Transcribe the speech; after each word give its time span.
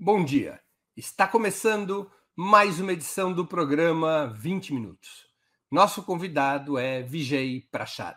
Bom 0.00 0.24
dia. 0.24 0.60
Está 0.96 1.26
começando 1.26 2.08
mais 2.36 2.78
uma 2.78 2.92
edição 2.92 3.32
do 3.32 3.44
programa 3.44 4.28
20 4.28 4.72
Minutos. 4.72 5.26
Nosso 5.68 6.04
convidado 6.04 6.78
é 6.78 7.02
Vijay 7.02 7.62
Prashad, 7.62 8.16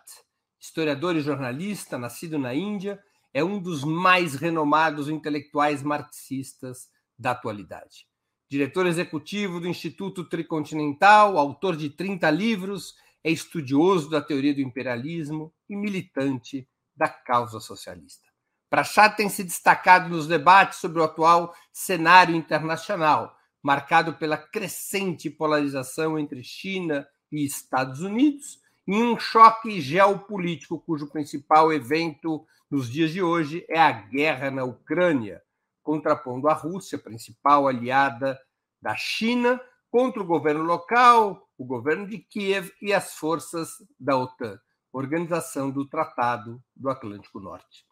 historiador 0.59 1.15
e 1.15 1.21
jornalista, 1.21 1.97
nascido 1.97 2.37
na 2.37 2.53
Índia, 2.53 3.03
é 3.33 3.43
um 3.43 3.59
dos 3.59 3.83
mais 3.83 4.35
renomados 4.35 5.09
intelectuais 5.09 5.81
marxistas 5.81 6.87
da 7.17 7.31
atualidade. 7.31 8.05
Diretor 8.47 8.85
executivo 8.85 9.59
do 9.59 9.67
Instituto 9.67 10.23
Tricontinental, 10.29 11.35
autor 11.39 11.75
de 11.75 11.89
30 11.89 12.29
livros, 12.29 12.93
é 13.23 13.31
estudioso 13.31 14.07
da 14.07 14.21
teoria 14.21 14.53
do 14.53 14.61
imperialismo 14.61 15.51
e 15.67 15.75
militante 15.75 16.69
da 16.95 17.09
causa 17.09 17.59
socialista. 17.59 18.30
Prachad 18.71 19.17
tem 19.17 19.27
se 19.27 19.43
destacado 19.43 20.07
nos 20.07 20.27
debates 20.27 20.79
sobre 20.79 21.01
o 21.01 21.03
atual 21.03 21.53
cenário 21.73 22.33
internacional, 22.33 23.35
marcado 23.61 24.13
pela 24.13 24.37
crescente 24.37 25.29
polarização 25.29 26.17
entre 26.17 26.41
China 26.41 27.05
e 27.29 27.43
Estados 27.43 27.99
Unidos, 27.99 28.61
em 28.87 29.03
um 29.03 29.19
choque 29.19 29.81
geopolítico 29.81 30.79
cujo 30.79 31.11
principal 31.11 31.73
evento 31.73 32.47
nos 32.69 32.89
dias 32.89 33.11
de 33.11 33.21
hoje 33.21 33.65
é 33.67 33.77
a 33.77 33.91
guerra 33.91 34.49
na 34.49 34.63
Ucrânia, 34.63 35.41
contrapondo 35.83 36.47
a 36.47 36.53
Rússia, 36.53 36.97
principal 36.97 37.67
aliada 37.67 38.39
da 38.81 38.95
China, 38.95 39.59
contra 39.89 40.23
o 40.23 40.25
governo 40.25 40.63
local, 40.63 41.45
o 41.57 41.65
governo 41.65 42.07
de 42.07 42.19
Kiev 42.19 42.71
e 42.81 42.93
as 42.93 43.15
forças 43.15 43.85
da 43.99 44.15
OTAN, 44.15 44.57
Organização 44.93 45.69
do 45.69 45.85
Tratado 45.85 46.63
do 46.73 46.89
Atlântico 46.89 47.41
Norte. 47.41 47.90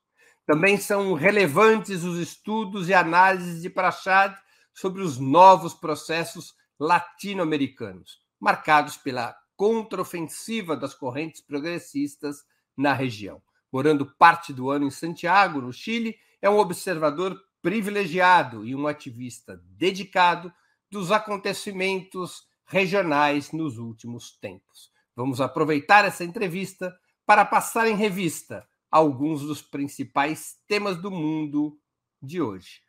Também 0.50 0.78
são 0.78 1.14
relevantes 1.14 2.04
os 2.04 2.18
estudos 2.18 2.90
e 2.90 2.94
análises 2.96 3.62
de 3.62 3.70
Prachad 3.70 4.36
sobre 4.74 5.04
os 5.04 5.20
novos 5.20 5.76
processos 5.76 6.56
latino-americanos, 6.80 8.18
marcados 8.40 8.98
pela 8.98 9.38
contraofensiva 9.56 10.76
das 10.76 10.96
correntes 10.96 11.40
progressistas 11.40 12.38
na 12.76 12.94
região. 12.94 13.40
Morando 13.72 14.08
parte 14.18 14.52
do 14.52 14.72
ano 14.72 14.88
em 14.88 14.90
Santiago, 14.90 15.62
no 15.62 15.72
Chile, 15.72 16.16
é 16.42 16.50
um 16.50 16.58
observador 16.58 17.40
privilegiado 17.62 18.66
e 18.66 18.74
um 18.74 18.88
ativista 18.88 19.62
dedicado 19.78 20.52
dos 20.90 21.12
acontecimentos 21.12 22.48
regionais 22.66 23.52
nos 23.52 23.78
últimos 23.78 24.32
tempos. 24.40 24.90
Vamos 25.16 25.42
aproveitar 25.42 26.06
essa 26.06 26.24
entrevista 26.24 26.92
para 27.24 27.46
passar 27.46 27.88
em 27.88 27.96
revista 27.96 28.68
alguns 28.92 29.42
dos 29.42 29.62
principais 29.62 30.58
temas 30.68 30.98
do 30.98 31.12
mundo 31.12 31.78
de 32.22 32.42
hoje. 32.42 32.82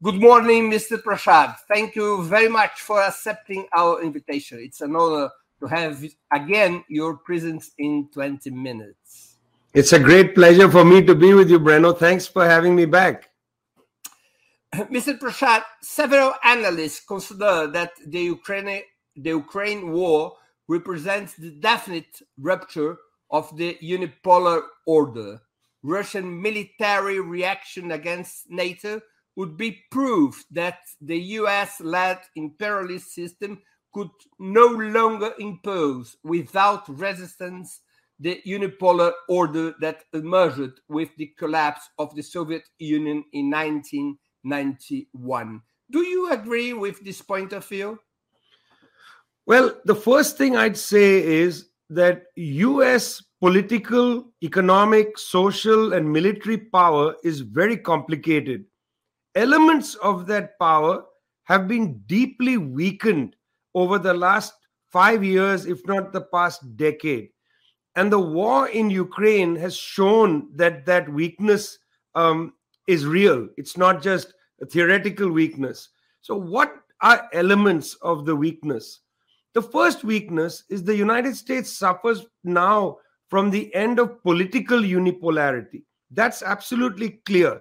Good 0.00 0.20
morning, 0.20 0.70
Mr. 0.70 1.02
Prashad. 1.02 1.56
Thank 1.66 1.96
you 1.96 2.22
very 2.22 2.48
much 2.48 2.80
for 2.80 3.02
accepting 3.02 3.66
our 3.76 4.00
invitation. 4.00 4.58
It's 4.60 4.80
an 4.80 4.94
honor 4.94 5.28
to 5.60 5.66
have 5.66 6.04
again 6.32 6.84
your 6.88 7.16
presence 7.16 7.70
in 7.78 8.08
20 8.12 8.50
minutes. 8.50 9.36
It's 9.74 9.92
a 9.92 9.98
great 9.98 10.34
pleasure 10.34 10.70
for 10.70 10.84
me 10.84 11.02
to 11.04 11.14
be 11.14 11.34
with 11.34 11.50
you, 11.50 11.60
Breno. 11.60 11.96
Thanks 11.96 12.26
for 12.26 12.44
having 12.44 12.74
me 12.74 12.86
back. 12.86 13.30
Mr. 14.74 15.18
Prashad, 15.18 15.62
several 15.82 16.34
analysts 16.44 17.00
consider 17.00 17.66
that 17.68 17.92
the 18.06 18.20
Ukraine, 18.20 18.82
the 19.16 19.30
Ukraine 19.30 19.92
war 19.92 20.34
represents 20.68 21.34
the 21.34 21.50
definite 21.50 22.22
rupture 22.38 22.96
of 23.30 23.54
the 23.56 23.78
unipolar 23.82 24.62
order. 24.86 25.40
Russian 25.82 26.40
military 26.42 27.20
reaction 27.20 27.92
against 27.92 28.50
NATO 28.50 29.00
would 29.36 29.56
be 29.56 29.84
proof 29.90 30.44
that 30.50 30.80
the 31.00 31.18
US 31.40 31.80
led 31.80 32.18
imperialist 32.34 33.14
system 33.14 33.62
could 33.92 34.10
no 34.38 34.66
longer 34.66 35.32
impose 35.38 36.16
without 36.22 36.88
resistance 36.88 37.80
the 38.20 38.40
unipolar 38.46 39.12
order 39.28 39.74
that 39.80 40.04
emerged 40.12 40.80
with 40.88 41.10
the 41.16 41.26
collapse 41.38 41.88
of 41.98 42.14
the 42.16 42.22
Soviet 42.22 42.62
Union 42.78 43.24
in 43.32 43.50
1991. 43.50 45.62
Do 45.90 46.00
you 46.00 46.32
agree 46.32 46.72
with 46.72 47.04
this 47.04 47.22
point 47.22 47.52
of 47.52 47.66
view? 47.66 47.98
Well, 49.46 49.80
the 49.84 49.94
first 49.94 50.36
thing 50.36 50.56
I'd 50.56 50.76
say 50.76 51.22
is 51.22 51.68
that 51.90 52.24
US 52.36 53.22
political, 53.40 54.32
economic, 54.42 55.16
social, 55.16 55.94
and 55.94 56.12
military 56.12 56.58
power 56.58 57.14
is 57.22 57.40
very 57.40 57.76
complicated. 57.76 58.64
Elements 59.34 59.94
of 59.96 60.26
that 60.26 60.58
power 60.58 61.04
have 61.44 61.68
been 61.68 61.98
deeply 62.06 62.58
weakened 62.58 63.36
over 63.78 63.96
the 63.96 64.12
last 64.12 64.54
five 64.90 65.22
years, 65.22 65.66
if 65.66 65.86
not 65.86 66.12
the 66.12 66.22
past 66.22 66.76
decade. 66.76 67.28
And 67.94 68.12
the 68.12 68.18
war 68.18 68.68
in 68.68 68.90
Ukraine 68.90 69.54
has 69.56 69.76
shown 69.76 70.48
that 70.56 70.84
that 70.86 71.08
weakness 71.08 71.78
um, 72.16 72.54
is 72.88 73.06
real. 73.06 73.48
It's 73.56 73.76
not 73.76 74.02
just 74.02 74.34
a 74.60 74.66
theoretical 74.66 75.30
weakness. 75.30 75.90
So, 76.22 76.34
what 76.34 76.74
are 77.00 77.28
elements 77.32 77.94
of 78.02 78.26
the 78.26 78.34
weakness? 78.34 79.00
The 79.54 79.62
first 79.62 80.02
weakness 80.02 80.64
is 80.68 80.82
the 80.82 80.96
United 80.96 81.36
States 81.36 81.72
suffers 81.72 82.26
now 82.42 82.98
from 83.30 83.50
the 83.50 83.72
end 83.74 84.00
of 84.00 84.22
political 84.24 84.80
unipolarity. 84.80 85.82
That's 86.10 86.42
absolutely 86.42 87.20
clear. 87.26 87.60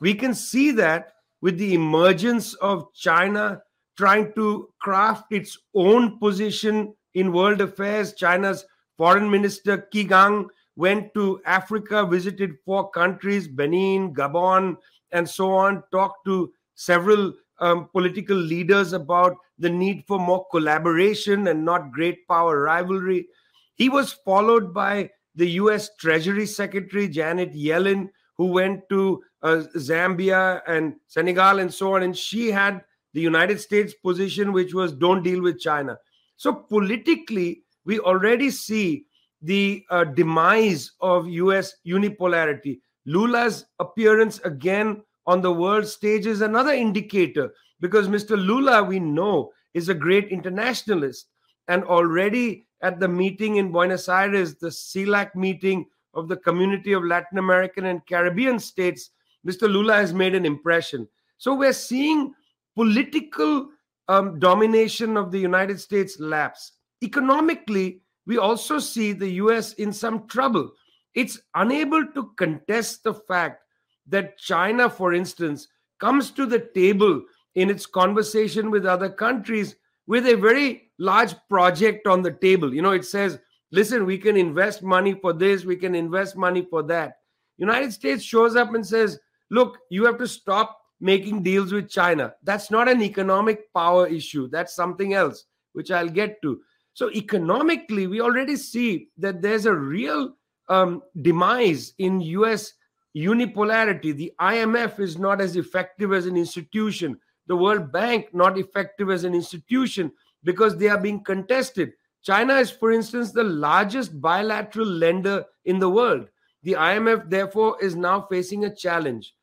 We 0.00 0.14
can 0.14 0.32
see 0.32 0.70
that 0.72 1.12
with 1.42 1.58
the 1.58 1.74
emergence 1.74 2.54
of 2.54 2.92
China 2.94 3.60
trying 3.98 4.32
to 4.34 4.68
craft 4.80 5.32
its 5.32 5.58
own 5.74 6.18
position 6.20 6.94
in 7.14 7.32
world 7.32 7.60
affairs. 7.60 8.14
China's 8.14 8.64
foreign 8.96 9.28
minister 9.28 9.88
Qin 9.92 10.46
went 10.76 11.12
to 11.14 11.40
Africa, 11.44 12.06
visited 12.06 12.54
four 12.64 12.90
countries 12.90 13.48
Benin, 13.48 14.14
Gabon, 14.14 14.76
and 15.10 15.28
so 15.28 15.50
on, 15.52 15.82
talked 15.90 16.24
to 16.26 16.52
several 16.76 17.32
um, 17.58 17.88
political 17.88 18.36
leaders 18.36 18.92
about 18.92 19.36
the 19.58 19.68
need 19.68 20.04
for 20.06 20.20
more 20.20 20.46
collaboration 20.52 21.48
and 21.48 21.64
not 21.64 21.90
great 21.90 22.26
power 22.28 22.62
rivalry. 22.62 23.26
He 23.74 23.88
was 23.88 24.12
followed 24.24 24.72
by 24.72 25.10
the 25.34 25.50
US 25.62 25.90
Treasury 25.98 26.46
Secretary 26.46 27.08
Janet 27.08 27.52
Yellen, 27.52 28.10
who 28.36 28.46
went 28.46 28.88
to 28.90 29.20
uh, 29.42 29.64
Zambia 29.76 30.62
and 30.68 30.94
Senegal 31.08 31.58
and 31.58 31.74
so 31.74 31.96
on. 31.96 32.04
And 32.04 32.16
she 32.16 32.52
had 32.52 32.84
the 33.14 33.20
United 33.20 33.60
States 33.60 33.94
position, 33.94 34.52
which 34.52 34.74
was 34.74 34.92
don't 34.92 35.22
deal 35.22 35.42
with 35.42 35.60
China. 35.60 35.96
So 36.36 36.52
politically, 36.52 37.62
we 37.84 37.98
already 38.00 38.50
see 38.50 39.06
the 39.42 39.84
uh, 39.90 40.04
demise 40.04 40.92
of 41.00 41.28
US 41.28 41.74
unipolarity. 41.86 42.80
Lula's 43.06 43.64
appearance 43.78 44.38
again 44.40 45.02
on 45.26 45.40
the 45.40 45.52
world 45.52 45.86
stage 45.86 46.26
is 46.26 46.40
another 46.40 46.72
indicator 46.72 47.50
because 47.80 48.08
Mr. 48.08 48.30
Lula, 48.30 48.82
we 48.82 48.98
know, 48.98 49.50
is 49.74 49.88
a 49.88 49.94
great 49.94 50.28
internationalist. 50.28 51.28
And 51.68 51.84
already 51.84 52.66
at 52.82 52.98
the 52.98 53.08
meeting 53.08 53.56
in 53.56 53.72
Buenos 53.72 54.08
Aires, 54.08 54.56
the 54.56 54.68
CELAC 54.68 55.34
meeting 55.34 55.86
of 56.14 56.28
the 56.28 56.36
Community 56.36 56.92
of 56.92 57.04
Latin 57.04 57.38
American 57.38 57.86
and 57.86 58.04
Caribbean 58.06 58.58
States, 58.58 59.10
Mr. 59.46 59.70
Lula 59.70 59.94
has 59.94 60.12
made 60.12 60.34
an 60.34 60.46
impression. 60.46 61.06
So 61.36 61.54
we're 61.54 61.72
seeing 61.72 62.32
political 62.78 63.70
um, 64.06 64.38
domination 64.38 65.16
of 65.16 65.32
the 65.32 65.38
United 65.38 65.80
States 65.80 66.20
lapse. 66.20 66.74
Economically, 67.02 68.02
we 68.24 68.38
also 68.38 68.78
see 68.78 69.12
the 69.12 69.30
US 69.42 69.72
in 69.74 69.92
some 69.92 70.28
trouble. 70.28 70.70
It's 71.12 71.40
unable 71.56 72.06
to 72.14 72.30
contest 72.36 73.02
the 73.02 73.14
fact 73.14 73.64
that 74.06 74.38
China, 74.38 74.88
for 74.88 75.12
instance, 75.12 75.66
comes 75.98 76.30
to 76.30 76.46
the 76.46 76.68
table 76.72 77.20
in 77.56 77.68
its 77.68 77.84
conversation 77.84 78.70
with 78.70 78.86
other 78.86 79.10
countries 79.10 79.74
with 80.06 80.28
a 80.28 80.36
very 80.36 80.92
large 81.00 81.34
project 81.48 82.06
on 82.06 82.22
the 82.22 82.32
table. 82.32 82.72
You 82.72 82.82
know, 82.82 82.92
it 82.92 83.04
says, 83.04 83.40
listen, 83.72 84.06
we 84.06 84.18
can 84.18 84.36
invest 84.36 84.84
money 84.84 85.14
for 85.14 85.32
this, 85.32 85.64
we 85.64 85.74
can 85.74 85.96
invest 85.96 86.36
money 86.36 86.64
for 86.70 86.84
that. 86.84 87.14
United 87.56 87.92
States 87.92 88.22
shows 88.22 88.54
up 88.54 88.72
and 88.72 88.86
says, 88.86 89.18
look, 89.50 89.78
you 89.90 90.04
have 90.04 90.18
to 90.18 90.28
stop 90.28 90.78
making 91.00 91.42
deals 91.42 91.72
with 91.72 91.88
China. 91.88 92.34
That's 92.42 92.70
not 92.70 92.88
an 92.88 93.02
economic 93.02 93.72
power 93.72 94.06
issue. 94.06 94.48
That's 94.48 94.74
something 94.74 95.14
else, 95.14 95.44
which 95.72 95.90
I'll 95.90 96.08
get 96.08 96.40
to. 96.42 96.60
So, 96.94 97.10
economically, 97.12 98.06
we 98.06 98.20
already 98.20 98.56
see 98.56 99.08
that 99.18 99.40
there's 99.40 99.66
a 99.66 99.74
real 99.74 100.34
um, 100.68 101.02
demise 101.22 101.94
in 101.98 102.20
US 102.20 102.72
unipolarity. 103.16 104.14
The 104.14 104.32
IMF 104.40 104.98
is 105.00 105.18
not 105.18 105.40
as 105.40 105.56
effective 105.56 106.12
as 106.12 106.26
an 106.26 106.36
institution. 106.36 107.18
The 107.46 107.56
World 107.56 107.92
Bank 107.92 108.26
not 108.32 108.58
effective 108.58 109.10
as 109.10 109.24
an 109.24 109.34
institution 109.34 110.12
because 110.44 110.76
they 110.76 110.88
are 110.88 111.00
being 111.00 111.22
contested. 111.24 111.92
China 112.22 112.54
is, 112.56 112.70
for 112.70 112.92
instance, 112.92 113.32
the 113.32 113.44
largest 113.44 114.20
bilateral 114.20 114.86
lender 114.86 115.44
in 115.64 115.78
the 115.78 115.88
world. 115.88 116.28
The 116.62 116.72
IMF, 116.72 117.30
therefore, 117.30 117.76
is 117.80 117.96
now 117.96 118.22
facing 118.22 118.64
a 118.64 118.74
challenge. 118.74 119.34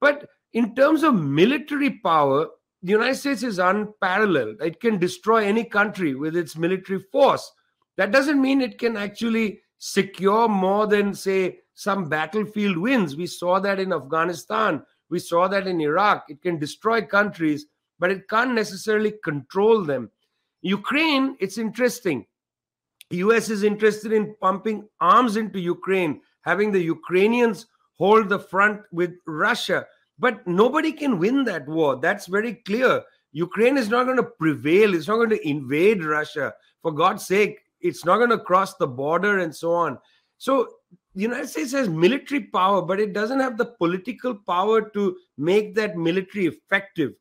But 0.00 0.28
in 0.56 0.74
terms 0.74 1.02
of 1.02 1.14
military 1.14 1.90
power, 1.90 2.46
the 2.82 2.92
United 2.92 3.16
States 3.16 3.42
is 3.42 3.58
unparalleled. 3.58 4.56
It 4.62 4.80
can 4.80 4.98
destroy 4.98 5.44
any 5.44 5.64
country 5.64 6.14
with 6.14 6.34
its 6.34 6.56
military 6.56 7.00
force. 7.12 7.52
That 7.98 8.10
doesn't 8.10 8.40
mean 8.40 8.62
it 8.62 8.78
can 8.78 8.96
actually 8.96 9.60
secure 9.76 10.48
more 10.48 10.86
than, 10.86 11.12
say, 11.12 11.58
some 11.74 12.08
battlefield 12.08 12.78
wins. 12.78 13.16
We 13.16 13.26
saw 13.26 13.60
that 13.60 13.78
in 13.78 13.92
Afghanistan. 13.92 14.82
We 15.10 15.18
saw 15.18 15.46
that 15.46 15.66
in 15.66 15.78
Iraq. 15.78 16.24
It 16.30 16.40
can 16.40 16.58
destroy 16.58 17.02
countries, 17.02 17.66
but 17.98 18.10
it 18.10 18.26
can't 18.26 18.54
necessarily 18.54 19.12
control 19.22 19.84
them. 19.84 20.10
Ukraine, 20.62 21.36
it's 21.38 21.58
interesting. 21.58 22.24
The 23.10 23.18
US 23.18 23.50
is 23.50 23.62
interested 23.62 24.10
in 24.10 24.34
pumping 24.40 24.88
arms 25.02 25.36
into 25.36 25.60
Ukraine, 25.60 26.22
having 26.40 26.72
the 26.72 26.82
Ukrainians 26.82 27.66
hold 27.98 28.30
the 28.30 28.38
front 28.38 28.80
with 28.90 29.12
Russia. 29.26 29.86
But 30.18 30.46
nobody 30.46 30.92
can 30.92 31.18
win 31.18 31.44
that 31.44 31.68
war. 31.68 31.96
That's 31.96 32.26
very 32.26 32.54
clear. 32.54 33.02
Ukraine 33.32 33.76
is 33.76 33.88
not 33.88 34.04
going 34.04 34.16
to 34.16 34.22
prevail. 34.22 34.94
It's 34.94 35.08
not 35.08 35.16
going 35.16 35.30
to 35.30 35.48
invade 35.48 36.04
Russia. 36.04 36.54
For 36.82 36.92
God's 36.92 37.26
sake, 37.26 37.58
it's 37.80 38.04
not 38.04 38.16
going 38.16 38.30
to 38.30 38.38
cross 38.38 38.74
the 38.74 38.86
border 38.86 39.38
and 39.38 39.54
so 39.54 39.72
on. 39.72 39.98
So 40.38 40.68
the 41.14 41.22
United 41.22 41.48
States 41.48 41.72
has 41.72 41.88
military 41.88 42.44
power, 42.44 42.82
but 42.82 43.00
it 43.00 43.12
doesn't 43.12 43.40
have 43.40 43.58
the 43.58 43.66
political 43.66 44.34
power 44.34 44.88
to 44.90 45.16
make 45.36 45.74
that 45.74 45.96
military 45.96 46.46
effective. 46.46 47.12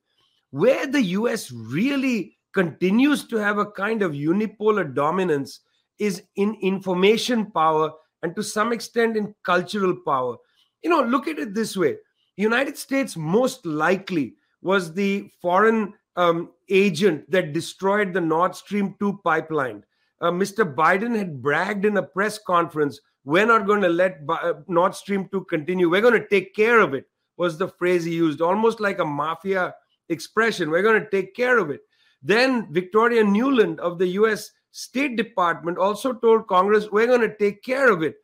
Where 0.51 0.87
the 0.87 1.01
US 1.01 1.51
really 1.51 2.37
continues 2.53 3.25
to 3.27 3.35
have 3.35 3.57
a 3.57 3.65
kind 3.71 4.01
of 4.01 4.13
unipolar 4.13 4.93
dominance 4.93 5.59
is 5.99 6.23
in 6.37 6.55
information 6.61 7.51
power 7.51 7.91
and 8.23 8.35
to 8.35 8.43
some 8.43 8.71
extent 8.71 9.17
in 9.17 9.35
cultural 9.43 9.95
power. 10.05 10.37
You 10.81 10.89
know, 10.89 11.01
look 11.01 11.27
at 11.27 11.39
it 11.39 11.53
this 11.53 11.75
way 11.75 11.97
United 12.37 12.77
States 12.77 13.15
most 13.15 13.65
likely 13.65 14.35
was 14.61 14.93
the 14.93 15.29
foreign 15.41 15.93
um, 16.15 16.51
agent 16.69 17.29
that 17.29 17.53
destroyed 17.53 18.13
the 18.13 18.21
Nord 18.21 18.55
Stream 18.55 18.95
2 18.99 19.21
pipeline. 19.23 19.83
Uh, 20.21 20.31
Mr. 20.31 20.73
Biden 20.73 21.15
had 21.15 21.41
bragged 21.41 21.85
in 21.85 21.97
a 21.97 22.03
press 22.03 22.39
conference, 22.39 22.99
we're 23.25 23.45
not 23.45 23.65
going 23.65 23.81
to 23.81 23.89
let 23.89 24.21
uh, 24.29 24.53
Nord 24.67 24.95
Stream 24.95 25.27
2 25.31 25.45
continue. 25.45 25.89
We're 25.89 26.01
going 26.01 26.19
to 26.19 26.27
take 26.27 26.55
care 26.55 26.79
of 26.79 26.93
it, 26.93 27.05
was 27.37 27.57
the 27.57 27.67
phrase 27.67 28.05
he 28.05 28.13
used, 28.13 28.39
almost 28.39 28.79
like 28.79 28.99
a 28.99 29.05
mafia 29.05 29.73
expression. 30.09 30.69
We're 30.69 30.83
going 30.83 31.01
to 31.01 31.09
take 31.09 31.35
care 31.35 31.57
of 31.57 31.71
it. 31.71 31.81
Then 32.21 32.71
Victoria 32.71 33.23
Nuland 33.23 33.79
of 33.79 33.97
the 33.97 34.07
US 34.19 34.51
State 34.71 35.15
Department 35.15 35.77
also 35.77 36.13
told 36.13 36.47
Congress, 36.47 36.91
we're 36.91 37.07
going 37.07 37.21
to 37.21 37.35
take 37.37 37.63
care 37.63 37.91
of 37.91 38.03
it. 38.03 38.15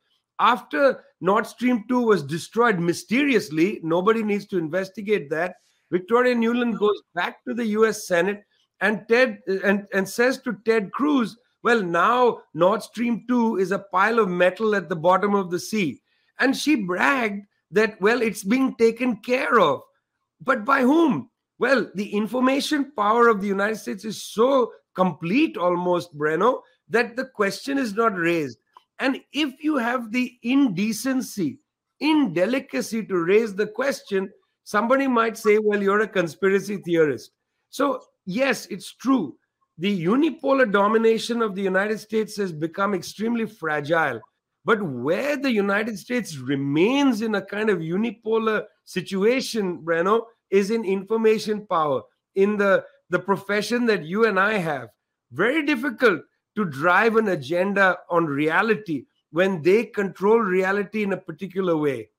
After 0.41 1.03
Nord 1.21 1.45
Stream 1.45 1.85
2 1.87 2.01
was 2.01 2.23
destroyed 2.23 2.79
mysteriously, 2.79 3.79
nobody 3.83 4.23
needs 4.23 4.47
to 4.47 4.57
investigate 4.57 5.29
that. 5.29 5.57
Victoria 5.91 6.33
Nuland 6.33 6.79
goes 6.79 6.99
back 7.13 7.43
to 7.45 7.53
the 7.53 7.65
US 7.77 8.07
Senate 8.07 8.43
and 8.79 9.07
Ted 9.07 9.37
and, 9.63 9.85
and 9.93 10.09
says 10.09 10.39
to 10.39 10.57
Ted 10.65 10.91
Cruz, 10.91 11.37
well, 11.61 11.83
now 11.83 12.39
Nord 12.55 12.81
Stream 12.81 13.23
2 13.27 13.57
is 13.57 13.71
a 13.71 13.85
pile 13.93 14.17
of 14.17 14.29
metal 14.29 14.73
at 14.73 14.89
the 14.89 14.95
bottom 14.95 15.35
of 15.35 15.51
the 15.51 15.59
sea. 15.59 16.01
And 16.39 16.57
she 16.57 16.75
bragged 16.75 17.45
that, 17.69 18.01
well, 18.01 18.23
it's 18.23 18.43
being 18.43 18.73
taken 18.77 19.17
care 19.17 19.59
of. 19.59 19.81
But 20.41 20.65
by 20.65 20.81
whom? 20.81 21.29
Well, 21.59 21.87
the 21.93 22.11
information 22.15 22.93
power 22.97 23.27
of 23.27 23.41
the 23.41 23.47
United 23.47 23.77
States 23.77 24.05
is 24.05 24.23
so 24.23 24.71
complete 24.95 25.55
almost, 25.55 26.17
Breno, 26.17 26.61
that 26.89 27.15
the 27.15 27.25
question 27.25 27.77
is 27.77 27.93
not 27.93 28.17
raised. 28.17 28.57
And 29.01 29.19
if 29.33 29.63
you 29.63 29.77
have 29.77 30.11
the 30.11 30.37
indecency, 30.43 31.59
indelicacy 31.99 33.03
to 33.07 33.17
raise 33.17 33.55
the 33.55 33.65
question, 33.65 34.29
somebody 34.63 35.07
might 35.07 35.39
say, 35.39 35.57
well, 35.57 35.81
you're 35.81 36.01
a 36.01 36.07
conspiracy 36.07 36.77
theorist. 36.77 37.31
So, 37.71 37.99
yes, 38.27 38.67
it's 38.67 38.93
true. 38.93 39.35
The 39.79 40.05
unipolar 40.05 40.71
domination 40.71 41.41
of 41.41 41.55
the 41.55 41.63
United 41.63 41.99
States 41.99 42.37
has 42.37 42.51
become 42.51 42.93
extremely 42.93 43.47
fragile. 43.47 44.21
But 44.65 44.83
where 44.83 45.35
the 45.35 45.51
United 45.51 45.97
States 45.97 46.37
remains 46.37 47.23
in 47.23 47.33
a 47.33 47.41
kind 47.41 47.71
of 47.71 47.79
unipolar 47.79 48.65
situation, 48.85 49.79
Breno, 49.79 50.25
is 50.51 50.69
in 50.69 50.85
information 50.85 51.65
power, 51.65 52.03
in 52.35 52.55
the, 52.55 52.85
the 53.09 53.17
profession 53.17 53.87
that 53.87 54.05
you 54.05 54.27
and 54.27 54.39
I 54.39 54.59
have. 54.59 54.89
Very 55.31 55.65
difficult 55.65 56.21
to 56.55 56.65
drive 56.65 57.15
an 57.15 57.29
agenda 57.29 57.99
on 58.09 58.25
reality 58.25 59.05
when 59.31 59.61
they 59.61 59.85
control 59.85 60.39
reality 60.39 61.03
in 61.03 61.13
a 61.13 61.17
particular 61.17 61.77
way. 61.77 62.09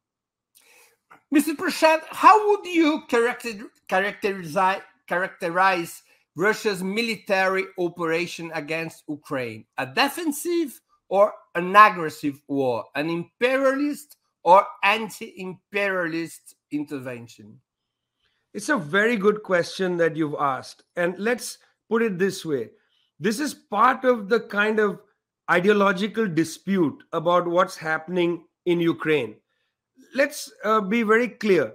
Mr. 1.34 1.54
Prashad, 1.56 2.00
how 2.10 2.48
would 2.48 2.66
you 2.66 3.02
character, 3.08 3.52
characterize, 3.88 4.82
characterize 5.06 6.02
Russia's 6.36 6.82
military 6.82 7.64
operation 7.78 8.50
against 8.54 9.04
Ukraine? 9.08 9.64
A 9.78 9.86
defensive 9.86 10.80
or 11.08 11.32
an 11.54 11.74
aggressive 11.74 12.42
war? 12.48 12.84
An 12.94 13.08
imperialist 13.08 14.16
or 14.42 14.66
anti 14.82 15.32
imperialist 15.38 16.54
intervention? 16.70 17.60
It's 18.52 18.68
a 18.68 18.76
very 18.76 19.16
good 19.16 19.42
question 19.42 19.96
that 19.98 20.16
you've 20.16 20.36
asked. 20.38 20.84
And 20.96 21.18
let's 21.18 21.58
put 21.88 22.02
it 22.02 22.18
this 22.18 22.44
way 22.44 22.70
this 23.22 23.38
is 23.38 23.54
part 23.54 24.04
of 24.04 24.28
the 24.28 24.40
kind 24.40 24.80
of 24.80 25.00
ideological 25.48 26.26
dispute 26.26 27.04
about 27.12 27.46
what's 27.46 27.76
happening 27.76 28.44
in 28.66 28.80
Ukraine. 28.80 29.36
Let's 30.12 30.52
uh, 30.64 30.80
be 30.80 31.04
very 31.04 31.28
clear. 31.28 31.74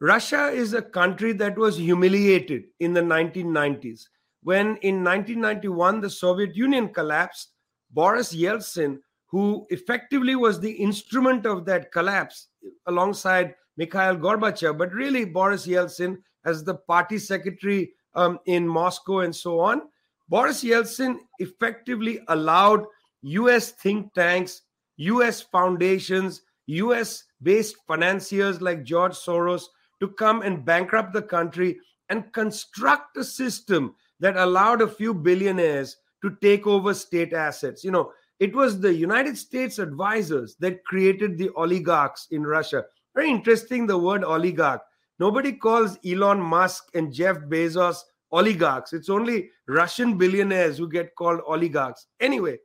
Russia 0.00 0.46
is 0.48 0.72
a 0.72 0.80
country 0.80 1.32
that 1.34 1.58
was 1.58 1.76
humiliated 1.76 2.64
in 2.80 2.94
the 2.94 3.02
1990s. 3.02 4.04
When 4.42 4.76
in 4.78 5.04
1991 5.04 6.00
the 6.00 6.08
Soviet 6.08 6.56
Union 6.56 6.88
collapsed, 6.88 7.52
Boris 7.90 8.34
Yeltsin, 8.34 8.98
who 9.26 9.66
effectively 9.68 10.34
was 10.34 10.60
the 10.60 10.70
instrument 10.70 11.44
of 11.44 11.66
that 11.66 11.92
collapse 11.92 12.48
alongside 12.86 13.54
Mikhail 13.76 14.16
Gorbachev, 14.16 14.78
but 14.78 14.94
really 14.94 15.26
Boris 15.26 15.66
Yeltsin 15.66 16.16
as 16.46 16.64
the 16.64 16.74
party 16.74 17.18
secretary 17.18 17.92
um, 18.14 18.38
in 18.46 18.66
Moscow 18.66 19.20
and 19.20 19.36
so 19.36 19.60
on, 19.60 19.82
Boris 20.28 20.64
Yeltsin 20.64 21.18
effectively 21.38 22.20
allowed 22.28 22.84
US 23.22 23.72
think 23.72 24.12
tanks, 24.14 24.62
US 24.96 25.40
foundations, 25.40 26.42
US 26.66 27.24
based 27.42 27.76
financiers 27.86 28.60
like 28.60 28.84
George 28.84 29.12
Soros 29.12 29.64
to 30.00 30.08
come 30.08 30.42
and 30.42 30.64
bankrupt 30.64 31.12
the 31.12 31.22
country 31.22 31.78
and 32.08 32.32
construct 32.32 33.16
a 33.16 33.24
system 33.24 33.94
that 34.20 34.36
allowed 34.36 34.82
a 34.82 34.88
few 34.88 35.14
billionaires 35.14 35.96
to 36.22 36.36
take 36.40 36.66
over 36.66 36.94
state 36.94 37.32
assets. 37.32 37.84
You 37.84 37.90
know, 37.90 38.12
it 38.40 38.54
was 38.54 38.80
the 38.80 38.92
United 38.92 39.38
States 39.38 39.78
advisors 39.78 40.56
that 40.60 40.84
created 40.84 41.38
the 41.38 41.50
oligarchs 41.56 42.28
in 42.30 42.42
Russia. 42.42 42.84
Very 43.14 43.30
interesting, 43.30 43.86
the 43.86 43.98
word 43.98 44.24
oligarch. 44.24 44.82
Nobody 45.18 45.52
calls 45.52 45.98
Elon 46.04 46.40
Musk 46.40 46.84
and 46.94 47.12
Jeff 47.12 47.38
Bezos 47.38 47.98
oligarchs. 48.32 48.92
It's 48.92 49.08
only 49.08 49.50
Russian 49.68 50.18
billionaires 50.18 50.78
who 50.78 50.88
get 50.88 51.14
called 51.14 51.40
oligarchs. 51.46 52.06
Anyway, 52.20 52.58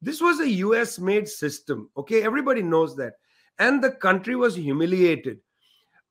this 0.00 0.20
was 0.20 0.40
a 0.40 0.48
US 0.48 0.98
made 0.98 1.28
system. 1.28 1.90
Okay, 1.96 2.22
everybody 2.22 2.62
knows 2.62 2.96
that. 2.96 3.14
And 3.58 3.82
the 3.82 3.90
country 3.90 4.36
was 4.36 4.54
humiliated. 4.54 5.38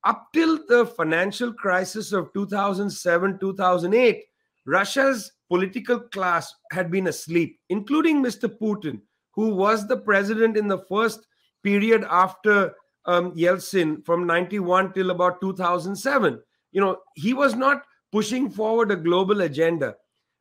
Up 0.03 0.27
till 0.33 0.59
the 0.67 0.85
financial 0.85 1.53
crisis 1.53 2.11
of 2.11 2.31
2007 2.33 3.39
2008, 3.39 4.23
Russia's 4.65 5.31
political 5.49 5.99
class 5.99 6.53
had 6.71 6.91
been 6.91 7.07
asleep, 7.07 7.59
including 7.69 8.21
Mr. 8.21 8.49
Putin, 8.49 9.01
who 9.33 9.55
was 9.55 9.87
the 9.87 9.97
president 9.97 10.57
in 10.57 10.67
the 10.67 10.83
first 10.89 11.25
period 11.63 12.05
after 12.09 12.73
um, 13.05 13.31
Yeltsin 13.31 14.05
from 14.05 14.27
91 14.27 14.93
till 14.93 15.11
about 15.11 15.39
2007. 15.41 16.39
You 16.71 16.81
know, 16.81 16.97
he 17.15 17.33
was 17.33 17.55
not 17.55 17.83
pushing 18.11 18.49
forward 18.49 18.91
a 18.91 18.95
global 18.95 19.41
agenda. 19.41 19.95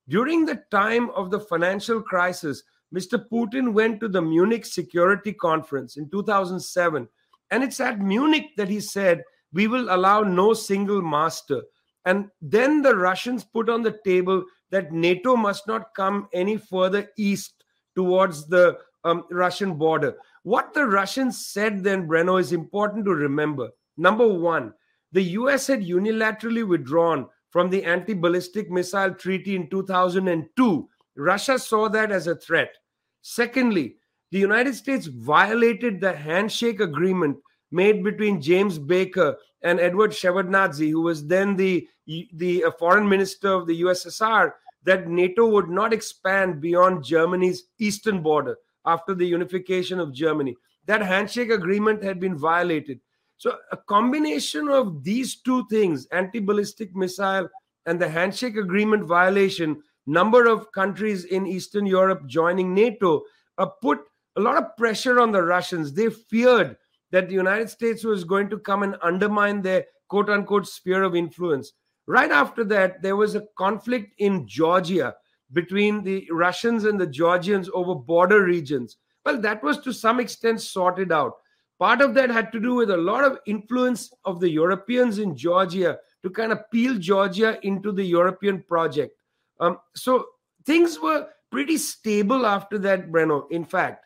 During 0.09 0.45
the 0.45 0.63
time 0.71 1.11
of 1.11 1.31
the 1.31 1.41
financial 1.41 2.01
crisis, 2.01 2.63
Mr. 2.95 3.29
Putin 3.29 3.73
went 3.73 4.01
to 4.01 4.09
the 4.09 4.23
Munich 4.23 4.65
Security 4.65 5.33
Conference 5.33 5.97
in 5.97 6.09
2007. 6.11 7.09
And 7.51 7.63
it's 7.63 7.81
at 7.81 8.01
Munich 8.01 8.51
that 8.57 8.69
he 8.69 8.81
said, 8.81 9.25
We 9.53 9.67
will 9.67 9.95
allow 9.95 10.23
no 10.23 10.55
single 10.55 11.03
master. 11.03 11.63
And 12.05 12.29
then 12.41 12.83
the 12.83 12.97
Russians 12.97 13.45
put 13.45 13.69
on 13.69 13.83
the 13.83 13.99
table 14.05 14.45
that 14.71 14.93
NATO 14.93 15.37
must 15.37 15.67
not 15.67 15.95
come 15.95 16.29
any 16.33 16.57
further 16.57 17.11
east 17.17 17.65
towards 17.97 18.47
the 18.47 18.79
um, 19.05 19.25
Russian 19.31 19.75
border. 19.75 20.17
what 20.43 20.73
the 20.75 20.87
Russians 20.87 21.47
said 21.47 21.83
then, 21.83 22.07
Breno, 22.07 22.41
is 22.41 22.53
important 22.53 23.05
to 23.07 23.15
remember. 23.15 23.71
Number 23.97 24.27
one, 24.27 24.75
the 25.11 25.23
US 25.41 25.67
had 25.67 25.81
unilaterally 25.81 26.67
withdrawn 26.67 27.27
from 27.57 27.71
the 27.71 27.83
anti 27.85 28.13
ballistic 28.13 28.71
missile 28.71 29.15
treaty 29.15 29.57
in 29.57 29.67
2002. 29.71 30.89
Russia 31.17 31.59
saw 31.59 31.89
that 31.89 32.13
as 32.13 32.27
a 32.27 32.37
threat. 32.37 32.77
Secondly, 33.23 33.97
the 34.31 34.39
United 34.39 34.75
States 34.75 35.07
violated 35.07 35.99
the 35.99 36.15
handshake 36.15 36.81
agreement 36.81 37.39
made 37.71 38.05
between 38.05 38.43
James 38.43 38.79
Baker 38.79 39.39
and 39.63 39.81
Edward 39.81 40.11
Shevardnadze, 40.11 40.91
who 40.91 41.01
was 41.01 41.27
then 41.27 41.57
the, 41.57 41.89
the 42.35 42.63
uh, 42.63 42.73
foreign 42.73 43.09
minister 43.09 43.49
of 43.49 43.67
the 43.67 43.81
USSR, 43.81 44.53
that 44.85 45.09
NATO 45.09 45.47
would 45.47 45.71
not 45.71 45.95
expand 45.95 46.61
beyond 46.61 47.05
Germany's 47.05 47.63
eastern 47.79 48.23
border 48.23 48.59
after 48.85 49.15
the 49.15 49.27
unification 49.27 49.99
of 49.99 50.13
Germany. 50.13 50.55
That 50.85 51.01
handshake 51.01 51.51
agreement 51.51 52.05
had 52.05 52.21
been 52.21 52.37
violated. 52.37 53.01
So, 53.39 53.57
a 53.71 53.77
combination 53.77 54.69
of 54.69 55.05
these 55.05 55.37
two 55.43 55.67
things, 55.69 56.07
anti 56.07 56.41
ballistic 56.41 56.97
missile 56.97 57.49
and 57.85 58.01
the 58.01 58.09
handshake 58.09 58.57
agreement 58.57 59.05
violation, 59.05 59.83
number 60.07 60.47
of 60.47 60.73
countries 60.73 61.25
in 61.25 61.47
Eastern 61.47 61.87
Europe 61.87 62.27
joining 62.27 62.75
NATO, 62.75 63.23
uh, 63.59 63.67
put 63.67 64.01
a 64.37 64.41
lot 64.41 64.57
of 64.57 64.77
pressure 64.77 65.21
on 65.21 65.33
the 65.33 65.43
Russians. 65.43 65.93
They 65.93 66.11
feared 66.11 66.77
that 67.11 67.29
the 67.29 67.35
United 67.35 67.71
States 67.71 68.05
was 68.05 68.25
going 68.25 68.51
to 68.51 68.59
come 68.59 68.83
and 68.83 68.97
undermine 69.03 69.63
their 69.63 69.85
quote 70.09 70.31
unquote 70.31 70.67
sphere 70.67 71.03
of 71.03 71.15
influence. 71.15 71.73
Right 72.07 72.31
after 72.31 72.65
that, 72.65 73.03
there 73.03 73.17
was 73.17 73.35
a 73.35 73.47
conflict 73.59 74.15
in 74.19 74.47
Georgia 74.47 75.15
between 75.53 76.03
the 76.03 76.29
Russians 76.31 76.85
and 76.85 77.01
the 77.01 77.07
Georgians 77.07 77.69
over 77.73 77.95
border 77.95 78.43
regions. 78.45 78.97
Well, 79.25 79.41
that 79.41 79.63
was 79.63 79.79
to 79.79 79.93
some 79.93 80.21
extent 80.21 80.61
sorted 80.61 81.13
out. 81.13 81.35
Part 81.79 82.01
of 82.01 82.15
that 82.15 82.31
had 82.31 82.53
to 82.53 82.61
do 82.61 82.75
with 82.75 82.91
a 82.91 82.97
lot 82.97 83.25
of 83.25 83.39
influence 83.47 84.13
of 84.25 84.41
the 84.41 84.49
Europeans 84.49 85.19
in 85.19 85.37
Georgia 85.37 85.99
to 86.23 86.31
kind 86.31 86.53
of 86.53 86.71
peel 86.71 86.97
Georgia 86.97 87.59
into 87.63 87.93
the 87.93 88.05
European 88.05 88.63
project. 88.63 89.17
Um, 89.61 89.79
so 89.95 90.27
things 90.65 90.99
were 90.99 91.29
pretty 91.51 91.77
stable 91.77 92.47
after 92.47 92.79
that, 92.79 93.11
Breno, 93.11 93.51
in 93.51 93.65
fact. 93.65 94.05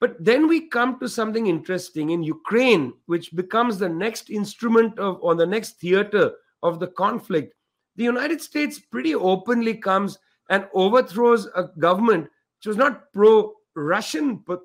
But 0.00 0.22
then 0.22 0.48
we 0.48 0.68
come 0.68 0.98
to 0.98 1.08
something 1.08 1.46
interesting 1.46 2.10
in 2.10 2.22
Ukraine, 2.22 2.92
which 3.06 3.34
becomes 3.34 3.78
the 3.78 3.88
next 3.88 4.28
instrument 4.28 4.98
of 4.98 5.18
or 5.22 5.34
the 5.34 5.46
next 5.46 5.80
theater 5.80 6.32
of 6.62 6.80
the 6.80 6.88
conflict. 6.88 7.54
The 7.96 8.04
United 8.04 8.42
States 8.42 8.78
pretty 8.78 9.14
openly 9.14 9.76
comes 9.76 10.18
and 10.50 10.68
overthrows 10.74 11.46
a 11.54 11.70
government 11.78 12.24
which 12.58 12.66
was 12.66 12.76
not 12.76 13.12
pro 13.12 13.54
Russian 13.74 14.38
per, 14.40 14.58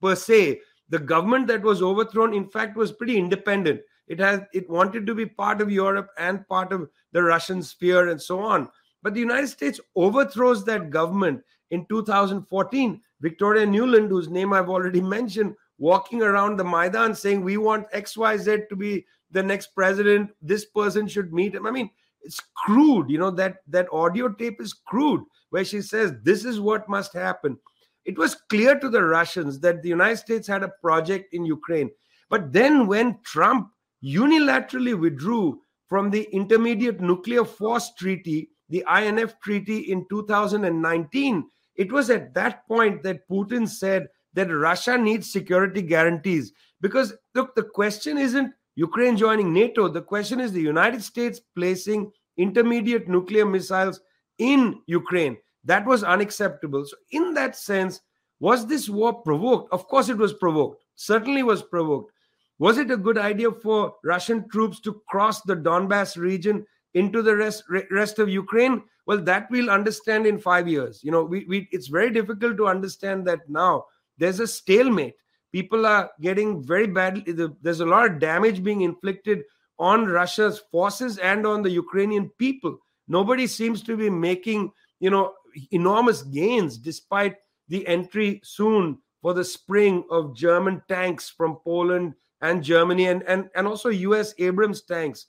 per 0.00 0.14
se. 0.14 0.60
The 0.92 0.98
government 0.98 1.46
that 1.46 1.62
was 1.62 1.80
overthrown, 1.80 2.34
in 2.34 2.48
fact, 2.50 2.76
was 2.76 2.92
pretty 2.92 3.16
independent. 3.16 3.80
It 4.08 4.20
has 4.20 4.42
it 4.52 4.68
wanted 4.68 5.06
to 5.06 5.14
be 5.14 5.24
part 5.24 5.62
of 5.62 5.70
Europe 5.70 6.10
and 6.18 6.46
part 6.48 6.70
of 6.70 6.86
the 7.12 7.22
Russian 7.22 7.62
sphere 7.62 8.10
and 8.10 8.20
so 8.20 8.40
on. 8.40 8.68
But 9.02 9.14
the 9.14 9.20
United 9.20 9.48
States 9.48 9.80
overthrows 9.96 10.66
that 10.66 10.90
government 10.90 11.40
in 11.70 11.86
2014. 11.86 13.00
Victoria 13.22 13.66
Nuland, 13.66 14.10
whose 14.10 14.28
name 14.28 14.52
I've 14.52 14.68
already 14.68 15.00
mentioned, 15.16 15.54
walking 15.78 16.22
around 16.22 16.58
the 16.58 16.64
Maidan 16.64 17.14
saying, 17.14 17.40
We 17.40 17.56
want 17.56 17.90
XYZ 17.92 18.68
to 18.68 18.76
be 18.76 19.06
the 19.30 19.42
next 19.42 19.74
president. 19.74 20.30
This 20.42 20.66
person 20.66 21.08
should 21.08 21.32
meet 21.32 21.54
him. 21.54 21.66
I 21.66 21.70
mean, 21.70 21.88
it's 22.22 22.40
crude 22.54 23.10
you 23.10 23.18
know 23.18 23.30
that 23.30 23.58
that 23.68 23.88
audio 23.92 24.28
tape 24.28 24.60
is 24.60 24.72
crude 24.72 25.22
where 25.50 25.64
she 25.64 25.82
says 25.82 26.12
this 26.22 26.44
is 26.44 26.60
what 26.60 26.88
must 26.88 27.12
happen 27.12 27.58
it 28.04 28.18
was 28.18 28.36
clear 28.48 28.78
to 28.78 28.88
the 28.88 29.02
russians 29.02 29.60
that 29.60 29.82
the 29.82 29.88
united 29.88 30.16
states 30.16 30.46
had 30.46 30.62
a 30.62 30.72
project 30.80 31.32
in 31.32 31.44
ukraine. 31.44 31.90
But 32.28 32.52
then 32.52 32.86
when 32.86 33.18
trump 33.24 33.68
unilaterally 34.02 34.98
withdrew 34.98 35.60
from 35.86 36.10
the 36.10 36.22
intermediate 36.32 37.00
nuclear 37.00 37.44
force 37.44 37.92
treaty 37.98 38.50
the 38.68 38.84
inf 38.88 39.38
treaty 39.40 39.78
in 39.92 40.06
2019 40.08 41.44
it 41.76 41.92
was 41.92 42.10
at 42.10 42.34
that 42.34 42.66
point 42.66 43.02
that 43.02 43.28
putin 43.28 43.68
said 43.68 44.08
that 44.34 44.50
russia 44.50 44.96
needs 44.96 45.30
security 45.30 45.82
guarantees. 45.82 46.52
Because 46.80 47.14
look 47.34 47.54
the 47.54 47.62
question 47.62 48.18
isn't 48.18 48.52
Ukraine 48.74 49.16
joining 49.16 49.52
NATO, 49.52 49.88
the 49.88 50.00
question 50.00 50.40
is 50.40 50.52
the 50.52 50.60
United 50.60 51.02
States 51.02 51.40
placing 51.54 52.10
intermediate 52.38 53.08
nuclear 53.08 53.44
missiles 53.44 54.00
in 54.38 54.80
Ukraine. 54.86 55.36
That 55.64 55.86
was 55.86 56.02
unacceptable. 56.04 56.84
So, 56.84 56.96
in 57.10 57.34
that 57.34 57.56
sense, 57.56 58.00
was 58.40 58.66
this 58.66 58.88
war 58.88 59.14
provoked? 59.22 59.72
Of 59.72 59.86
course, 59.86 60.08
it 60.08 60.18
was 60.18 60.32
provoked. 60.32 60.82
Certainly 60.96 61.44
was 61.44 61.62
provoked. 61.62 62.12
Was 62.58 62.78
it 62.78 62.90
a 62.90 62.96
good 62.96 63.18
idea 63.18 63.50
for 63.50 63.94
Russian 64.04 64.48
troops 64.48 64.80
to 64.80 65.00
cross 65.08 65.42
the 65.42 65.56
Donbass 65.56 66.16
region 66.16 66.66
into 66.94 67.22
the 67.22 67.36
rest, 67.36 67.64
rest 67.90 68.18
of 68.18 68.28
Ukraine? 68.28 68.82
Well, 69.06 69.18
that 69.22 69.48
we'll 69.50 69.70
understand 69.70 70.26
in 70.26 70.38
five 70.38 70.68
years. 70.68 71.02
You 71.02 71.10
know, 71.10 71.24
we, 71.24 71.44
we, 71.48 71.68
it's 71.72 71.88
very 71.88 72.10
difficult 72.10 72.56
to 72.56 72.68
understand 72.68 73.26
that 73.26 73.48
now. 73.48 73.86
There's 74.18 74.40
a 74.40 74.46
stalemate 74.46 75.14
people 75.52 75.86
are 75.86 76.10
getting 76.20 76.62
very 76.62 76.86
badly 76.86 77.22
there's 77.60 77.80
a 77.80 77.86
lot 77.86 78.10
of 78.10 78.18
damage 78.18 78.64
being 78.64 78.80
inflicted 78.80 79.44
on 79.78 80.06
russia's 80.06 80.58
forces 80.70 81.18
and 81.18 81.46
on 81.46 81.62
the 81.62 81.70
ukrainian 81.70 82.28
people 82.38 82.76
nobody 83.06 83.46
seems 83.46 83.82
to 83.82 83.96
be 83.96 84.10
making 84.10 84.72
you 84.98 85.10
know 85.10 85.32
enormous 85.70 86.22
gains 86.22 86.76
despite 86.76 87.36
the 87.68 87.86
entry 87.86 88.40
soon 88.44 88.98
for 89.20 89.34
the 89.34 89.44
spring 89.44 90.04
of 90.10 90.36
german 90.36 90.82
tanks 90.88 91.28
from 91.28 91.56
poland 91.64 92.14
and 92.40 92.62
germany 92.62 93.06
and 93.06 93.22
and, 93.24 93.48
and 93.54 93.66
also 93.66 93.90
us 93.90 94.34
abrams 94.38 94.82
tanks 94.82 95.26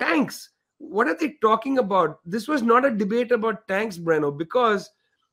tanks 0.00 0.50
what 0.78 1.08
are 1.08 1.16
they 1.18 1.34
talking 1.40 1.78
about 1.78 2.20
this 2.24 2.46
was 2.48 2.62
not 2.62 2.84
a 2.84 2.90
debate 2.90 3.32
about 3.32 3.66
tanks 3.68 3.98
breno 3.98 4.36
because 4.36 4.90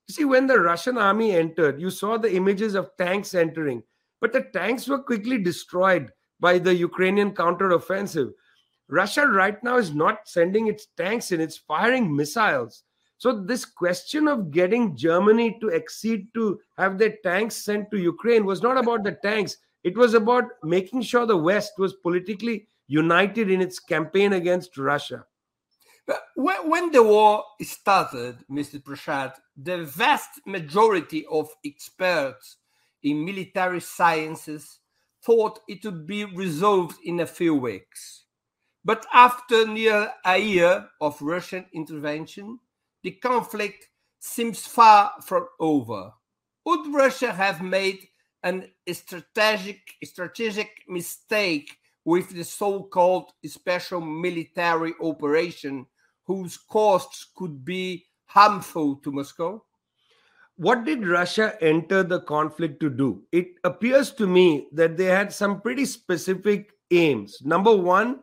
you 0.08 0.14
see 0.14 0.26
when 0.26 0.48
the 0.48 0.60
russian 0.60 0.98
army 0.98 1.32
entered 1.32 1.80
you 1.80 1.90
saw 1.90 2.18
the 2.18 2.34
images 2.34 2.76
of 2.76 2.96
tanks 2.98 3.34
entering 3.34 3.82
but 4.22 4.34
the 4.34 4.42
tanks 4.42 4.88
were 4.88 5.00
quickly 5.00 5.38
destroyed 5.38 6.12
by 6.40 6.58
the 6.58 6.74
Ukrainian 6.74 7.32
counteroffensive. 7.32 8.34
Russia 8.88 9.28
right 9.28 9.62
now 9.64 9.78
is 9.78 9.94
not 9.94 10.28
sending 10.28 10.68
its 10.68 10.88
tanks 10.98 11.32
in, 11.32 11.42
it's 11.42 11.58
firing 11.58 12.16
missiles. 12.16 12.84
So, 13.18 13.32
this 13.44 13.64
question 13.66 14.28
of 14.28 14.52
getting 14.52 14.96
Germany 14.96 15.58
to 15.62 15.74
accede 15.74 16.28
to 16.34 16.60
have 16.78 16.98
their 16.98 17.18
tanks 17.24 17.56
sent 17.56 17.90
to 17.92 17.98
Ukraine 17.98 18.46
was 18.46 18.62
not 18.62 18.78
about 18.78 19.04
the 19.04 19.18
tanks. 19.24 19.58
It 19.84 19.98
was 19.98 20.14
about 20.14 20.46
making 20.64 21.04
sure 21.04 21.26
the 21.26 21.38
West 21.38 21.74
was 21.78 21.94
politically 21.94 22.68
united 22.88 23.50
in 23.50 23.62
its 23.62 23.80
campaign 23.80 24.34
against 24.34 24.78
Russia. 24.78 25.26
But 26.06 26.22
when 26.36 26.92
the 26.92 27.02
war 27.02 27.44
started, 27.62 28.38
Mr. 28.52 28.84
Prashad, 28.84 29.34
the 29.58 29.84
vast 29.86 30.42
majority 30.46 31.26
of 31.32 31.50
experts 31.66 32.58
in 33.02 33.26
military 33.26 33.80
sciences 33.80 34.80
thought 35.24 35.60
it 35.68 35.84
would 35.84 36.06
be 36.06 36.26
resolved 36.26 36.98
in 37.04 37.22
a 37.22 37.26
few 37.26 37.56
weeks. 37.56 38.26
But 38.84 39.06
after 39.14 39.66
near 39.66 40.12
a 40.24 40.38
year 40.38 40.88
of 41.02 41.20
Russian 41.22 41.66
intervention, 41.74 42.60
the 43.06 43.12
conflict 43.12 43.88
seems 44.20 44.66
far 44.66 45.14
from 45.24 45.46
over. 45.60 46.12
Would 46.66 46.92
Russia 46.92 47.32
have 47.32 47.62
made 47.62 48.00
an 48.42 48.68
strategic, 48.92 49.80
strategic 50.04 50.72
mistake 50.90 51.78
with 52.04 52.32
the 52.32 52.44
so 52.44 52.82
called 52.82 53.32
special 53.46 54.02
military 54.02 54.94
operation 55.00 55.86
whose 56.24 56.58
costs 56.58 57.28
could 57.38 57.64
be 57.64 58.06
harmful 58.26 58.96
to 58.98 59.12
Moscow? 59.12 59.64
what 60.58 60.86
did 60.86 61.06
Russia 61.06 61.58
enter 61.62 62.02
the 62.02 62.22
conflict 62.22 62.80
to 62.80 62.90
do? 62.90 63.24
It 63.32 63.48
appears 63.66 64.12
to 64.12 64.26
me 64.26 64.68
that 64.72 64.96
they 64.96 65.06
had 65.06 65.34
some 65.34 65.60
pretty 65.60 65.86
specific 65.86 66.72
aims. 66.92 67.42
Number 67.44 67.76
one, 67.76 68.22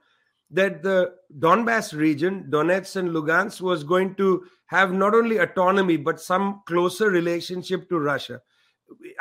that 0.50 0.82
the 0.82 1.14
Donbass 1.38 1.96
region, 1.96 2.46
Donetsk 2.50 2.96
and 2.96 3.10
Lugansk, 3.10 3.60
was 3.60 3.84
going 3.84 4.14
to 4.16 4.44
have 4.72 4.92
not 4.94 5.14
only 5.14 5.36
autonomy 5.36 5.98
but 5.98 6.18
some 6.18 6.62
closer 6.66 7.10
relationship 7.10 7.88
to 7.90 7.98
Russia. 7.98 8.40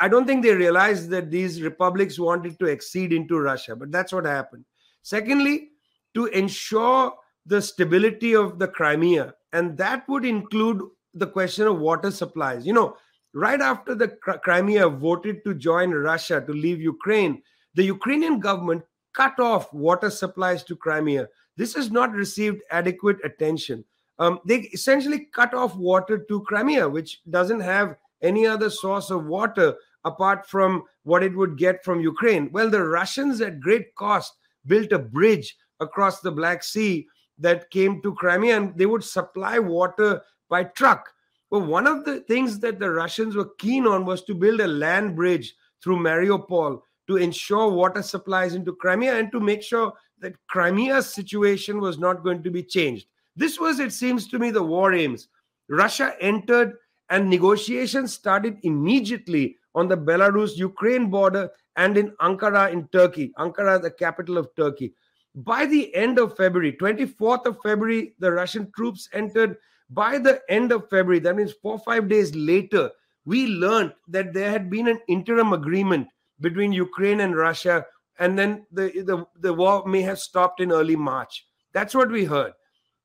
I 0.00 0.08
don't 0.08 0.26
think 0.26 0.42
they 0.42 0.54
realized 0.54 1.10
that 1.10 1.30
these 1.30 1.60
republics 1.60 2.18
wanted 2.18 2.58
to 2.58 2.70
accede 2.70 3.12
into 3.12 3.38
Russia, 3.38 3.76
but 3.76 3.92
that's 3.92 4.14
what 4.14 4.24
happened. 4.24 4.64
Secondly, 5.02 5.68
to 6.14 6.26
ensure 6.26 7.12
the 7.44 7.60
stability 7.60 8.34
of 8.34 8.58
the 8.58 8.68
Crimea, 8.68 9.34
and 9.52 9.76
that 9.76 10.08
would 10.08 10.24
include 10.24 10.80
the 11.12 11.26
question 11.26 11.66
of 11.66 11.78
water 11.78 12.10
supplies. 12.10 12.66
You 12.66 12.72
know, 12.72 12.96
right 13.34 13.60
after 13.60 13.94
the 13.94 14.08
Crimea 14.08 14.88
voted 14.88 15.44
to 15.44 15.54
join 15.54 15.90
Russia 15.90 16.42
to 16.46 16.52
leave 16.52 16.80
Ukraine, 16.80 17.42
the 17.74 17.84
Ukrainian 17.84 18.40
government 18.40 18.82
cut 19.12 19.38
off 19.38 19.72
water 19.74 20.08
supplies 20.08 20.64
to 20.64 20.76
Crimea. 20.76 21.28
This 21.58 21.74
has 21.74 21.90
not 21.90 22.12
received 22.12 22.62
adequate 22.70 23.18
attention. 23.22 23.84
Um, 24.18 24.40
they 24.46 24.60
essentially 24.72 25.28
cut 25.32 25.54
off 25.54 25.74
water 25.76 26.18
to 26.18 26.42
Crimea, 26.42 26.88
which 26.88 27.20
doesn't 27.30 27.60
have 27.60 27.96
any 28.22 28.46
other 28.46 28.70
source 28.70 29.10
of 29.10 29.26
water 29.26 29.76
apart 30.04 30.46
from 30.46 30.84
what 31.04 31.22
it 31.22 31.36
would 31.36 31.58
get 31.58 31.84
from 31.84 32.00
Ukraine? 32.00 32.50
Well, 32.52 32.70
the 32.70 32.84
Russians 32.84 33.40
at 33.40 33.60
great 33.60 33.94
cost 33.94 34.34
built 34.66 34.92
a 34.92 34.98
bridge 34.98 35.56
across 35.80 36.20
the 36.20 36.30
Black 36.30 36.62
Sea 36.62 37.06
that 37.38 37.70
came 37.70 38.00
to 38.02 38.14
Crimea 38.14 38.56
and 38.56 38.78
they 38.78 38.86
would 38.86 39.04
supply 39.04 39.58
water 39.58 40.22
by 40.48 40.64
truck. 40.64 41.08
Well, 41.50 41.62
one 41.62 41.86
of 41.86 42.04
the 42.04 42.20
things 42.20 42.60
that 42.60 42.78
the 42.78 42.90
Russians 42.90 43.34
were 43.34 43.50
keen 43.58 43.86
on 43.86 44.06
was 44.06 44.22
to 44.24 44.34
build 44.34 44.60
a 44.60 44.68
land 44.68 45.16
bridge 45.16 45.54
through 45.82 45.98
Mariupol 45.98 46.80
to 47.08 47.16
ensure 47.16 47.70
water 47.70 48.02
supplies 48.02 48.54
into 48.54 48.74
Crimea 48.76 49.18
and 49.18 49.30
to 49.32 49.40
make 49.40 49.62
sure 49.62 49.92
that 50.20 50.36
Crimea's 50.46 51.12
situation 51.12 51.80
was 51.80 51.98
not 51.98 52.22
going 52.22 52.42
to 52.44 52.50
be 52.50 52.62
changed. 52.62 53.06
This 53.36 53.58
was, 53.58 53.80
it 53.80 53.92
seems 53.92 54.28
to 54.28 54.38
me, 54.38 54.50
the 54.50 54.62
war 54.62 54.92
aims. 54.92 55.28
Russia 55.68 56.14
entered 56.20 56.74
and 57.10 57.28
negotiations 57.28 58.12
started 58.12 58.58
immediately 58.62 59.56
on 59.74 59.88
the 59.88 59.96
Belarus 59.96 60.56
Ukraine 60.56 61.10
border 61.10 61.50
and 61.76 61.96
in 61.96 62.10
Ankara 62.20 62.72
in 62.72 62.88
Turkey. 62.88 63.32
Ankara, 63.38 63.80
the 63.80 63.90
capital 63.90 64.38
of 64.38 64.48
Turkey. 64.56 64.94
By 65.34 65.66
the 65.66 65.94
end 65.94 66.18
of 66.18 66.36
February, 66.36 66.72
24th 66.72 67.46
of 67.46 67.58
February, 67.62 68.14
the 68.18 68.32
Russian 68.32 68.70
troops 68.76 69.08
entered. 69.12 69.56
By 69.88 70.18
the 70.18 70.42
end 70.48 70.72
of 70.72 70.88
February, 70.90 71.20
that 71.20 71.36
means 71.36 71.52
four 71.52 71.78
five 71.78 72.08
days 72.08 72.34
later, 72.34 72.90
we 73.24 73.46
learned 73.46 73.92
that 74.08 74.32
there 74.32 74.50
had 74.50 74.68
been 74.68 74.88
an 74.88 75.00
interim 75.08 75.52
agreement 75.52 76.08
between 76.40 76.72
Ukraine 76.72 77.20
and 77.20 77.36
Russia, 77.36 77.86
and 78.18 78.38
then 78.38 78.66
the, 78.72 78.90
the, 79.04 79.26
the 79.40 79.54
war 79.54 79.86
may 79.86 80.02
have 80.02 80.18
stopped 80.18 80.60
in 80.60 80.72
early 80.72 80.96
March. 80.96 81.46
That's 81.72 81.94
what 81.94 82.10
we 82.10 82.24
heard. 82.24 82.52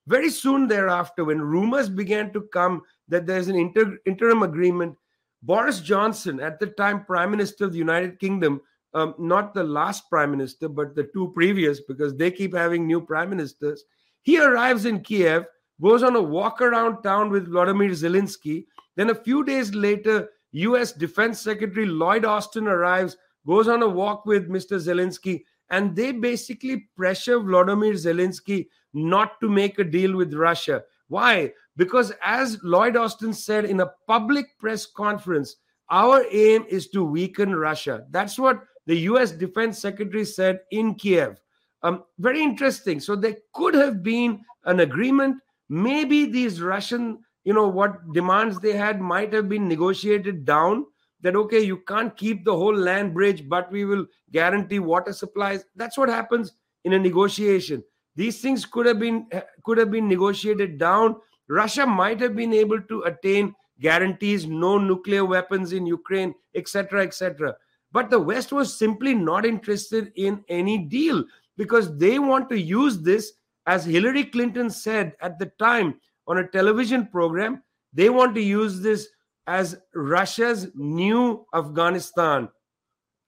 Very 0.08 0.30
soon 0.30 0.68
thereafter, 0.68 1.26
when 1.26 1.42
rumors 1.42 1.90
began 1.90 2.32
to 2.32 2.42
come 2.54 2.82
that 3.10 3.28
there's 3.28 3.50
an 3.50 3.58
inter- 3.58 3.98
interim 4.06 4.42
agreement, 4.42 4.96
Boris 5.44 5.82
Johnson, 5.82 6.40
at 6.40 6.60
the 6.60 6.68
time 6.68 7.06
Prime 7.06 7.30
Minister 7.30 7.66
of 7.66 7.74
the 7.74 7.78
United 7.78 8.18
Kingdom, 8.20 8.62
um, 8.94 9.14
not 9.20 9.54
the 9.54 9.64
last 9.64 10.10
Prime 10.10 10.32
Minister, 10.32 10.70
but 10.70 10.96
the 10.96 11.10
two 11.14 11.32
previous, 11.36 11.82
because 11.82 12.16
they 12.16 12.32
keep 12.32 12.56
having 12.56 12.88
new 12.88 13.02
Prime 13.02 13.30
Ministers, 13.30 13.84
he 14.24 14.40
arrives 14.40 14.86
in 14.86 15.02
Kiev, 15.02 15.46
goes 15.82 16.04
on 16.04 16.16
a 16.16 16.22
walk 16.22 16.62
around 16.62 17.04
town 17.04 17.30
with 17.30 17.50
Vladimir 17.50 17.90
Zelensky. 17.90 18.66
Then 18.96 19.10
a 19.10 19.16
few 19.16 19.44
days 19.44 19.76
later, 19.76 20.30
US 20.54 20.94
Defense 20.94 21.42
Secretary 21.42 21.86
Lloyd 21.86 22.26
Austin 22.26 22.68
arrives, 22.68 23.18
goes 23.46 23.68
on 23.68 23.84
a 23.84 23.90
walk 23.90 24.26
with 24.26 24.50
Mr. 24.50 24.80
Zelensky, 24.80 25.44
and 25.70 25.96
they 25.96 26.12
basically 26.12 26.90
pressure 26.96 27.40
Vladimir 27.40 27.94
Zelensky 27.94 28.68
not 28.94 29.40
to 29.42 29.50
make 29.50 29.80
a 29.80 29.84
deal 29.84 30.16
with 30.16 30.34
Russia. 30.34 30.84
Why? 31.08 31.54
Because 31.76 32.12
as 32.24 32.60
Lloyd 32.64 32.96
Austin 32.96 33.34
said 33.34 33.66
in 33.66 33.80
a 33.80 33.92
public 34.08 34.46
press 34.60 34.86
conference, 34.86 35.56
our 35.90 36.26
aim 36.32 36.66
is 36.68 36.90
to 36.90 37.04
weaken 37.04 37.56
Russia. 37.56 38.06
That's 38.10 38.38
what 38.38 38.62
the 38.86 38.96
US 39.12 39.32
Defense 39.32 39.80
Secretary 39.80 40.26
said 40.26 40.62
in 40.72 40.96
Kiev. 40.96 41.40
Um, 41.84 42.04
very 42.18 42.42
interesting. 42.42 43.00
So 43.00 43.16
there 43.16 43.38
could 43.54 43.76
have 43.76 44.02
been 44.02 44.42
an 44.66 44.80
agreement. 44.80 45.38
Maybe 45.70 46.26
these 46.26 46.62
Russian, 46.62 47.20
you 47.44 47.54
know, 47.54 47.68
what 47.68 48.14
demands 48.14 48.60
they 48.60 48.74
had 48.74 49.00
might 49.00 49.32
have 49.34 49.48
been 49.48 49.68
negotiated 49.68 50.46
down. 50.46 50.86
That 51.22 51.36
okay, 51.36 51.62
you 51.62 51.78
can't 51.88 52.16
keep 52.16 52.46
the 52.46 52.56
whole 52.56 52.76
land 52.76 53.14
bridge, 53.14 53.50
but 53.50 53.72
we 53.72 53.86
will 53.86 54.06
guarantee 54.32 54.80
water 54.80 55.14
supplies. 55.14 55.66
That's 55.76 55.98
what 55.98 56.10
happens 56.10 56.54
in 56.84 56.94
a 56.94 57.00
negotiation. 57.00 57.84
These 58.16 58.42
things 58.42 58.66
could 58.66 58.86
have 58.86 59.00
been 59.00 59.28
could 59.64 59.78
have 59.78 59.92
been 59.92 60.08
negotiated 60.08 60.78
down. 60.78 61.16
Russia 61.48 61.86
might 61.86 62.20
have 62.20 62.36
been 62.36 62.54
able 62.54 62.82
to 62.82 63.04
attain 63.04 63.56
guarantees 63.80 64.48
no 64.48 64.78
nuclear 64.78 65.24
weapons 65.24 65.74
in 65.74 65.86
Ukraine, 65.86 66.34
etc., 66.56 67.04
etc. 67.04 67.56
But 67.92 68.10
the 68.10 68.20
West 68.20 68.52
was 68.52 68.78
simply 68.78 69.14
not 69.14 69.46
interested 69.46 70.12
in 70.16 70.44
any 70.50 70.78
deal 70.78 71.24
because 71.58 71.98
they 71.98 72.20
want 72.20 72.50
to 72.50 72.60
use 72.60 73.00
this, 73.00 73.34
as 73.66 73.86
Hillary 73.86 74.26
Clinton 74.26 74.70
said 74.70 75.16
at 75.22 75.40
the 75.40 75.48
time 75.60 76.00
on 76.28 76.40
a 76.40 76.48
television 76.48 77.08
program, 77.08 77.64
they 77.94 78.10
want 78.10 78.36
to 78.36 78.42
use 78.42 78.82
this 78.82 79.08
as 79.48 79.78
Russia's 79.96 80.68
new 80.76 81.46
Afghanistan. 81.54 82.50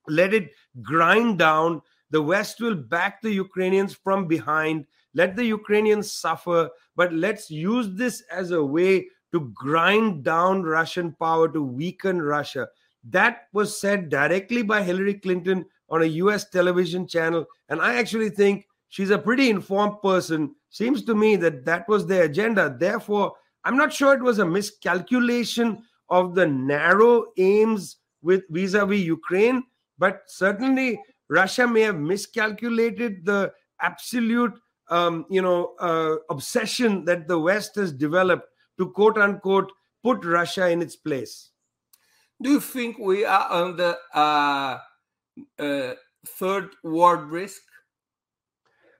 Let 0.07 0.33
it 0.33 0.51
grind 0.81 1.39
down. 1.39 1.81
The 2.11 2.21
West 2.21 2.59
will 2.59 2.75
back 2.75 3.21
the 3.21 3.31
Ukrainians 3.31 3.93
from 3.93 4.27
behind. 4.27 4.85
Let 5.13 5.35
the 5.35 5.45
Ukrainians 5.45 6.11
suffer, 6.11 6.69
but 6.95 7.13
let's 7.13 7.49
use 7.49 7.89
this 7.93 8.21
as 8.31 8.51
a 8.51 8.63
way 8.63 9.07
to 9.31 9.51
grind 9.53 10.23
down 10.23 10.63
Russian 10.63 11.13
power, 11.13 11.47
to 11.49 11.61
weaken 11.61 12.21
Russia. 12.21 12.67
That 13.03 13.43
was 13.53 13.79
said 13.79 14.09
directly 14.09 14.61
by 14.61 14.83
Hillary 14.83 15.15
Clinton 15.15 15.65
on 15.89 16.01
a 16.01 16.05
US 16.23 16.49
television 16.49 17.07
channel. 17.07 17.45
And 17.69 17.81
I 17.81 17.95
actually 17.95 18.29
think 18.29 18.67
she's 18.89 19.11
a 19.11 19.17
pretty 19.17 19.49
informed 19.49 20.01
person. 20.01 20.55
Seems 20.69 21.03
to 21.05 21.15
me 21.15 21.35
that 21.37 21.65
that 21.65 21.87
was 21.87 22.05
their 22.05 22.23
agenda. 22.23 22.75
Therefore, 22.77 23.33
I'm 23.63 23.77
not 23.77 23.93
sure 23.93 24.13
it 24.13 24.21
was 24.23 24.39
a 24.39 24.45
miscalculation 24.45 25.83
of 26.09 26.35
the 26.35 26.47
narrow 26.47 27.25
aims 27.37 27.97
with 28.21 28.43
vis-a-vis 28.49 28.99
Ukraine, 28.99 29.63
but 29.97 30.23
certainly 30.27 30.99
Russia 31.29 31.67
may 31.67 31.81
have 31.81 31.97
miscalculated 31.97 33.25
the 33.25 33.51
absolute, 33.81 34.53
um, 34.89 35.25
you 35.29 35.41
know, 35.41 35.75
uh, 35.79 36.15
obsession 36.29 37.05
that 37.05 37.27
the 37.27 37.39
West 37.39 37.75
has 37.75 37.91
developed 37.93 38.47
to 38.77 38.89
quote 38.91 39.17
unquote 39.17 39.71
put 40.03 40.25
Russia 40.25 40.69
in 40.69 40.81
its 40.81 40.95
place. 40.95 41.51
Do 42.41 42.49
you 42.49 42.59
think 42.59 42.97
we 42.97 43.25
are 43.25 43.51
under 43.51 43.95
a 44.13 44.79
third 46.25 46.69
world 46.83 47.29
risk? 47.29 47.61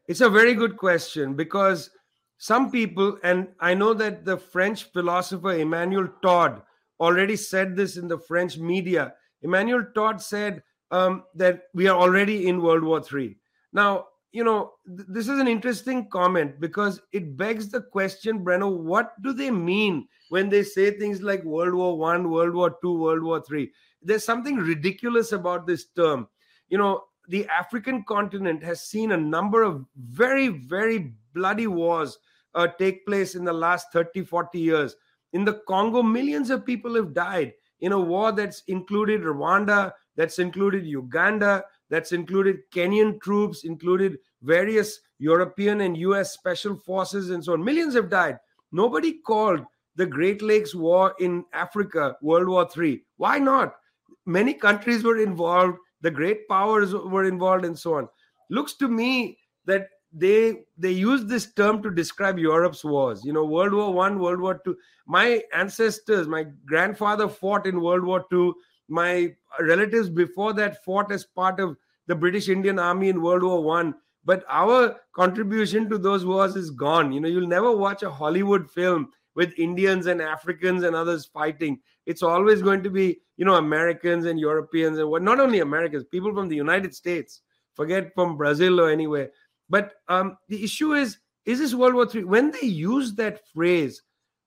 It's 0.08 0.22
a 0.22 0.30
very 0.30 0.54
good 0.54 0.78
question 0.78 1.36
because 1.36 1.90
some 2.38 2.72
people, 2.72 3.18
and 3.24 3.48
I 3.60 3.74
know 3.74 3.94
that 3.94 4.26
the 4.26 4.38
French 4.38 4.86
philosopher 4.92 5.54
Emmanuel 5.54 6.10
Todd 6.22 6.62
already 7.00 7.36
said 7.36 7.76
this 7.76 7.98
in 7.98 8.08
the 8.08 8.18
French 8.18 8.58
media. 8.58 9.14
Emmanuel 9.42 9.86
Todd 9.96 10.22
said 10.22 10.64
um, 10.92 11.24
that 11.36 11.64
we 11.74 11.88
are 11.88 11.98
already 11.98 12.48
in 12.48 12.62
World 12.62 12.84
War 12.84 13.02
III. 13.02 13.38
Now, 13.74 14.08
you 14.32 14.44
know, 14.44 14.74
th- 14.86 15.08
this 15.08 15.28
is 15.28 15.40
an 15.40 15.48
interesting 15.48 16.10
comment 16.10 16.60
because 16.60 17.02
it 17.12 17.38
begs 17.38 17.70
the 17.70 17.82
question, 17.82 18.44
Breno, 18.44 18.76
what 18.76 19.20
do 19.22 19.34
they 19.34 19.52
mean 19.52 20.08
when 20.30 20.50
they 20.50 20.64
say 20.64 20.92
things 20.92 21.22
like 21.22 21.44
World 21.44 21.74
War 21.74 21.98
One, 21.98 22.30
World 22.30 22.54
War 22.54 22.78
Two, 22.82 23.00
World 23.00 23.24
War 23.24 23.42
Three? 23.42 23.72
There's 24.02 24.24
something 24.24 24.58
ridiculous 24.58 25.32
about 25.32 25.68
this 25.68 25.88
term. 25.96 26.28
You 26.70 26.78
know, 26.78 27.04
the 27.28 27.48
African 27.48 28.04
continent 28.04 28.64
has 28.64 28.82
seen 28.82 29.12
a 29.12 29.18
number 29.18 29.64
of 29.64 29.86
very, 29.96 30.48
very 30.48 31.14
bloody 31.34 31.68
wars 31.68 32.18
uh, 32.56 32.68
take 32.68 33.06
place 33.06 33.36
in 33.36 33.44
the 33.44 33.54
last 33.54 33.88
30, 33.94 34.24
40 34.24 34.60
years. 34.60 34.96
In 35.34 35.46
the 35.46 35.62
Congo, 35.68 36.02
millions 36.02 36.50
of 36.50 36.66
people 36.66 36.96
have 36.96 37.14
died 37.14 37.54
in 37.82 37.92
a 37.92 38.00
war 38.00 38.32
that's 38.32 38.64
included 38.68 39.22
Rwanda, 39.22 39.92
that's 40.16 40.40
included 40.40 40.86
Uganda, 40.86 41.64
that's 41.90 42.12
included 42.12 42.60
Kenyan 42.74 43.22
troops, 43.22 43.64
included 43.64 44.18
various 44.42 45.00
European 45.20 45.82
and 45.82 45.98
US 45.98 46.34
special 46.34 46.76
forces, 46.76 47.30
and 47.30 47.44
so 47.44 47.54
on. 47.54 47.64
Millions 47.64 47.96
have 47.96 48.10
died. 48.10 48.38
Nobody 48.72 49.14
called 49.26 49.62
the 49.96 50.06
Great 50.06 50.42
Lakes 50.42 50.74
War 50.76 51.14
in 51.20 51.44
Africa 51.54 52.16
World 52.22 52.48
War 52.48 52.68
III. 52.78 53.04
Why 53.18 53.40
not? 53.40 53.76
Many 54.26 54.54
countries 54.54 55.04
were 55.04 55.18
involved, 55.18 55.78
the 56.02 56.12
great 56.12 56.48
powers 56.48 56.94
were 56.94 57.26
involved, 57.26 57.66
and 57.66 57.78
so 57.78 57.96
on. 57.96 58.08
Looks 58.50 58.76
to 58.76 58.88
me 58.88 59.38
that 59.66 59.88
they 60.12 60.64
they 60.78 60.92
use 60.92 61.26
this 61.26 61.54
term 61.54 61.84
to 61.84 61.92
describe 61.92 62.40
Europe's 62.40 62.84
wars. 62.84 63.24
You 63.24 63.34
know, 63.34 63.46
World 63.46 63.74
War 63.74 63.94
One, 63.94 64.20
World 64.20 64.40
War 64.40 64.60
Two. 64.64 64.78
My 65.06 65.44
ancestors, 65.54 66.28
my 66.28 66.46
grandfather 66.66 67.28
fought 67.28 67.66
in 67.66 67.82
World 67.82 68.04
War 68.04 68.26
Two 68.30 68.56
my 68.90 69.34
relatives 69.60 70.10
before 70.10 70.54
that 70.54 70.84
fought 70.84 71.12
as 71.12 71.24
part 71.24 71.60
of 71.60 71.78
the 72.08 72.16
British 72.16 72.50
Indian 72.50 72.80
Army 72.80 73.10
in 73.10 73.22
World 73.22 73.44
War 73.44 73.64
One. 73.64 73.94
But 74.26 74.44
our 74.50 75.00
contribution 75.16 75.90
to 75.90 75.98
those 75.98 76.26
wars 76.26 76.56
is 76.56 76.72
gone. 76.72 77.12
You 77.12 77.22
know, 77.22 77.30
you'll 77.30 77.48
never 77.48 77.76
watch 77.76 78.04
a 78.04 78.10
Hollywood 78.10 78.70
film 78.70 79.10
with 79.36 79.58
Indians 79.58 80.08
and 80.08 80.22
Africans 80.22 80.84
and 80.84 80.96
others 80.96 81.26
fighting. 81.26 81.80
It's 82.06 82.24
always 82.24 82.62
going 82.62 82.84
to 82.84 82.90
be, 82.90 83.22
you 83.38 83.46
know, 83.46 83.56
Americans 83.56 84.26
and 84.26 84.40
Europeans 84.40 84.98
and 84.98 85.10
what 85.10 85.22
not 85.22 85.40
only 85.40 85.60
Americans, 85.60 86.04
people 86.04 86.34
from 86.34 86.50
the 86.50 86.56
United 86.56 86.94
States, 86.94 87.42
forget 87.76 88.14
from 88.14 88.36
Brazil 88.36 88.82
or 88.82 88.90
anywhere. 88.90 89.30
But 89.70 89.94
um, 90.08 90.38
the 90.48 90.64
issue 90.64 90.94
is, 90.94 91.18
is 91.46 91.60
this 91.60 91.74
World 91.74 91.96
War 91.96 92.08
III? 92.14 92.26
When 92.26 92.52
they 92.52 92.68
use 92.68 93.14
that 93.16 93.48
phrase, 93.48 94.02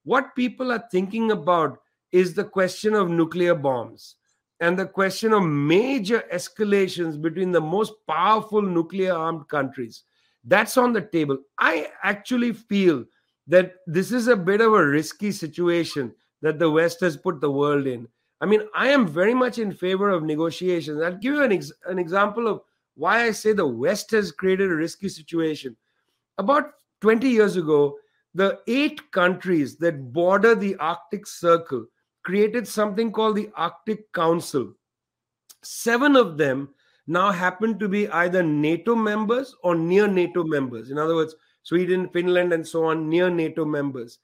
what 0.04 0.34
people 0.34 0.72
are 0.72 0.84
thinking 0.90 1.30
about 1.30 1.78
is 2.10 2.34
the 2.34 2.44
question 2.44 2.94
of 2.94 3.08
nuclear 3.08 3.54
bombs 3.54 4.16
and 4.60 4.78
the 4.78 4.86
question 4.86 5.32
of 5.32 5.42
major 5.42 6.24
escalations 6.32 7.20
between 7.20 7.50
the 7.50 7.60
most 7.60 7.92
powerful 8.06 8.62
nuclear 8.62 9.12
armed 9.12 9.48
countries. 9.48 10.04
That's 10.44 10.76
on 10.76 10.92
the 10.92 11.00
table. 11.00 11.38
I 11.58 11.88
actually 12.02 12.52
feel 12.52 13.04
that 13.46 13.74
this 13.86 14.12
is 14.12 14.28
a 14.28 14.36
bit 14.36 14.60
of 14.60 14.72
a 14.72 14.86
risky 14.86 15.32
situation 15.32 16.14
that 16.42 16.58
the 16.58 16.70
West 16.70 17.00
has 17.00 17.16
put 17.16 17.40
the 17.40 17.50
world 17.50 17.86
in. 17.86 18.06
I 18.40 18.46
mean, 18.46 18.62
I 18.74 18.88
am 18.88 19.06
very 19.06 19.34
much 19.34 19.58
in 19.58 19.72
favor 19.72 20.10
of 20.10 20.24
negotiations. 20.24 21.00
I'll 21.00 21.16
give 21.16 21.34
you 21.34 21.42
an, 21.42 21.52
ex- 21.52 21.72
an 21.86 21.98
example 21.98 22.48
of 22.48 22.60
why 22.94 23.24
I 23.24 23.32
say 23.32 23.52
the 23.52 23.66
West 23.66 24.10
has 24.10 24.32
created 24.32 24.70
a 24.70 24.76
risky 24.76 25.08
situation. 25.08 25.76
About 26.38 26.72
20 27.00 27.28
years 27.28 27.56
ago, 27.56 27.96
the 28.34 28.60
eight 28.66 29.10
countries 29.10 29.76
that 29.78 30.12
border 30.12 30.54
the 30.54 30.76
Arctic 30.76 31.26
Circle 31.26 31.86
created 32.22 32.66
something 32.66 33.12
called 33.12 33.36
the 33.36 33.50
Arctic 33.56 34.12
Council. 34.12 34.72
Seven 35.62 36.16
of 36.16 36.38
them 36.38 36.70
now 37.06 37.30
happen 37.30 37.78
to 37.78 37.88
be 37.88 38.08
either 38.08 38.42
NATO 38.42 38.94
members 38.94 39.54
or 39.62 39.74
near 39.74 40.06
NATO 40.06 40.44
members. 40.44 40.90
In 40.90 40.98
other 40.98 41.14
words, 41.14 41.34
Sweden, 41.62 42.08
Finland, 42.08 42.52
and 42.52 42.66
so 42.66 42.84
on, 42.84 43.08
near 43.08 43.30
NATO 43.30 43.64
members. 43.64 44.18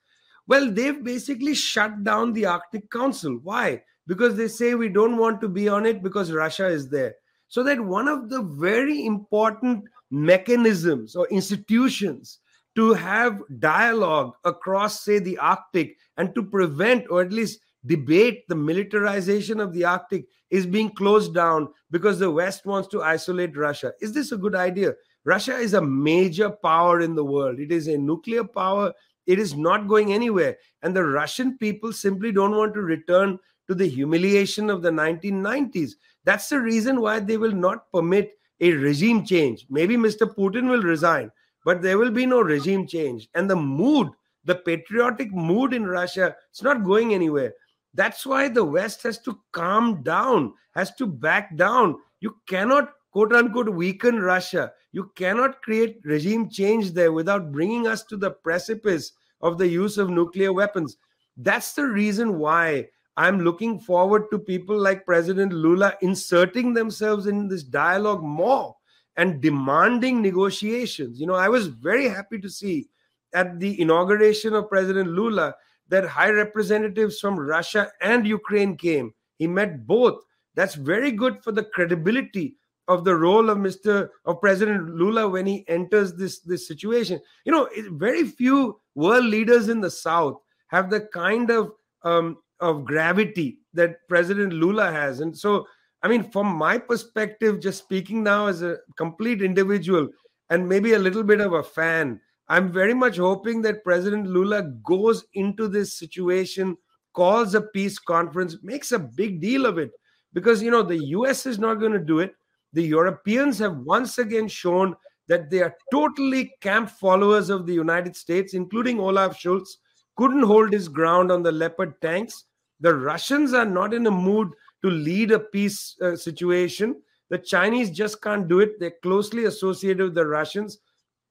Well, 0.47 0.71
they've 0.71 1.03
basically 1.03 1.53
shut 1.53 2.03
down 2.03 2.33
the 2.33 2.45
Arctic 2.45 2.89
Council. 2.89 3.39
Why? 3.43 3.83
Because 4.07 4.35
they 4.35 4.47
say 4.47 4.73
we 4.73 4.89
don't 4.89 5.17
want 5.17 5.39
to 5.41 5.47
be 5.47 5.69
on 5.69 5.85
it 5.85 6.01
because 6.01 6.31
Russia 6.31 6.67
is 6.67 6.89
there. 6.89 7.15
So 7.49 7.63
that 7.63 7.79
one 7.79 8.07
of 8.07 8.29
the 8.29 8.41
very 8.41 9.05
important 9.05 9.83
mechanisms 10.11 11.15
or 11.15 11.27
institutions 11.27 12.39
to 12.75 12.93
have 12.93 13.41
dialogue 13.59 14.33
across, 14.45 15.03
say, 15.03 15.19
the 15.19 15.37
Arctic 15.37 15.97
and 16.17 16.33
to 16.35 16.43
prevent 16.43 17.05
or 17.09 17.21
at 17.21 17.33
least 17.33 17.59
debate 17.85 18.47
the 18.47 18.55
militarization 18.55 19.59
of 19.59 19.73
the 19.73 19.83
Arctic 19.83 20.25
is 20.49 20.65
being 20.65 20.91
closed 20.91 21.33
down 21.33 21.67
because 21.91 22.19
the 22.19 22.29
West 22.29 22.65
wants 22.65 22.87
to 22.89 23.03
isolate 23.03 23.57
Russia. 23.57 23.93
Is 24.01 24.13
this 24.13 24.31
a 24.31 24.37
good 24.37 24.55
idea? 24.55 24.93
Russia 25.25 25.55
is 25.55 25.73
a 25.73 25.81
major 25.81 26.49
power 26.49 27.01
in 27.01 27.15
the 27.15 27.25
world. 27.25 27.59
It 27.59 27.71
is 27.71 27.87
a 27.87 27.97
nuclear 27.97 28.43
power. 28.43 28.93
It 29.27 29.39
is 29.39 29.55
not 29.55 29.87
going 29.87 30.13
anywhere. 30.13 30.57
And 30.81 30.95
the 30.95 31.03
Russian 31.03 31.57
people 31.57 31.93
simply 31.93 32.31
don't 32.31 32.55
want 32.55 32.73
to 32.73 32.81
return 32.81 33.39
to 33.67 33.75
the 33.75 33.87
humiliation 33.87 34.69
of 34.69 34.81
the 34.81 34.89
1990s. 34.89 35.91
That's 36.29 36.47
the 36.47 36.59
reason 36.59 37.01
why 37.01 37.21
they 37.21 37.37
will 37.37 37.53
not 37.53 37.91
permit 37.91 38.37
a 38.61 38.73
regime 38.73 39.25
change. 39.25 39.65
Maybe 39.67 39.97
Mr. 39.97 40.31
Putin 40.31 40.69
will 40.69 40.83
resign, 40.83 41.31
but 41.65 41.81
there 41.81 41.97
will 41.97 42.11
be 42.11 42.27
no 42.27 42.39
regime 42.39 42.85
change. 42.85 43.27
And 43.33 43.49
the 43.49 43.55
mood, 43.55 44.09
the 44.45 44.53
patriotic 44.53 45.31
mood 45.31 45.73
in 45.73 45.87
Russia, 45.87 46.35
it's 46.51 46.61
not 46.61 46.83
going 46.83 47.15
anywhere. 47.15 47.55
That's 47.95 48.27
why 48.27 48.47
the 48.47 48.63
West 48.63 49.01
has 49.01 49.17
to 49.21 49.39
calm 49.53 50.03
down, 50.03 50.53
has 50.75 50.93
to 50.97 51.07
back 51.07 51.57
down. 51.57 51.95
You 52.19 52.35
cannot, 52.47 52.91
quote 53.09 53.33
unquote, 53.33 53.69
weaken 53.69 54.19
Russia. 54.19 54.71
You 54.91 55.11
cannot 55.15 55.63
create 55.63 55.99
regime 56.03 56.47
change 56.47 56.91
there 56.91 57.11
without 57.11 57.51
bringing 57.51 57.87
us 57.87 58.03
to 58.03 58.17
the 58.17 58.29
precipice 58.29 59.13
of 59.41 59.57
the 59.57 59.67
use 59.67 59.97
of 59.97 60.11
nuclear 60.11 60.53
weapons. 60.53 60.95
That's 61.37 61.73
the 61.73 61.87
reason 61.87 62.37
why 62.37 62.89
I'm 63.19 63.41
looking 63.41 63.81
forward 63.81 64.31
to 64.31 64.39
people 64.39 64.79
like 64.79 65.05
President 65.05 65.51
Lula 65.51 65.93
inserting 66.01 66.73
themselves 66.73 67.27
in 67.27 67.49
this 67.49 67.63
dialogue 67.63 68.23
more 68.23 68.77
and 69.17 69.41
demanding 69.41 70.21
negotiations. 70.21 71.19
You 71.19 71.27
know, 71.27 71.35
I 71.35 71.49
was 71.49 71.67
very 71.67 72.07
happy 72.07 72.39
to 72.39 72.49
see 72.49 72.87
at 73.33 73.59
the 73.59 73.81
inauguration 73.81 74.53
of 74.53 74.69
President 74.69 75.09
Lula 75.09 75.53
that 75.89 76.07
high 76.07 76.29
representatives 76.29 77.19
from 77.19 77.37
Russia 77.37 77.91
and 77.99 78.25
Ukraine 78.25 78.77
came. 78.77 79.13
He 79.37 79.47
met 79.47 79.85
both. 79.85 80.23
That's 80.55 80.75
very 80.75 81.11
good 81.11 81.43
for 81.43 81.51
the 81.51 81.65
credibility 81.65 82.55
of 82.87 83.03
the 83.03 83.17
role 83.17 83.49
of 83.49 83.57
Mr. 83.57 84.07
of 84.23 84.39
President 84.39 84.95
Lula 84.95 85.27
when 85.27 85.45
he 85.45 85.65
enters 85.67 86.13
this 86.13 86.39
this 86.39 86.69
situation. 86.69 87.19
You 87.43 87.51
know, 87.51 87.67
very 87.91 88.23
few 88.23 88.79
world 88.95 89.25
leaders 89.25 89.67
in 89.67 89.81
the 89.81 89.91
South 89.91 90.39
have 90.67 90.89
the 90.89 91.01
kind 91.01 91.51
of 91.51 91.73
um, 92.03 92.37
of 92.59 92.85
gravity 92.85 93.59
that 93.73 94.07
President 94.07 94.53
Lula 94.53 94.91
has, 94.91 95.19
and 95.19 95.37
so 95.37 95.65
I 96.01 96.07
mean, 96.07 96.31
from 96.31 96.47
my 96.47 96.77
perspective, 96.77 97.59
just 97.59 97.83
speaking 97.83 98.23
now 98.23 98.47
as 98.47 98.61
a 98.61 98.77
complete 98.97 99.41
individual 99.41 100.07
and 100.49 100.67
maybe 100.67 100.93
a 100.93 100.99
little 100.99 101.23
bit 101.23 101.41
of 101.41 101.53
a 101.53 101.63
fan, 101.63 102.21
I'm 102.47 102.71
very 102.71 102.93
much 102.93 103.17
hoping 103.17 103.61
that 103.63 103.83
President 103.83 104.27
Lula 104.27 104.63
goes 104.83 105.25
into 105.33 105.67
this 105.67 105.99
situation, 105.99 106.77
calls 107.13 107.53
a 107.53 107.61
peace 107.61 107.99
conference, 107.99 108.57
makes 108.63 108.91
a 108.91 108.99
big 108.99 109.41
deal 109.41 109.65
of 109.65 109.77
it. 109.77 109.91
Because, 110.31 110.63
you 110.63 110.71
know, 110.71 110.83
the 110.83 111.03
US 111.07 111.45
is 111.45 111.59
not 111.59 111.75
going 111.75 111.91
to 111.91 111.99
do 111.99 112.19
it. 112.19 112.33
The 112.73 112.83
Europeans 112.83 113.59
have 113.59 113.77
once 113.77 114.19
again 114.19 114.47
shown 114.47 114.95
that 115.27 115.49
they 115.49 115.61
are 115.61 115.75
totally 115.91 116.51
camp 116.61 116.89
followers 116.89 117.49
of 117.49 117.65
the 117.65 117.73
United 117.73 118.15
States, 118.15 118.53
including 118.53 118.99
Olaf 118.99 119.37
Scholz, 119.37 119.67
couldn't 120.15 120.43
hold 120.43 120.71
his 120.71 120.87
ground 120.87 121.31
on 121.31 121.43
the 121.43 121.51
Leopard 121.51 121.99
tanks. 122.01 122.45
The 122.79 122.95
Russians 122.95 123.53
are 123.53 123.65
not 123.65 123.93
in 123.93 124.07
a 124.07 124.11
mood 124.11 124.51
to 124.83 124.89
lead 124.89 125.31
a 125.31 125.39
peace 125.39 125.95
uh, 126.01 126.15
situation. 126.15 127.01
The 127.29 127.37
Chinese 127.37 127.91
just 127.91 128.21
can't 128.21 128.47
do 128.47 128.59
it. 128.59 128.79
They're 128.79 128.95
closely 129.03 129.45
associated 129.45 130.03
with 130.03 130.15
the 130.15 130.25
Russians 130.25 130.79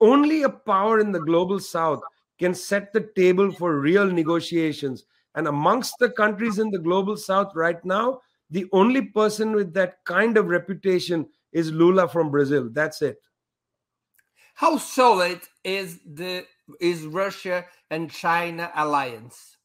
only 0.00 0.42
a 0.42 0.48
power 0.48 1.00
in 1.00 1.12
the 1.12 1.20
global 1.20 1.58
south 1.58 2.02
can 2.38 2.54
set 2.54 2.92
the 2.92 3.10
table 3.16 3.50
for 3.50 3.80
real 3.80 4.06
negotiations. 4.10 5.04
And 5.34 5.48
amongst 5.48 5.98
the 5.98 6.10
countries 6.10 6.58
in 6.58 6.70
the 6.70 6.78
global 6.78 7.16
south 7.16 7.52
right 7.54 7.82
now, 7.84 8.20
the 8.50 8.66
only 8.72 9.02
person 9.02 9.52
with 9.52 9.74
that 9.74 10.04
kind 10.04 10.36
of 10.36 10.46
reputation 10.46 11.26
is 11.52 11.72
Lula 11.72 12.08
from 12.08 12.30
Brazil. 12.30 12.68
That's 12.70 13.02
it. 13.02 13.20
How 14.54 14.78
solid 14.78 15.40
is 15.62 16.00
the 16.04 16.44
is 16.80 17.06
Russia 17.06 17.64
and 17.90 18.10
China 18.10 18.72
alliance? 18.74 19.57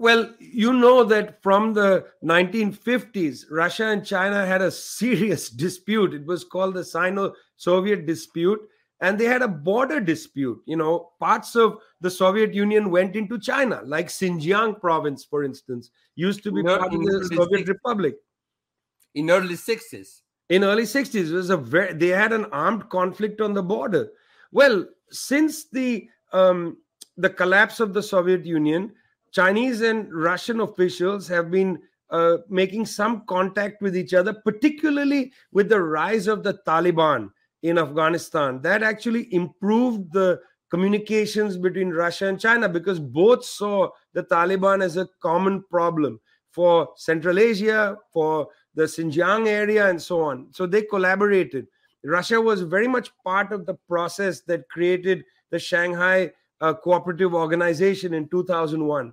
Well, 0.00 0.32
you 0.38 0.72
know 0.72 1.04
that 1.04 1.42
from 1.42 1.74
the 1.74 2.06
1950s, 2.24 3.44
Russia 3.50 3.88
and 3.88 4.02
China 4.02 4.46
had 4.46 4.62
a 4.62 4.70
serious 4.70 5.50
dispute. 5.64 6.14
It 6.14 6.24
was 6.24 6.42
called 6.42 6.72
the 6.72 6.84
Sino 6.84 7.34
Soviet 7.56 8.06
dispute 8.06 8.60
and 9.02 9.18
they 9.18 9.26
had 9.26 9.42
a 9.42 9.48
border 9.48 10.00
dispute. 10.00 10.58
You 10.64 10.78
know, 10.78 11.10
parts 11.20 11.54
of 11.54 11.80
the 12.00 12.10
Soviet 12.10 12.54
Union 12.54 12.90
went 12.90 13.14
into 13.14 13.38
China, 13.38 13.82
like 13.84 14.06
Xinjiang 14.08 14.80
province, 14.80 15.22
for 15.22 15.44
instance, 15.44 15.90
used 16.14 16.42
to 16.44 16.50
be 16.50 16.62
part 16.62 16.94
of 16.94 16.98
the 16.98 17.30
Soviet 17.34 17.66
60s. 17.66 17.68
Republic. 17.68 18.16
In 19.14 19.28
early 19.28 19.56
60s. 19.56 20.22
In 20.48 20.64
early 20.64 20.84
60s, 20.84 21.30
it 21.30 21.34
was 21.34 21.50
a 21.50 21.58
very 21.58 21.92
they 21.92 22.08
had 22.08 22.32
an 22.32 22.46
armed 22.46 22.88
conflict 22.88 23.42
on 23.42 23.52
the 23.52 23.62
border. 23.62 24.08
Well, 24.50 24.86
since 25.10 25.68
the 25.68 26.08
um, 26.32 26.78
the 27.18 27.28
collapse 27.28 27.80
of 27.80 27.92
the 27.92 28.02
Soviet 28.02 28.46
Union, 28.46 28.94
Chinese 29.32 29.80
and 29.80 30.12
Russian 30.12 30.60
officials 30.60 31.28
have 31.28 31.50
been 31.50 31.78
uh, 32.10 32.38
making 32.48 32.86
some 32.86 33.24
contact 33.26 33.80
with 33.80 33.96
each 33.96 34.14
other, 34.14 34.32
particularly 34.32 35.32
with 35.52 35.68
the 35.68 35.80
rise 35.80 36.26
of 36.26 36.42
the 36.42 36.54
Taliban 36.66 37.30
in 37.62 37.78
Afghanistan. 37.78 38.60
That 38.62 38.82
actually 38.82 39.32
improved 39.32 40.12
the 40.12 40.40
communications 40.70 41.56
between 41.56 41.90
Russia 41.90 42.26
and 42.26 42.40
China 42.40 42.68
because 42.68 42.98
both 42.98 43.44
saw 43.44 43.90
the 44.14 44.22
Taliban 44.24 44.82
as 44.82 44.96
a 44.96 45.08
common 45.22 45.62
problem 45.70 46.20
for 46.50 46.88
Central 46.96 47.38
Asia, 47.38 47.96
for 48.12 48.48
the 48.74 48.84
Xinjiang 48.84 49.46
area, 49.46 49.88
and 49.88 50.00
so 50.00 50.22
on. 50.22 50.48
So 50.52 50.66
they 50.66 50.82
collaborated. 50.82 51.66
Russia 52.04 52.40
was 52.40 52.62
very 52.62 52.88
much 52.88 53.10
part 53.24 53.52
of 53.52 53.66
the 53.66 53.74
process 53.88 54.40
that 54.42 54.68
created 54.68 55.24
the 55.50 55.58
Shanghai 55.58 56.32
uh, 56.60 56.74
Cooperative 56.74 57.34
Organization 57.34 58.14
in 58.14 58.28
2001. 58.28 59.12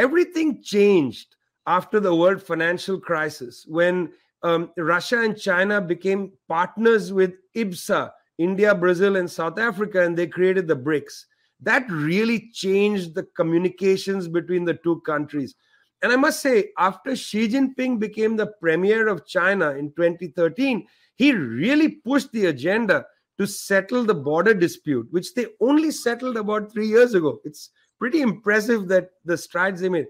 Everything 0.00 0.62
changed 0.62 1.36
after 1.66 2.00
the 2.00 2.14
world 2.14 2.42
financial 2.42 2.98
crisis 2.98 3.66
when 3.68 4.10
um, 4.42 4.70
Russia 4.78 5.20
and 5.20 5.38
China 5.38 5.78
became 5.78 6.32
partners 6.48 7.12
with 7.12 7.34
IBSA, 7.54 8.10
India, 8.38 8.74
Brazil, 8.74 9.16
and 9.16 9.30
South 9.30 9.58
Africa, 9.58 10.00
and 10.02 10.16
they 10.16 10.26
created 10.26 10.66
the 10.66 10.74
BRICS. 10.74 11.26
That 11.60 11.84
really 11.90 12.48
changed 12.50 13.14
the 13.14 13.24
communications 13.36 14.26
between 14.26 14.64
the 14.64 14.78
two 14.82 15.02
countries. 15.02 15.54
And 16.00 16.10
I 16.10 16.16
must 16.16 16.40
say, 16.40 16.70
after 16.78 17.14
Xi 17.14 17.48
Jinping 17.48 17.98
became 17.98 18.36
the 18.36 18.54
premier 18.58 19.06
of 19.06 19.26
China 19.26 19.72
in 19.72 19.92
2013, 19.92 20.86
he 21.16 21.32
really 21.32 21.90
pushed 21.90 22.32
the 22.32 22.46
agenda 22.46 23.04
to 23.38 23.46
settle 23.46 24.04
the 24.04 24.14
border 24.14 24.54
dispute, 24.54 25.08
which 25.10 25.34
they 25.34 25.48
only 25.60 25.90
settled 25.90 26.38
about 26.38 26.72
three 26.72 26.86
years 26.86 27.12
ago. 27.12 27.42
It's 27.44 27.68
pretty 28.00 28.22
impressive 28.22 28.88
that 28.88 29.10
the 29.24 29.36
strides 29.36 29.80
they 29.80 29.88
made. 29.88 30.06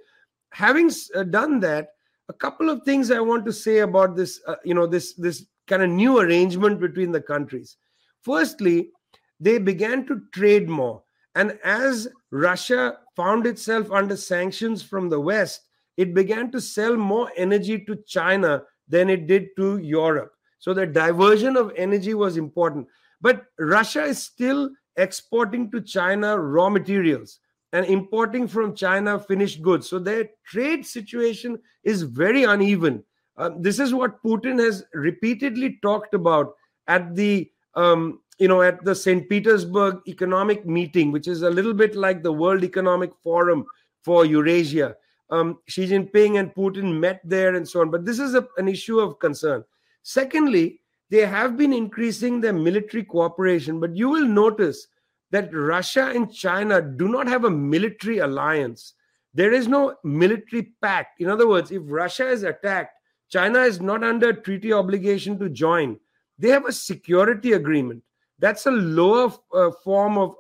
Having 0.53 0.91
uh, 1.15 1.25
done 1.25 1.61
that, 1.61 1.91
a 2.29 2.33
couple 2.33 2.71
of 2.71 2.83
things 2.85 3.11
I 3.11 3.21
want 3.21 3.45
to 3.45 3.53
say 3.53 3.79
about 3.81 4.17
this, 4.17 4.41
uh, 4.47 4.55
you 4.65 4.73
know, 4.73 4.87
this 4.87 5.15
this 5.15 5.45
kind 5.67 5.83
of 5.83 5.91
new 5.91 6.19
arrangement 6.19 6.81
between 6.81 7.13
the 7.13 7.21
countries. 7.21 7.77
Firstly, 8.23 8.91
they 9.39 9.59
began 9.59 10.07
to 10.07 10.23
trade 10.33 10.69
more, 10.69 11.03
and 11.35 11.59
as 11.65 12.09
Russia 12.31 12.99
found 13.17 13.47
itself 13.47 13.91
under 13.91 14.17
sanctions 14.17 14.83
from 14.83 15.09
the 15.09 15.21
West, 15.21 15.63
it 15.97 16.15
began 16.15 16.51
to 16.53 16.61
sell 16.61 16.97
more 16.97 17.31
energy 17.37 17.85
to 17.85 17.97
China 18.07 18.63
than 18.89 19.11
it 19.11 19.27
did 19.27 19.49
to 19.57 19.79
Europe. 19.79 20.33
So 20.59 20.75
the 20.75 20.87
diversion 20.87 21.57
of 21.57 21.73
energy 21.77 22.15
was 22.15 22.37
important. 22.37 22.87
But 23.21 23.47
Russia 23.59 24.05
is 24.05 24.23
still 24.23 24.71
exporting 24.97 25.71
to 25.71 25.81
China 25.81 26.39
raw 26.39 26.69
materials. 26.69 27.39
And 27.73 27.87
importing 27.87 28.49
from 28.49 28.75
China 28.75 29.19
finished 29.19 29.63
goods. 29.63 29.89
So 29.89 29.99
their 29.99 30.29
trade 30.45 30.85
situation 30.85 31.59
is 31.85 32.03
very 32.03 32.45
uneven. 32.45 33.05
Uh, 33.37 33.51
this 33.59 33.79
is 33.79 33.95
what 33.95 34.23
Putin 34.23 34.59
has 34.59 34.85
repeatedly 34.93 35.79
talked 35.83 36.15
about 36.15 36.55
at 36.89 37.15
the 37.15 37.51
um, 37.75 38.21
you 38.39 38.49
know 38.49 38.63
at 38.63 38.85
the 38.85 38.95
St. 38.95 39.29
Petersburg 39.29 40.01
economic 40.09 40.67
meeting, 40.67 41.13
which 41.13 41.29
is 41.29 41.43
a 41.43 41.51
little 41.51 41.75
bit 41.75 41.95
like 41.95 42.23
the 42.23 42.33
World 42.33 42.65
Economic 42.65 43.13
Forum 43.23 43.65
for 44.03 44.27
Eurasia. 44.27 44.97
Um, 45.31 45.59
Xi 45.69 45.87
Jinping 45.87 46.41
and 46.41 46.53
Putin 46.55 46.99
met 46.99 47.21
there 47.25 47.55
and 47.55 47.69
so 47.69 47.81
on. 47.81 47.91
But 47.91 48.05
this 48.05 48.19
is 48.19 48.35
a, 48.35 48.49
an 48.57 48.67
issue 48.67 48.99
of 48.99 49.21
concern. 49.21 49.65
Secondly, 50.03 50.81
they 51.09 51.25
have 51.25 51.57
been 51.57 51.73
increasing 51.73 52.41
their 52.41 52.53
military 52.53 53.05
cooperation, 53.05 53.79
but 53.79 53.95
you 53.95 54.09
will 54.09 54.27
notice 54.27 54.89
that 55.31 55.55
Russia 55.55 56.11
and 56.15 56.33
China 56.33 56.83
do 56.83 57.09
not 57.09 57.27
have 57.27 57.45
a 57.45 57.51
military 57.51 58.19
alliance. 58.19 58.95
There 59.33 59.53
is 59.53 59.69
no 59.69 59.95
military 60.03 60.73
pact. 60.83 61.21
In 61.21 61.29
other 61.29 61.49
words, 61.49 61.71
if 61.71 61.83
Russia 61.85 62.29
is 62.29 62.43
attacked, 62.43 62.95
China 63.31 63.61
is 63.61 63.81
not 63.81 64.03
under 64.03 64.33
treaty 64.33 64.73
obligation 64.73 65.39
to 65.39 65.49
join. 65.49 65.99
They 66.39 66.49
have 66.49 66.67
a 66.67 66.73
security 66.73 67.53
agreement. 67.53 68.03
That's 68.41 68.67
a 68.67 68.71
lower 68.71 69.33
uh, 69.55 69.71
form 69.85 70.19
of, 70.19 70.35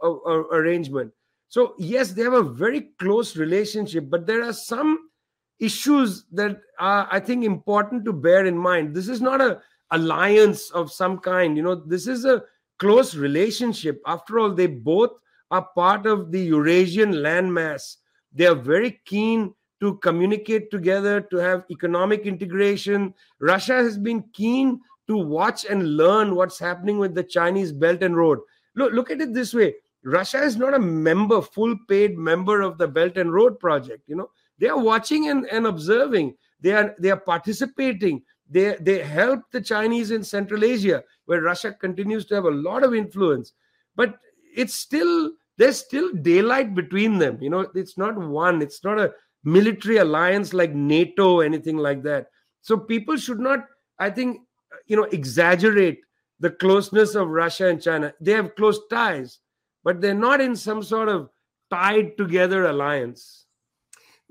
arrangement. 0.53 1.12
So, 1.48 1.74
yes, 1.79 2.12
they 2.12 2.22
have 2.22 2.33
a 2.33 2.42
very 2.42 2.90
close 2.98 3.37
relationship, 3.37 4.09
but 4.09 4.26
there 4.26 4.42
are 4.42 4.53
some 4.53 5.11
issues 5.59 6.24
that 6.33 6.59
are, 6.79 7.07
I 7.11 7.20
think, 7.20 7.44
important 7.44 8.05
to 8.07 8.12
bear 8.12 8.46
in 8.46 8.57
mind. 8.57 8.94
This 8.94 9.09
is 9.09 9.20
not 9.20 9.40
a 9.40 9.61
alliance 9.90 10.70
of 10.70 10.90
some 10.90 11.18
kind. 11.18 11.57
You 11.57 11.62
know, 11.62 11.74
this 11.74 12.07
is 12.07 12.24
a 12.24 12.42
close 12.81 13.14
relationship. 13.14 14.01
After 14.07 14.40
all, 14.40 14.51
they 14.51 14.66
both 14.66 15.11
are 15.51 15.69
part 15.77 16.07
of 16.07 16.33
the 16.33 16.40
Eurasian 16.40 17.12
landmass. 17.12 17.97
They 18.33 18.47
are 18.47 18.55
very 18.55 19.01
keen 19.05 19.55
to 19.81 19.97
communicate 19.99 20.71
together, 20.71 21.21
to 21.21 21.37
have 21.37 21.64
economic 21.71 22.27
integration. 22.27 23.14
Russia 23.38 23.75
has 23.75 23.97
been 23.97 24.25
keen 24.33 24.81
to 25.07 25.16
watch 25.16 25.64
and 25.64 25.97
learn 25.97 26.35
what's 26.35 26.59
happening 26.59 26.99
with 26.99 27.14
the 27.14 27.25
Chinese 27.25 27.73
Belt 27.73 28.03
and 28.03 28.16
Road. 28.16 28.38
Look, 28.77 28.93
look 28.93 29.11
at 29.11 29.21
it 29.21 29.35
this 29.35 29.53
way 29.55 29.75
Russia 30.05 30.43
is 30.43 30.57
not 30.57 30.75
a 30.75 30.79
member, 30.79 31.43
full 31.43 31.77
paid 31.88 32.16
member 32.16 32.62
of 32.62 32.79
the 32.79 32.88
Belt 32.88 33.16
and 33.16 33.33
Road 33.33 33.59
project. 33.59 34.03
You 34.07 34.16
know, 34.16 34.31
they 34.59 34.69
are 34.69 34.79
watching 34.79 35.29
and, 35.29 35.47
and 35.47 35.66
observing. 35.66 36.37
They 36.61 36.73
are 36.73 36.95
they 36.99 37.11
are 37.11 37.21
participating. 37.21 38.23
They 38.51 38.77
they 38.81 39.03
help 39.03 39.43
the 39.53 39.61
Chinese 39.61 40.11
in 40.11 40.25
Central 40.25 40.65
Asia, 40.65 41.05
where 41.27 41.41
Russia 41.41 41.73
continues 41.73 42.27
to 42.27 42.35
have 42.35 42.45
a 42.45 42.51
lot 42.51 42.85
of 42.85 42.95
influence. 42.95 43.53
But 43.95 44.19
it's 44.55 44.75
still 44.75 45.33
there's 45.57 45.79
still 45.79 46.13
daylight 46.13 46.75
between 46.75 47.19
them. 47.19 47.39
You 47.41 47.51
know, 47.51 47.71
it's 47.75 47.97
not 47.97 48.19
one. 48.19 48.61
It's 48.63 48.83
not 48.83 48.99
a 48.99 49.13
military 49.45 49.99
alliance 49.99 50.53
like 50.53 50.75
NATO, 50.75 51.41
anything 51.41 51.77
like 51.77 52.03
that. 52.05 52.27
So 52.63 52.77
people 52.77 53.17
should 53.17 53.41
not, 53.41 53.67
I 53.99 54.11
think, 54.11 54.41
you 54.87 54.97
know, 54.97 55.05
exaggerate 55.05 56.01
the 56.41 56.51
closeness 56.51 57.15
of 57.15 57.29
Russia 57.29 57.69
and 57.69 57.81
China. 57.81 58.13
They 58.21 58.33
have 58.33 58.55
close 58.55 58.81
ties, 58.91 59.39
but 59.85 60.01
they're 60.01 60.15
not 60.15 60.41
in 60.41 60.57
some 60.57 60.83
sort 60.83 61.09
of 61.09 61.29
tied 61.71 62.17
together 62.17 62.67
alliance. 62.67 63.47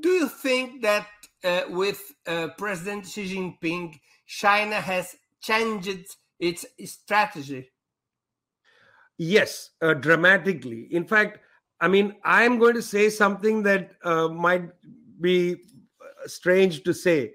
Do 0.02 0.10
you 0.10 0.28
think 0.28 0.82
that 0.82 1.08
uh, 1.44 1.62
with 1.70 2.02
uh, 2.28 2.50
President 2.58 3.06
Xi 3.06 3.36
Jinping, 3.36 4.00
China 4.30 4.76
has 4.76 5.16
changed 5.42 6.16
its 6.40 6.66
strategy? 6.86 7.72
Yes, 9.18 9.72
uh, 9.82 9.96
dramatically. 9.96 10.88
In 10.92 11.04
fact, 11.04 11.40
I 11.82 11.88
mean, 11.88 12.16
I'm 12.24 12.60
going 12.60 12.76
to 12.76 12.82
say 12.82 13.10
something 13.10 13.64
that 13.64 13.92
uh, 14.04 14.28
might 14.28 14.70
be 15.20 15.54
uh, 15.54 16.28
strange 16.28 16.84
to 16.84 16.94
say, 16.94 17.34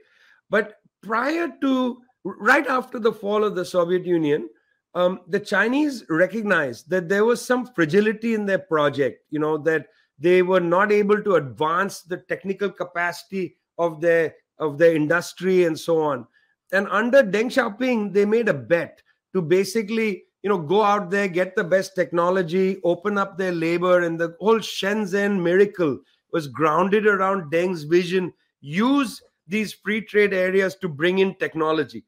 but 0.49 0.77
prior 1.03 1.53
to, 1.61 2.01
right 2.25 2.67
after 2.69 3.01
the 3.01 3.13
fall 3.13 3.43
of 3.43 3.57
the 3.57 3.65
Soviet 3.65 4.07
Union, 4.07 4.49
um, 4.95 5.21
the 5.27 5.41
Chinese 5.41 6.05
recognized 6.09 6.89
that 6.91 7.09
there 7.09 7.25
was 7.25 7.45
some 7.45 7.67
fragility 7.67 8.35
in 8.35 8.47
their 8.47 8.61
project, 8.61 9.25
you 9.31 9.41
know, 9.41 9.59
that 9.59 9.89
they 10.21 10.43
were 10.43 10.61
not 10.61 10.93
able 10.93 11.21
to 11.23 11.35
advance 11.35 12.03
the 12.03 12.19
technical 12.19 12.71
capacity 12.71 13.57
of 13.79 14.01
their 14.01 14.37
of 14.61 14.79
their 14.79 14.95
industry 14.95 15.65
and 15.65 15.77
so 15.79 16.01
on. 16.01 16.25
And 16.73 16.89
under 16.89 17.23
Deng 17.23 17.47
Xiaoping, 17.47 18.13
they 18.13 18.25
made 18.25 18.49
a 18.49 18.55
bet 18.55 19.03
to 19.35 19.43
basically, 19.43 20.25
you 20.43 20.51
know, 20.51 20.59
go 20.59 20.83
out 20.83 21.11
there, 21.11 21.29
get 21.29 21.55
the 21.55 21.65
best 21.65 21.95
technology, 21.95 22.81
open 22.85 23.19
up 23.19 23.37
their 23.37 23.53
labor, 23.53 24.03
and 24.03 24.19
the 24.19 24.37
whole 24.41 24.59
Shenzhen 24.59 25.41
miracle 25.41 25.99
was 26.33 26.49
grounded 26.49 27.07
around 27.07 27.53
Deng's 27.53 27.85
vision. 27.85 28.33
Use 28.61 29.23
these 29.47 29.73
free 29.73 30.01
trade 30.01 30.33
areas 30.33 30.75
to 30.77 30.89
bring 30.89 31.19
in 31.19 31.35
technology. 31.37 32.05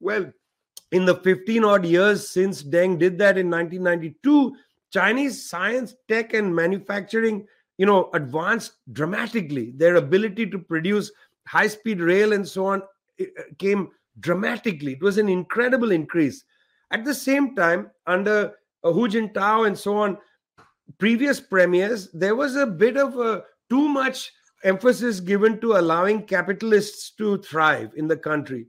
Well, 0.00 0.32
in 0.92 1.04
the 1.06 1.16
15 1.16 1.64
odd 1.64 1.86
years 1.86 2.28
since 2.28 2.62
Deng 2.62 2.98
did 2.98 3.18
that 3.18 3.38
in 3.38 3.50
1992, 3.50 4.54
Chinese 4.92 5.48
science, 5.48 5.94
tech, 6.06 6.34
and 6.34 6.54
manufacturing, 6.54 7.46
you 7.78 7.86
know, 7.86 8.10
advanced 8.12 8.74
dramatically. 8.92 9.72
Their 9.76 9.96
ability 9.96 10.50
to 10.50 10.58
produce 10.58 11.10
high-speed 11.46 12.00
rail 12.00 12.34
and 12.34 12.46
so 12.46 12.66
on 12.66 12.82
came 13.58 13.90
dramatically. 14.20 14.92
It 14.92 15.02
was 15.02 15.18
an 15.18 15.28
incredible 15.28 15.92
increase. 15.92 16.44
At 16.90 17.04
the 17.04 17.14
same 17.14 17.54
time, 17.56 17.90
under 18.06 18.54
uh, 18.84 18.92
Hu 18.92 19.08
Jintao 19.08 19.66
and 19.66 19.78
so 19.78 19.96
on, 19.96 20.18
previous 20.98 21.40
premiers, 21.40 22.10
there 22.12 22.36
was 22.36 22.56
a 22.56 22.66
bit 22.66 22.96
of 22.96 23.18
a 23.18 23.44
too 23.70 23.88
much 23.88 24.32
emphasis 24.64 25.20
given 25.20 25.60
to 25.60 25.72
allowing 25.72 26.26
capitalists 26.26 27.10
to 27.12 27.38
thrive 27.38 27.92
in 27.96 28.06
the 28.06 28.16
country. 28.16 28.66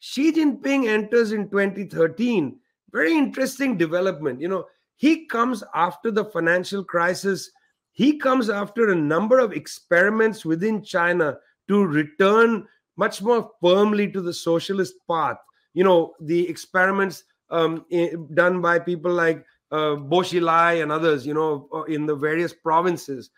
Xi 0.00 0.32
Jinping 0.32 0.88
enters 0.88 1.32
in 1.32 1.48
2013. 1.48 2.58
Very 2.90 3.16
interesting 3.16 3.76
development. 3.76 4.40
You 4.40 4.48
know, 4.48 4.66
he 4.96 5.26
comes 5.26 5.62
after 5.74 6.10
the 6.10 6.24
financial 6.24 6.82
crisis. 6.82 7.50
He 7.92 8.18
comes 8.18 8.50
after 8.50 8.90
a 8.90 8.96
number 8.96 9.38
of 9.38 9.52
experiments 9.52 10.44
within 10.44 10.82
China 10.82 11.38
to 11.68 11.84
return 11.84 12.66
much 12.96 13.22
more 13.22 13.50
firmly 13.60 14.10
to 14.12 14.20
the 14.20 14.32
socialist 14.32 14.94
path. 15.08 15.36
You 15.74 15.84
know, 15.84 16.14
the 16.20 16.48
experiments 16.48 17.24
um, 17.50 17.84
done 18.34 18.60
by 18.60 18.78
people 18.78 19.12
like 19.12 19.44
uh, 19.70 19.96
Bo 19.96 20.18
Xilai 20.18 20.82
and 20.82 20.90
others, 20.90 21.26
you 21.26 21.34
know, 21.34 21.68
uh, 21.72 21.82
in 21.84 22.06
the 22.06 22.14
various 22.14 22.52
provinces. 22.52 23.30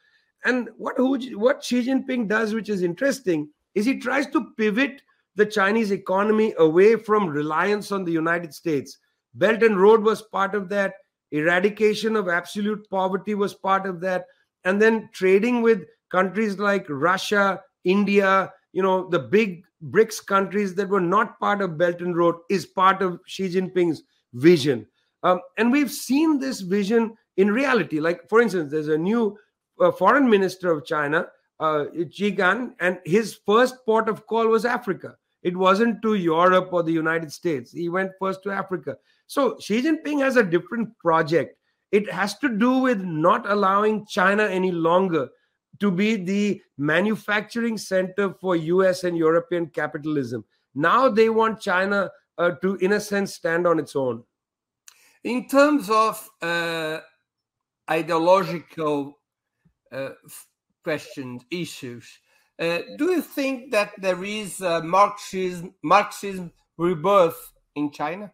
And 0.44 0.68
what, 0.76 0.94
what 0.98 1.62
Xi 1.62 1.86
Jinping 1.86 2.28
does, 2.28 2.54
which 2.54 2.68
is 2.68 2.82
interesting, 2.82 3.48
is 3.74 3.86
he 3.86 3.98
tries 3.98 4.26
to 4.28 4.52
pivot 4.56 5.02
the 5.36 5.46
Chinese 5.46 5.92
economy 5.92 6.54
away 6.58 6.96
from 6.96 7.28
reliance 7.28 7.92
on 7.92 8.04
the 8.04 8.12
United 8.12 8.52
States. 8.52 8.98
Belt 9.34 9.62
and 9.62 9.80
Road 9.80 10.02
was 10.02 10.22
part 10.22 10.54
of 10.54 10.68
that. 10.68 10.94
Eradication 11.30 12.16
of 12.16 12.28
absolute 12.28 12.88
poverty 12.90 13.34
was 13.34 13.54
part 13.54 13.86
of 13.86 14.00
that. 14.00 14.26
And 14.64 14.80
then 14.80 15.08
trading 15.12 15.62
with 15.62 15.84
countries 16.10 16.58
like 16.58 16.84
Russia, 16.88 17.62
India, 17.84 18.52
you 18.72 18.82
know, 18.82 19.08
the 19.08 19.18
big 19.18 19.64
BRICS 19.90 20.24
countries 20.26 20.74
that 20.74 20.88
were 20.88 21.00
not 21.00 21.38
part 21.40 21.60
of 21.60 21.78
Belt 21.78 22.00
and 22.00 22.16
Road 22.16 22.36
is 22.48 22.66
part 22.66 23.02
of 23.02 23.20
Xi 23.26 23.48
Jinping's 23.48 24.02
vision. 24.34 24.86
Um, 25.22 25.40
and 25.58 25.70
we've 25.70 25.90
seen 25.90 26.38
this 26.38 26.60
vision 26.60 27.14
in 27.36 27.50
reality. 27.50 28.00
Like, 28.00 28.28
for 28.28 28.40
instance, 28.40 28.70
there's 28.70 28.88
a 28.88 28.98
new 28.98 29.36
uh, 29.80 29.90
foreign 29.92 30.28
minister 30.28 30.70
of 30.70 30.84
China, 30.84 31.28
uh, 31.60 31.86
Qin 31.94 32.36
Gang, 32.36 32.74
and 32.80 32.98
his 33.04 33.38
first 33.46 33.76
port 33.84 34.08
of 34.08 34.26
call 34.26 34.48
was 34.48 34.64
Africa. 34.64 35.16
It 35.42 35.56
wasn't 35.56 36.02
to 36.02 36.14
Europe 36.14 36.72
or 36.72 36.82
the 36.82 36.92
United 36.92 37.32
States. 37.32 37.72
He 37.72 37.88
went 37.88 38.12
first 38.18 38.42
to 38.44 38.50
Africa. 38.50 38.96
So 39.26 39.56
Xi 39.60 39.82
Jinping 39.82 40.20
has 40.20 40.36
a 40.36 40.44
different 40.44 40.96
project. 40.98 41.56
It 41.90 42.10
has 42.10 42.38
to 42.38 42.48
do 42.48 42.78
with 42.78 43.02
not 43.02 43.50
allowing 43.50 44.06
China 44.06 44.44
any 44.44 44.72
longer 44.72 45.28
to 45.80 45.90
be 45.90 46.16
the 46.16 46.62
manufacturing 46.78 47.78
center 47.78 48.34
for 48.34 48.56
US 48.56 49.04
and 49.04 49.16
European 49.16 49.66
capitalism. 49.66 50.44
Now 50.74 51.08
they 51.08 51.28
want 51.28 51.60
China 51.60 52.10
uh, 52.38 52.52
to, 52.62 52.76
in 52.76 52.92
a 52.92 53.00
sense, 53.00 53.34
stand 53.34 53.66
on 53.66 53.78
its 53.78 53.94
own. 53.96 54.24
In 55.24 55.46
terms 55.48 55.88
of 55.90 56.28
uh, 56.40 57.00
ideological 57.90 59.18
uh, 59.92 60.10
questions, 60.82 61.44
issues, 61.50 62.08
uh, 62.58 62.80
do 62.98 63.12
you 63.12 63.22
think 63.22 63.70
that 63.70 63.92
there 63.98 64.24
is 64.24 64.60
a 64.60 64.82
Marxism, 64.82 65.74
Marxism 65.82 66.52
rebirth 66.76 67.52
in 67.76 67.90
China? 67.90 68.32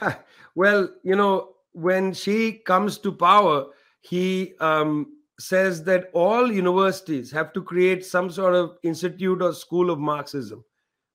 well, 0.54 0.88
you 1.02 1.16
know, 1.16 1.54
when 1.72 2.12
Xi 2.12 2.52
comes 2.64 2.98
to 2.98 3.12
power, 3.12 3.66
he 4.00 4.54
um, 4.60 5.15
says 5.38 5.84
that 5.84 6.10
all 6.12 6.50
universities 6.50 7.30
have 7.30 7.52
to 7.52 7.62
create 7.62 8.04
some 8.04 8.30
sort 8.30 8.54
of 8.54 8.78
institute 8.82 9.42
or 9.42 9.52
school 9.52 9.90
of 9.90 9.98
Marxism. 9.98 10.64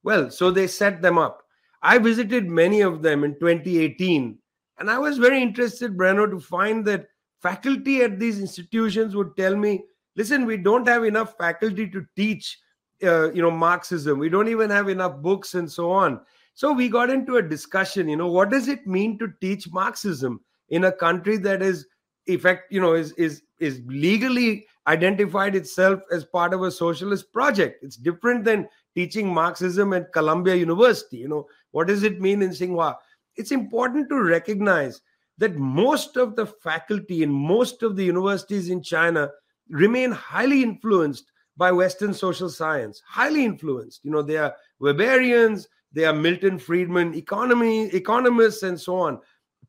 Well, 0.03 0.29
so 0.29 0.51
they 0.51 0.67
set 0.67 1.01
them 1.01 1.17
up. 1.17 1.43
I 1.81 1.97
visited 1.97 2.47
many 2.47 2.81
of 2.81 3.01
them 3.01 3.23
in 3.23 3.34
2018, 3.39 4.38
and 4.77 4.89
I 4.89 4.99
was 4.99 5.17
very 5.17 5.41
interested, 5.41 5.97
Breno, 5.97 6.29
to 6.29 6.39
find 6.39 6.86
that 6.86 7.07
faculty 7.41 8.01
at 8.03 8.19
these 8.19 8.39
institutions 8.39 9.15
would 9.15 9.36
tell 9.36 9.55
me, 9.55 9.84
listen, 10.15 10.45
we 10.45 10.57
don't 10.57 10.88
have 10.88 11.03
enough 11.03 11.36
faculty 11.38 11.89
to 11.89 12.05
teach, 12.15 12.60
uh, 13.03 13.31
you 13.31 13.41
know, 13.41 13.51
Marxism. 13.51 14.19
We 14.19 14.29
don't 14.29 14.47
even 14.47 14.69
have 14.69 14.89
enough 14.89 15.17
books 15.17 15.55
and 15.55 15.71
so 15.71 15.91
on. 15.91 16.21
So 16.53 16.71
we 16.71 16.89
got 16.89 17.10
into 17.10 17.38
a 17.38 17.41
discussion, 17.41 18.07
you 18.07 18.17
know, 18.17 18.27
what 18.27 18.51
does 18.51 18.67
it 18.67 18.86
mean 18.86 19.17
to 19.19 19.34
teach 19.41 19.71
Marxism 19.71 20.41
in 20.69 20.84
a 20.86 20.91
country 20.91 21.38
that 21.38 21.62
is 21.62 21.88
effect, 22.27 22.71
you 22.71 22.81
know, 22.81 22.93
is 22.93 23.12
is 23.13 23.43
is 23.60 23.81
legally 23.86 24.65
identified 24.88 25.55
itself 25.55 26.01
as 26.12 26.25
part 26.25 26.53
of 26.53 26.63
a 26.63 26.71
socialist 26.71 27.31
project. 27.31 27.84
It's 27.84 27.95
different 27.95 28.43
than 28.43 28.67
teaching 28.95 29.31
Marxism 29.31 29.93
at 29.93 30.12
Columbia 30.12 30.55
University. 30.55 31.17
You 31.17 31.27
know, 31.27 31.47
what 31.71 31.88
does 31.88 32.03
it 32.03 32.19
mean 32.19 32.41
in 32.41 32.49
Tsinghua? 32.49 32.95
It's 33.36 33.51
important 33.51 34.10
to 34.10 34.21
recognize 34.21 35.01
that 35.38 35.55
most 35.55 36.17
of 36.17 36.36
the 36.36 36.45
faculty 36.45 37.23
in 37.23 37.31
most 37.31 37.84
of 37.84 37.95
the 37.95 38.03
universities 38.03 38.69
in 38.69 38.81
China 38.81 39.29
remain 39.69 40.12
highly 40.12 40.62
influenced 40.62 41.31
by 41.57 41.71
Western 41.71 42.13
social 42.13 42.49
science, 42.49 43.01
highly 43.05 43.45
influenced. 43.45 44.03
You 44.03 44.12
know, 44.12 44.21
they 44.21 44.38
are 44.38 44.55
Weberians, 44.81 45.67
they 45.91 46.05
are 46.05 46.13
Milton 46.13 46.57
Friedman 46.57 47.13
economy 47.13 47.86
economists, 47.88 48.63
and 48.63 48.79
so 48.79 48.97
on. 48.97 49.19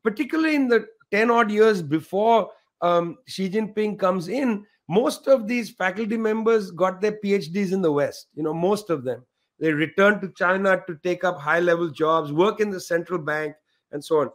Particularly 0.03 0.55
in 0.55 0.67
the 0.67 0.85
10 1.13 1.29
odd 1.29 1.51
years 1.51 1.81
before 1.83 2.49
um, 2.81 3.17
Xi 3.27 3.47
Jinping 3.47 3.99
comes 3.99 4.27
in, 4.27 4.65
most 4.89 5.27
of 5.27 5.47
these 5.47 5.69
faculty 5.69 6.17
members 6.17 6.71
got 6.71 6.99
their 6.99 7.19
PhDs 7.23 7.71
in 7.71 7.81
the 7.81 7.91
West, 7.91 8.27
you 8.33 8.41
know, 8.43 8.53
most 8.53 8.89
of 8.89 9.03
them. 9.03 9.23
They 9.59 9.71
returned 9.71 10.21
to 10.21 10.33
China 10.35 10.81
to 10.87 10.97
take 11.03 11.23
up 11.23 11.39
high 11.39 11.59
level 11.59 11.89
jobs, 11.89 12.33
work 12.33 12.59
in 12.59 12.71
the 12.71 12.79
central 12.79 13.19
bank, 13.19 13.55
and 13.91 14.03
so 14.03 14.21
on. 14.21 14.29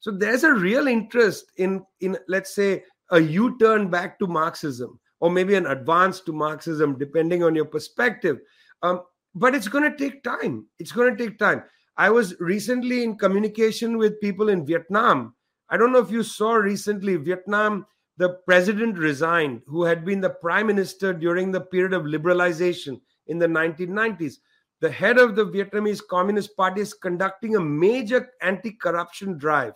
So 0.00 0.10
there's 0.10 0.42
a 0.42 0.52
real 0.52 0.88
interest 0.88 1.52
in, 1.58 1.84
in 2.00 2.16
let's 2.26 2.54
say, 2.54 2.82
a 3.10 3.20
U 3.20 3.58
turn 3.58 3.88
back 3.88 4.18
to 4.18 4.26
Marxism, 4.26 4.98
or 5.20 5.30
maybe 5.30 5.54
an 5.54 5.66
advance 5.66 6.20
to 6.22 6.32
Marxism, 6.32 6.98
depending 6.98 7.44
on 7.44 7.54
your 7.54 7.66
perspective. 7.66 8.38
Um, 8.82 9.02
but 9.34 9.54
it's 9.54 9.68
going 9.68 9.88
to 9.88 9.96
take 9.96 10.24
time. 10.24 10.66
It's 10.78 10.92
going 10.92 11.14
to 11.14 11.24
take 11.24 11.38
time. 11.38 11.62
I 11.96 12.08
was 12.08 12.34
recently 12.40 13.04
in 13.04 13.18
communication 13.18 13.98
with 13.98 14.20
people 14.20 14.48
in 14.48 14.66
Vietnam. 14.66 15.34
I 15.72 15.78
don't 15.78 15.90
know 15.90 16.00
if 16.00 16.10
you 16.10 16.22
saw 16.22 16.52
recently, 16.52 17.16
Vietnam 17.16 17.86
the 18.18 18.34
president 18.46 18.98
resigned, 18.98 19.62
who 19.66 19.84
had 19.84 20.04
been 20.04 20.20
the 20.20 20.30
prime 20.30 20.66
minister 20.66 21.14
during 21.14 21.50
the 21.50 21.62
period 21.62 21.94
of 21.94 22.02
liberalization 22.02 23.00
in 23.28 23.38
the 23.38 23.46
1990s. 23.46 24.34
The 24.80 24.90
head 24.90 25.16
of 25.16 25.34
the 25.34 25.46
Vietnamese 25.46 26.06
Communist 26.06 26.54
Party 26.54 26.82
is 26.82 26.92
conducting 26.92 27.56
a 27.56 27.60
major 27.60 28.28
anti 28.42 28.72
corruption 28.72 29.38
drive. 29.38 29.72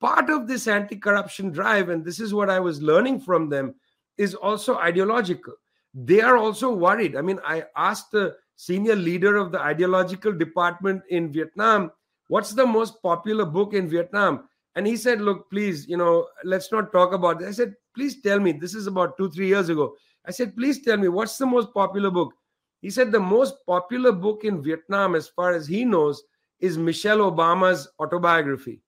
Part 0.00 0.30
of 0.30 0.48
this 0.48 0.66
anti 0.66 0.96
corruption 0.96 1.52
drive, 1.52 1.90
and 1.90 2.04
this 2.04 2.18
is 2.18 2.34
what 2.34 2.50
I 2.50 2.58
was 2.58 2.82
learning 2.82 3.20
from 3.20 3.48
them, 3.48 3.76
is 4.18 4.34
also 4.34 4.78
ideological. 4.78 5.54
They 5.94 6.20
are 6.22 6.36
also 6.36 6.74
worried. 6.74 7.14
I 7.14 7.22
mean, 7.22 7.38
I 7.46 7.66
asked 7.76 8.10
the 8.10 8.36
senior 8.56 8.96
leader 8.96 9.36
of 9.36 9.52
the 9.52 9.60
ideological 9.60 10.32
department 10.32 11.02
in 11.08 11.32
Vietnam, 11.32 11.92
what's 12.26 12.52
the 12.52 12.66
most 12.66 13.00
popular 13.00 13.44
book 13.44 13.74
in 13.74 13.88
Vietnam? 13.88 14.49
And 14.76 14.86
he 14.86 14.96
said, 14.96 15.20
Look, 15.20 15.50
please, 15.50 15.88
you 15.88 15.96
know, 15.96 16.28
let's 16.44 16.70
not 16.72 16.92
talk 16.92 17.12
about 17.12 17.40
this. 17.40 17.48
I 17.48 17.52
said, 17.52 17.74
Please 17.94 18.20
tell 18.20 18.40
me. 18.40 18.52
This 18.52 18.74
is 18.74 18.86
about 18.86 19.16
two, 19.16 19.30
three 19.30 19.48
years 19.48 19.68
ago. 19.68 19.94
I 20.26 20.30
said, 20.30 20.56
Please 20.56 20.82
tell 20.82 20.96
me, 20.96 21.08
what's 21.08 21.38
the 21.38 21.46
most 21.46 21.72
popular 21.74 22.10
book? 22.10 22.32
He 22.80 22.90
said, 22.90 23.10
The 23.10 23.20
most 23.20 23.54
popular 23.66 24.12
book 24.12 24.44
in 24.44 24.62
Vietnam, 24.62 25.14
as 25.14 25.28
far 25.28 25.52
as 25.52 25.66
he 25.66 25.84
knows, 25.84 26.22
is 26.60 26.78
Michelle 26.78 27.18
Obama's 27.18 27.88
autobiography. 27.98 28.80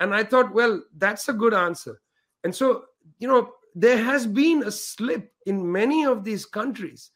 And 0.00 0.14
I 0.14 0.24
thought, 0.24 0.52
well, 0.52 0.82
that's 0.96 1.28
a 1.28 1.32
good 1.32 1.54
answer. 1.54 2.00
And 2.42 2.54
so, 2.54 2.84
you 3.18 3.28
know, 3.28 3.52
there 3.74 4.02
has 4.02 4.26
been 4.26 4.62
a 4.64 4.70
slip 4.70 5.32
in 5.46 5.70
many 5.70 6.04
of 6.04 6.24
these 6.24 6.44
countries. 6.44 7.10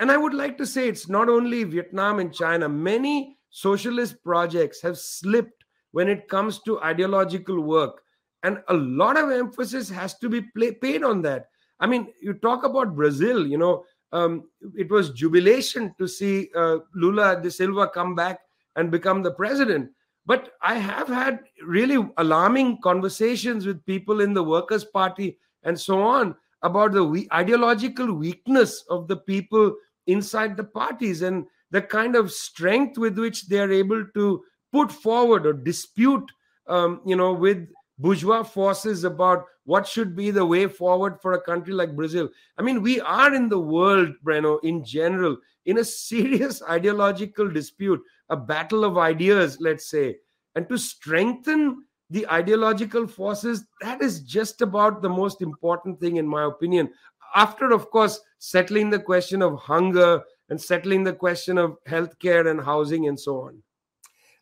And 0.00 0.10
I 0.12 0.16
would 0.16 0.34
like 0.34 0.56
to 0.58 0.66
say 0.66 0.88
it's 0.88 1.08
not 1.08 1.28
only 1.28 1.64
Vietnam 1.64 2.20
and 2.20 2.32
China, 2.32 2.68
many 2.68 3.36
socialist 3.50 4.22
projects 4.22 4.80
have 4.82 4.98
slipped 4.98 5.57
when 5.92 6.08
it 6.08 6.28
comes 6.28 6.60
to 6.62 6.80
ideological 6.82 7.60
work. 7.60 8.02
And 8.42 8.62
a 8.68 8.74
lot 8.74 9.18
of 9.18 9.30
emphasis 9.30 9.88
has 9.90 10.18
to 10.18 10.28
be 10.28 10.42
play, 10.42 10.72
paid 10.72 11.02
on 11.02 11.22
that. 11.22 11.48
I 11.80 11.86
mean, 11.86 12.08
you 12.20 12.34
talk 12.34 12.64
about 12.64 12.94
Brazil, 12.96 13.46
you 13.46 13.58
know, 13.58 13.84
um, 14.12 14.44
it 14.76 14.90
was 14.90 15.10
jubilation 15.10 15.94
to 15.98 16.08
see 16.08 16.50
uh, 16.54 16.78
Lula 16.94 17.40
da 17.42 17.50
Silva 17.50 17.88
come 17.88 18.14
back 18.14 18.40
and 18.76 18.90
become 18.90 19.22
the 19.22 19.32
president. 19.32 19.90
But 20.24 20.52
I 20.62 20.74
have 20.74 21.08
had 21.08 21.40
really 21.64 22.06
alarming 22.16 22.80
conversations 22.82 23.66
with 23.66 23.84
people 23.86 24.20
in 24.20 24.34
the 24.34 24.42
Workers' 24.42 24.84
Party 24.84 25.38
and 25.62 25.78
so 25.78 26.02
on 26.02 26.34
about 26.62 26.92
the 26.92 27.04
we- 27.04 27.28
ideological 27.32 28.12
weakness 28.12 28.84
of 28.90 29.08
the 29.08 29.16
people 29.16 29.74
inside 30.06 30.56
the 30.56 30.64
parties 30.64 31.22
and 31.22 31.46
the 31.70 31.82
kind 31.82 32.16
of 32.16 32.32
strength 32.32 32.98
with 32.98 33.18
which 33.18 33.48
they 33.48 33.58
are 33.58 33.72
able 33.72 34.04
to 34.14 34.42
put 34.72 34.92
forward 34.92 35.46
or 35.46 35.52
dispute, 35.52 36.30
um, 36.66 37.00
you 37.06 37.16
know, 37.16 37.32
with 37.32 37.68
bourgeois 37.98 38.42
forces 38.42 39.04
about 39.04 39.44
what 39.64 39.86
should 39.86 40.16
be 40.16 40.30
the 40.30 40.44
way 40.44 40.66
forward 40.66 41.20
for 41.20 41.32
a 41.34 41.40
country 41.40 41.74
like 41.74 41.94
Brazil. 41.94 42.30
I 42.56 42.62
mean, 42.62 42.80
we 42.80 43.00
are 43.00 43.34
in 43.34 43.48
the 43.48 43.58
world, 43.58 44.14
Breno, 44.24 44.58
in 44.62 44.84
general, 44.84 45.36
in 45.66 45.78
a 45.78 45.84
serious 46.08 46.62
ideological 46.62 47.50
dispute, 47.50 48.00
a 48.30 48.36
battle 48.36 48.84
of 48.84 48.98
ideas, 48.98 49.58
let's 49.60 49.90
say. 49.90 50.16
And 50.54 50.68
to 50.68 50.78
strengthen 50.78 51.84
the 52.10 52.26
ideological 52.28 53.06
forces, 53.06 53.66
that 53.82 54.00
is 54.00 54.20
just 54.20 54.62
about 54.62 55.02
the 55.02 55.10
most 55.10 55.42
important 55.42 56.00
thing, 56.00 56.16
in 56.16 56.26
my 56.26 56.44
opinion. 56.44 56.90
After, 57.34 57.72
of 57.72 57.90
course, 57.90 58.20
settling 58.38 58.88
the 58.88 58.98
question 58.98 59.42
of 59.42 59.58
hunger 59.58 60.22
and 60.48 60.58
settling 60.58 61.04
the 61.04 61.12
question 61.12 61.58
of 61.58 61.76
healthcare 61.86 62.50
and 62.50 62.60
housing 62.60 63.06
and 63.06 63.20
so 63.20 63.42
on. 63.42 63.62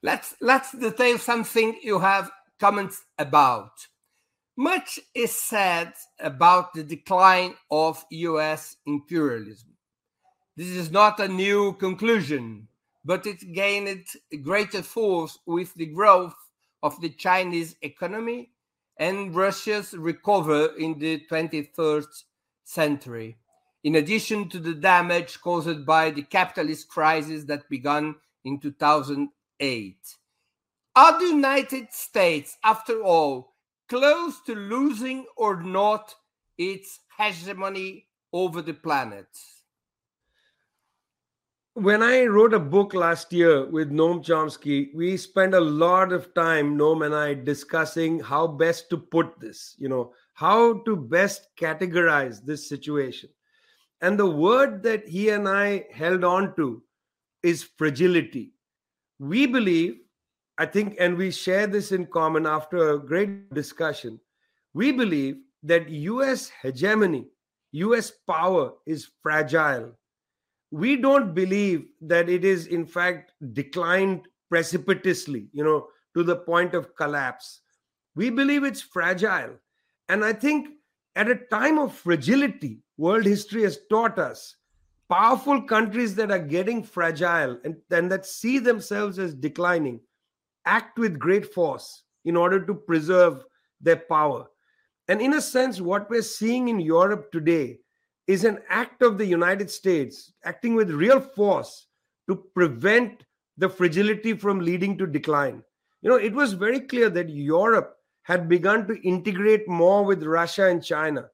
Let's 0.07 0.37
let's 0.41 0.71
detail 0.71 1.19
something 1.19 1.81
you 1.83 1.99
have 1.99 2.31
comments 2.61 3.03
about. 3.19 3.73
Much 4.57 5.01
is 5.13 5.33
said 5.33 5.95
about 6.21 6.75
the 6.75 6.85
decline 6.85 7.55
of 7.73 8.05
US 8.11 8.77
imperialism. 8.87 9.71
This 10.57 10.69
is 10.69 10.93
not 10.93 11.19
a 11.19 11.27
new 11.27 11.73
conclusion, 11.73 12.69
but 13.05 13.27
it 13.27 13.53
gained 13.53 14.07
greater 14.45 14.81
force 14.81 15.41
with 15.45 15.75
the 15.75 15.87
growth 15.87 16.37
of 16.85 17.01
the 17.01 17.11
Chinese 17.11 17.75
economy 17.83 18.51
and 18.99 19.35
Russia's 19.35 19.93
recovery 19.93 20.69
in 20.79 21.01
the 21.01 21.27
21st 21.29 22.23
century, 22.63 23.39
in 23.83 23.97
addition 23.97 24.49
to 24.51 24.61
the 24.61 24.75
damage 24.75 25.41
caused 25.41 25.85
by 25.85 26.13
the 26.13 26.23
capitalist 26.23 26.87
crisis 26.87 27.43
that 27.47 27.69
began 27.69 28.15
in 28.45 28.61
2000 28.61 29.31
eight. 29.61 30.17
Are 30.95 31.19
the 31.19 31.27
United 31.27 31.93
States, 31.93 32.57
after 32.65 33.03
all, 33.03 33.53
close 33.89 34.41
to 34.47 34.55
losing 34.55 35.27
or 35.37 35.63
not 35.63 36.15
its 36.57 37.01
hegemony 37.19 38.07
over 38.33 38.63
the 38.63 38.73
planet? 38.73 39.27
When 41.75 42.03
I 42.03 42.25
wrote 42.25 42.55
a 42.55 42.59
book 42.59 42.95
last 42.95 43.31
year 43.35 43.67
with 43.67 43.93
Noam 43.93 44.25
Chomsky, 44.25 44.95
we 44.95 45.19
spent 45.19 45.53
a 45.53 45.61
lot 45.61 46.11
of 46.11 46.33
time, 46.33 46.79
Noam 46.79 47.05
and 47.05 47.15
I, 47.15 47.35
discussing 47.35 48.19
how 48.19 48.47
best 48.47 48.89
to 48.89 48.97
put 48.97 49.39
this, 49.39 49.75
you 49.77 49.91
know, 49.91 50.15
how 50.33 50.79
to 50.85 50.97
best 50.97 51.49
categorize 51.61 52.43
this 52.43 52.67
situation. 52.67 53.29
And 54.01 54.19
the 54.19 54.31
word 54.31 54.83
that 54.85 55.07
he 55.07 55.29
and 55.29 55.47
I 55.47 55.85
held 55.93 56.25
on 56.25 56.57
to 56.57 56.83
is 57.43 57.63
fragility 57.63 58.53
we 59.19 59.47
believe, 59.47 59.99
I 60.59 60.67
think, 60.67 60.97
and 60.99 61.17
we 61.17 61.31
share 61.31 61.67
this 61.67 61.93
in 61.93 62.07
common 62.07 62.47
after 62.47 62.91
a 62.91 62.99
great 62.99 63.53
discussion, 63.55 64.21
we 64.75 64.93
believe 64.93 65.37
that 65.63 65.89
US 65.89 66.51
hegemony, 66.63 67.27
US 67.73 68.13
power 68.27 68.73
is 68.87 69.09
fragile. 69.23 69.93
We 70.71 70.97
don't 70.97 71.35
believe 71.35 71.87
that 72.03 72.29
it 72.29 72.45
is, 72.45 72.67
in 72.67 72.87
fact, 72.87 73.33
declined 73.53 74.27
precipitously, 74.51 75.49
you 75.53 75.65
know, 75.65 75.89
to 76.15 76.23
the 76.23 76.37
point 76.37 76.75
of 76.75 76.95
collapse. 76.97 77.61
We 78.15 78.31
believe 78.31 78.65
it's 78.65 78.83
fragile. 78.83 79.59
And 80.09 80.25
I 80.25 80.33
think 80.33 80.69
at 81.15 81.31
a 81.31 81.37
time 81.51 81.79
of 81.79 81.95
fragility, 81.95 82.81
world 82.97 83.25
history 83.25 83.63
has 83.63 83.79
taught 83.91 84.19
us 84.19 84.57
powerful 85.09 85.63
countries 85.63 86.15
that 86.17 86.31
are 86.31 86.39
getting 86.39 86.83
fragile 86.83 87.59
and, 87.65 87.77
and 87.91 88.11
that 88.11 88.27
see 88.27 88.59
themselves 88.59 89.19
as 89.19 89.35
declining 89.35 90.01
act 90.67 90.99
with 90.99 91.19
great 91.19 91.53
force 91.55 92.03
in 92.25 92.37
order 92.37 92.65
to 92.67 92.75
preserve 92.75 93.45
their 93.81 93.97
power. 93.97 94.47
And 95.09 95.21
in 95.21 95.35
a 95.35 95.41
sense, 95.41 95.81
what 95.81 96.11
we're 96.11 96.23
seeing 96.23 96.69
in 96.69 96.81
Europe 96.81 97.31
today 97.31 97.79
is 98.27 98.45
an 98.45 98.59
act 98.69 99.03
of 99.03 99.19
the 99.19 99.27
United 99.27 99.71
States 99.71 100.33
acting 100.45 100.75
with 100.75 100.91
real 100.91 101.21
force 101.21 101.87
to 102.29 102.45
prevent 102.55 103.25
the 103.57 103.69
fragility 103.69 104.35
from 104.35 104.59
leading 104.59 104.99
to 104.99 105.07
decline. 105.07 105.63
You 106.03 106.11
know, 106.11 106.17
it 106.17 106.35
was 106.35 106.53
very 106.53 106.81
clear 106.81 107.09
that 107.11 107.31
Europe 107.31 107.97
had 108.23 108.49
begun 108.49 108.89
to 108.89 109.01
integrate 109.07 109.69
more 109.69 110.05
with 110.05 110.25
Russia 110.25 110.67
and 110.67 110.85
China. 110.85 111.29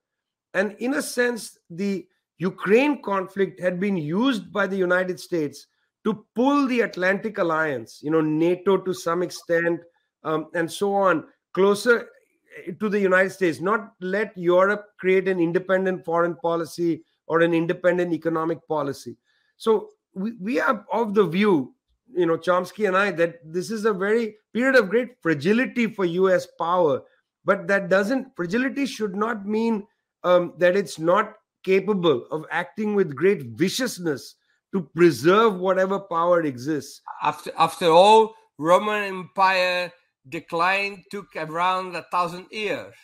And 0.52 0.76
in 0.78 0.94
a 0.94 1.02
sense, 1.02 1.58
the 1.70 2.06
Ukraine 2.42 3.00
conflict 3.02 3.60
had 3.60 3.78
been 3.78 3.96
used 3.96 4.52
by 4.52 4.66
the 4.66 4.76
United 4.76 5.20
States 5.20 5.66
to 6.04 6.24
pull 6.34 6.66
the 6.66 6.80
Atlantic 6.80 7.38
Alliance, 7.38 8.00
you 8.02 8.10
know, 8.10 8.20
NATO 8.20 8.76
to 8.76 8.92
some 8.92 9.22
extent, 9.22 9.80
um, 10.24 10.48
and 10.52 10.70
so 10.70 10.92
on, 10.92 11.24
closer 11.54 12.08
eh, 12.58 12.72
to 12.80 12.88
the 12.88 12.98
United 12.98 13.30
States, 13.30 13.60
not 13.60 13.92
let 14.00 14.36
Europe 14.36 14.86
create 14.98 15.28
an 15.28 15.38
independent 15.38 16.04
foreign 16.04 16.34
policy 16.34 17.04
or 17.28 17.42
an 17.42 17.54
independent 17.54 18.12
economic 18.12 18.66
policy. 18.66 19.16
So 19.56 19.90
we, 20.14 20.32
we 20.40 20.58
are 20.58 20.84
of 20.92 21.14
the 21.14 21.24
view, 21.24 21.74
you 22.12 22.26
know, 22.26 22.38
Chomsky 22.38 22.88
and 22.88 22.96
I, 22.96 23.12
that 23.12 23.36
this 23.44 23.70
is 23.70 23.84
a 23.84 23.92
very 23.92 24.34
period 24.52 24.74
of 24.74 24.90
great 24.90 25.10
fragility 25.20 25.86
for 25.86 26.04
US 26.04 26.48
power. 26.58 27.02
But 27.44 27.68
that 27.68 27.88
doesn't, 27.88 28.34
fragility 28.34 28.86
should 28.86 29.14
not 29.14 29.46
mean 29.46 29.86
um, 30.24 30.54
that 30.58 30.76
it's 30.76 30.98
not 30.98 31.34
capable 31.64 32.26
of 32.30 32.44
acting 32.50 32.94
with 32.94 33.14
great 33.14 33.42
viciousness 33.56 34.36
to 34.72 34.82
preserve 34.94 35.56
whatever 35.56 36.00
power 36.00 36.42
exists. 36.42 37.00
After, 37.22 37.50
after 37.58 37.86
all, 37.86 38.34
Roman 38.58 39.04
Empire 39.04 39.92
decline 40.28 41.04
took 41.10 41.26
around 41.36 41.96
a 41.96 42.04
thousand 42.10 42.46
years. 42.50 42.94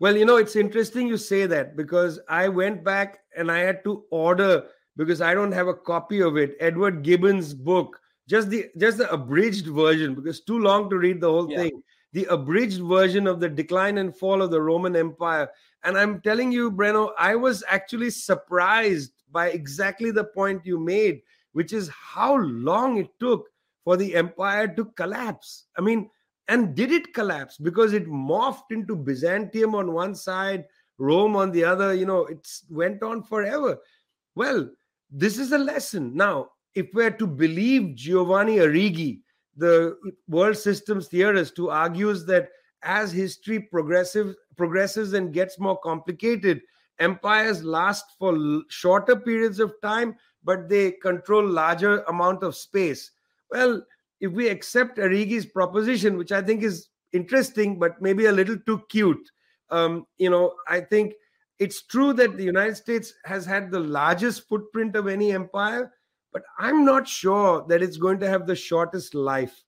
Well, 0.00 0.16
you 0.16 0.24
know, 0.24 0.36
it's 0.36 0.56
interesting 0.56 1.08
you 1.08 1.16
say 1.16 1.46
that 1.46 1.76
because 1.76 2.20
I 2.28 2.48
went 2.48 2.84
back 2.84 3.18
and 3.36 3.50
I 3.50 3.58
had 3.58 3.82
to 3.84 4.04
order 4.10 4.64
because 4.96 5.20
I 5.20 5.34
don't 5.34 5.52
have 5.52 5.68
a 5.68 5.74
copy 5.74 6.20
of 6.20 6.36
it. 6.36 6.56
Edward 6.60 7.02
Gibbon's 7.02 7.54
book, 7.54 7.98
just 8.28 8.50
the 8.50 8.66
just 8.76 8.98
the 8.98 9.10
abridged 9.10 9.66
version, 9.66 10.14
because 10.14 10.40
too 10.40 10.58
long 10.58 10.88
to 10.90 10.96
read 10.96 11.20
the 11.20 11.30
whole 11.30 11.50
yeah. 11.50 11.58
thing. 11.58 11.82
The 12.12 12.24
abridged 12.26 12.80
version 12.80 13.26
of 13.26 13.40
the 13.40 13.48
decline 13.48 13.98
and 13.98 14.16
fall 14.16 14.40
of 14.42 14.50
the 14.50 14.60
Roman 14.60 14.96
Empire. 14.96 15.50
And 15.84 15.96
I'm 15.96 16.20
telling 16.20 16.50
you, 16.50 16.70
Breno, 16.70 17.12
I 17.18 17.36
was 17.36 17.62
actually 17.68 18.10
surprised 18.10 19.12
by 19.30 19.48
exactly 19.48 20.10
the 20.10 20.24
point 20.24 20.64
you 20.64 20.78
made, 20.78 21.20
which 21.52 21.72
is 21.72 21.90
how 21.90 22.36
long 22.36 22.98
it 22.98 23.10
took 23.20 23.46
for 23.84 23.96
the 23.96 24.14
empire 24.14 24.68
to 24.68 24.84
collapse. 24.96 25.66
I 25.76 25.82
mean, 25.82 26.10
and 26.48 26.74
did 26.74 26.90
it 26.90 27.12
collapse 27.12 27.58
because 27.58 27.92
it 27.92 28.06
morphed 28.06 28.70
into 28.70 28.96
Byzantium 28.96 29.74
on 29.74 29.92
one 29.92 30.14
side, 30.14 30.64
Rome 30.96 31.36
on 31.36 31.52
the 31.52 31.64
other? 31.64 31.92
You 31.92 32.06
know, 32.06 32.24
it 32.24 32.48
went 32.70 33.02
on 33.02 33.22
forever. 33.22 33.78
Well, 34.34 34.70
this 35.10 35.38
is 35.38 35.52
a 35.52 35.58
lesson. 35.58 36.16
Now, 36.16 36.50
if 36.74 36.88
we're 36.94 37.10
to 37.10 37.26
believe 37.26 37.96
Giovanni 37.96 38.56
Arrighi, 38.56 39.20
the 39.58 39.96
world 40.28 40.56
systems 40.56 41.08
theorist 41.08 41.56
who 41.56 41.68
argues 41.68 42.24
that 42.26 42.48
as 42.82 43.12
history 43.12 43.60
progressive, 43.60 44.34
progresses 44.56 45.12
and 45.12 45.32
gets 45.32 45.58
more 45.58 45.78
complicated, 45.80 46.62
empires 47.00 47.62
last 47.62 48.04
for 48.18 48.62
shorter 48.68 49.16
periods 49.16 49.60
of 49.60 49.74
time, 49.82 50.16
but 50.44 50.68
they 50.68 50.92
control 50.92 51.46
larger 51.46 52.02
amount 52.04 52.42
of 52.42 52.56
space. 52.56 53.10
Well, 53.50 53.82
if 54.20 54.32
we 54.32 54.48
accept 54.48 54.98
Arrighi's 54.98 55.46
proposition, 55.46 56.16
which 56.16 56.32
I 56.32 56.42
think 56.42 56.62
is 56.62 56.88
interesting, 57.12 57.78
but 57.78 58.00
maybe 58.00 58.26
a 58.26 58.32
little 58.32 58.58
too 58.66 58.82
cute, 58.88 59.30
um, 59.70 60.06
you 60.18 60.30
know, 60.30 60.54
I 60.68 60.80
think 60.80 61.14
it's 61.58 61.82
true 61.82 62.12
that 62.14 62.36
the 62.36 62.44
United 62.44 62.76
States 62.76 63.12
has 63.24 63.44
had 63.44 63.70
the 63.70 63.80
largest 63.80 64.48
footprint 64.48 64.96
of 64.96 65.08
any 65.08 65.32
empire, 65.32 65.92
but 66.38 66.64
I'm 66.64 66.84
not 66.84 67.08
sure 67.08 67.64
that 67.68 67.82
it's 67.82 67.96
going 67.96 68.20
to 68.20 68.28
have 68.28 68.46
the 68.46 68.54
shortest 68.54 69.12
life. 69.12 69.64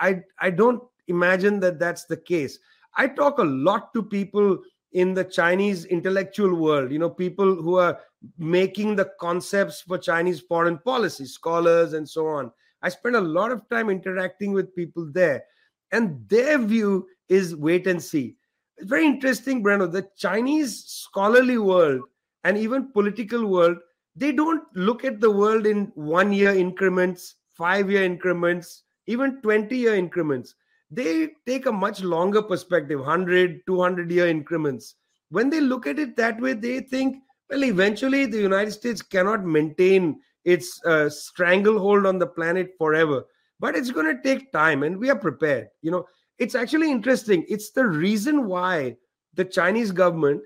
I, 0.00 0.22
I 0.40 0.48
don't 0.48 0.82
imagine 1.06 1.60
that 1.60 1.78
that's 1.78 2.06
the 2.06 2.16
case. 2.16 2.58
I 2.96 3.08
talk 3.08 3.38
a 3.38 3.44
lot 3.44 3.92
to 3.92 4.02
people 4.02 4.58
in 4.92 5.12
the 5.12 5.24
Chinese 5.24 5.84
intellectual 5.84 6.54
world, 6.54 6.90
you 6.90 6.98
know, 6.98 7.10
people 7.10 7.54
who 7.54 7.76
are 7.76 8.00
making 8.38 8.96
the 8.96 9.10
concepts 9.20 9.82
for 9.82 9.98
Chinese 9.98 10.40
foreign 10.40 10.78
policy, 10.78 11.26
scholars 11.26 11.92
and 11.92 12.08
so 12.08 12.26
on. 12.26 12.50
I 12.80 12.88
spend 12.88 13.16
a 13.16 13.20
lot 13.20 13.52
of 13.52 13.68
time 13.68 13.90
interacting 13.90 14.54
with 14.54 14.74
people 14.74 15.10
there, 15.12 15.44
and 15.92 16.26
their 16.26 16.56
view 16.56 17.06
is 17.28 17.54
wait 17.54 17.86
and 17.86 18.02
see. 18.02 18.36
It's 18.78 18.88
very 18.88 19.04
interesting, 19.04 19.62
Breno. 19.62 19.92
The 19.92 20.08
Chinese 20.16 20.84
scholarly 20.86 21.58
world 21.58 22.00
and 22.44 22.56
even 22.56 22.92
political 22.92 23.44
world, 23.46 23.76
they 24.18 24.32
don't 24.32 24.64
look 24.74 25.04
at 25.04 25.20
the 25.20 25.30
world 25.30 25.66
in 25.66 25.92
one 25.94 26.32
year 26.32 26.54
increments, 26.54 27.36
five 27.54 27.90
year 27.90 28.04
increments, 28.04 28.82
even 29.06 29.40
20 29.42 29.76
year 29.76 29.94
increments. 29.94 30.54
They 30.90 31.30
take 31.46 31.66
a 31.66 31.72
much 31.72 32.02
longer 32.02 32.42
perspective 32.42 33.00
100, 33.00 33.66
200 33.66 34.10
year 34.10 34.28
increments. 34.28 34.96
When 35.30 35.50
they 35.50 35.60
look 35.60 35.86
at 35.86 35.98
it 35.98 36.16
that 36.16 36.40
way, 36.40 36.54
they 36.54 36.80
think, 36.80 37.18
well, 37.50 37.64
eventually 37.64 38.26
the 38.26 38.40
United 38.40 38.72
States 38.72 39.02
cannot 39.02 39.44
maintain 39.44 40.20
its 40.44 40.82
uh, 40.84 41.10
stranglehold 41.10 42.06
on 42.06 42.18
the 42.18 42.26
planet 42.26 42.70
forever 42.78 43.24
but 43.60 43.76
it's 43.76 43.90
going 43.90 44.06
to 44.06 44.22
take 44.22 44.52
time 44.52 44.82
and 44.82 44.98
we 44.98 45.10
are 45.10 45.16
prepared 45.16 45.68
you 45.82 45.90
know 45.90 46.06
it's 46.38 46.54
actually 46.54 46.90
interesting 46.90 47.44
it's 47.48 47.70
the 47.70 47.84
reason 47.84 48.46
why 48.46 48.96
the 49.34 49.44
chinese 49.44 49.90
government 49.90 50.40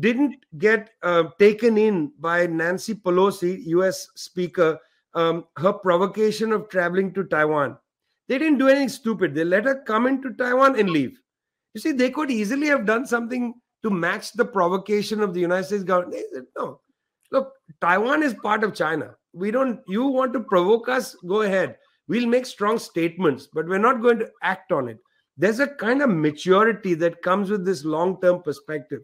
didn't 0.00 0.36
get 0.58 0.90
uh, 1.02 1.24
taken 1.38 1.78
in 1.78 2.12
by 2.18 2.46
nancy 2.46 2.94
pelosi 2.94 3.64
us 3.66 4.08
speaker 4.16 4.78
um, 5.14 5.44
her 5.56 5.72
provocation 5.72 6.52
of 6.52 6.68
traveling 6.68 7.12
to 7.14 7.24
taiwan. 7.24 7.76
They 8.28 8.38
didn't 8.38 8.58
do 8.58 8.68
anything 8.68 8.88
stupid. 8.88 9.34
They 9.34 9.44
let 9.44 9.64
her 9.64 9.82
come 9.82 10.06
into 10.06 10.32
taiwan 10.34 10.78
and 10.78 10.90
leave. 10.90 11.20
You 11.74 11.80
see 11.80 11.92
they 11.92 12.10
could 12.10 12.30
easily 12.30 12.66
have 12.68 12.86
done 12.86 13.06
something 13.06 13.54
to 13.82 13.90
match 13.90 14.32
the 14.32 14.44
provocation 14.44 15.20
of 15.20 15.34
the 15.34 15.40
united 15.40 15.66
states 15.66 15.84
government. 15.84 16.12
They 16.14 16.24
said 16.32 16.46
no. 16.56 16.80
Look 17.30 17.52
taiwan 17.80 18.22
is 18.22 18.34
part 18.34 18.64
of 18.64 18.74
china. 18.74 19.14
We 19.32 19.50
don't 19.50 19.80
you 19.86 20.06
want 20.06 20.32
to 20.32 20.40
provoke 20.40 20.88
us? 20.88 21.14
Go 21.26 21.42
ahead. 21.42 21.76
We'll 22.08 22.26
make 22.26 22.46
strong 22.46 22.78
statements 22.78 23.48
but 23.52 23.66
we're 23.66 23.78
not 23.78 24.02
going 24.02 24.18
to 24.18 24.30
act 24.42 24.72
on 24.72 24.88
it. 24.88 24.98
There's 25.36 25.60
a 25.60 25.68
kind 25.68 26.02
of 26.02 26.10
maturity 26.10 26.94
that 26.94 27.22
comes 27.22 27.50
with 27.50 27.64
this 27.64 27.84
long 27.84 28.20
term 28.20 28.42
perspective 28.42 29.02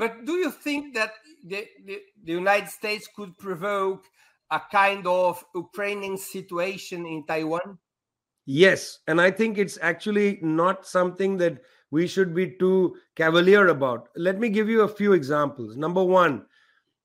but 0.00 0.24
do 0.24 0.32
you 0.42 0.50
think 0.50 0.94
that 0.94 1.12
the, 1.44 1.66
the, 1.84 1.98
the, 2.24 2.32
united 2.32 2.70
states 2.70 3.06
could 3.14 3.36
provoke 3.38 4.04
a 4.50 4.60
kind 4.72 5.06
of 5.06 5.44
ukrainian 5.54 6.16
situation 6.16 7.06
in 7.06 7.24
taiwan? 7.26 7.78
Yes 8.46 9.00
and 9.06 9.20
i 9.20 9.30
think 9.30 9.58
it's 9.58 9.78
actually 9.82 10.38
not 10.42 10.86
something 10.86 11.36
that 11.36 11.60
we 11.90 12.06
should 12.06 12.34
be 12.34 12.46
too 12.58 12.96
cavalier 13.16 13.66
about. 13.68 14.08
Let 14.16 14.38
me 14.38 14.48
give 14.48 14.68
you 14.68 14.82
a 14.82 14.94
few 15.00 15.12
examples. 15.12 15.76
Number 15.76 16.02
one 16.02 16.46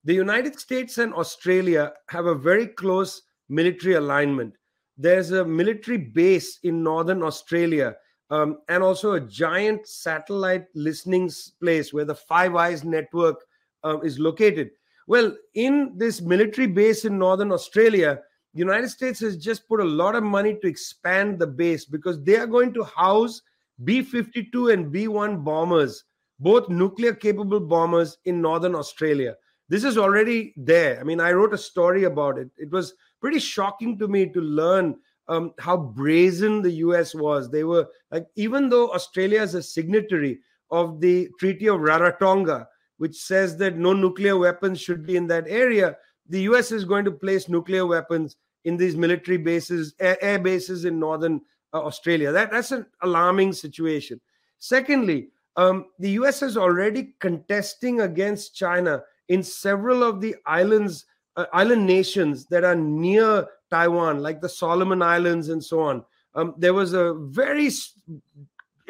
the 0.06 0.14
United 0.14 0.60
States 0.60 1.00
and 1.00 1.16
Australia 1.16 1.91
have 2.10 2.28
a 2.28 2.36
very 2.36 2.68
close 2.68 3.24
military 3.50 3.96
alignment. 3.96 4.54
There's 4.98 5.32
a 5.32 5.43
military 5.43 5.98
base 5.98 6.60
in 6.62 6.84
northern 6.84 7.24
Australia 7.24 7.96
um, 8.30 8.59
and 8.69 8.84
also 8.84 9.13
a 9.13 9.19
giant 9.19 9.88
satellite 9.88 10.65
listening 10.73 11.30
place 11.61 11.93
where 11.93 12.05
the 12.05 12.15
Five 12.15 12.55
Eyes 12.55 12.84
network 12.84 13.43
um, 13.84 14.01
is 14.03 14.19
located. 14.19 14.71
Well, 15.07 15.36
in 15.53 15.93
this 15.95 16.21
military 16.21 16.67
base 16.67 17.05
in 17.05 17.19
northern 17.19 17.51
Australia, 17.51 18.19
the 18.53 18.59
United 18.59 18.89
States 18.89 19.19
has 19.19 19.38
just 19.38 19.67
put 19.67 19.80
a 19.80 19.84
lot 19.84 20.15
of 20.15 20.23
money 20.23 20.57
to 20.61 20.67
expand 20.67 21.38
the 21.38 21.47
base 21.47 21.86
because 21.86 22.23
they 22.23 22.38
are 22.38 22.47
going 22.47 22.73
to 22.73 22.84
house 22.84 23.41
B 23.84 24.01
52 24.01 24.69
and 24.69 24.91
B 24.91 25.07
1 25.07 25.43
bombers, 25.43 26.03
both 26.39 26.69
nuclear 26.69 27.13
capable 27.13 27.59
bombers 27.59 28.17
in 28.26 28.41
northern 28.41 28.73
Australia 28.76 29.36
this 29.69 29.84
is 29.84 29.97
already 29.97 30.53
there. 30.57 30.99
I 30.99 31.03
mean, 31.03 31.19
I 31.19 31.32
wrote 31.32 31.53
a 31.53 31.57
story 31.57 32.03
about 32.03 32.38
it. 32.38 32.49
It 32.57 32.71
was 32.71 32.93
pretty 33.19 33.39
shocking 33.39 33.97
to 33.99 34.07
me 34.07 34.28
to 34.30 34.41
learn 34.41 34.95
um, 35.28 35.53
how 35.59 35.78
brazen 35.78 36.61
the 36.61 36.71
US 36.71 37.15
was. 37.15 37.49
They 37.49 37.63
were 37.63 37.88
like, 38.11 38.28
even 38.36 38.69
though 38.69 38.91
Australia 38.91 39.41
is 39.41 39.55
a 39.55 39.63
signatory 39.63 40.39
of 40.71 40.99
the 40.99 41.30
Treaty 41.39 41.67
of 41.67 41.80
Rarotonga, 41.80 42.67
which 42.97 43.15
says 43.15 43.57
that 43.57 43.78
no 43.78 43.93
nuclear 43.93 44.38
weapons 44.38 44.80
should 44.80 45.05
be 45.05 45.15
in 45.15 45.28
that 45.28 45.45
area, 45.47 45.97
the 46.28 46.41
US 46.41 46.71
is 46.71 46.86
going 46.86 47.05
to 47.05 47.11
place 47.11 47.49
nuclear 47.49 47.86
weapons 47.86 48.38
in 48.63 48.78
these 48.78 48.95
military 48.95 49.38
bases, 49.38 49.93
air, 49.99 50.17
air 50.21 50.39
bases 50.39 50.86
in 50.86 50.99
northern 50.99 51.41
uh, 51.73 51.84
Australia. 51.84 52.32
That, 52.32 52.51
that's 52.51 52.71
an 52.71 52.86
alarming 53.01 53.53
situation. 53.53 54.19
Secondly, 54.57 55.30
um, 55.57 55.86
the 55.99 56.11
US 56.11 56.41
is 56.41 56.57
already 56.57 57.13
contesting 57.19 58.01
against 58.01 58.55
China 58.55 59.03
in 59.30 59.43
several 59.43 60.03
of 60.03 60.21
the 60.21 60.36
islands, 60.45 61.05
uh, 61.36 61.46
island 61.54 61.86
nations 61.86 62.46
that 62.48 62.64
are 62.64 62.76
near 62.76 63.48
Taiwan, 63.70 64.22
like 64.22 64.42
the 64.42 64.50
Solomon 64.50 65.02
Islands 65.02 65.50
and 65.50 65.64
so 65.64 65.82
on. 65.82 66.04
Um, 66.34 66.54
there 66.58 66.74
was 66.74 66.94
a 66.94 67.14
very, 67.14 67.70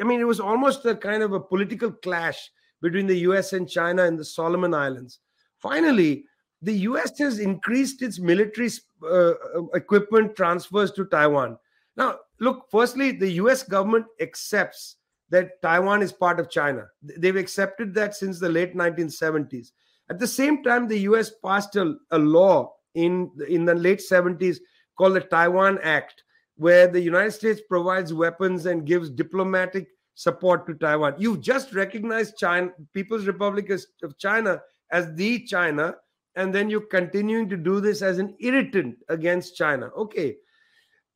I 0.00 0.04
mean, 0.04 0.20
it 0.20 0.26
was 0.26 0.40
almost 0.40 0.84
a 0.84 0.94
kind 0.94 1.22
of 1.22 1.32
a 1.32 1.40
political 1.40 1.90
clash 1.90 2.50
between 2.82 3.06
the 3.06 3.18
US 3.30 3.52
and 3.52 3.68
China 3.68 4.04
in 4.04 4.16
the 4.16 4.24
Solomon 4.24 4.74
Islands. 4.74 5.20
Finally, 5.58 6.24
the 6.62 6.74
US 6.90 7.18
has 7.18 7.38
increased 7.38 8.02
its 8.02 8.18
military 8.18 8.70
uh, 9.08 9.34
equipment 9.74 10.36
transfers 10.36 10.92
to 10.92 11.04
Taiwan. 11.06 11.58
Now, 11.96 12.18
look, 12.40 12.66
firstly, 12.70 13.12
the 13.12 13.32
US 13.32 13.62
government 13.62 14.06
accepts 14.20 14.96
that 15.30 15.60
Taiwan 15.62 16.02
is 16.02 16.12
part 16.12 16.38
of 16.38 16.50
China. 16.50 16.86
They've 17.02 17.36
accepted 17.36 17.94
that 17.94 18.14
since 18.14 18.38
the 18.38 18.48
late 18.48 18.74
1970s. 18.74 19.72
At 20.08 20.18
the 20.18 20.26
same 20.26 20.62
time, 20.62 20.86
the 20.86 20.98
US 21.00 21.32
passed 21.44 21.76
a, 21.76 21.96
a 22.10 22.18
law 22.18 22.72
in, 22.94 23.30
in 23.48 23.64
the 23.64 23.74
late 23.74 24.00
70s 24.00 24.58
called 24.96 25.14
the 25.14 25.20
Taiwan 25.20 25.78
Act, 25.82 26.22
where 26.56 26.86
the 26.86 27.00
United 27.00 27.32
States 27.32 27.60
provides 27.68 28.14
weapons 28.14 28.66
and 28.66 28.86
gives 28.86 29.10
diplomatic 29.10 29.88
support 30.14 30.66
to 30.66 30.74
Taiwan. 30.74 31.14
You've 31.18 31.42
just 31.42 31.74
recognized 31.74 32.38
China, 32.38 32.70
People's 32.94 33.26
Republic 33.26 33.70
of 34.02 34.18
China 34.18 34.60
as 34.90 35.12
the 35.14 35.44
China, 35.44 35.94
and 36.36 36.54
then 36.54 36.70
you're 36.70 36.80
continuing 36.80 37.48
to 37.48 37.56
do 37.56 37.80
this 37.80 38.02
as 38.02 38.18
an 38.18 38.34
irritant 38.40 38.96
against 39.08 39.56
China. 39.56 39.90
Okay. 39.96 40.36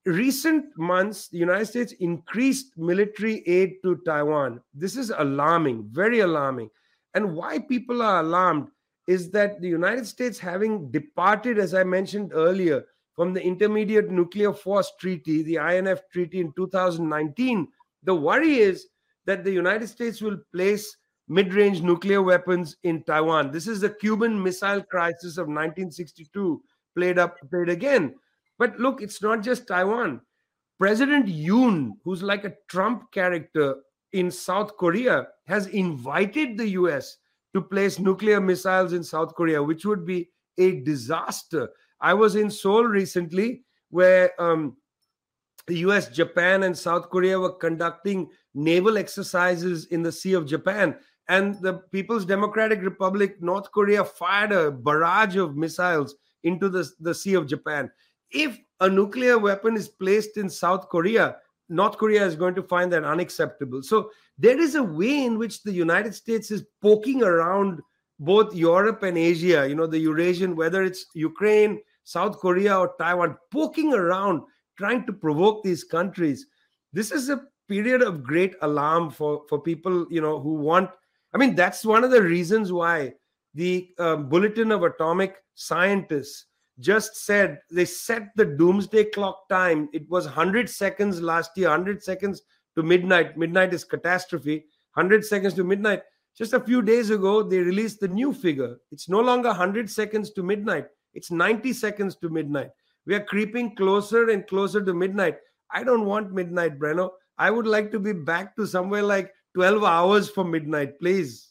Recent 0.06 0.64
months, 0.78 1.28
the 1.28 1.38
United 1.38 1.66
States 1.66 1.92
increased 2.00 2.76
military 2.78 3.46
aid 3.46 3.74
to 3.82 3.96
Taiwan. 4.06 4.60
This 4.72 4.96
is 4.96 5.10
alarming, 5.10 5.88
very 5.90 6.20
alarming. 6.20 6.70
And 7.14 7.34
why 7.34 7.58
people 7.58 8.00
are 8.00 8.20
alarmed 8.20 8.68
is 9.10 9.28
that 9.32 9.60
the 9.60 9.68
United 9.68 10.06
States, 10.06 10.38
having 10.38 10.88
departed, 10.92 11.58
as 11.58 11.74
I 11.74 11.82
mentioned 11.82 12.30
earlier, 12.32 12.84
from 13.16 13.34
the 13.34 13.42
Intermediate 13.42 14.08
Nuclear 14.08 14.52
Force 14.52 14.92
Treaty, 15.00 15.42
the 15.42 15.56
INF 15.56 16.02
Treaty 16.12 16.38
in 16.38 16.52
2019, 16.52 17.66
the 18.04 18.14
worry 18.14 18.58
is 18.58 18.86
that 19.26 19.42
the 19.42 19.50
United 19.50 19.88
States 19.88 20.20
will 20.20 20.38
place 20.54 20.96
mid 21.26 21.52
range 21.54 21.82
nuclear 21.82 22.22
weapons 22.22 22.76
in 22.84 23.02
Taiwan. 23.02 23.50
This 23.50 23.66
is 23.66 23.80
the 23.80 23.90
Cuban 23.90 24.40
Missile 24.40 24.84
Crisis 24.84 25.38
of 25.38 25.48
1962 25.48 26.62
played 26.96 27.18
up, 27.18 27.36
played 27.50 27.68
again. 27.68 28.14
But 28.60 28.78
look, 28.78 29.02
it's 29.02 29.20
not 29.20 29.42
just 29.42 29.66
Taiwan. 29.66 30.20
President 30.78 31.26
Yoon, 31.26 31.94
who's 32.04 32.22
like 32.22 32.44
a 32.44 32.54
Trump 32.68 33.10
character 33.10 33.74
in 34.12 34.30
South 34.30 34.76
Korea, 34.76 35.26
has 35.48 35.66
invited 35.66 36.56
the 36.56 36.68
US 36.80 37.16
to 37.54 37.60
place 37.60 37.98
nuclear 37.98 38.40
missiles 38.40 38.92
in 38.92 39.02
South 39.02 39.34
Korea, 39.34 39.62
which 39.62 39.84
would 39.84 40.06
be 40.06 40.30
a 40.58 40.80
disaster. 40.80 41.68
I 42.00 42.14
was 42.14 42.36
in 42.36 42.50
Seoul 42.50 42.84
recently 42.84 43.62
where 43.90 44.40
um, 44.40 44.76
the 45.66 45.78
US, 45.78 46.08
Japan, 46.08 46.62
and 46.62 46.76
South 46.76 47.10
Korea 47.10 47.38
were 47.38 47.52
conducting 47.52 48.30
naval 48.54 48.98
exercises 48.98 49.86
in 49.86 50.02
the 50.02 50.12
Sea 50.12 50.34
of 50.34 50.46
Japan. 50.46 50.96
And 51.28 51.60
the 51.60 51.74
People's 51.92 52.24
Democratic 52.24 52.82
Republic, 52.82 53.40
North 53.40 53.70
Korea, 53.70 54.04
fired 54.04 54.52
a 54.52 54.70
barrage 54.70 55.36
of 55.36 55.56
missiles 55.56 56.16
into 56.42 56.68
the, 56.68 56.88
the 56.98 57.14
Sea 57.14 57.34
of 57.34 57.46
Japan. 57.46 57.90
If 58.32 58.58
a 58.80 58.88
nuclear 58.88 59.38
weapon 59.38 59.76
is 59.76 59.88
placed 59.88 60.36
in 60.36 60.48
South 60.48 60.88
Korea, 60.88 61.36
North 61.70 61.96
Korea 61.96 62.26
is 62.26 62.34
going 62.34 62.54
to 62.56 62.62
find 62.62 62.92
that 62.92 63.04
unacceptable. 63.04 63.82
So 63.82 64.10
there 64.36 64.58
is 64.58 64.74
a 64.74 64.82
way 64.82 65.24
in 65.24 65.38
which 65.38 65.62
the 65.62 65.72
United 65.72 66.14
States 66.14 66.50
is 66.50 66.64
poking 66.82 67.22
around 67.22 67.80
both 68.18 68.54
Europe 68.54 69.02
and 69.02 69.16
Asia, 69.16 69.66
you 69.66 69.74
know, 69.74 69.86
the 69.86 69.98
Eurasian, 69.98 70.56
whether 70.56 70.82
it's 70.82 71.06
Ukraine, 71.14 71.80
South 72.04 72.38
Korea, 72.38 72.76
or 72.76 72.94
Taiwan, 72.98 73.38
poking 73.50 73.94
around, 73.94 74.42
trying 74.76 75.06
to 75.06 75.12
provoke 75.12 75.62
these 75.62 75.84
countries. 75.84 76.46
This 76.92 77.12
is 77.12 77.30
a 77.30 77.44
period 77.68 78.02
of 78.02 78.24
great 78.24 78.56
alarm 78.62 79.10
for, 79.10 79.44
for 79.48 79.60
people, 79.60 80.06
you 80.10 80.20
know, 80.20 80.40
who 80.40 80.54
want. 80.54 80.90
I 81.32 81.38
mean, 81.38 81.54
that's 81.54 81.84
one 81.84 82.02
of 82.02 82.10
the 82.10 82.20
reasons 82.20 82.72
why 82.72 83.14
the 83.54 83.88
uh, 83.98 84.16
Bulletin 84.16 84.72
of 84.72 84.82
Atomic 84.82 85.36
Scientists 85.54 86.46
just 86.80 87.24
said 87.24 87.60
they 87.70 87.84
set 87.84 88.30
the 88.36 88.44
doomsday 88.44 89.04
clock 89.04 89.48
time. 89.48 89.88
It 89.92 90.08
was 90.08 90.24
100 90.24 90.68
seconds 90.68 91.20
last 91.20 91.52
year, 91.56 91.68
100 91.68 92.02
seconds 92.02 92.42
to 92.76 92.82
midnight. 92.82 93.36
Midnight 93.36 93.72
is 93.72 93.84
catastrophe. 93.84 94.64
100 94.94 95.24
seconds 95.24 95.54
to 95.54 95.64
midnight. 95.64 96.02
Just 96.36 96.52
a 96.52 96.60
few 96.60 96.82
days 96.82 97.10
ago, 97.10 97.42
they 97.42 97.58
released 97.58 98.00
the 98.00 98.08
new 98.08 98.32
figure. 98.32 98.76
It's 98.90 99.08
no 99.08 99.20
longer 99.20 99.48
100 99.48 99.90
seconds 99.90 100.30
to 100.32 100.42
midnight, 100.42 100.86
it's 101.14 101.30
90 101.30 101.72
seconds 101.72 102.16
to 102.16 102.28
midnight. 102.28 102.70
We 103.06 103.14
are 103.14 103.24
creeping 103.24 103.76
closer 103.76 104.28
and 104.30 104.46
closer 104.46 104.84
to 104.84 104.94
midnight. 104.94 105.36
I 105.72 105.84
don't 105.84 106.04
want 106.04 106.32
midnight, 106.32 106.78
Breno. 106.78 107.10
I 107.38 107.50
would 107.50 107.66
like 107.66 107.90
to 107.92 107.98
be 107.98 108.12
back 108.12 108.54
to 108.56 108.66
somewhere 108.66 109.02
like 109.02 109.32
12 109.54 109.82
hours 109.84 110.28
for 110.28 110.44
midnight, 110.44 110.98
please. 110.98 111.48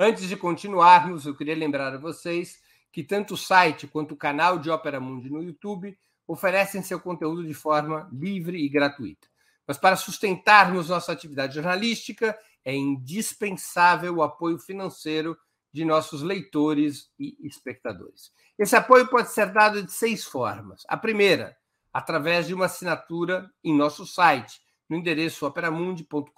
Antes 0.00 0.28
de 0.28 0.36
continuarmos, 0.36 1.26
eu 1.26 1.34
queria 1.34 1.56
lembrar 1.56 1.92
a 1.92 1.98
vocês 1.98 2.56
que 2.92 3.02
tanto 3.02 3.34
o 3.34 3.36
site 3.36 3.86
quanto 3.86 4.12
o 4.12 4.16
canal 4.16 4.58
de 4.58 4.70
Ópera 4.70 5.00
Mundi 5.00 5.30
no 5.30 5.42
YouTube 5.42 5.98
oferecem 6.26 6.82
seu 6.82 7.00
conteúdo 7.00 7.46
de 7.46 7.54
forma 7.54 8.08
livre 8.12 8.58
e 8.58 8.68
gratuita. 8.68 9.26
Mas 9.66 9.78
para 9.78 9.96
sustentarmos 9.96 10.88
nossa 10.88 11.12
atividade 11.12 11.54
jornalística, 11.54 12.38
é 12.64 12.74
indispensável 12.74 14.16
o 14.16 14.22
apoio 14.22 14.58
financeiro 14.58 15.36
de 15.72 15.84
nossos 15.84 16.22
leitores 16.22 17.10
e 17.18 17.36
espectadores. 17.46 18.32
Esse 18.58 18.76
apoio 18.76 19.08
pode 19.08 19.30
ser 19.30 19.52
dado 19.52 19.82
de 19.82 19.92
seis 19.92 20.24
formas. 20.24 20.82
A 20.88 20.96
primeira, 20.96 21.56
através 21.92 22.46
de 22.46 22.54
uma 22.54 22.66
assinatura 22.66 23.50
em 23.62 23.76
nosso 23.76 24.06
site, 24.06 24.60
no 24.88 24.96
endereço 24.96 25.46
operamundi.com.br 25.46 26.32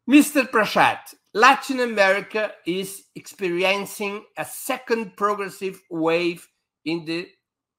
Mr. 0.06 0.46
Prashat, 0.46 1.16
Latin 1.34 1.80
America 1.80 2.52
is 2.66 3.04
experiencing 3.14 4.22
a 4.36 4.44
second 4.44 5.16
progressive 5.16 5.80
wave 5.90 6.46
in 6.84 7.06
the 7.06 7.26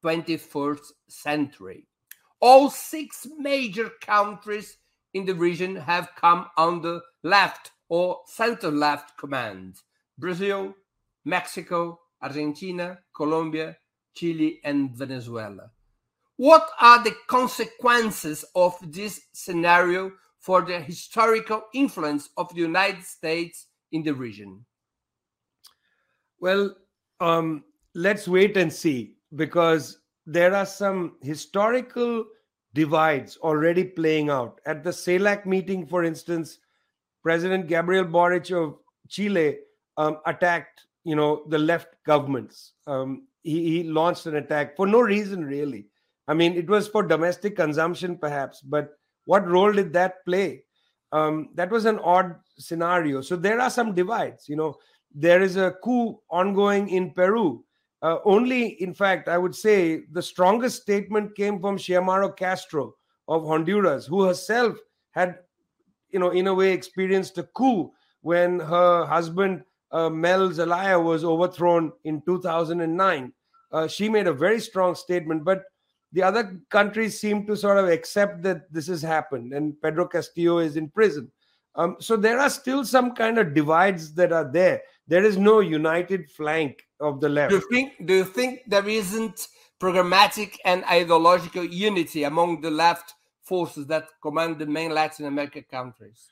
21st 0.04 0.92
century. 1.08 1.88
All 2.40 2.72
six 2.72 3.28
major 3.38 3.92
countries 4.02 4.78
in 5.14 5.26
the 5.26 5.36
region 5.36 5.76
have 5.76 6.10
come 6.16 6.48
under 6.58 7.02
left 7.22 7.70
or 7.90 8.22
center 8.26 8.72
left 8.72 9.18
command 9.20 9.76
Brazil, 10.18 10.74
Mexico, 11.24 12.00
Argentina, 12.24 12.98
Colombia, 13.16 13.78
Chile, 14.16 14.62
and 14.64 14.96
Venezuela. 14.96 15.70
What 16.38 16.68
are 16.82 17.04
the 17.04 17.16
consequences 17.28 18.44
of 18.56 18.76
this 18.82 19.22
scenario 19.32 20.12
for 20.44 20.62
the 20.62 20.80
historical 20.80 21.64
influence 21.74 22.30
of 22.38 22.54
the 22.54 22.62
United 22.62 23.04
States 23.04 23.68
in 23.92 24.04
the 24.04 24.14
region? 24.14 24.66
Well, 26.40 26.76
um, 27.20 27.64
let's 27.96 28.28
wait 28.28 28.58
and 28.58 28.72
see 28.72 29.16
because 29.36 30.00
there 30.26 30.54
are 30.54 30.66
some 30.66 31.16
historical 31.22 32.26
divides 32.74 33.38
already 33.38 33.84
playing 33.84 34.30
out. 34.30 34.60
At 34.66 34.84
the 34.84 34.92
CELAC 34.92 35.46
meeting, 35.46 35.88
for 35.88 36.04
instance, 36.04 36.60
President 37.24 37.68
Gabriel 37.68 38.06
Boric 38.06 38.52
of 38.52 38.78
Chile 39.08 39.58
um, 39.98 40.18
attacked 40.26 40.82
you 41.04 41.16
know, 41.16 41.44
the 41.48 41.58
left 41.58 41.96
governments. 42.06 42.74
Um, 42.88 43.28
he, 43.44 43.70
he 43.70 43.84
launched 43.84 44.26
an 44.26 44.36
attack 44.36 44.76
for 44.76 44.88
no 44.88 45.02
reason, 45.02 45.46
really. 45.46 45.88
I 46.28 46.34
mean, 46.34 46.54
it 46.54 46.70
was 46.70 46.88
for 46.88 47.04
domestic 47.04 47.56
consumption, 47.56 48.18
perhaps, 48.18 48.62
but 48.62 48.92
what 49.26 49.48
role 49.48 49.72
did 49.72 49.94
that 49.94 50.26
play? 50.26 50.64
Um, 51.12 51.50
that 51.56 51.70
was 51.70 51.86
an 51.86 52.00
odd 52.00 52.36
scenario. 52.58 53.22
So 53.22 53.36
there 53.36 53.60
are 53.60 53.70
some 53.70 53.94
divides. 53.94 54.50
You 54.50 54.56
know, 54.56 54.76
there 55.14 55.42
is 55.42 55.58
a 55.58 55.76
coup 55.84 56.20
ongoing 56.30 56.90
in 56.90 57.12
Peru. 57.12 57.64
Uh, 58.02 58.18
only, 58.26 58.82
in 58.82 58.94
fact, 58.94 59.30
I 59.30 59.38
would 59.38 59.56
say 59.56 60.04
the 60.12 60.22
strongest 60.22 60.82
statement 60.82 61.36
came 61.36 61.62
from 61.62 61.78
Xiomara 61.78 62.36
Castro 62.36 62.96
of 63.28 63.46
Honduras, 63.46 64.06
who 64.06 64.24
herself 64.24 64.78
had, 65.12 65.38
you 66.10 66.20
know, 66.20 66.32
in 66.32 66.48
a 66.48 66.54
way 66.54 66.74
experienced 66.74 67.38
a 67.38 67.44
coup 67.44 67.92
when 68.22 68.60
her 68.60 69.06
husband 69.06 69.64
uh, 69.92 70.10
Mel 70.10 70.52
Zelaya 70.52 71.00
was 71.00 71.24
overthrown 71.24 71.94
in 72.04 72.22
2009. 72.26 73.32
Uh, 73.72 73.88
she 73.88 74.10
made 74.10 74.28
a 74.28 74.34
very 74.34 74.60
strong 74.60 74.96
statement, 74.96 75.44
but 75.44 75.64
the 76.14 76.24
other 76.24 76.60
countries 76.70 77.20
seem 77.20 77.46
to 77.48 77.58
sort 77.58 77.78
of 77.78 77.90
accept 77.90 78.44
that 78.44 78.72
this 78.72 78.88
has 78.88 79.02
happened 79.02 79.52
and 79.54 79.80
Pedro 79.82 80.08
Castillo 80.08 80.60
is 80.60 80.78
in 80.78 80.90
prison. 80.90 81.30
Um, 81.76 81.98
so 82.00 82.16
there 82.16 82.40
are 82.40 82.52
still 82.52 82.86
some 82.86 83.16
kind 83.16 83.40
of 83.40 83.56
divides 83.56 84.14
that 84.14 84.32
are 84.32 84.50
there. 84.50 84.84
There 85.08 85.26
is 85.26 85.38
no 85.38 85.60
united 85.60 86.30
flank 86.30 86.84
of 87.00 87.20
the 87.20 87.30
left. 87.30 87.50
Do 87.50 87.56
you 87.56 87.68
think? 87.72 88.06
Do 88.06 88.14
you 88.14 88.26
think 88.26 88.62
there 88.68 88.88
isn't 88.88 89.48
programmatic 89.80 90.58
and 90.66 90.86
ideological 90.86 91.66
unity 91.66 92.24
among 92.24 92.62
the 92.62 92.72
left 92.72 93.16
forces 93.42 93.88
that 93.88 94.08
command 94.22 94.60
the 94.60 94.68
main 94.68 94.94
Latin 94.94 95.26
American 95.26 95.66
countries? 95.70 96.30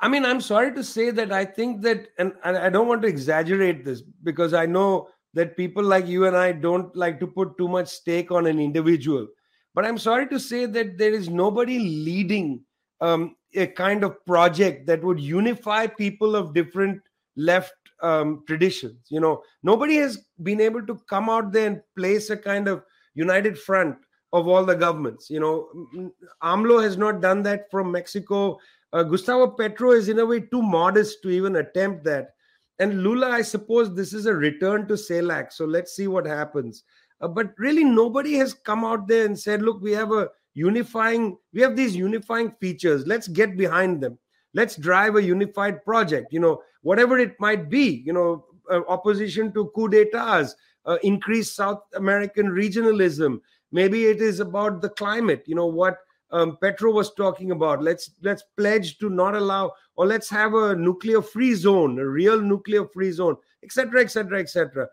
I 0.00 0.08
mean, 0.08 0.24
I'm 0.24 0.40
sorry 0.40 0.72
to 0.74 0.84
say 0.84 1.10
that 1.10 1.32
I 1.32 1.44
think 1.44 1.82
that, 1.82 2.08
and, 2.18 2.32
and 2.44 2.56
I 2.56 2.68
don't 2.68 2.88
want 2.88 3.02
to 3.02 3.08
exaggerate 3.08 3.84
this 3.84 4.00
because 4.00 4.54
I 4.54 4.66
know 4.66 5.08
that 5.34 5.56
people 5.56 5.82
like 5.82 6.06
you 6.06 6.26
and 6.26 6.36
I 6.36 6.52
don't 6.52 6.94
like 6.96 7.20
to 7.20 7.26
put 7.26 7.58
too 7.58 7.68
much 7.68 7.88
stake 7.88 8.30
on 8.30 8.46
an 8.46 8.58
individual. 8.58 9.26
But 9.74 9.84
I'm 9.84 9.98
sorry 9.98 10.28
to 10.28 10.38
say 10.38 10.66
that 10.66 10.96
there 10.98 11.12
is 11.12 11.28
nobody 11.28 11.78
leading 11.78 12.62
um, 13.00 13.36
a 13.54 13.66
kind 13.66 14.04
of 14.04 14.24
project 14.24 14.86
that 14.86 15.02
would 15.02 15.20
unify 15.20 15.86
people 15.86 16.36
of 16.36 16.54
different 16.54 17.02
left 17.36 17.74
um, 18.02 18.44
traditions. 18.46 19.08
You 19.08 19.20
know, 19.20 19.42
nobody 19.62 19.96
has 19.96 20.24
been 20.42 20.60
able 20.60 20.86
to 20.86 21.00
come 21.08 21.28
out 21.28 21.52
there 21.52 21.66
and 21.66 21.82
place 21.96 22.30
a 22.30 22.36
kind 22.36 22.68
of 22.68 22.82
united 23.14 23.58
front 23.58 23.96
of 24.32 24.48
all 24.48 24.64
the 24.64 24.74
governments. 24.74 25.30
You 25.30 25.40
know, 25.40 26.12
AMLO 26.42 26.82
has 26.82 26.96
not 26.96 27.20
done 27.20 27.42
that 27.44 27.70
from 27.70 27.90
Mexico. 27.90 28.58
Uh, 28.92 29.02
Gustavo 29.02 29.48
Petro 29.48 29.92
is 29.92 30.08
in 30.08 30.18
a 30.18 30.26
way 30.26 30.40
too 30.40 30.62
modest 30.62 31.22
to 31.22 31.30
even 31.30 31.56
attempt 31.56 32.04
that. 32.04 32.30
And 32.78 33.02
Lula, 33.02 33.30
I 33.30 33.42
suppose 33.42 33.94
this 33.94 34.12
is 34.12 34.26
a 34.26 34.34
return 34.34 34.88
to 34.88 34.94
CELAC. 34.94 35.52
So 35.52 35.64
let's 35.64 35.94
see 35.94 36.08
what 36.08 36.26
happens. 36.26 36.82
Uh, 37.20 37.28
but 37.28 37.52
really, 37.58 37.84
nobody 37.84 38.34
has 38.34 38.52
come 38.52 38.84
out 38.84 39.06
there 39.06 39.24
and 39.24 39.38
said, 39.38 39.62
look, 39.62 39.80
we 39.80 39.92
have 39.92 40.12
a 40.12 40.28
unifying, 40.54 41.36
we 41.52 41.60
have 41.60 41.76
these 41.76 41.94
unifying 41.94 42.52
features. 42.60 43.06
Let's 43.06 43.28
get 43.28 43.56
behind 43.56 44.00
them. 44.00 44.18
Let's 44.54 44.76
drive 44.76 45.16
a 45.16 45.22
unified 45.22 45.84
project, 45.84 46.32
you 46.32 46.40
know, 46.40 46.62
whatever 46.82 47.18
it 47.18 47.34
might 47.40 47.68
be, 47.68 48.02
you 48.06 48.12
know, 48.12 48.44
uh, 48.70 48.80
opposition 48.88 49.52
to 49.52 49.70
coup 49.74 49.88
d'etats, 49.88 50.54
uh, 50.86 50.98
increased 51.02 51.56
South 51.56 51.82
American 51.96 52.46
regionalism. 52.46 53.40
Maybe 53.72 54.06
it 54.06 54.20
is 54.20 54.40
about 54.40 54.80
the 54.80 54.90
climate, 54.90 55.42
you 55.46 55.54
know, 55.54 55.66
what 55.66 55.98
um, 56.34 56.58
Petro 56.60 56.90
was 56.90 57.14
talking 57.14 57.52
about. 57.52 57.80
Let's 57.80 58.10
let's 58.22 58.42
pledge 58.56 58.98
to 58.98 59.08
not 59.08 59.36
allow, 59.36 59.72
or 59.94 60.06
let's 60.06 60.28
have 60.30 60.54
a 60.54 60.74
nuclear 60.74 61.22
free 61.22 61.54
zone, 61.54 61.96
a 62.00 62.06
real 62.06 62.40
nuclear 62.40 62.86
free 62.88 63.12
zone, 63.12 63.36
etc., 63.62 64.00
etc., 64.00 64.40
etc. 64.40 64.88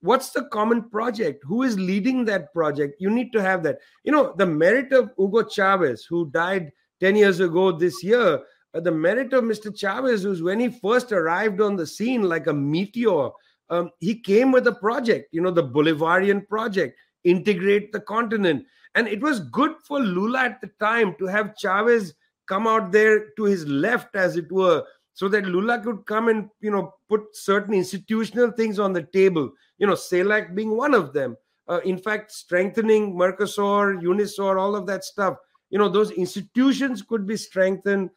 What's 0.00 0.30
the 0.30 0.44
common 0.44 0.88
project? 0.88 1.44
Who 1.44 1.64
is 1.64 1.78
leading 1.78 2.24
that 2.24 2.50
project? 2.54 2.94
You 2.98 3.10
need 3.10 3.30
to 3.32 3.42
have 3.42 3.62
that. 3.64 3.78
You 4.04 4.12
know, 4.12 4.34
the 4.38 4.46
merit 4.46 4.92
of 4.92 5.10
Hugo 5.18 5.44
Chavez, 5.44 6.04
who 6.04 6.30
died 6.30 6.72
10 7.00 7.16
years 7.16 7.40
ago 7.40 7.72
this 7.72 8.02
year, 8.02 8.40
uh, 8.72 8.80
the 8.80 8.90
merit 8.90 9.34
of 9.34 9.44
Mr. 9.44 9.76
Chavez 9.76 10.24
was 10.24 10.42
when 10.42 10.60
he 10.60 10.68
first 10.68 11.12
arrived 11.12 11.60
on 11.60 11.76
the 11.76 11.86
scene 11.86 12.22
like 12.22 12.46
a 12.46 12.54
meteor. 12.54 13.30
Um, 13.68 13.90
he 13.98 14.18
came 14.18 14.50
with 14.50 14.66
a 14.66 14.74
project, 14.74 15.28
you 15.32 15.42
know, 15.42 15.50
the 15.50 15.64
Bolivarian 15.64 16.48
project, 16.48 16.98
integrate 17.24 17.92
the 17.92 18.00
continent. 18.00 18.64
And 18.96 19.06
it 19.06 19.20
was 19.20 19.40
good 19.40 19.74
for 19.84 20.00
Lula 20.00 20.40
at 20.40 20.60
the 20.62 20.70
time 20.80 21.14
to 21.18 21.26
have 21.26 21.56
Chavez 21.56 22.14
come 22.46 22.66
out 22.66 22.92
there 22.92 23.28
to 23.36 23.44
his 23.44 23.66
left, 23.68 24.16
as 24.16 24.36
it 24.36 24.50
were, 24.50 24.82
so 25.12 25.28
that 25.28 25.44
Lula 25.44 25.80
could 25.80 26.06
come 26.06 26.28
and 26.28 26.48
you 26.60 26.70
know 26.70 26.94
put 27.08 27.36
certain 27.36 27.74
institutional 27.74 28.50
things 28.50 28.78
on 28.78 28.94
the 28.94 29.02
table. 29.02 29.52
You 29.78 29.86
know, 29.86 29.92
CELAC 29.92 30.54
being 30.54 30.76
one 30.76 30.94
of 30.94 31.12
them. 31.12 31.36
Uh, 31.68 31.80
in 31.84 31.98
fact, 31.98 32.32
strengthening 32.32 33.14
Mercosur, 33.14 34.00
Unasur, 34.02 34.58
all 34.58 34.74
of 34.74 34.86
that 34.86 35.04
stuff. 35.04 35.36
You 35.68 35.78
know, 35.78 35.88
those 35.88 36.12
institutions 36.12 37.02
could 37.02 37.26
be 37.26 37.36
strengthened 37.36 38.10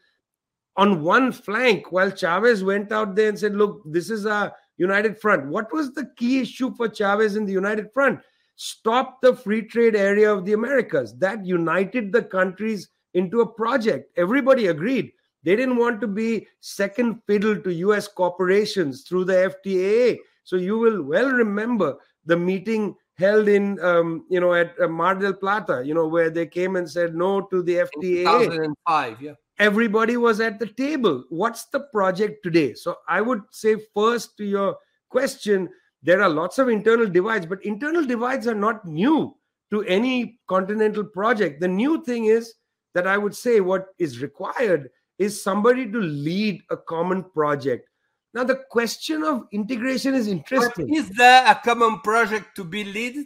on 0.78 1.02
one 1.04 1.34
flank, 1.34 1.92
while 1.92 2.12
Chavez 2.12 2.64
went 2.64 2.94
out 2.94 3.16
there 3.16 3.28
and 3.28 3.38
said, 3.38 3.54
"Look, 3.54 3.82
this 3.86 4.10
is 4.10 4.26
a 4.26 4.54
united 4.78 5.20
front." 5.20 5.48
What 5.48 5.74
was 5.74 5.92
the 5.92 6.10
key 6.16 6.40
issue 6.40 6.74
for 6.76 6.88
Chavez 6.88 7.36
in 7.36 7.46
the 7.46 7.52
united 7.52 7.92
front? 7.92 8.22
Stop 8.62 9.22
the 9.22 9.34
free 9.34 9.62
trade 9.62 9.96
area 9.96 10.30
of 10.30 10.44
the 10.44 10.52
Americas. 10.52 11.18
That 11.18 11.46
united 11.46 12.12
the 12.12 12.24
countries 12.24 12.90
into 13.14 13.40
a 13.40 13.46
project. 13.48 14.12
Everybody 14.18 14.68
agreed. 14.68 15.14
They 15.44 15.56
didn't 15.56 15.78
want 15.78 16.02
to 16.02 16.08
be 16.08 16.46
second 16.60 17.22
fiddle 17.26 17.56
to 17.62 17.74
US 17.74 18.10
corporations 18.10 19.04
through 19.04 19.24
the 19.26 19.56
FTAA. 19.56 20.18
So 20.44 20.58
you 20.58 20.78
will 20.78 21.02
well 21.04 21.32
remember 21.32 21.96
the 22.26 22.36
meeting 22.36 22.96
held 23.18 23.48
in, 23.48 23.80
um, 23.80 24.26
you 24.30 24.42
know, 24.42 24.54
at 24.54 24.74
uh, 24.82 24.90
Mar 24.90 25.16
del 25.16 25.36
Plata, 25.36 25.82
you 25.86 25.94
know, 25.94 26.10
where 26.10 26.30
they 26.30 26.46
came 26.46 26.76
and 26.76 26.92
said 26.92 27.16
no 27.16 27.40
to 27.44 27.64
the 27.64 27.88
FTAA. 27.88 28.44
2005, 28.44 29.22
yeah. 29.22 29.34
Everybody 29.58 30.18
was 30.18 30.42
at 30.42 30.60
the 30.60 30.68
table. 30.68 31.24
What's 31.30 31.64
the 31.68 31.80
project 31.94 32.44
today? 32.44 32.74
So 32.74 32.98
I 33.08 33.22
would 33.22 33.44
say 33.52 33.78
first 33.96 34.36
to 34.36 34.44
your 34.44 34.76
question, 35.10 35.70
there 36.02 36.22
are 36.22 36.30
lots 36.30 36.60
of 36.60 36.70
internal 36.70 37.08
divides, 37.08 37.46
but 37.46 37.64
internal 37.66 38.06
divides 38.06 38.48
are 38.48 38.56
not 38.56 38.86
new 38.86 39.36
to 39.72 39.84
any 39.84 40.40
continental 40.48 41.04
project. 41.04 41.62
The 41.62 41.68
new 41.68 42.04
thing 42.04 42.26
is 42.26 42.54
that 42.94 43.08
I 43.08 43.18
would 43.18 43.36
say 43.36 43.60
what 43.60 43.88
is 43.98 44.22
required 44.22 44.90
is 45.18 45.42
somebody 45.42 45.90
to 45.92 46.00
lead 46.00 46.64
a 46.70 46.78
common 46.78 47.24
project. 47.24 47.90
Now, 48.34 48.44
the 48.44 48.64
question 48.70 49.24
of 49.24 49.48
integration 49.52 50.14
is 50.14 50.28
interesting. 50.28 50.88
But 50.88 50.96
is 50.96 51.10
there 51.10 51.46
a 51.46 51.56
common 51.56 52.00
project 52.00 52.56
to 52.56 52.64
be 52.64 52.84
led? 52.84 53.26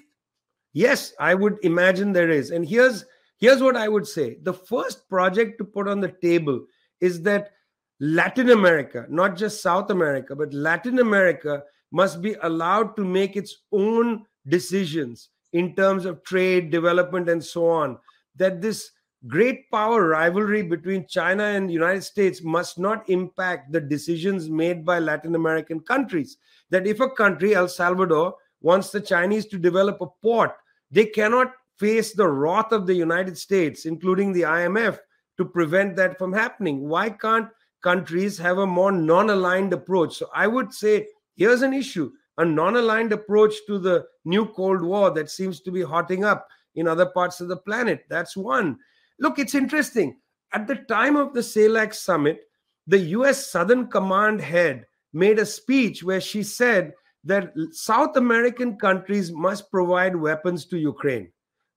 Yes, 0.74 1.14
I 1.20 1.36
would 1.36 1.58
imagine 1.64 2.12
there 2.12 2.32
is. 2.32 2.52
And 2.52 2.68
here's 2.68 3.06
here's 3.38 3.62
what 3.62 3.76
I 3.76 3.88
would 3.88 4.08
say. 4.08 4.38
The 4.42 4.54
first 4.54 5.08
project 5.10 5.58
to 5.60 5.66
put 5.66 5.88
on 5.88 6.00
the 6.00 6.14
table 6.22 6.66
is 7.00 7.22
that 7.24 7.52
Latin 8.00 8.50
America, 8.50 9.06
not 9.10 9.36
just 9.38 9.62
South 9.62 9.92
America, 9.92 10.36
but 10.36 10.54
Latin 10.54 11.00
America 11.00 11.64
must 11.94 12.22
be 12.22 12.36
allowed 12.42 12.96
to 12.98 13.06
make 13.06 13.38
its 13.38 13.56
own 13.72 14.26
decisions 14.48 15.30
in 15.54 15.76
terms 15.76 16.06
of 16.06 16.24
trade, 16.24 16.72
development, 16.72 17.30
and 17.30 17.42
so 17.42 17.70
on. 17.70 17.98
That 18.36 18.62
this 18.62 18.90
great 19.28 19.70
power 19.72 20.08
rivalry 20.08 20.64
between 20.64 21.08
China 21.08 21.44
and 21.44 21.70
the 21.70 21.74
United 21.74 22.04
States 22.04 22.44
must 22.44 22.80
not 22.80 23.08
impact 23.10 23.72
the 23.72 23.80
decisions 23.80 24.50
made 24.50 24.84
by 24.84 25.00
Latin 25.00 25.36
American 25.36 25.80
countries. 25.80 26.38
That 26.72 26.88
if 26.88 27.00
a 27.00 27.10
country, 27.10 27.56
El 27.56 27.70
Salvador, 27.70 28.36
wants 28.62 28.90
the 28.90 29.00
Chinese 29.00 29.46
to 29.48 29.60
develop 29.60 30.02
a 30.02 30.08
port, 30.22 30.52
they 30.90 31.06
cannot 31.06 31.54
face 31.78 32.14
the 32.14 32.28
wrath 32.28 32.72
of 32.72 32.88
the 32.88 32.96
United 32.96 33.38
States, 33.38 33.86
including 33.86 34.34
the 34.34 34.42
IMF, 34.42 34.98
to 35.38 35.46
prevent 35.46 35.96
that 35.96 36.18
from 36.18 36.34
happening. 36.34 36.88
Why 36.90 37.10
can't 37.10 37.50
countries 37.84 38.38
have 38.40 38.58
a 38.58 38.66
more 38.66 38.92
non 38.92 39.30
aligned 39.30 39.74
approach? 39.74 40.16
So 40.18 40.30
I 40.34 40.48
would 40.48 40.74
say 40.74 41.08
Here's 41.36 41.62
an 41.62 41.74
issue 41.74 42.12
a 42.38 42.46
non 42.46 42.76
aligned 42.76 43.14
approach 43.14 43.54
to 43.68 43.78
the 43.78 44.06
new 44.26 44.48
Cold 44.48 44.82
War 44.82 45.12
that 45.12 45.30
seems 45.30 45.62
to 45.62 45.72
be 45.72 45.82
hotting 45.82 46.24
up 46.24 46.48
in 46.76 46.88
other 46.88 47.06
parts 47.06 47.42
of 47.42 47.48
the 47.48 47.58
planet. 47.58 48.06
That's 48.10 48.36
one. 48.36 48.78
Look, 49.20 49.38
it's 49.40 49.56
interesting. 49.56 50.18
At 50.54 50.68
the 50.68 50.76
time 50.76 51.16
of 51.16 51.34
the 51.34 51.42
CELAC 51.42 51.94
summit, 51.94 52.42
the 52.88 53.00
US 53.00 53.52
Southern 53.52 53.88
Command 53.88 54.42
head 54.42 54.86
made 55.14 55.40
a 55.40 55.46
speech 55.46 56.04
where 56.04 56.22
she 56.22 56.44
said 56.44 56.94
that 57.24 57.54
South 57.72 58.18
American 58.18 58.78
countries 58.78 59.32
must 59.32 59.72
provide 59.72 60.16
weapons 60.16 60.66
to 60.66 60.78
Ukraine. 60.78 61.32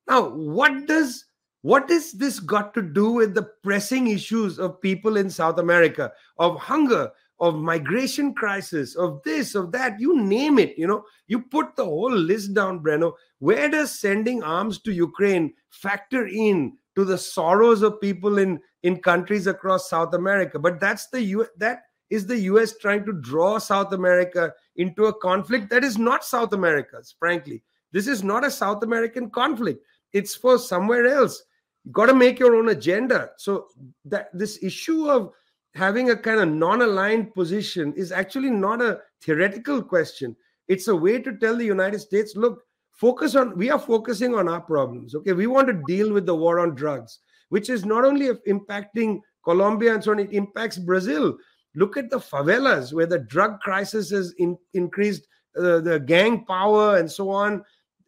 Now, 0.09 0.31
what 0.31 0.87
does 0.87 1.25
what 1.63 1.91
is 1.91 2.13
this 2.13 2.39
got 2.39 2.75
to 2.75 2.83
do 2.83 3.11
with 3.11 3.35
the 3.35 3.51
pressing 3.65 4.07
issues 4.07 4.61
of 4.61 4.81
people 4.81 5.17
in 5.17 5.29
South 5.29 5.59
America, 5.59 6.13
of 6.39 6.57
hunger, 6.61 7.11
of 7.39 7.57
migration 7.57 8.35
crisis, 8.35 8.97
of 8.97 9.21
this, 9.25 9.55
of 9.55 9.73
that, 9.73 10.01
you 10.01 10.23
name 10.23 10.59
it. 10.59 10.77
You 10.79 10.87
know, 10.87 11.05
you 11.27 11.43
put 11.43 11.77
the 11.77 11.85
whole 11.85 12.15
list 12.15 12.55
down, 12.55 12.81
Breno. 12.81 13.13
Where 13.39 13.69
does 13.69 13.99
sending 13.99 14.43
arms 14.43 14.81
to 14.83 14.93
Ukraine 14.93 15.53
factor 15.71 16.27
in 16.27 16.77
to 16.97 17.05
the 17.05 17.19
sorrows 17.19 17.83
of 17.83 18.01
people 18.01 18.39
in 18.39 18.61
in 18.83 19.03
countries 19.03 19.47
across 19.47 19.91
South 19.91 20.15
America? 20.15 20.59
But 20.59 20.81
that's 20.81 21.09
the 21.09 21.23
U. 21.23 21.47
That 21.59 21.83
is 22.09 22.27
the 22.27 22.39
U.S. 22.39 22.79
trying 22.79 23.05
to 23.05 23.13
draw 23.13 23.59
South 23.59 23.93
America 23.93 24.53
into 24.77 25.07
a 25.07 25.19
conflict 25.21 25.71
that 25.71 25.85
is 25.85 25.99
not 25.99 26.25
South 26.25 26.53
America's, 26.53 27.15
frankly. 27.19 27.63
This 27.93 28.07
is 28.07 28.23
not 28.23 28.45
a 28.45 28.51
South 28.51 28.83
American 28.83 29.31
conflict. 29.31 29.85
It's 30.13 30.35
for 30.35 30.59
somewhere 30.59 31.07
else. 31.07 31.43
You 31.85 31.93
got 31.93 32.07
to 32.07 32.15
make 32.15 32.39
your 32.39 32.57
own 32.57 32.69
agenda. 32.69 33.31
So 33.37 33.69
that 34.05 34.29
this 34.33 34.63
issue 34.63 35.09
of 35.09 35.33
having 35.77 36.11
a 36.11 36.17
kind 36.17 36.41
of 36.41 36.49
non-aligned 36.49 37.35
position 37.35 37.93
is 37.97 38.11
actually 38.11 38.51
not 38.51 38.81
a 38.81 38.99
theoretical 39.23 39.83
question. 39.83 40.35
It's 40.69 40.89
a 40.89 40.97
way 40.97 41.21
to 41.21 41.37
tell 41.37 41.57
the 41.57 41.65
United 41.65 42.01
States, 42.01 42.35
look, 42.35 42.63
focus 42.93 43.37
on 43.37 43.57
we 43.57 43.71
are 43.71 43.79
focusing 43.79 44.35
on 44.35 44.49
our 44.49 44.61
problems. 44.61 45.15
Okay, 45.15 45.35
we 45.35 45.47
want 45.47 45.69
to 45.69 45.83
deal 45.87 46.13
with 46.13 46.25
the 46.27 46.35
war 46.35 46.61
on 46.61 46.75
drugs, 46.75 47.21
which 47.51 47.69
is 47.69 47.85
not 47.85 48.05
only 48.05 48.29
impacting 48.49 49.21
Colombia 49.45 49.95
and 49.95 50.03
so 50.03 50.13
on, 50.13 50.19
it 50.19 50.33
impacts 50.33 50.79
Brazil. 50.79 51.37
Look 51.75 51.97
at 51.99 52.11
the 52.11 52.19
favelas 52.19 52.95
where 52.95 53.07
the 53.07 53.19
drug 53.19 53.61
crisis 53.61 54.11
has 54.11 54.33
in, 54.39 54.57
increased 54.73 55.29
uh, 55.59 55.81
the 55.81 56.01
gang 56.01 56.45
power 56.47 56.97
and 56.97 57.11
so 57.11 57.31
on. 57.31 57.63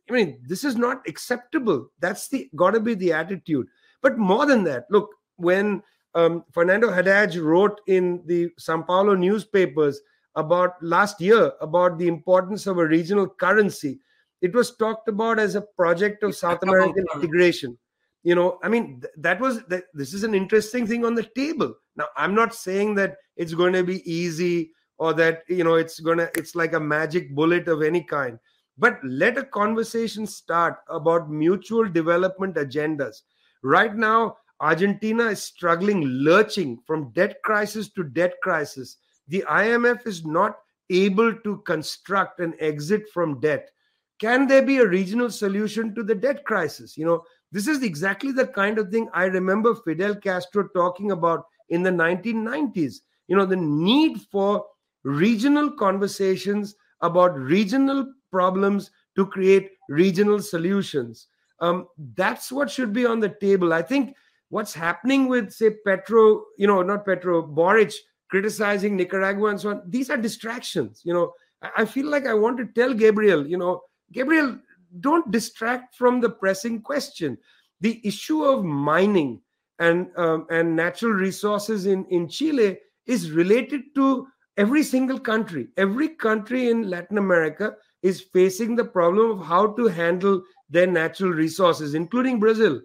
I 0.09 0.13
mean, 0.13 0.41
this 0.47 0.65
is 0.65 0.77
not 0.77 1.07
acceptable. 1.07 1.91
That's 2.01 2.29
the 2.29 2.49
got 2.57 2.71
to 2.71 2.81
be 2.81 2.95
the 2.95 3.13
attitude. 3.13 3.67
But 4.01 4.17
more 4.17 4.47
than 4.47 4.65
that, 4.65 4.87
look, 4.91 5.11
when 5.37 5.83
um, 6.19 6.45
Fernando 6.53 6.91
Haddad 6.91 7.37
wrote 7.37 7.81
in 7.87 8.23
the 8.27 8.51
Sao 8.59 8.83
Paulo 8.83 9.15
newspapers 9.15 10.01
about 10.35 10.83
last 10.83 11.21
year 11.21 11.53
about 11.61 11.99
the 11.99 12.09
importance 12.09 12.67
of 12.67 12.79
a 12.79 12.87
regional 12.87 13.29
currency, 13.29 14.01
it 14.41 14.55
was 14.55 14.77
talked 14.77 15.09
about 15.09 15.39
as 15.39 15.55
a 15.55 15.63
project 15.63 16.23
of 16.23 16.35
South 16.35 16.63
American 16.63 17.05
integration. 17.15 17.77
You 18.25 18.35
know, 18.35 18.59
I 18.63 18.69
mean, 18.69 19.01
th- 19.01 19.13
that 19.19 19.41
was 19.41 19.65
that. 19.67 19.85
This 19.95 20.13
is 20.13 20.25
an 20.25 20.35
interesting 20.35 20.87
thing 20.87 21.05
on 21.05 21.15
the 21.15 21.23
table. 21.37 21.75
Now, 21.97 22.07
I'm 22.17 22.35
not 22.35 22.55
saying 22.55 22.95
that 22.97 23.17
it's 23.37 23.55
going 23.55 23.73
to 23.73 23.85
be 23.85 24.03
easy 24.11 24.73
or 24.99 25.15
that 25.15 25.45
you 25.49 25.63
know 25.63 25.75
it's 25.75 26.01
gonna 26.01 26.29
it's 26.37 26.55
like 26.57 26.73
a 26.73 26.81
magic 26.81 27.35
bullet 27.35 27.69
of 27.69 27.83
any 27.83 28.03
kind 28.03 28.39
but 28.79 28.99
let 29.05 29.37
a 29.37 29.45
conversation 29.45 30.27
start 30.27 30.77
about 30.89 31.31
mutual 31.31 31.89
development 31.89 32.55
agendas. 32.55 33.23
Right 33.63 33.95
now, 33.95 34.37
Argentina 34.61 35.27
is 35.27 35.43
struggling, 35.43 36.03
lurching 36.05 36.79
from 36.87 37.11
debt 37.13 37.37
crisis 37.45 37.89
to 37.91 38.03
debt 38.03 38.35
crisis. 38.43 38.97
The 39.29 39.45
IMF 39.49 40.07
is 40.07 40.25
not 40.25 40.59
able 40.91 41.35
to 41.35 41.59
construct 41.59 42.41
an 42.41 42.55
exit 42.59 43.09
from 43.13 43.41
debt. 43.41 43.71
Can 44.19 44.49
there 44.49 44.63
be 44.63 44.79
a 44.79 44.87
regional 44.87 45.31
solution 45.31 45.95
to 45.95 46.03
the 46.03 46.15
debt 46.15 46.45
crisis? 46.45 46.97
You 46.97 47.05
know, 47.05 47.25
this 47.53 47.69
is 47.69 47.83
exactly 47.83 48.33
the 48.33 48.47
kind 48.47 48.79
of 48.79 48.91
thing 48.91 49.09
I 49.15 49.25
remember 49.25 49.75
Fidel 49.75 50.17
Castro 50.17 50.69
talking 50.69 51.13
about 51.13 51.45
in 51.69 51.83
the 51.83 51.91
1990s. 51.91 52.97
You 53.29 53.37
know, 53.37 53.47
the 53.47 53.57
need 53.57 54.21
for 54.33 54.65
regional 55.05 55.71
conversations 55.71 56.75
about 57.01 57.39
regional 57.39 58.13
problems 58.33 58.91
to 59.15 59.27
create 59.27 59.71
regional 59.89 60.41
solutions. 60.41 61.29
Um, 61.61 61.89
that's 62.15 62.53
what 62.53 62.71
should 62.71 62.93
be 62.93 63.07
on 63.07 63.21
the 63.21 63.29
table. 63.29 63.73
I 63.73 63.83
think 63.83 64.17
what's 64.51 64.75
happening 64.75 65.29
with, 65.29 65.53
say, 65.53 65.71
Petro, 65.85 66.45
you 66.57 66.67
know, 66.67 66.83
not 66.83 67.05
Petro, 67.05 67.43
Boric 67.43 67.93
criticizing 68.31 68.97
Nicaragua 68.97 69.51
and 69.51 69.61
so 69.61 69.71
on, 69.71 69.83
these 69.87 70.11
are 70.11 70.17
distractions. 70.17 71.03
You 71.05 71.15
know, 71.15 71.33
I 71.77 71.85
feel 71.85 72.07
like 72.07 72.27
I 72.27 72.35
want 72.35 72.59
to 72.59 72.67
tell 72.67 72.95
Gabriel, 72.95 73.47
you 73.47 73.57
know, 73.57 73.83
Gabriel, 74.13 74.59
don't 75.01 75.31
distract 75.31 75.95
from 75.97 76.21
the 76.21 76.31
pressing 76.31 76.81
question. 76.81 77.37
The 77.81 78.01
issue 78.05 78.45
of 78.45 78.65
mining 78.65 79.41
and 79.79 80.09
um, 80.17 80.47
and 80.51 80.75
natural 80.75 81.13
resources 81.13 81.87
in, 81.87 82.05
in 82.07 82.29
Chile 82.29 82.79
is 83.07 83.31
related 83.31 83.95
to 83.95 84.27
every 84.57 84.83
single 84.83 85.19
country. 85.19 85.69
Every 85.77 86.09
country 86.09 86.71
in 86.71 86.91
Latin 86.91 87.19
America 87.19 87.75
is 88.03 88.21
facing 88.21 88.77
the 88.77 88.85
problem 88.85 89.31
of 89.31 89.47
how 89.47 89.69
to 89.75 89.87
handle 89.87 90.43
their 90.69 90.87
natural 90.87 91.31
resources, 91.31 91.95
including 91.95 92.41
Brazil. 92.41 92.81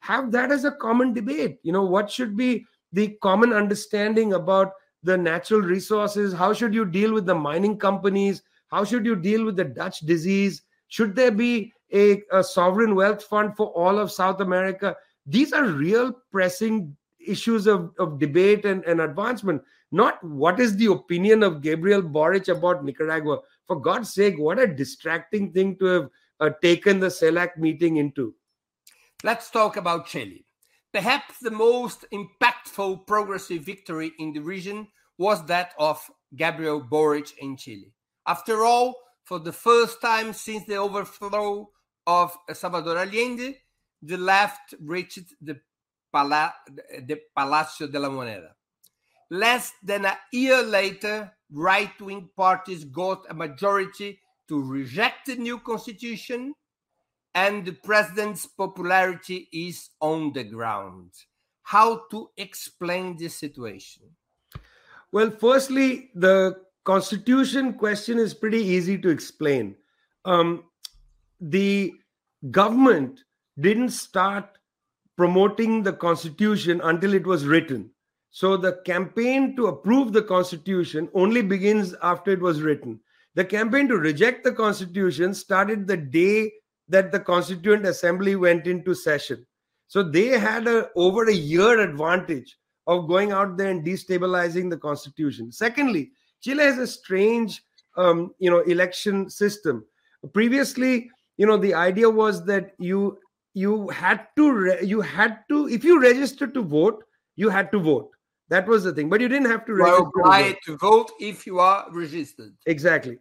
Have 0.00 0.32
that 0.32 0.50
as 0.50 0.64
a 0.64 0.72
common 0.72 1.12
debate. 1.12 1.58
You 1.62 1.72
know, 1.72 1.84
what 1.84 2.10
should 2.10 2.36
be 2.36 2.64
the 2.92 3.16
common 3.22 3.52
understanding 3.52 4.34
about 4.34 4.72
the 5.02 5.16
natural 5.16 5.60
resources? 5.60 6.32
How 6.32 6.52
should 6.52 6.74
you 6.74 6.84
deal 6.84 7.12
with 7.12 7.26
the 7.26 7.34
mining 7.34 7.78
companies? 7.78 8.42
How 8.68 8.84
should 8.84 9.06
you 9.06 9.16
deal 9.16 9.44
with 9.44 9.56
the 9.56 9.64
Dutch 9.64 10.00
disease? 10.00 10.62
Should 10.88 11.14
there 11.14 11.30
be 11.30 11.72
a, 11.92 12.22
a 12.32 12.42
sovereign 12.42 12.94
wealth 12.94 13.22
fund 13.22 13.56
for 13.56 13.68
all 13.68 13.98
of 13.98 14.12
South 14.12 14.40
America? 14.40 14.96
These 15.26 15.52
are 15.52 15.64
real 15.64 16.12
pressing 16.32 16.96
issues 17.24 17.66
of, 17.66 17.92
of 17.98 18.18
debate 18.18 18.64
and, 18.64 18.84
and 18.84 19.00
advancement, 19.00 19.62
not 19.92 20.22
what 20.24 20.60
is 20.60 20.76
the 20.76 20.90
opinion 20.90 21.42
of 21.42 21.60
Gabriel 21.60 22.02
Boric 22.02 22.48
about 22.48 22.84
Nicaragua. 22.84 23.40
For 23.66 23.80
God's 23.80 24.12
sake, 24.12 24.38
what 24.38 24.58
a 24.58 24.66
distracting 24.66 25.52
thing 25.52 25.76
to 25.76 25.84
have 25.84 26.10
uh, 26.40 26.50
taken 26.62 27.00
the 27.00 27.08
CELAC 27.08 27.56
meeting 27.58 27.98
into. 27.98 28.34
Let's 29.24 29.50
talk 29.50 29.76
about 29.76 30.06
Chile. 30.06 30.44
Perhaps 30.92 31.40
the 31.40 31.50
most 31.50 32.04
impactful 32.12 33.04
progressive 33.06 33.62
victory 33.62 34.12
in 34.20 34.32
the 34.32 34.38
region 34.38 34.86
was 35.18 35.44
that 35.46 35.72
of 35.76 36.00
Gabriel 36.36 36.80
Boric 36.80 37.36
in 37.38 37.56
Chile. 37.56 37.92
After 38.28 38.64
all, 38.64 38.94
for 39.24 39.40
the 39.40 39.52
first 39.52 40.00
time 40.00 40.32
since 40.32 40.64
the 40.66 40.76
overthrow 40.76 41.68
of 42.06 42.32
Salvador 42.52 42.96
Allende, 42.96 43.56
the 44.00 44.16
left 44.16 44.74
reached 44.80 45.34
the, 45.42 45.60
Pala- 46.12 46.54
the 47.04 47.20
Palacio 47.36 47.88
de 47.88 47.98
la 47.98 48.08
Moneda. 48.08 48.50
Less 49.30 49.72
than 49.82 50.04
a 50.04 50.16
year 50.32 50.62
later, 50.62 51.32
right 51.52 52.00
wing 52.00 52.30
parties 52.36 52.84
got 52.84 53.24
a 53.28 53.34
majority 53.34 54.20
to 54.48 54.62
reject 54.62 55.26
the 55.26 55.34
new 55.34 55.58
constitution, 55.58 56.54
and 57.34 57.64
the 57.64 57.72
president's 57.72 58.46
popularity 58.46 59.48
is 59.52 59.90
on 60.00 60.32
the 60.32 60.44
ground. 60.44 61.10
How 61.62 62.02
to 62.10 62.30
explain 62.36 63.16
this 63.16 63.34
situation? 63.34 64.02
Well, 65.12 65.30
firstly, 65.30 66.10
the 66.14 66.56
constitution 66.84 67.74
question 67.74 68.18
is 68.18 68.34
pretty 68.34 68.62
easy 68.62 68.98
to 68.98 69.08
explain. 69.08 69.76
Um, 70.24 70.64
the 71.40 71.94
government 72.50 73.20
didn't 73.60 73.90
start 73.90 74.58
promoting 75.16 75.82
the 75.82 75.92
constitution 75.92 76.80
until 76.84 77.12
it 77.12 77.26
was 77.26 77.46
written. 77.46 77.90
So 78.30 78.56
the 78.56 78.80
campaign 78.84 79.56
to 79.56 79.66
approve 79.66 80.12
the 80.12 80.22
constitution 80.22 81.08
only 81.14 81.42
begins 81.42 81.94
after 82.02 82.30
it 82.30 82.40
was 82.40 82.62
written. 82.62 83.00
The 83.34 83.44
campaign 83.44 83.88
to 83.88 83.96
reject 83.96 84.44
the 84.44 84.52
constitution 84.52 85.34
started 85.34 85.86
the 85.86 85.96
day 85.96 86.52
that 86.88 87.12
the 87.12 87.20
Constituent 87.20 87.86
Assembly 87.86 88.36
went 88.36 88.66
into 88.66 88.94
session. 88.94 89.46
So 89.88 90.02
they 90.02 90.28
had 90.28 90.66
a 90.66 90.88
over 90.96 91.28
a 91.28 91.34
year 91.34 91.80
advantage 91.80 92.56
of 92.86 93.08
going 93.08 93.32
out 93.32 93.56
there 93.56 93.70
and 93.70 93.84
destabilizing 93.84 94.70
the 94.70 94.76
constitution. 94.76 95.52
Secondly, 95.52 96.12
Chile 96.40 96.64
has 96.64 96.78
a 96.78 96.86
strange, 96.86 97.62
um, 97.96 98.34
you 98.38 98.50
know, 98.50 98.60
election 98.60 99.28
system. 99.28 99.84
Previously, 100.32 101.10
you 101.36 101.46
know, 101.46 101.56
the 101.56 101.74
idea 101.74 102.08
was 102.08 102.44
that 102.46 102.72
you 102.78 103.18
you 103.54 103.88
had 103.88 104.26
to 104.36 104.52
re- 104.52 104.84
you 104.84 105.00
had 105.00 105.40
to 105.48 105.68
if 105.68 105.84
you 105.84 106.00
registered 106.00 106.54
to 106.54 106.62
vote, 106.62 107.04
you 107.36 107.48
had 107.48 107.72
to 107.72 107.78
vote. 107.78 108.10
That 108.48 108.66
was 108.66 108.84
the 108.84 108.92
thing. 108.92 109.08
But 109.08 109.20
you 109.20 109.28
didn't 109.28 109.50
have 109.50 109.66
to 109.66 109.74
register. 109.74 110.10
Well, 110.22 110.54
to, 110.64 110.76
vote 110.78 111.10
if 111.20 111.46
you 111.46 111.58
are 111.58 111.86
registered. 111.92 112.54
Exactly. 112.66 113.18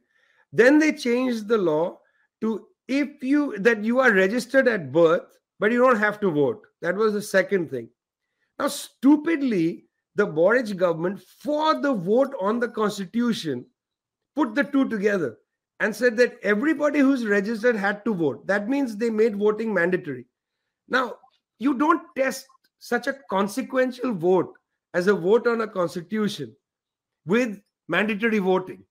Then 0.53 0.79
they 0.79 0.93
changed 0.93 1.47
the 1.47 1.57
law 1.57 1.99
to 2.41 2.67
if 2.87 3.23
you 3.23 3.57
that 3.59 3.83
you 3.83 3.99
are 3.99 4.11
registered 4.11 4.67
at 4.67 4.91
birth, 4.91 5.37
but 5.59 5.71
you 5.71 5.79
don't 5.79 5.99
have 5.99 6.19
to 6.21 6.31
vote. 6.31 6.65
That 6.81 6.95
was 6.95 7.13
the 7.13 7.21
second 7.21 7.69
thing. 7.69 7.89
Now, 8.59 8.67
stupidly, 8.67 9.85
the 10.15 10.25
Boric 10.25 10.75
government, 10.77 11.21
for 11.21 11.79
the 11.79 11.93
vote 11.93 12.33
on 12.41 12.59
the 12.59 12.69
constitution, 12.69 13.65
put 14.35 14.55
the 14.55 14.63
two 14.63 14.87
together 14.89 15.37
and 15.79 15.95
said 15.95 16.17
that 16.17 16.37
everybody 16.41 16.99
who's 16.99 17.25
registered 17.25 17.75
had 17.75 18.03
to 18.05 18.13
vote. 18.13 18.47
That 18.47 18.67
means 18.67 18.95
they 18.95 19.11
made 19.11 19.35
voting 19.35 19.73
mandatory. 19.73 20.25
Now, 20.87 21.15
you 21.59 21.75
don't 21.75 22.01
test 22.15 22.47
such 22.79 23.07
a 23.07 23.15
consequential 23.29 24.13
vote 24.13 24.53
as 24.93 25.07
a 25.07 25.13
vote 25.13 25.45
on 25.47 25.61
a 25.61 25.67
constitution 25.67 26.55
with 27.25 27.59
mandatory 27.87 28.39
voting. 28.39 28.83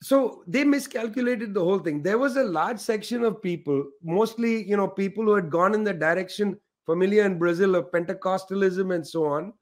So 0.00 0.44
they 0.46 0.64
miscalculated 0.64 1.54
the 1.54 1.64
whole 1.64 1.80
thing. 1.80 2.02
There 2.02 2.18
was 2.18 2.36
a 2.36 2.44
large 2.44 2.78
section 2.78 3.24
of 3.24 3.42
people, 3.42 3.84
mostly, 4.02 4.62
you 4.68 4.76
know, 4.76 4.86
people 4.86 5.24
who 5.24 5.34
had 5.34 5.50
gone 5.50 5.74
in 5.74 5.82
the 5.82 5.92
direction 5.92 6.56
familiar 6.86 7.24
in 7.24 7.38
Brazil 7.38 7.74
of 7.74 7.90
Pentecostalism 7.90 8.94
and 8.94 9.06
so 9.06 9.26
on, 9.26 9.52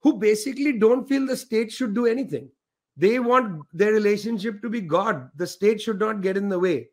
who 0.00 0.18
basically 0.18 0.78
don't 0.78 1.08
feel 1.08 1.26
the 1.26 1.36
state 1.36 1.72
should 1.72 1.94
do 1.94 2.06
anything. 2.06 2.48
They 2.96 3.18
want 3.18 3.62
their 3.72 3.92
relationship 3.92 4.60
to 4.62 4.68
be 4.68 4.80
God. 4.80 5.30
The 5.36 5.46
state 5.46 5.80
should 5.80 5.98
not 5.98 6.20
get 6.20 6.36
in 6.36 6.48
the 6.48 6.58
way. 6.58 6.88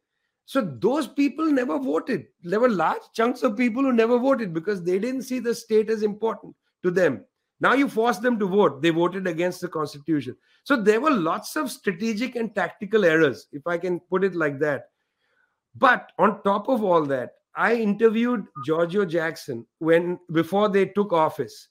So 0.46 0.62
those 0.62 1.08
people 1.08 1.52
never 1.52 1.78
voted. 1.78 2.28
There 2.42 2.60
were 2.60 2.70
large 2.70 3.04
chunks 3.14 3.44
of 3.44 3.58
people 3.58 3.84
who 3.84 3.94
never 3.94 4.18
voted 4.18 4.54
because 4.54 4.82
they 4.82 4.98
didn't 4.98 5.24
see 5.24 5.40
the 5.40 5.54
state 5.54 5.90
as 5.90 6.02
important 6.02 6.56
to 6.82 6.90
them. 6.90 7.26
Now 7.62 7.74
you 7.74 7.90
force 7.90 8.18
them 8.18 8.40
to 8.40 8.48
vote. 8.48 8.82
They 8.82 8.90
voted 8.90 9.28
against 9.28 9.62
the 9.62 9.68
constitution. 9.68 10.36
So 10.64 10.82
there 10.82 11.02
were 11.02 11.12
lots 11.12 11.56
of 11.56 11.72
strategic 11.72 12.36
and 12.36 12.54
tactical 12.56 13.04
errors, 13.04 13.48
if 13.52 13.68
I 13.68 13.78
can 13.78 14.00
put 14.00 14.24
it 14.24 14.36
like 14.36 14.60
that. 14.60 14.90
But 15.76 16.12
on 16.18 16.42
top 16.44 16.70
of 16.70 16.84
all 16.84 17.06
that, 17.06 17.32
I 17.56 17.76
interviewed 17.76 18.46
Giorgio 18.66 19.06
Jackson 19.06 19.66
when 19.80 20.20
before 20.32 20.70
they 20.70 20.86
took 20.86 21.12
office. 21.12 21.68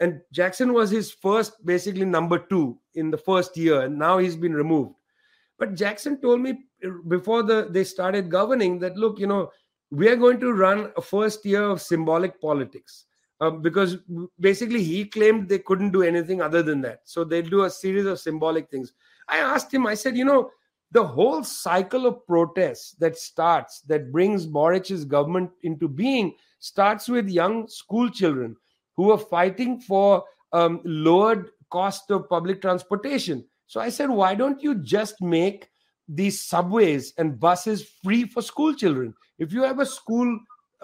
And 0.00 0.20
Jackson 0.32 0.72
was 0.72 0.90
his 0.90 1.12
first, 1.12 1.64
basically 1.64 2.04
number 2.04 2.38
two 2.38 2.78
in 2.94 3.10
the 3.10 3.18
first 3.18 3.56
year, 3.56 3.82
and 3.82 3.98
now 3.98 4.18
he's 4.18 4.36
been 4.36 4.54
removed. 4.54 4.94
But 5.58 5.74
Jackson 5.74 6.20
told 6.20 6.40
me 6.40 6.64
uh, 6.84 6.90
before 7.08 7.42
the 7.42 7.68
they 7.70 7.84
started 7.84 8.30
governing 8.30 8.78
that 8.80 8.96
look, 8.96 9.18
you 9.18 9.26
know, 9.26 9.50
we 9.90 10.08
are 10.08 10.16
going 10.16 10.40
to 10.40 10.52
run 10.52 10.92
a 10.96 11.02
first 11.02 11.44
year 11.44 11.62
of 11.62 11.80
symbolic 11.80 12.40
politics 12.40 13.06
uh, 13.42 13.50
because 13.50 13.96
basically 14.38 14.84
he 14.84 15.04
claimed 15.04 15.48
they 15.48 15.58
couldn't 15.58 15.90
do 15.90 16.02
anything 16.02 16.40
other 16.40 16.62
than 16.62 16.80
that. 16.80 17.00
So 17.04 17.24
they 17.24 17.42
do 17.42 17.64
a 17.64 17.70
series 17.70 18.06
of 18.06 18.20
symbolic 18.20 18.70
things. 18.70 18.92
I 19.28 19.38
asked 19.38 19.74
him, 19.74 19.84
I 19.84 19.94
said, 19.94 20.16
you 20.16 20.24
know, 20.24 20.50
the 20.92 21.02
whole 21.02 21.42
cycle 21.42 22.06
of 22.06 22.24
protests 22.24 22.92
that 23.00 23.18
starts, 23.18 23.80
that 23.88 24.12
brings 24.12 24.46
Boric's 24.46 25.04
government 25.04 25.50
into 25.64 25.88
being, 25.88 26.36
starts 26.60 27.08
with 27.08 27.28
young 27.28 27.66
school 27.66 28.08
children 28.08 28.54
who 28.96 29.10
are 29.10 29.18
fighting 29.18 29.80
for 29.80 30.22
um, 30.52 30.80
lowered 30.84 31.50
cost 31.70 32.12
of 32.12 32.28
public 32.28 32.60
transportation. 32.62 33.44
So 33.66 33.80
I 33.80 33.88
said, 33.88 34.08
why 34.08 34.36
don't 34.36 34.62
you 34.62 34.76
just 34.76 35.20
make 35.20 35.68
these 36.06 36.40
subways 36.42 37.12
and 37.18 37.40
buses 37.40 37.88
free 38.04 38.24
for 38.24 38.40
school 38.40 38.72
children? 38.72 39.14
If 39.40 39.52
you 39.52 39.62
have 39.62 39.80
a 39.80 39.86
school 39.86 40.38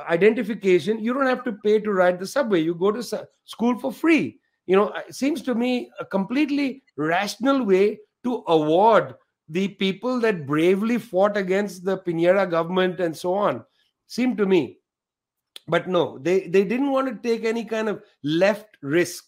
identification, 0.08 1.02
you 1.02 1.12
don't 1.14 1.26
have 1.26 1.44
to 1.44 1.52
pay 1.52 1.80
to 1.80 1.92
ride 1.92 2.18
the 2.18 2.26
subway. 2.26 2.60
You 2.60 2.74
go 2.74 2.92
to 2.92 3.02
school 3.44 3.78
for 3.78 3.92
free. 3.92 4.38
You 4.66 4.76
know, 4.76 4.92
it 5.08 5.14
seems 5.14 5.42
to 5.42 5.54
me 5.54 5.90
a 5.98 6.04
completely 6.04 6.82
rational 6.96 7.64
way 7.64 8.00
to 8.24 8.44
award 8.48 9.14
the 9.48 9.68
people 9.68 10.20
that 10.20 10.46
bravely 10.46 10.98
fought 10.98 11.36
against 11.36 11.84
the 11.84 11.98
Piñera 11.98 12.48
government 12.48 13.00
and 13.00 13.16
so 13.16 13.34
on. 13.34 13.64
Seemed 14.06 14.36
to 14.38 14.46
me. 14.46 14.78
But 15.66 15.88
no, 15.88 16.18
they, 16.18 16.48
they 16.48 16.64
didn't 16.64 16.90
want 16.90 17.08
to 17.08 17.28
take 17.28 17.44
any 17.44 17.64
kind 17.64 17.88
of 17.88 18.02
left 18.22 18.76
risk. 18.82 19.24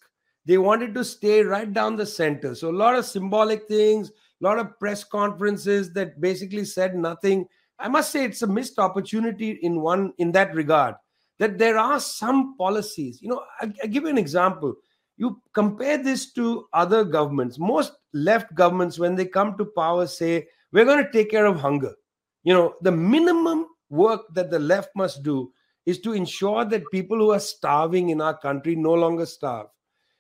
They 0.47 0.59
wanted 0.59 0.95
to 0.95 1.05
stay 1.05 1.43
right 1.43 1.73
down 1.73 1.97
the 1.97 2.07
center. 2.07 2.55
So 2.55 2.71
a 2.71 2.73
lot 2.73 2.97
of 2.97 3.05
symbolic 3.05 3.67
things, 3.69 4.11
a 4.11 4.45
lot 4.45 4.59
of 4.59 4.79
press 4.79 5.05
conferences 5.05 5.93
that 5.93 6.21
basically 6.21 6.65
said 6.65 6.97
nothing 6.97 7.47
I 7.81 7.89
must 7.89 8.11
say 8.11 8.25
it's 8.25 8.43
a 8.43 8.47
missed 8.47 8.79
opportunity 8.79 9.53
in 9.63 9.81
one 9.81 10.13
in 10.19 10.33
that 10.33 10.55
regard. 10.55 10.95
That 11.39 11.59
there 11.59 11.79
are 11.79 11.99
some 11.99 12.57
policies. 12.59 13.21
You 13.23 13.31
know, 13.31 13.43
I, 13.61 13.73
I 13.83 13.87
give 13.87 14.03
you 14.03 14.11
an 14.11 14.19
example. 14.19 14.75
You 15.17 15.41
compare 15.55 15.97
this 15.97 16.33
to 16.35 16.67
other 16.73 17.05
governments. 17.05 17.59
Most 17.59 17.93
left 18.13 18.55
governments, 18.55 18.99
when 18.99 19.15
they 19.15 19.25
come 19.25 19.57
to 19.57 19.65
power, 19.65 20.07
say 20.07 20.47
we're 20.73 20.85
going 20.85 21.05
to 21.05 21.13
take 21.13 21.31
care 21.31 21.47
of 21.47 21.59
hunger. 21.59 21.95
You 22.43 22.55
know, 22.55 22.75
the 22.83 22.93
minimum 22.93 23.67
work 23.89 24.23
that 24.35 24.51
the 24.51 24.59
left 24.59 24.91
must 24.95 25.23
do 25.23 25.53
is 25.87 25.99
to 26.01 26.13
ensure 26.13 26.65
that 26.65 26.91
people 26.91 27.19
who 27.19 27.33
are 27.33 27.41
starving 27.41 28.11
in 28.11 28.21
our 28.21 28.37
country 28.37 28.77
no 28.77 28.93
longer 28.93 29.27
starve. 29.27 29.67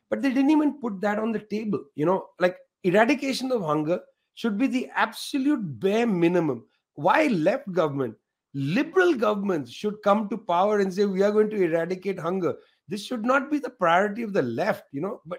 But 0.09 0.23
they 0.23 0.31
didn't 0.31 0.51
even 0.51 0.81
put 0.81 1.01
that 1.03 1.19
on 1.19 1.33
the 1.33 1.39
table. 1.39 1.85
You 1.95 2.07
know, 2.07 2.27
like 2.39 2.57
eradication 2.83 3.53
of 3.53 3.63
hunger 3.63 4.01
should 4.35 4.59
be 4.59 4.67
the 4.67 4.89
absolute 4.95 5.81
bare 5.81 6.07
minimum 6.07 6.65
why 7.01 7.27
left 7.27 7.71
government? 7.73 8.15
Liberal 8.53 9.15
governments 9.15 9.71
should 9.71 10.03
come 10.03 10.29
to 10.29 10.37
power 10.37 10.81
and 10.81 10.93
say, 10.93 11.05
we 11.05 11.23
are 11.23 11.31
going 11.31 11.51
to 11.51 11.63
eradicate 11.63 12.19
hunger. 12.19 12.55
This 12.89 13.05
should 13.05 13.25
not 13.25 13.51
be 13.51 13.59
the 13.59 13.71
priority 13.71 14.23
of 14.23 14.33
the 14.33 14.43
left, 14.43 14.85
you 14.93 15.01
know. 15.01 15.21
But 15.25 15.39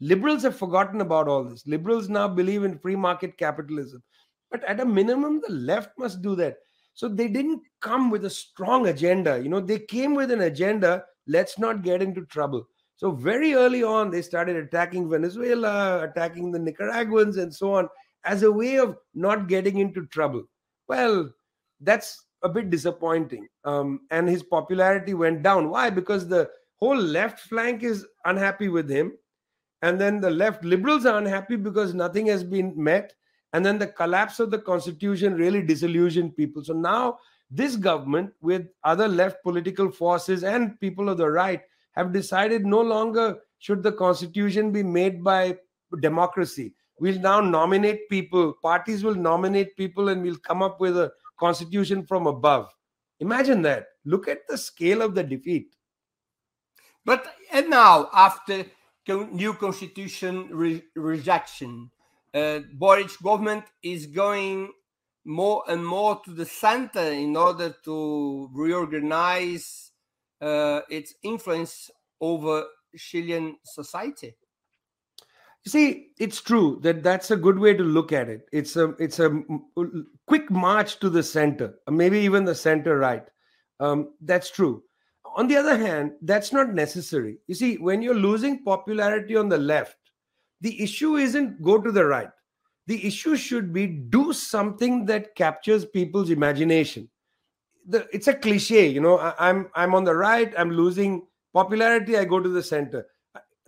liberals 0.00 0.42
have 0.42 0.56
forgotten 0.56 1.00
about 1.00 1.28
all 1.28 1.44
this. 1.44 1.66
Liberals 1.66 2.08
now 2.08 2.28
believe 2.28 2.64
in 2.64 2.78
free 2.78 2.96
market 2.96 3.36
capitalism. 3.36 4.02
But 4.50 4.62
at 4.64 4.80
a 4.80 4.84
minimum, 4.84 5.40
the 5.46 5.52
left 5.52 5.90
must 5.98 6.22
do 6.22 6.36
that. 6.36 6.56
So 6.94 7.08
they 7.08 7.26
didn't 7.26 7.62
come 7.80 8.10
with 8.10 8.24
a 8.26 8.30
strong 8.30 8.88
agenda. 8.88 9.40
You 9.42 9.48
know, 9.48 9.60
they 9.60 9.78
came 9.78 10.14
with 10.14 10.30
an 10.30 10.42
agenda 10.42 11.04
let's 11.26 11.58
not 11.58 11.82
get 11.82 12.02
into 12.02 12.24
trouble. 12.26 12.68
So 12.96 13.10
very 13.10 13.54
early 13.54 13.82
on, 13.82 14.10
they 14.10 14.22
started 14.22 14.56
attacking 14.56 15.10
Venezuela, 15.10 16.04
attacking 16.04 16.52
the 16.52 16.58
Nicaraguans, 16.58 17.36
and 17.36 17.52
so 17.52 17.74
on, 17.74 17.88
as 18.24 18.42
a 18.42 18.52
way 18.52 18.78
of 18.78 18.96
not 19.14 19.48
getting 19.48 19.78
into 19.78 20.06
trouble. 20.06 20.44
Well, 20.88 21.30
that's 21.80 22.24
a 22.42 22.48
bit 22.48 22.70
disappointing. 22.70 23.48
Um, 23.64 24.00
and 24.10 24.28
his 24.28 24.42
popularity 24.42 25.14
went 25.14 25.42
down. 25.42 25.70
Why? 25.70 25.90
Because 25.90 26.26
the 26.26 26.50
whole 26.76 26.96
left 26.96 27.40
flank 27.40 27.82
is 27.82 28.06
unhappy 28.24 28.68
with 28.68 28.90
him. 28.90 29.12
And 29.82 30.00
then 30.00 30.20
the 30.20 30.30
left 30.30 30.64
liberals 30.64 31.06
are 31.06 31.18
unhappy 31.18 31.56
because 31.56 31.94
nothing 31.94 32.26
has 32.26 32.44
been 32.44 32.72
met. 32.76 33.14
And 33.52 33.64
then 33.64 33.78
the 33.78 33.88
collapse 33.88 34.40
of 34.40 34.50
the 34.50 34.58
constitution 34.58 35.34
really 35.34 35.62
disillusioned 35.62 36.36
people. 36.36 36.64
So 36.64 36.72
now 36.72 37.18
this 37.50 37.76
government, 37.76 38.32
with 38.40 38.66
other 38.84 39.08
left 39.08 39.42
political 39.42 39.90
forces 39.90 40.42
and 40.42 40.78
people 40.80 41.08
of 41.08 41.18
the 41.18 41.30
right, 41.30 41.60
have 41.92 42.12
decided 42.12 42.64
no 42.64 42.80
longer 42.80 43.38
should 43.58 43.82
the 43.82 43.92
constitution 43.92 44.72
be 44.72 44.82
made 44.82 45.22
by 45.22 45.58
democracy 46.00 46.74
we'll 47.02 47.18
now 47.18 47.40
nominate 47.40 48.08
people 48.08 48.52
parties 48.62 49.02
will 49.02 49.16
nominate 49.16 49.76
people 49.76 50.08
and 50.10 50.22
we'll 50.22 50.44
come 50.48 50.62
up 50.62 50.80
with 50.80 50.96
a 50.96 51.10
constitution 51.36 52.06
from 52.06 52.28
above. 52.28 52.70
Imagine 53.18 53.62
that. 53.62 53.86
Look 54.04 54.28
at 54.28 54.46
the 54.48 54.56
scale 54.56 55.02
of 55.02 55.16
the 55.16 55.24
defeat. 55.24 55.74
But 57.04 57.26
and 57.52 57.68
now 57.68 58.08
after 58.14 58.64
new 59.08 59.54
constitution 59.54 60.48
re- 60.52 60.84
rejection 60.94 61.90
uh, 62.34 62.60
Boric 62.74 63.10
government 63.20 63.64
is 63.82 64.06
going 64.06 64.70
more 65.24 65.64
and 65.66 65.84
more 65.84 66.20
to 66.24 66.30
the 66.30 66.46
center 66.46 67.02
in 67.24 67.36
order 67.36 67.74
to 67.84 68.48
reorganize 68.54 69.90
uh, 70.40 70.80
its 70.88 71.14
influence 71.24 71.90
over 72.20 72.64
Chilean 72.96 73.56
society. 73.64 74.36
You 75.64 75.70
see, 75.70 76.08
it's 76.18 76.40
true 76.40 76.80
that 76.82 77.04
that's 77.04 77.30
a 77.30 77.36
good 77.36 77.58
way 77.58 77.72
to 77.72 77.84
look 77.84 78.12
at 78.12 78.28
it. 78.28 78.48
It's 78.52 78.74
a 78.74 78.90
it's 78.98 79.20
a 79.20 79.42
quick 80.26 80.50
march 80.50 80.98
to 81.00 81.08
the 81.08 81.22
center, 81.22 81.74
maybe 81.88 82.18
even 82.18 82.44
the 82.44 82.54
center 82.54 82.98
right. 82.98 83.24
Um, 83.78 84.14
that's 84.20 84.50
true. 84.50 84.82
On 85.36 85.46
the 85.46 85.56
other 85.56 85.78
hand, 85.78 86.12
that's 86.22 86.52
not 86.52 86.74
necessary. 86.74 87.38
You 87.46 87.54
see, 87.54 87.76
when 87.76 88.02
you're 88.02 88.14
losing 88.14 88.64
popularity 88.64 89.36
on 89.36 89.48
the 89.48 89.58
left, 89.58 89.96
the 90.60 90.82
issue 90.82 91.16
isn't 91.16 91.62
go 91.62 91.80
to 91.80 91.92
the 91.92 92.04
right. 92.04 92.30
The 92.88 93.06
issue 93.06 93.36
should 93.36 93.72
be 93.72 93.86
do 93.86 94.32
something 94.32 95.06
that 95.06 95.36
captures 95.36 95.84
people's 95.84 96.30
imagination. 96.30 97.08
The, 97.88 98.08
it's 98.12 98.26
a 98.26 98.34
cliche, 98.34 98.88
you 98.88 99.00
know. 99.00 99.18
I, 99.18 99.34
I'm 99.38 99.70
I'm 99.76 99.94
on 99.94 100.02
the 100.02 100.14
right. 100.14 100.52
I'm 100.58 100.70
losing 100.72 101.26
popularity. 101.54 102.18
I 102.18 102.24
go 102.24 102.40
to 102.40 102.48
the 102.48 102.62
center 102.64 103.06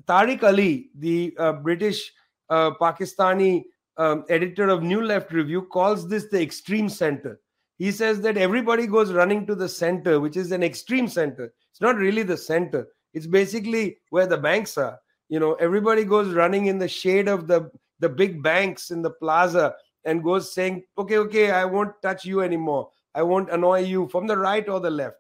Tariq 0.07 0.43
Ali, 0.43 0.91
the 0.99 1.35
uh, 1.39 1.53
British 1.53 2.13
uh, 2.51 2.73
Pakistani 2.81 3.65
um, 3.97 4.25
editor 4.29 4.69
of 4.69 4.83
New 4.83 5.01
Left 5.01 5.33
Review, 5.33 5.63
calls 5.63 6.09
this 6.09 6.27
the 6.29 6.41
extreme 6.41 6.89
center. 6.89 7.41
He 7.79 7.91
says 7.91 8.21
that 8.21 8.37
everybody 8.37 8.87
goes 8.87 9.13
running 9.13 9.47
to 9.47 9.55
the 9.55 9.69
center, 9.69 10.21
which 10.21 10.37
is 10.37 10.53
an 10.53 10.63
extreme 10.63 11.09
center. 11.09 11.53
It's 11.71 11.81
not 11.81 11.97
really 11.97 12.23
the 12.23 12.37
center. 12.37 12.87
It's 13.15 13.27
basically 13.27 13.99
where 14.11 14.27
the 14.27 14.37
banks 14.37 14.79
are. 14.79 14.99
You 15.29 15.41
know, 15.41 15.55
everybody 15.55 16.05
goes 16.05 16.35
running 16.35 16.67
in 16.67 16.79
the 16.79 16.89
shade 16.89 17.29
of 17.29 17.47
the 17.47 17.71
the 18.01 18.09
big 18.09 18.43
banks 18.43 18.91
in 18.91 19.03
the 19.03 19.11
plaza 19.11 19.75
and 20.05 20.23
goes 20.23 20.53
saying, 20.53 20.85
"Okay, 20.99 21.19
okay, 21.19 21.51
I 21.51 21.65
won't 21.65 22.01
touch 22.03 22.25
you 22.25 22.43
anymore. 22.43 22.91
I 23.15 23.23
won't 23.23 23.51
annoy 23.51 23.81
you 23.81 24.09
from 24.09 24.27
the 24.27 24.37
right 24.37 24.69
or 24.69 24.81
the 24.81 24.91
left." 24.91 25.17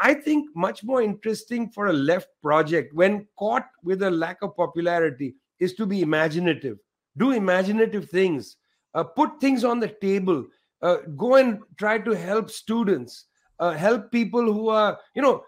I 0.00 0.14
think 0.14 0.48
much 0.54 0.82
more 0.82 1.02
interesting 1.02 1.70
for 1.70 1.86
a 1.88 1.92
left 1.92 2.28
project 2.42 2.94
when 2.94 3.26
caught 3.38 3.66
with 3.82 4.02
a 4.02 4.10
lack 4.10 4.38
of 4.42 4.56
popularity 4.56 5.34
is 5.60 5.74
to 5.74 5.86
be 5.86 6.02
imaginative. 6.02 6.78
Do 7.16 7.32
imaginative 7.32 8.08
things. 8.08 8.56
Uh, 8.94 9.04
put 9.04 9.40
things 9.40 9.64
on 9.64 9.80
the 9.80 9.88
table. 9.88 10.46
Uh, 10.80 10.98
go 11.16 11.36
and 11.36 11.60
try 11.76 11.98
to 11.98 12.12
help 12.12 12.50
students. 12.50 13.26
Uh, 13.58 13.72
help 13.72 14.10
people 14.12 14.52
who 14.52 14.68
are, 14.68 14.98
you 15.14 15.22
know, 15.22 15.42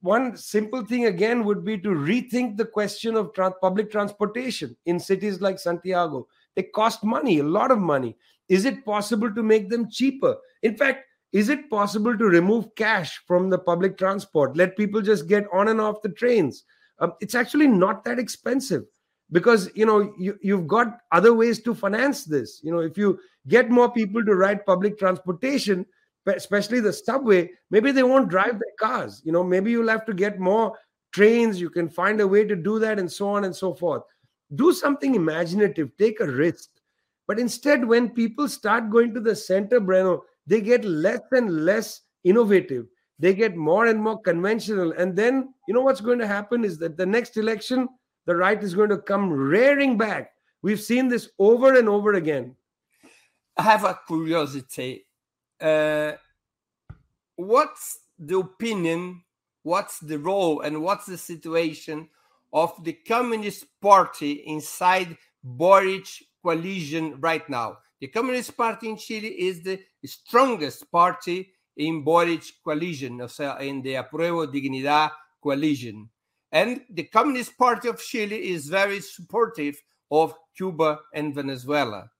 one 0.00 0.34
simple 0.34 0.84
thing 0.84 1.06
again 1.06 1.44
would 1.44 1.62
be 1.62 1.76
to 1.78 1.90
rethink 1.90 2.56
the 2.56 2.64
question 2.64 3.16
of 3.16 3.34
public 3.60 3.90
transportation 3.90 4.74
in 4.86 4.98
cities 4.98 5.42
like 5.42 5.58
Santiago. 5.58 6.26
They 6.56 6.62
cost 6.62 7.04
money, 7.04 7.38
a 7.38 7.44
lot 7.44 7.70
of 7.70 7.78
money. 7.78 8.16
Is 8.48 8.64
it 8.64 8.84
possible 8.84 9.32
to 9.34 9.42
make 9.42 9.68
them 9.68 9.90
cheaper? 9.90 10.36
In 10.62 10.76
fact, 10.76 11.04
is 11.32 11.48
it 11.48 11.70
possible 11.70 12.16
to 12.16 12.24
remove 12.24 12.74
cash 12.74 13.20
from 13.26 13.50
the 13.50 13.58
public 13.58 13.96
transport? 13.96 14.56
Let 14.56 14.76
people 14.76 15.00
just 15.00 15.28
get 15.28 15.46
on 15.52 15.68
and 15.68 15.80
off 15.80 16.02
the 16.02 16.08
trains. 16.08 16.64
Um, 16.98 17.12
it's 17.20 17.34
actually 17.34 17.68
not 17.68 18.04
that 18.04 18.18
expensive 18.18 18.84
because 19.32 19.70
you 19.74 19.86
know 19.86 20.12
you, 20.18 20.38
you've 20.42 20.66
got 20.66 20.98
other 21.12 21.34
ways 21.34 21.62
to 21.62 21.74
finance 21.74 22.24
this. 22.24 22.60
You 22.62 22.72
know 22.72 22.80
if 22.80 22.98
you 22.98 23.18
get 23.48 23.70
more 23.70 23.90
people 23.90 24.24
to 24.24 24.34
ride 24.34 24.66
public 24.66 24.98
transportation 24.98 25.86
especially 26.26 26.78
the 26.80 26.92
subway 26.92 27.50
maybe 27.70 27.90
they 27.90 28.02
won't 28.02 28.28
drive 28.28 28.52
their 28.52 28.74
cars. 28.78 29.22
You 29.24 29.32
know 29.32 29.42
maybe 29.42 29.70
you'll 29.70 29.88
have 29.88 30.04
to 30.06 30.14
get 30.14 30.38
more 30.38 30.76
trains, 31.12 31.60
you 31.60 31.70
can 31.70 31.88
find 31.88 32.20
a 32.20 32.28
way 32.28 32.44
to 32.44 32.56
do 32.56 32.78
that, 32.78 32.98
and 32.98 33.10
so 33.10 33.28
on 33.28 33.44
and 33.44 33.54
so 33.54 33.74
forth. 33.74 34.02
Do 34.54 34.72
something 34.72 35.14
imaginative, 35.14 35.96
take 35.96 36.20
a 36.20 36.26
risk. 36.26 36.70
But 37.26 37.38
instead, 37.38 37.84
when 37.84 38.10
people 38.10 38.48
start 38.48 38.90
going 38.90 39.14
to 39.14 39.20
the 39.20 39.36
center, 39.36 39.80
Breno, 39.80 40.22
they 40.50 40.60
get 40.60 40.84
less 40.84 41.20
and 41.30 41.64
less 41.64 42.00
innovative. 42.24 42.86
They 43.20 43.34
get 43.34 43.54
more 43.54 43.86
and 43.86 44.02
more 44.02 44.20
conventional. 44.20 44.92
And 44.98 45.14
then, 45.14 45.54
you 45.68 45.74
know 45.74 45.82
what's 45.82 46.00
going 46.00 46.18
to 46.18 46.26
happen 46.26 46.64
is 46.64 46.76
that 46.78 46.96
the 46.96 47.06
next 47.06 47.36
election, 47.36 47.88
the 48.26 48.34
right 48.34 48.60
is 48.60 48.74
going 48.74 48.90
to 48.90 48.98
come 48.98 49.32
rearing 49.32 49.96
back. 49.96 50.32
We've 50.62 50.80
seen 50.80 51.06
this 51.06 51.30
over 51.38 51.78
and 51.78 51.88
over 51.88 52.14
again. 52.14 52.56
I 53.56 53.62
have 53.62 53.84
a 53.84 54.00
curiosity. 54.08 55.06
Uh, 55.60 56.12
what's 57.36 58.00
the 58.18 58.40
opinion, 58.40 59.22
what's 59.62 60.00
the 60.00 60.18
role, 60.18 60.62
and 60.62 60.82
what's 60.82 61.06
the 61.06 61.18
situation 61.18 62.08
of 62.52 62.72
the 62.82 62.94
Communist 63.06 63.66
Party 63.80 64.32
inside 64.46 65.16
Boric 65.44 66.08
coalition 66.42 67.20
right 67.20 67.48
now? 67.48 67.76
The 68.00 68.08
Communist 68.08 68.56
Party 68.56 68.88
in 68.88 68.96
Chile 68.96 69.28
is 69.28 69.62
the 69.62 69.78
strongest 70.04 70.90
party 70.90 71.52
in 71.76 72.02
Boric 72.02 72.44
coalition, 72.64 73.20
in 73.60 73.82
the 73.82 73.94
Apruebo 73.94 74.46
Dignidad 74.46 75.10
coalition. 75.42 76.08
And 76.50 76.80
the 76.88 77.04
Communist 77.04 77.56
Party 77.58 77.88
of 77.88 78.00
Chile 78.00 78.36
is 78.36 78.68
very 78.68 79.00
supportive 79.00 79.80
of 80.10 80.34
Cuba 80.56 81.00
and 81.14 81.34
Venezuela. 81.34 82.10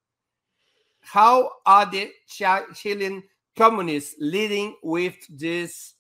How 1.01 1.51
are 1.65 1.87
the 1.87 2.13
Chilean 2.29 3.23
communists 3.57 4.17
leading 4.19 4.77
with 4.83 5.17
this 5.31 5.95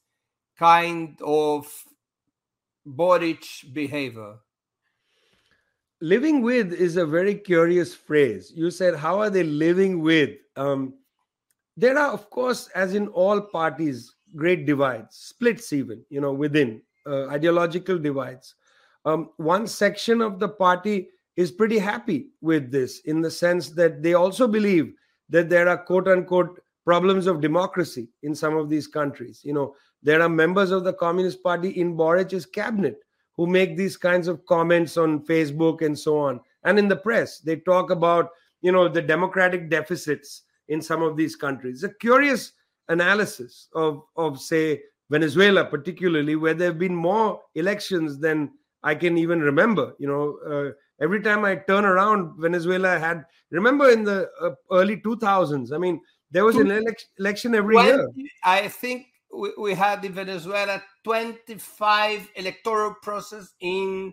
kind 0.58 1.18
of 1.22 1.66
Boric 2.84 3.44
behavior? 3.72 4.36
Living 6.00 6.40
with 6.40 6.72
is 6.72 6.96
a 6.96 7.04
very 7.04 7.34
curious 7.34 7.94
phrase. 7.94 8.52
You 8.54 8.70
said, 8.70 8.96
How 8.96 9.20
are 9.20 9.30
they 9.30 9.42
living 9.42 10.00
with? 10.00 10.30
Um, 10.56 10.94
there 11.76 11.98
are, 11.98 12.10
of 12.12 12.30
course, 12.30 12.68
as 12.74 12.94
in 12.94 13.08
all 13.08 13.40
parties, 13.40 14.14
great 14.34 14.66
divides, 14.66 15.16
splits 15.16 15.72
even, 15.72 16.02
you 16.08 16.20
know, 16.20 16.32
within 16.32 16.82
uh, 17.06 17.26
ideological 17.26 17.98
divides. 17.98 18.54
Um, 19.04 19.30
one 19.36 19.66
section 19.66 20.20
of 20.20 20.38
the 20.38 20.48
party 20.48 21.08
is 21.36 21.50
pretty 21.50 21.78
happy 21.78 22.28
with 22.40 22.70
this 22.70 23.00
in 23.00 23.20
the 23.20 23.30
sense 23.30 23.70
that 23.70 24.02
they 24.02 24.14
also 24.14 24.46
believe 24.46 24.92
that 25.28 25.48
there 25.48 25.68
are 25.68 25.78
quote 25.78 26.08
unquote 26.08 26.60
problems 26.84 27.26
of 27.26 27.40
democracy 27.40 28.08
in 28.22 28.34
some 28.34 28.56
of 28.56 28.68
these 28.68 28.86
countries. 28.86 29.40
You 29.44 29.54
know, 29.54 29.74
there 30.02 30.22
are 30.22 30.28
members 30.28 30.70
of 30.70 30.84
the 30.84 30.92
Communist 30.92 31.42
Party 31.42 31.70
in 31.70 31.96
Boric's 31.96 32.46
cabinet 32.46 33.00
who 33.40 33.46
make 33.46 33.74
these 33.74 33.96
kinds 33.96 34.28
of 34.28 34.44
comments 34.44 34.98
on 34.98 35.24
Facebook 35.24 35.80
and 35.80 35.98
so 35.98 36.18
on. 36.18 36.38
And 36.64 36.78
in 36.78 36.88
the 36.88 36.96
press, 36.96 37.38
they 37.38 37.56
talk 37.56 37.90
about, 37.90 38.28
you 38.60 38.70
know, 38.70 38.86
the 38.86 39.00
democratic 39.00 39.70
deficits 39.70 40.42
in 40.68 40.82
some 40.82 41.00
of 41.00 41.16
these 41.16 41.36
countries. 41.36 41.82
A 41.82 41.88
curious 41.88 42.52
analysis 42.90 43.68
of, 43.74 44.02
of 44.14 44.38
say, 44.38 44.82
Venezuela, 45.08 45.64
particularly, 45.64 46.36
where 46.36 46.52
there 46.52 46.68
have 46.68 46.78
been 46.78 46.94
more 46.94 47.40
elections 47.54 48.18
than 48.18 48.50
I 48.82 48.94
can 48.94 49.16
even 49.16 49.40
remember. 49.40 49.94
You 49.98 50.08
know, 50.08 50.38
uh, 50.46 50.72
every 51.02 51.22
time 51.22 51.46
I 51.46 51.56
turn 51.56 51.86
around, 51.86 52.38
Venezuela 52.38 52.98
had. 52.98 53.24
Remember 53.50 53.88
in 53.88 54.04
the 54.04 54.28
uh, 54.42 54.50
early 54.70 54.98
2000s? 54.98 55.72
I 55.72 55.78
mean, 55.78 55.98
there 56.30 56.44
was 56.44 56.56
an 56.56 56.70
election 57.18 57.54
every 57.54 57.76
20, 57.76 57.88
year. 57.88 58.06
I 58.44 58.68
think 58.68 59.06
we, 59.34 59.52
we 59.58 59.74
had 59.74 60.04
in 60.04 60.12
Venezuela 60.12 60.82
25 61.04 62.28
electoral 62.36 62.94
process 63.02 63.52
in 63.60 64.12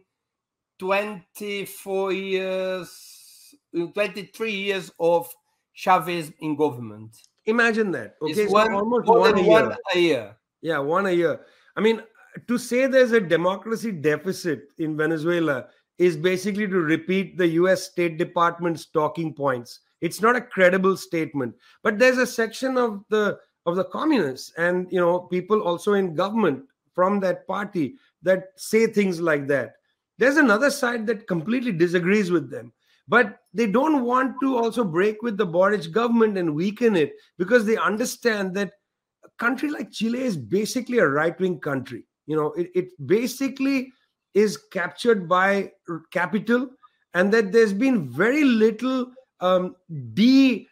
24 0.80 2.14
years, 2.14 3.56
23 3.74 4.52
years 4.52 4.92
of 5.00 5.30
Chavez 5.74 6.32
in 6.40 6.56
government. 6.56 7.16
Imagine 7.46 7.92
that. 7.92 8.16
Okay, 8.22 8.32
it's 8.32 8.52
so 8.52 8.54
one, 8.54 8.74
almost 8.74 9.08
one 9.08 9.38
a, 9.38 9.42
one 9.42 9.76
a 9.96 10.00
year. 10.00 10.36
Yeah, 10.62 10.80
one 10.80 11.06
a 11.06 11.12
year. 11.12 11.42
I 11.76 11.82
mean, 11.82 12.02
to 12.48 12.58
say 12.58 12.88
there's 12.88 13.14
a 13.14 13.22
democracy 13.22 13.92
deficit 13.92 14.70
in 14.78 14.98
Venezuela 14.98 15.68
is 15.98 16.16
basically 16.18 16.68
to 16.68 16.80
repeat 16.80 17.38
the 17.38 17.48
US 17.48 17.84
State 17.84 18.18
Department's 18.18 18.86
talking 18.86 19.34
points. 19.34 19.80
It's 20.02 20.22
not 20.22 20.36
a 20.36 20.42
credible 20.42 20.96
statement. 20.96 21.56
But 21.84 21.98
there's 21.98 22.18
a 22.18 22.28
section 22.28 22.78
of 22.78 23.04
the 23.10 23.40
of 23.68 23.76
the 23.76 23.84
communists 23.84 24.54
and 24.58 24.88
you 24.92 25.00
know 25.00 25.20
people 25.20 25.62
also 25.62 25.94
in 25.94 26.16
government 26.16 26.64
from 26.96 27.20
that 27.20 27.46
party 27.46 27.96
that 28.24 28.46
say 28.56 28.88
things 28.88 29.22
like 29.22 29.46
that. 29.48 29.76
There's 30.18 30.38
another 30.38 30.72
side 30.72 31.06
that 31.08 31.28
completely 31.28 31.72
disagrees 31.72 32.32
with 32.32 32.50
them. 32.50 32.74
But 33.08 33.40
they 33.54 33.68
don't 33.68 34.04
want 34.04 34.36
to 34.42 34.58
also 34.58 34.84
break 34.84 35.22
with 35.22 35.38
the 35.38 35.46
Boric 35.46 35.92
government 35.92 36.38
and 36.38 36.56
weaken 36.56 36.96
it 36.96 37.14
because 37.38 37.66
they 37.66 37.78
understand 37.78 38.56
that 38.56 38.72
a 39.24 39.30
country 39.38 39.70
like 39.70 39.92
Chile 39.92 40.24
is 40.24 40.36
basically 40.36 40.98
a 40.98 41.08
right 41.08 41.40
wing 41.40 41.60
country. 41.60 42.04
You 42.26 42.36
know, 42.36 42.48
it, 42.54 42.70
it 42.76 43.08
basically 43.08 43.94
is 44.34 44.58
captured 44.72 45.30
by 45.30 45.72
capital 46.12 46.70
and 47.14 47.32
that 47.34 47.52
there's 47.52 47.74
been 47.74 48.10
very 48.10 48.44
little 48.44 49.12
um, 49.40 49.76
de 50.14 50.68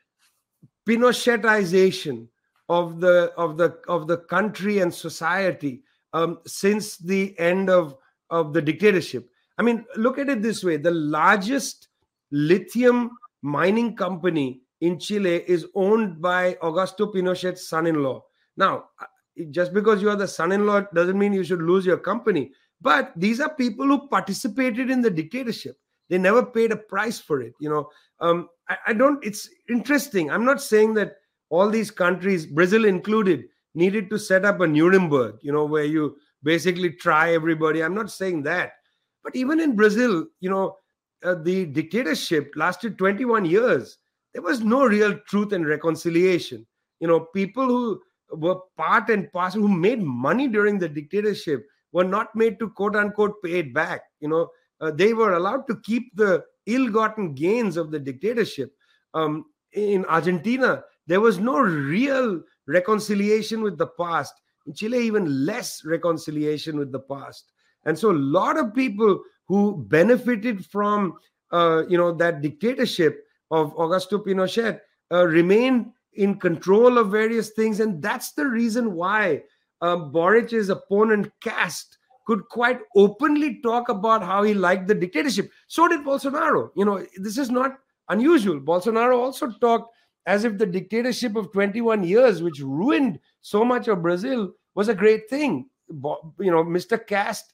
Pinochetization 0.88 2.28
of 2.70 3.00
the 3.00 3.32
of 3.38 3.58
the 3.58 3.78
of 3.88 4.08
the 4.08 4.18
country 4.18 4.80
and 4.80 4.94
society 4.94 5.84
um, 6.14 6.40
since 6.46 6.98
the 6.98 7.38
end 7.40 7.70
of 7.70 7.96
of 8.30 8.54
the 8.54 8.62
dictatorship. 8.62 9.30
I 9.58 9.64
mean, 9.64 9.86
look 9.96 10.18
at 10.18 10.30
it 10.30 10.42
this 10.42 10.64
way: 10.64 10.78
the 10.78 10.92
largest 10.92 11.90
lithium 12.32 13.12
mining 13.42 13.96
company 13.96 14.62
in 14.82 15.00
Chile 15.00 15.44
is 15.48 15.68
owned 15.76 16.22
by 16.22 16.56
Augusto 16.56 17.14
Pinochet's 17.14 17.68
son 17.70 17.88
in 17.88 18.04
law. 18.04 18.24
Now, 18.58 18.86
uh, 19.00 19.06
just 19.52 19.74
because 19.74 20.02
you 20.02 20.10
are 20.10 20.16
the 20.16 20.28
son 20.28 20.52
in 20.52 20.66
law 20.66 20.82
doesn't 20.94 21.18
mean 21.18 21.34
you 21.34 21.44
should 21.44 21.62
lose 21.62 21.86
your 21.86 21.98
company. 21.98 22.52
But 22.82 23.14
these 23.16 23.40
are 23.40 23.54
people 23.54 23.86
who 23.86 24.08
participated 24.08 24.90
in 24.90 25.02
the 25.02 25.10
dictatorship. 25.10 25.78
They 26.10 26.18
never 26.18 26.46
paid 26.46 26.72
a 26.72 26.78
price 26.78 27.20
for 27.20 27.42
it. 27.42 27.54
You 27.60 27.70
know, 27.70 27.90
um, 28.20 28.50
I, 28.70 28.78
I 28.88 28.94
don't, 28.94 29.24
it's 29.24 29.50
interesting. 29.70 30.30
I'm 30.30 30.46
not 30.46 30.62
saying 30.62 30.94
that 30.96 31.16
all 31.50 31.70
these 31.70 31.92
countries, 31.92 32.46
Brazil 32.46 32.86
included, 32.86 33.46
needed 33.74 34.10
to 34.10 34.20
set 34.20 34.46
up 34.46 34.62
a 34.62 34.68
Nuremberg, 34.68 35.36
you 35.42 35.52
know, 35.52 35.66
where 35.66 35.84
you 35.84 36.18
basically 36.44 36.92
try 36.92 37.34
everybody. 37.34 37.84
I'm 37.84 37.96
not 37.96 38.12
saying 38.12 38.44
that. 38.44 38.74
But 39.24 39.36
even 39.36 39.60
in 39.60 39.76
Brazil, 39.76 40.26
you 40.40 40.50
know, 40.50 40.78
uh, 41.24 41.36
the 41.36 41.66
dictatorship 41.66 42.52
lasted 42.56 42.98
21 42.98 43.46
years. 43.46 43.98
There 44.34 44.44
was 44.44 44.62
no 44.62 44.86
real 44.86 45.18
truth 45.28 45.54
and 45.54 45.66
reconciliation. 45.66 46.66
You 47.00 47.08
know, 47.08 47.22
people 47.22 47.66
who 47.66 48.02
were 48.32 48.60
part 48.78 49.10
and 49.10 49.32
parcel, 49.32 49.62
who 49.62 49.68
made 49.68 50.02
money 50.02 50.48
during 50.48 50.78
the 50.78 50.90
dictatorship, 50.90 51.66
were 51.92 52.04
not 52.04 52.36
made 52.36 52.60
to 52.60 52.70
quote 52.70 52.96
unquote 52.96 53.42
pay 53.44 53.60
it 53.60 53.74
back. 53.74 54.02
You 54.20 54.30
know, 54.30 54.50
uh, 54.82 54.92
they 54.92 55.14
were 55.14 55.34
allowed 55.34 55.68
to 55.68 55.80
keep 55.84 56.16
the 56.16 56.44
ill-gotten 56.66 57.34
gains 57.34 57.78
of 57.78 57.92
the 57.92 58.00
dictatorship. 58.00 58.72
Um, 59.14 59.46
in 59.72 60.06
Argentina, 60.06 60.84
there 61.08 61.22
was 61.22 61.40
no 61.40 61.60
real 61.60 62.42
reconciliation 62.68 63.62
with 63.62 63.78
the 63.78 63.88
past. 63.88 64.34
In 64.66 64.74
Chile, 64.74 64.98
even 65.00 65.46
less 65.46 65.86
reconciliation 65.86 66.78
with 66.78 66.92
the 66.92 67.00
past. 67.00 67.52
And 67.86 67.98
so, 67.98 68.12
a 68.12 68.14
lot 68.14 68.58
of 68.58 68.74
people 68.74 69.22
who 69.48 69.86
benefited 69.88 70.66
from 70.66 71.18
uh, 71.52 71.84
you 71.88 71.98
know 71.98 72.12
that 72.14 72.42
dictatorship 72.42 73.24
of 73.52 73.76
Augusto 73.76 74.26
Pinochet 74.26 74.80
uh, 75.12 75.26
remained 75.26 75.92
in 76.14 76.40
control 76.40 76.98
of 76.98 77.12
various 77.12 77.52
things, 77.52 77.80
and 77.80 78.02
that's 78.02 78.32
the 78.34 78.46
reason 78.46 78.94
why 78.94 79.44
um, 79.82 80.12
Boric's 80.12 80.70
opponent 80.70 81.32
Kast 81.42 81.98
could 82.26 82.48
quite 82.50 82.80
openly 82.96 83.62
talk 83.62 83.90
about 83.90 84.24
how 84.24 84.42
he 84.42 84.54
liked 84.54 84.88
the 84.88 84.96
dictatorship. 84.96 85.52
So 85.68 85.88
did 85.88 86.02
Bolsonaro. 86.02 86.72
You 86.76 86.86
know, 86.86 87.06
this 87.18 87.38
is 87.38 87.52
not 87.52 87.78
unusual. 88.10 88.60
Bolsonaro 88.60 89.18
also 89.18 89.52
talked 89.62 89.94
as 90.26 90.44
if 90.44 90.58
the 90.58 90.66
dictatorship 90.66 91.36
of 91.36 91.52
21 91.52 92.04
years, 92.04 92.42
which 92.42 92.60
ruined 92.60 93.20
so 93.42 93.64
much 93.64 93.88
of 93.88 94.02
Brazil, 94.02 94.52
was 94.74 94.88
a 94.88 94.96
great 94.96 95.30
thing. 95.30 95.70
You 95.90 96.52
know, 96.52 96.64
Mr. 96.64 97.06
Kast 97.06 97.54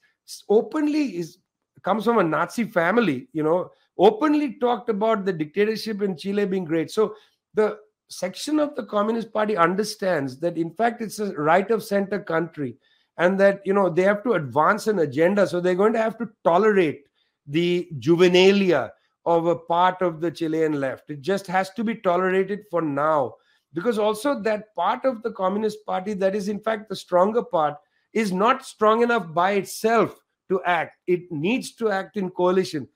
openly 0.49 1.17
is 1.17 1.37
comes 1.83 2.05
from 2.05 2.19
a 2.19 2.23
Nazi 2.23 2.65
family, 2.65 3.27
you 3.33 3.43
know, 3.43 3.71
openly 3.97 4.57
talked 4.59 4.89
about 4.89 5.25
the 5.25 5.33
dictatorship 5.33 6.01
in 6.01 6.15
Chile 6.15 6.45
being 6.45 6.63
great. 6.63 6.91
So 6.91 7.15
the 7.53 7.79
section 8.07 8.59
of 8.59 8.75
the 8.75 8.83
Communist 8.83 9.33
Party 9.33 9.57
understands 9.57 10.39
that 10.39 10.57
in 10.57 10.71
fact 10.71 11.01
it's 11.01 11.19
a 11.19 11.33
right 11.33 11.69
of 11.71 11.83
center 11.83 12.19
country 12.19 12.75
and 13.17 13.39
that 13.39 13.61
you 13.65 13.73
know 13.73 13.89
they 13.89 14.01
have 14.03 14.23
to 14.23 14.33
advance 14.33 14.87
an 14.87 14.99
agenda 14.99 15.47
so 15.47 15.59
they're 15.59 15.75
going 15.75 15.93
to 15.93 16.01
have 16.01 16.17
to 16.17 16.29
tolerate 16.43 17.03
the 17.47 17.87
juvenalia 17.99 18.89
of 19.25 19.45
a 19.45 19.55
part 19.55 20.01
of 20.01 20.19
the 20.21 20.31
Chilean 20.31 20.79
left. 20.79 21.09
It 21.09 21.21
just 21.21 21.47
has 21.47 21.69
to 21.71 21.83
be 21.83 21.95
tolerated 21.95 22.61
for 22.69 22.81
now. 22.81 23.35
Because 23.73 23.97
also, 23.97 24.41
that 24.41 24.75
part 24.75 25.05
of 25.05 25.23
the 25.23 25.31
Communist 25.31 25.85
Party 25.85 26.13
that 26.15 26.35
is, 26.35 26.49
in 26.49 26.59
fact, 26.59 26.89
the 26.89 26.95
stronger 26.95 27.43
part 27.43 27.75
is 28.13 28.31
not 28.33 28.65
strong 28.65 29.01
enough 29.01 29.33
by 29.33 29.51
itself 29.51 30.19
to 30.49 30.61
act. 30.65 30.97
It 31.07 31.31
needs 31.31 31.73
to 31.75 31.89
act 31.89 32.17
in 32.17 32.29
coalition. 32.29 32.87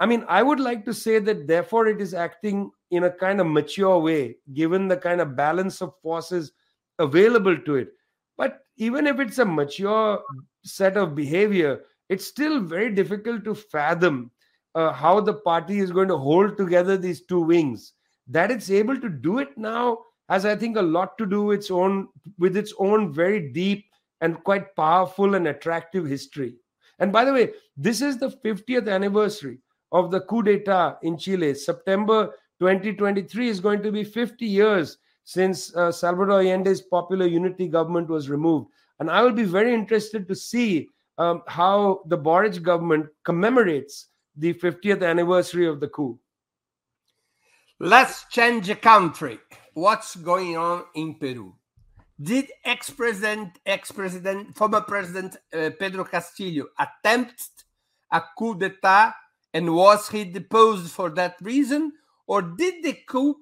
I 0.00 0.06
mean, 0.06 0.24
I 0.28 0.42
would 0.42 0.60
like 0.60 0.84
to 0.86 0.94
say 0.94 1.18
that 1.18 1.46
therefore 1.46 1.86
it 1.88 2.00
is 2.00 2.14
acting 2.14 2.70
in 2.90 3.04
a 3.04 3.10
kind 3.10 3.40
of 3.40 3.46
mature 3.46 3.98
way, 3.98 4.36
given 4.54 4.88
the 4.88 4.96
kind 4.96 5.20
of 5.20 5.36
balance 5.36 5.82
of 5.82 5.92
forces 6.02 6.52
available 6.98 7.56
to 7.58 7.76
it. 7.76 7.88
But 8.36 8.60
even 8.76 9.06
if 9.06 9.20
it's 9.20 9.38
a 9.38 9.44
mature 9.44 10.22
set 10.64 10.96
of 10.96 11.14
behavior, 11.14 11.82
it's 12.08 12.26
still 12.26 12.60
very 12.60 12.92
difficult 12.92 13.44
to 13.44 13.54
fathom 13.54 14.30
uh, 14.74 14.92
how 14.92 15.20
the 15.20 15.34
party 15.34 15.78
is 15.78 15.92
going 15.92 16.08
to 16.08 16.16
hold 16.16 16.56
together 16.56 16.96
these 16.96 17.22
two 17.22 17.40
wings. 17.40 17.92
That 18.26 18.50
it's 18.50 18.70
able 18.70 18.98
to 19.00 19.08
do 19.08 19.38
it 19.38 19.56
now 19.56 19.98
has, 20.28 20.44
I 20.46 20.56
think, 20.56 20.76
a 20.76 20.82
lot 20.82 21.18
to 21.18 21.26
do 21.26 21.42
with 21.42 21.60
its 21.60 21.70
own 21.70 22.08
with 22.38 22.56
its 22.56 22.72
own 22.78 23.12
very 23.12 23.52
deep 23.52 23.84
and 24.20 24.42
quite 24.42 24.74
powerful 24.74 25.34
and 25.34 25.48
attractive 25.48 26.06
history. 26.06 26.54
And 26.98 27.12
by 27.12 27.24
the 27.24 27.32
way, 27.32 27.50
this 27.76 28.00
is 28.00 28.18
the 28.18 28.30
50th 28.30 28.88
anniversary 28.88 29.58
of 29.92 30.10
the 30.10 30.20
coup 30.20 30.42
d'etat 30.42 30.98
in 31.02 31.18
Chile. 31.18 31.54
September 31.54 32.32
2023 32.60 33.48
is 33.48 33.60
going 33.60 33.82
to 33.82 33.92
be 33.92 34.04
50 34.04 34.46
years 34.46 34.98
since 35.24 35.74
uh, 35.74 35.90
Salvador 35.90 36.40
Allende's 36.40 36.82
popular 36.82 37.26
unity 37.26 37.66
government 37.68 38.08
was 38.08 38.28
removed. 38.28 38.68
And 39.00 39.10
I 39.10 39.22
will 39.22 39.32
be 39.32 39.44
very 39.44 39.74
interested 39.74 40.28
to 40.28 40.34
see 40.34 40.88
um, 41.18 41.42
how 41.46 42.02
the 42.06 42.16
Boric 42.16 42.62
government 42.62 43.06
commemorates 43.24 44.08
the 44.36 44.54
50th 44.54 45.06
anniversary 45.06 45.66
of 45.66 45.80
the 45.80 45.88
coup. 45.88 46.18
Let's 47.80 48.24
change 48.30 48.66
the 48.66 48.76
country. 48.76 49.38
What's 49.74 50.16
going 50.16 50.56
on 50.56 50.84
in 50.94 51.16
Peru? 51.16 51.54
Did 52.20 52.46
ex-president, 52.64 53.58
ex-president, 53.66 54.56
former 54.56 54.80
president 54.80 55.36
uh, 55.52 55.70
Pedro 55.78 56.04
Castillo 56.04 56.66
attempt 56.78 57.64
a 58.12 58.22
coup 58.38 58.54
d'état, 58.54 59.14
and 59.52 59.74
was 59.74 60.08
he 60.08 60.24
deposed 60.24 60.92
for 60.92 61.10
that 61.10 61.36
reason, 61.42 61.92
or 62.26 62.42
did 62.42 62.84
the 62.84 62.96
coup 63.08 63.36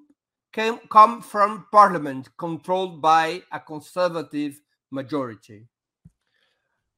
came, 0.51 0.79
come 0.89 1.21
from 1.21 1.67
parliament 1.71 2.29
controlled 2.37 3.01
by 3.01 3.43
a 3.51 3.59
conservative 3.59 4.59
majority? 4.89 5.67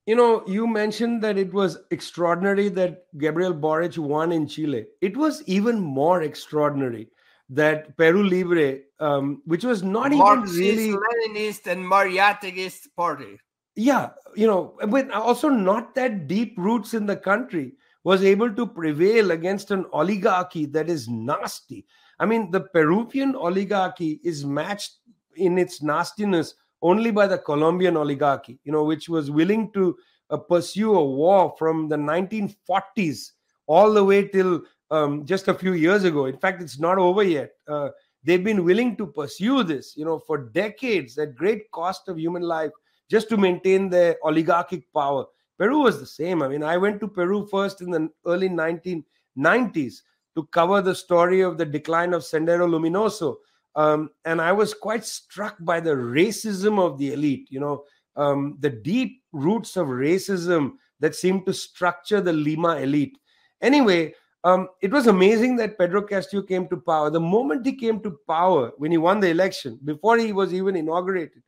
You 0.06 0.16
know, 0.16 0.44
you 0.46 0.68
mentioned 0.68 1.24
that 1.24 1.38
it 1.38 1.52
was 1.52 1.80
extraordinary 1.90 2.70
that 2.70 3.06
Gabriel 3.18 3.54
Boric 3.54 3.98
won 3.98 4.32
in 4.32 4.48
Chile. 4.48 4.86
It 5.02 5.18
was 5.18 5.42
even 5.48 5.80
more 5.80 6.22
extraordinary 6.22 7.10
that 7.50 7.98
Peru 7.98 8.24
Libre, 8.24 8.80
um, 9.00 9.42
which 9.46 9.64
was 9.64 9.82
not 9.82 10.12
Marxist, 10.12 10.60
even 10.60 10.94
really 10.94 10.98
Leninist 11.30 11.68
and 11.68 11.84
Mariateguist 11.84 12.88
party. 12.96 13.40
Yeah, 13.76 14.12
you 14.36 14.48
know, 14.48 14.78
with 14.84 15.10
also 15.12 15.50
not 15.50 15.96
that 15.96 16.28
deep 16.28 16.54
roots 16.58 16.94
in 16.94 17.06
the 17.06 17.18
country, 17.18 17.74
was 18.04 18.24
able 18.24 18.54
to 18.54 18.68
prevail 18.68 19.32
against 19.32 19.72
an 19.72 19.86
oligarchy 19.92 20.66
that 20.68 20.88
is 20.88 21.08
nasty. 21.08 21.86
I 22.20 22.26
mean, 22.26 22.52
the 22.52 22.62
Peruvian 22.62 23.36
oligarchy 23.36 24.22
is 24.24 24.46
matched 24.46 24.98
in 25.36 25.58
its 25.58 25.82
nastiness 25.82 26.54
only 26.86 27.10
by 27.10 27.26
the 27.26 27.40
Colombian 27.40 27.98
oligarchy, 27.98 28.60
you 28.64 28.72
know, 28.72 28.84
which 28.84 29.10
was 29.10 29.32
willing 29.32 29.72
to 29.72 29.98
uh, 30.30 30.38
pursue 30.38 30.94
a 30.94 31.04
war 31.04 31.56
from 31.58 31.90
the 31.90 31.96
1940s 31.96 33.32
all 33.66 33.92
the 33.92 34.04
way 34.04 34.28
till 34.28 34.62
um, 34.92 35.26
just 35.26 35.48
a 35.48 35.54
few 35.54 35.74
years 35.74 36.04
ago. 36.04 36.28
In 36.28 36.38
fact, 36.38 36.62
it's 36.62 36.80
not 36.80 37.00
over 37.00 37.24
yet. 37.24 37.50
Uh, 37.68 37.90
they've 38.24 38.44
been 38.44 38.64
willing 38.64 38.96
to 38.98 39.08
pursue 39.08 39.64
this, 39.64 39.98
you 39.98 40.06
know, 40.06 40.20
for 40.20 40.38
decades 40.38 41.18
at 41.18 41.36
great 41.36 41.72
cost 41.72 42.08
of 42.08 42.20
human 42.20 42.44
life, 42.44 42.72
just 43.10 43.30
to 43.30 43.38
maintain 43.38 43.90
their 43.90 44.18
oligarchic 44.24 44.84
power. 44.94 45.26
Peru 45.58 45.80
was 45.80 46.00
the 46.00 46.06
same. 46.06 46.44
I 46.44 46.48
mean, 46.48 46.62
I 46.62 46.78
went 46.78 47.00
to 47.00 47.08
Peru 47.08 47.48
first 47.50 47.82
in 47.82 47.90
the 47.90 48.10
early 48.28 48.50
1990s 48.50 49.96
to 50.36 50.48
cover 50.52 50.82
the 50.84 50.94
story 50.94 51.42
of 51.42 51.58
the 51.58 51.66
decline 51.66 52.14
of 52.14 52.22
Sendero 52.22 52.70
Luminoso. 52.70 53.38
Um, 53.76 54.10
and 54.24 54.42
I 54.42 54.52
was 54.52 54.74
quite 54.74 55.06
struck 55.06 55.58
by 55.60 55.80
the 55.80 55.92
racism 55.92 56.80
of 56.80 56.98
the 56.98 57.14
elite, 57.14 57.48
you 57.50 57.60
know, 57.60 57.84
um, 58.16 58.58
the 58.60 58.70
deep 58.70 59.22
roots 59.34 59.76
of 59.76 59.88
racism 59.88 60.74
that 61.00 61.16
seemed 61.16 61.46
to 61.46 61.54
structure 61.54 62.22
the 62.22 62.32
Lima 62.32 62.78
elite. 62.78 63.18
Anyway, 63.62 64.14
um, 64.46 64.70
it 64.82 64.92
was 64.92 65.08
amazing 65.08 65.58
that 65.58 65.78
Pedro 65.78 66.04
Castillo 66.04 66.44
came 66.44 66.68
to 66.70 66.78
power. 66.78 67.10
The 67.10 67.20
moment 67.20 67.66
he 67.66 67.76
came 67.76 68.00
to 68.02 68.18
power, 68.28 68.72
when 68.78 68.92
he 68.92 68.98
won 68.98 69.20
the 69.20 69.30
election, 69.30 69.80
before 69.84 70.18
he 70.18 70.32
was 70.32 70.54
even 70.54 70.76
inaugurated, 70.76 71.42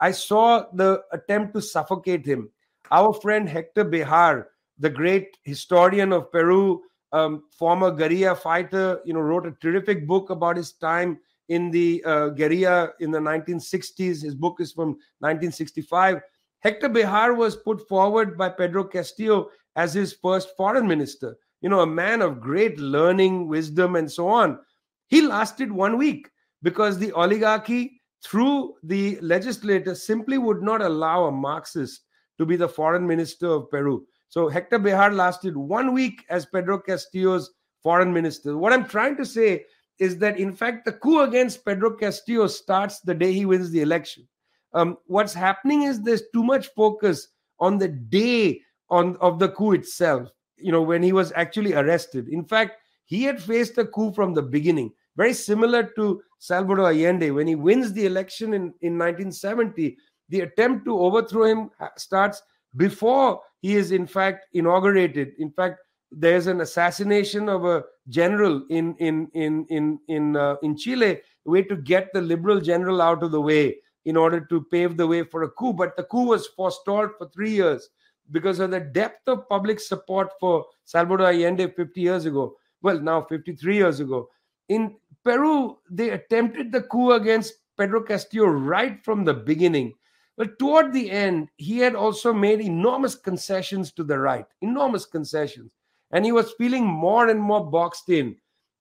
I 0.00 0.12
saw 0.12 0.66
the 0.72 1.02
attempt 1.12 1.54
to 1.54 1.60
suffocate 1.60 2.24
him. 2.24 2.50
Our 2.90 3.12
friend 3.12 3.48
Hector 3.48 3.84
Béjar, 3.84 4.46
the 4.78 4.90
great 4.90 5.36
historian 5.42 6.12
of 6.12 6.30
Peru, 6.32 6.82
um, 7.12 7.44
former 7.50 7.90
guerrilla 7.90 8.34
fighter, 8.34 9.00
you 9.04 9.14
know, 9.14 9.20
wrote 9.20 9.46
a 9.46 9.56
terrific 9.60 10.06
book 10.06 10.30
about 10.30 10.56
his 10.56 10.72
time 10.72 11.18
in 11.48 11.70
the 11.70 12.02
uh, 12.04 12.28
guerrilla 12.28 12.90
in 13.00 13.10
the 13.10 13.18
1960s. 13.18 14.22
His 14.22 14.34
book 14.34 14.60
is 14.60 14.72
from 14.72 14.90
1965. 15.20 16.20
Hector 16.60 16.88
Béjar 16.88 17.36
was 17.36 17.56
put 17.56 17.86
forward 17.88 18.38
by 18.38 18.48
Pedro 18.48 18.84
Castillo 18.84 19.50
as 19.76 19.92
his 19.92 20.14
first 20.14 20.56
foreign 20.56 20.86
minister 20.86 21.36
you 21.64 21.70
know, 21.70 21.80
a 21.80 21.86
man 21.86 22.20
of 22.20 22.42
great 22.42 22.78
learning, 22.78 23.48
wisdom, 23.48 23.96
and 23.96 24.12
so 24.12 24.28
on. 24.28 24.58
He 25.06 25.22
lasted 25.22 25.72
one 25.72 25.96
week 25.96 26.28
because 26.62 26.98
the 26.98 27.10
oligarchy, 27.12 28.02
through 28.22 28.74
the 28.82 29.18
legislature, 29.22 29.94
simply 29.94 30.36
would 30.36 30.60
not 30.60 30.82
allow 30.82 31.24
a 31.24 31.32
Marxist 31.32 32.02
to 32.36 32.44
be 32.44 32.56
the 32.56 32.68
foreign 32.68 33.06
minister 33.06 33.46
of 33.46 33.70
Peru. 33.70 34.06
So 34.28 34.46
Hector 34.46 34.78
Béjar 34.78 35.16
lasted 35.16 35.56
one 35.56 35.94
week 35.94 36.26
as 36.28 36.44
Pedro 36.44 36.78
Castillo's 36.80 37.50
foreign 37.82 38.12
minister. 38.12 38.58
What 38.58 38.74
I'm 38.74 38.86
trying 38.86 39.16
to 39.16 39.24
say 39.24 39.64
is 39.98 40.18
that, 40.18 40.38
in 40.38 40.52
fact, 40.52 40.84
the 40.84 40.92
coup 40.92 41.20
against 41.20 41.64
Pedro 41.64 41.96
Castillo 41.96 42.46
starts 42.46 43.00
the 43.00 43.14
day 43.14 43.32
he 43.32 43.46
wins 43.46 43.70
the 43.70 43.80
election. 43.80 44.26
Um, 44.72 44.98
what's 45.06 45.34
happening 45.34 45.82
is 45.82 46.00
there's 46.00 46.24
too 46.32 46.42
much 46.42 46.68
focus 46.74 47.28
on 47.60 47.78
the 47.78 47.88
day 47.88 48.60
on 48.90 49.16
of 49.18 49.38
the 49.38 49.48
coup 49.48 49.72
itself 49.72 50.30
you 50.56 50.72
know, 50.72 50.82
when 50.82 51.02
he 51.02 51.12
was 51.12 51.32
actually 51.36 51.74
arrested. 51.74 52.28
In 52.28 52.44
fact, 52.44 52.78
he 53.04 53.22
had 53.24 53.42
faced 53.42 53.78
a 53.78 53.84
coup 53.84 54.12
from 54.12 54.34
the 54.34 54.42
beginning, 54.42 54.92
very 55.16 55.34
similar 55.34 55.82
to 55.96 56.22
Salvador 56.38 56.88
Allende. 56.90 57.30
When 57.30 57.46
he 57.46 57.54
wins 57.54 57.92
the 57.92 58.06
election 58.06 58.54
in, 58.54 58.62
in 58.80 58.98
1970, 58.98 59.96
the 60.30 60.40
attempt 60.40 60.86
to 60.86 60.98
overthrow 60.98 61.44
him 61.44 61.70
starts 61.96 62.42
before 62.76 63.40
he 63.60 63.76
is, 63.76 63.92
in 63.92 64.06
fact, 64.06 64.46
inaugurated. 64.54 65.32
In 65.38 65.50
fact, 65.50 65.80
there's 66.16 66.46
an 66.46 66.60
assassination 66.60 67.48
of 67.48 67.64
a 67.64 67.84
general 68.08 68.64
in 68.70 68.94
in 68.96 69.28
in 69.34 69.66
in 69.68 69.98
in 70.08 70.36
uh, 70.36 70.56
in 70.62 70.76
Chile, 70.76 71.20
way 71.44 71.62
to 71.62 71.76
get 71.76 72.12
the 72.12 72.20
liberal 72.20 72.60
general 72.60 73.02
out 73.02 73.22
of 73.22 73.30
the 73.30 73.40
way 73.40 73.76
in 74.04 74.16
order 74.16 74.40
to 74.40 74.62
pave 74.70 74.96
the 74.96 75.06
way 75.06 75.22
for 75.24 75.42
a 75.42 75.50
coup. 75.50 75.72
But 75.72 75.96
the 75.96 76.04
coup 76.04 76.26
was 76.26 76.46
forestalled 76.46 77.10
for 77.18 77.28
three 77.30 77.50
years 77.50 77.88
because 78.30 78.60
of 78.60 78.70
the 78.70 78.80
depth 78.80 79.28
of 79.28 79.48
public 79.48 79.80
support 79.80 80.30
for 80.38 80.66
Salvador 80.84 81.26
Allende 81.26 81.68
50 81.68 82.00
years 82.00 82.24
ago. 82.26 82.56
Well, 82.82 83.00
now 83.00 83.22
53 83.22 83.76
years 83.76 84.00
ago. 84.00 84.28
In 84.68 84.96
Peru, 85.24 85.78
they 85.90 86.10
attempted 86.10 86.70
the 86.70 86.82
coup 86.82 87.12
against 87.12 87.54
Pedro 87.76 88.02
Castillo 88.02 88.46
right 88.46 89.02
from 89.04 89.24
the 89.24 89.34
beginning. 89.34 89.94
But 90.36 90.58
toward 90.58 90.92
the 90.92 91.10
end, 91.10 91.48
he 91.56 91.78
had 91.78 91.94
also 91.94 92.32
made 92.32 92.60
enormous 92.60 93.14
concessions 93.14 93.92
to 93.92 94.04
the 94.04 94.18
right, 94.18 94.46
enormous 94.62 95.06
concessions. 95.06 95.70
And 96.14 96.24
he 96.24 96.32
was 96.32 96.54
feeling 96.56 96.86
more 96.86 97.28
and 97.28 97.38
more 97.38 97.70
boxed 97.70 98.08
in. 98.08 98.36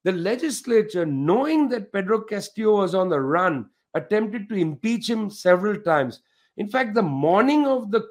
The 0.05 0.13
legislature, 0.13 1.05
knowing 1.05 1.67
that 1.69 1.91
Pedro 1.91 2.21
Castillo 2.21 2.77
was 2.77 2.95
on 2.95 3.09
the 3.09 3.19
run, 3.19 3.69
attempted 3.93 4.47
to 4.49 4.55
impeach 4.55 5.09
him 5.09 5.29
several 5.29 5.79
times. 5.81 6.21
In 6.57 6.69
fact, 6.69 6.93
the 6.93 7.01
morning 7.01 7.65
of 7.65 7.91
the 7.91 8.07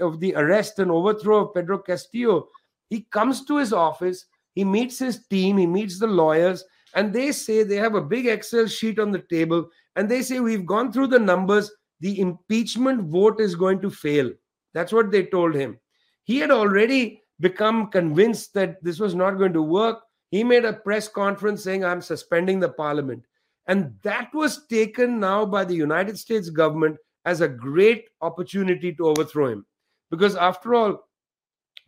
of 0.00 0.18
the 0.18 0.34
arrest 0.34 0.78
and 0.78 0.90
overthrow 0.90 1.46
of 1.46 1.54
Pedro 1.54 1.78
Castillo, 1.78 2.48
he 2.88 3.02
comes 3.10 3.44
to 3.44 3.58
his 3.58 3.72
office, 3.72 4.24
he 4.54 4.64
meets 4.64 4.98
his 4.98 5.26
team, 5.26 5.58
he 5.58 5.66
meets 5.66 5.98
the 5.98 6.06
lawyers, 6.06 6.64
and 6.94 7.12
they 7.12 7.32
say 7.32 7.62
they 7.62 7.76
have 7.76 7.94
a 7.94 8.00
big 8.00 8.26
Excel 8.26 8.66
sheet 8.66 8.98
on 8.98 9.10
the 9.10 9.24
table, 9.30 9.68
and 9.96 10.08
they 10.08 10.22
say 10.22 10.40
we've 10.40 10.66
gone 10.66 10.92
through 10.92 11.08
the 11.08 11.18
numbers. 11.18 11.70
The 12.00 12.20
impeachment 12.20 13.02
vote 13.04 13.40
is 13.40 13.54
going 13.54 13.80
to 13.82 13.90
fail. 13.90 14.30
That's 14.74 14.92
what 14.92 15.10
they 15.10 15.26
told 15.26 15.54
him. 15.54 15.78
He 16.24 16.38
had 16.38 16.50
already 16.50 17.21
become 17.42 17.88
convinced 17.88 18.54
that 18.54 18.82
this 18.82 19.00
was 19.00 19.14
not 19.14 19.36
going 19.36 19.52
to 19.52 19.62
work. 19.62 20.00
He 20.30 20.44
made 20.44 20.64
a 20.64 20.72
press 20.72 21.08
conference 21.08 21.62
saying, 21.62 21.84
I'm 21.84 22.00
suspending 22.00 22.60
the 22.60 22.68
parliament. 22.70 23.24
And 23.66 23.94
that 24.02 24.30
was 24.32 24.66
taken 24.68 25.20
now 25.20 25.44
by 25.44 25.64
the 25.64 25.74
United 25.74 26.18
States 26.18 26.48
government 26.48 26.96
as 27.24 27.40
a 27.40 27.48
great 27.48 28.06
opportunity 28.20 28.94
to 28.94 29.08
overthrow 29.08 29.48
him. 29.48 29.66
Because 30.10 30.36
after 30.36 30.74
all, 30.74 31.08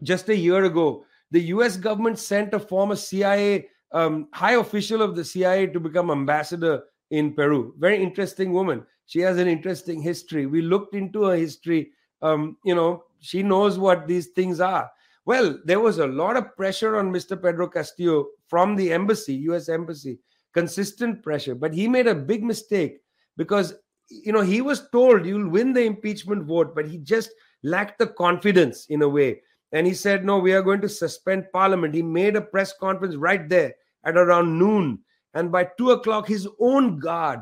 just 0.03 0.29
a 0.29 0.37
year 0.37 0.65
ago, 0.65 1.07
the 1.31 1.43
US 1.55 1.77
government 1.77 2.19
sent 2.19 2.53
a 2.53 2.59
former 2.59 2.97
CIA 2.97 3.69
um, 3.93 4.29
high 4.33 4.55
official 4.55 5.03
of 5.03 5.15
the 5.15 5.25
CIA 5.25 5.69
to 5.69 5.79
become 5.79 6.11
ambassador 6.11 6.83
in 7.11 7.33
Peru. 7.33 7.75
Very 7.79 8.03
interesting 8.03 8.53
woman. 8.53 8.85
She 9.07 9.21
has 9.21 9.39
an 9.39 9.47
interesting 9.47 10.03
history. 10.03 10.47
We 10.47 10.63
looked 10.63 10.97
into 10.97 11.23
her 11.25 11.37
history. 11.37 11.93
Um, 12.23 12.57
you 12.65 12.75
know, 12.75 13.05
she 13.21 13.43
knows 13.43 13.79
what 13.79 14.09
these 14.09 14.29
things 14.29 14.61
are. 14.61 14.91
Well, 15.27 15.59
there 15.65 15.81
was 15.81 15.99
a 15.99 16.07
lot 16.07 16.37
of 16.37 16.55
pressure 16.57 16.97
on 16.97 17.13
Mr. 17.13 17.41
Pedro 17.41 17.69
Castillo 17.69 18.27
from 18.49 18.77
the 18.77 18.93
embassy, 18.93 19.35
US 19.49 19.69
embassy, 19.69 20.19
consistent 20.53 21.23
pressure. 21.23 21.55
But 21.55 21.73
he 21.73 21.89
made 21.89 22.07
a 22.07 22.15
big 22.15 22.45
mistake 22.45 22.99
because 23.37 23.75
you 24.11 24.33
know 24.33 24.43
he 24.43 24.61
was 24.61 24.89
told 24.91 25.25
you'll 25.25 25.49
win 25.49 25.73
the 25.73 25.85
impeachment 25.85 26.45
vote, 26.45 26.75
but 26.75 26.87
he 26.87 26.99
just 26.99 27.31
lacked 27.63 27.99
the 27.99 28.07
confidence 28.07 28.87
in 28.91 29.03
a 29.03 29.09
way. 29.09 29.41
And 29.73 29.87
he 29.87 29.95
said, 29.95 30.25
No, 30.25 30.39
we 30.39 30.53
are 30.53 30.63
going 30.63 30.83
to 30.83 30.89
suspend 30.89 31.47
parliament. 31.53 31.95
He 31.95 32.03
made 32.03 32.37
a 32.37 32.41
press 32.41 32.73
conference 32.79 33.17
right 33.17 33.49
there 33.49 33.75
at 34.05 34.17
around 34.17 34.59
noon. 34.59 35.01
And 35.35 35.51
by 35.51 35.69
two 35.77 35.91
o'clock, 35.91 36.29
his 36.29 36.47
own 36.61 36.99
guard 37.01 37.41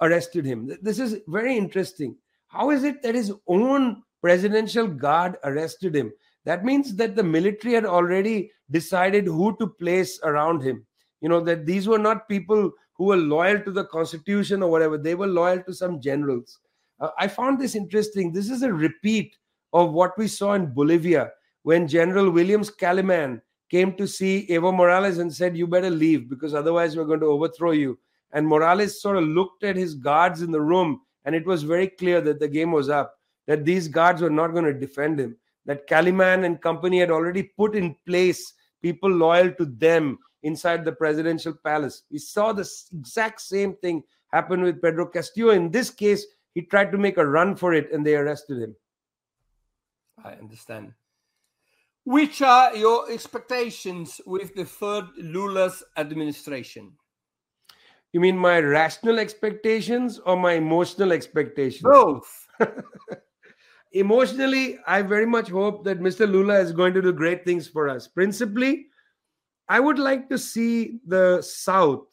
arrested 0.00 0.44
him. 0.44 0.76
This 0.82 0.98
is 0.98 1.20
very 1.28 1.56
interesting. 1.56 2.16
How 2.48 2.70
is 2.70 2.82
it 2.82 3.02
that 3.02 3.14
his 3.14 3.32
own 3.46 4.02
presidential 4.22 4.88
guard 4.88 5.36
arrested 5.44 5.94
him? 5.94 6.12
That 6.48 6.64
means 6.64 6.94
that 6.96 7.14
the 7.14 7.22
military 7.22 7.74
had 7.74 7.84
already 7.84 8.50
decided 8.70 9.26
who 9.26 9.54
to 9.58 9.66
place 9.66 10.18
around 10.24 10.62
him. 10.62 10.86
You 11.20 11.28
know, 11.28 11.40
that 11.40 11.66
these 11.66 11.86
were 11.86 11.98
not 11.98 12.26
people 12.26 12.72
who 12.94 13.04
were 13.04 13.18
loyal 13.18 13.60
to 13.60 13.70
the 13.70 13.84
constitution 13.84 14.62
or 14.62 14.70
whatever, 14.70 14.96
they 14.96 15.14
were 15.14 15.26
loyal 15.26 15.62
to 15.64 15.74
some 15.74 16.00
generals. 16.00 16.58
Uh, 17.00 17.10
I 17.18 17.28
found 17.28 17.60
this 17.60 17.74
interesting. 17.74 18.32
This 18.32 18.48
is 18.48 18.62
a 18.62 18.72
repeat 18.72 19.36
of 19.74 19.92
what 19.92 20.16
we 20.16 20.26
saw 20.26 20.54
in 20.54 20.72
Bolivia 20.72 21.32
when 21.64 21.86
General 21.86 22.30
Williams 22.30 22.70
Kaliman 22.70 23.42
came 23.70 23.94
to 23.96 24.08
see 24.08 24.46
Evo 24.48 24.74
Morales 24.74 25.18
and 25.18 25.30
said, 25.30 25.54
You 25.54 25.66
better 25.66 25.90
leave 25.90 26.30
because 26.30 26.54
otherwise 26.54 26.96
we're 26.96 27.04
going 27.04 27.20
to 27.20 27.26
overthrow 27.26 27.72
you. 27.72 27.98
And 28.32 28.48
Morales 28.48 29.02
sort 29.02 29.18
of 29.18 29.24
looked 29.24 29.64
at 29.64 29.76
his 29.76 29.94
guards 29.94 30.40
in 30.40 30.50
the 30.50 30.62
room, 30.62 31.02
and 31.26 31.34
it 31.34 31.44
was 31.44 31.62
very 31.62 31.88
clear 31.88 32.22
that 32.22 32.40
the 32.40 32.48
game 32.48 32.72
was 32.72 32.88
up, 32.88 33.18
that 33.46 33.66
these 33.66 33.86
guards 33.86 34.22
were 34.22 34.30
not 34.30 34.54
going 34.54 34.64
to 34.64 34.72
defend 34.72 35.20
him, 35.20 35.36
that 35.68 35.86
Kaliman 35.86 36.46
and 36.46 36.60
company 36.60 36.98
had 36.98 37.10
already 37.10 37.42
put 37.42 37.76
in 37.76 37.94
place 38.06 38.54
people 38.82 39.10
loyal 39.10 39.52
to 39.52 39.66
them 39.66 40.18
inside 40.42 40.82
the 40.84 40.92
presidential 40.92 41.52
palace. 41.62 42.04
We 42.10 42.18
saw 42.18 42.52
the 42.52 42.68
exact 42.98 43.42
same 43.42 43.74
thing 43.76 44.02
happen 44.32 44.62
with 44.62 44.80
Pedro 44.80 45.06
Castillo. 45.06 45.50
In 45.50 45.70
this 45.70 45.90
case, 45.90 46.24
he 46.54 46.62
tried 46.62 46.90
to 46.92 46.98
make 46.98 47.18
a 47.18 47.26
run 47.26 47.54
for 47.54 47.74
it 47.74 47.92
and 47.92 48.04
they 48.04 48.16
arrested 48.16 48.62
him. 48.62 48.76
I 50.24 50.32
understand. 50.32 50.94
Which 52.04 52.40
are 52.40 52.74
your 52.74 53.10
expectations 53.10 54.22
with 54.24 54.54
the 54.54 54.64
third 54.64 55.04
Lula's 55.18 55.84
administration? 55.98 56.92
You 58.14 58.20
mean 58.20 58.38
my 58.38 58.60
rational 58.60 59.18
expectations 59.18 60.18
or 60.18 60.34
my 60.34 60.54
emotional 60.54 61.12
expectations? 61.12 61.82
Both. 61.82 62.48
Emotionally, 63.92 64.78
I 64.86 65.02
very 65.02 65.26
much 65.26 65.48
hope 65.48 65.84
that 65.84 66.00
Mr. 66.00 66.30
Lula 66.30 66.58
is 66.60 66.72
going 66.72 66.92
to 66.94 67.02
do 67.02 67.12
great 67.12 67.44
things 67.44 67.66
for 67.66 67.88
us. 67.88 68.06
Principally, 68.06 68.86
I 69.68 69.80
would 69.80 69.98
like 69.98 70.28
to 70.28 70.38
see 70.38 71.00
the 71.06 71.40
South 71.42 72.06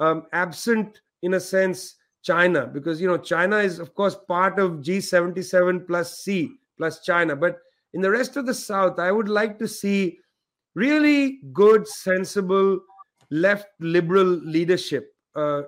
um, 0.00 0.26
absent, 0.32 1.00
in 1.22 1.34
a 1.34 1.40
sense, 1.40 1.96
China, 2.22 2.66
because 2.66 3.00
you 3.00 3.06
know 3.06 3.18
China 3.18 3.58
is 3.58 3.78
of 3.78 3.94
course 3.94 4.16
part 4.26 4.58
of 4.58 4.82
G77 4.82 5.86
plus 5.86 6.18
C 6.18 6.50
plus 6.76 7.04
China, 7.04 7.36
but 7.36 7.60
in 7.92 8.02
the 8.02 8.10
rest 8.10 8.36
of 8.36 8.46
the 8.46 8.52
South, 8.52 8.98
I 8.98 9.12
would 9.12 9.28
like 9.28 9.58
to 9.60 9.68
see 9.68 10.18
really 10.74 11.40
good, 11.52 11.86
sensible, 11.88 12.80
left 13.30 13.68
liberal 13.80 14.26
leadership, 14.26 15.14
uh, 15.34 15.62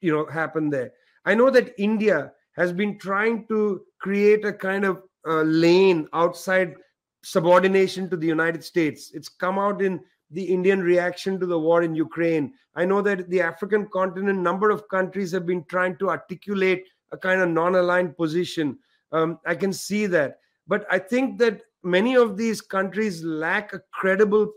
you 0.00 0.12
know, 0.12 0.26
happen 0.26 0.68
there. 0.68 0.92
I 1.24 1.34
know 1.34 1.48
that 1.50 1.74
India 1.78 2.32
has 2.56 2.72
been 2.72 2.98
trying 2.98 3.46
to 3.46 3.82
create 4.00 4.44
a 4.44 4.52
kind 4.52 4.84
of 4.84 5.02
uh, 5.26 5.42
lane 5.42 6.08
outside 6.12 6.74
subordination 7.22 8.08
to 8.10 8.16
the 8.16 8.26
United 8.26 8.64
States. 8.64 9.10
It's 9.14 9.28
come 9.28 9.58
out 9.58 9.82
in 9.82 10.00
the 10.30 10.42
Indian 10.42 10.80
reaction 10.80 11.38
to 11.40 11.46
the 11.46 11.58
war 11.58 11.82
in 11.82 11.94
Ukraine. 11.94 12.54
I 12.74 12.84
know 12.84 13.02
that 13.02 13.28
the 13.28 13.42
African 13.42 13.86
continent, 13.88 14.38
number 14.38 14.70
of 14.70 14.88
countries 14.88 15.32
have 15.32 15.44
been 15.44 15.64
trying 15.64 15.96
to 15.98 16.08
articulate 16.08 16.84
a 17.12 17.18
kind 17.18 17.40
of 17.40 17.50
non-aligned 17.50 18.16
position. 18.16 18.78
Um, 19.12 19.38
I 19.44 19.54
can 19.56 19.72
see 19.72 20.06
that, 20.06 20.38
but 20.68 20.86
I 20.90 20.98
think 20.98 21.38
that 21.38 21.62
many 21.82 22.16
of 22.16 22.36
these 22.36 22.60
countries 22.60 23.24
lack 23.24 23.72
a 23.72 23.82
credible 23.92 24.52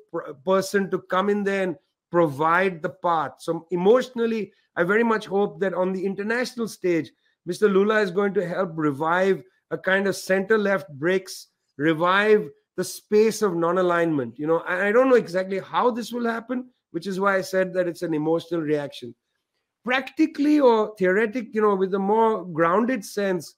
person 0.46 0.92
to 0.92 1.00
come 1.00 1.30
in 1.30 1.44
there 1.44 1.64
and 1.64 1.76
provide 2.12 2.84
the 2.84 2.90
path. 2.90 3.34
So 3.40 3.66
emotionally, 3.72 4.54
I 4.76 4.84
very 4.84 5.04
much 5.04 5.26
hope 5.26 5.60
that 5.62 5.74
on 5.74 5.92
the 5.92 6.06
international 6.06 6.68
stage, 6.68 7.12
Mr. 7.50 7.72
Lula 7.72 8.02
is 8.02 8.12
going 8.12 8.34
to 8.34 8.48
help 8.48 8.72
revive 8.76 9.44
a 9.72 9.78
kind 9.78 10.08
of 10.08 10.16
center-left 10.16 10.88
breaks, 11.00 11.48
revive 11.78 12.50
the 12.76 12.84
space 12.84 13.42
of 13.42 13.56
non-alignment 13.56 14.38
you 14.40 14.48
know? 14.48 14.64
I 14.68 14.92
don't 14.92 15.10
know 15.10 15.16
exactly 15.16 15.60
how 15.60 15.92
this 15.92 16.12
will 16.12 16.26
happen 16.26 16.70
which 16.92 17.08
is 17.08 17.20
why 17.20 17.36
i 17.36 17.42
said 17.42 17.74
that 17.74 17.88
it's 17.88 18.04
an 18.04 18.14
emotional 18.14 18.62
reaction. 18.62 19.14
Practically 19.84 20.60
or 20.60 20.96
theoretic 20.98 21.54
you 21.54 21.62
know 21.62 21.76
with 21.76 21.94
a 21.94 22.00
more 22.00 22.46
grounded 22.46 23.04
sense 23.04 23.56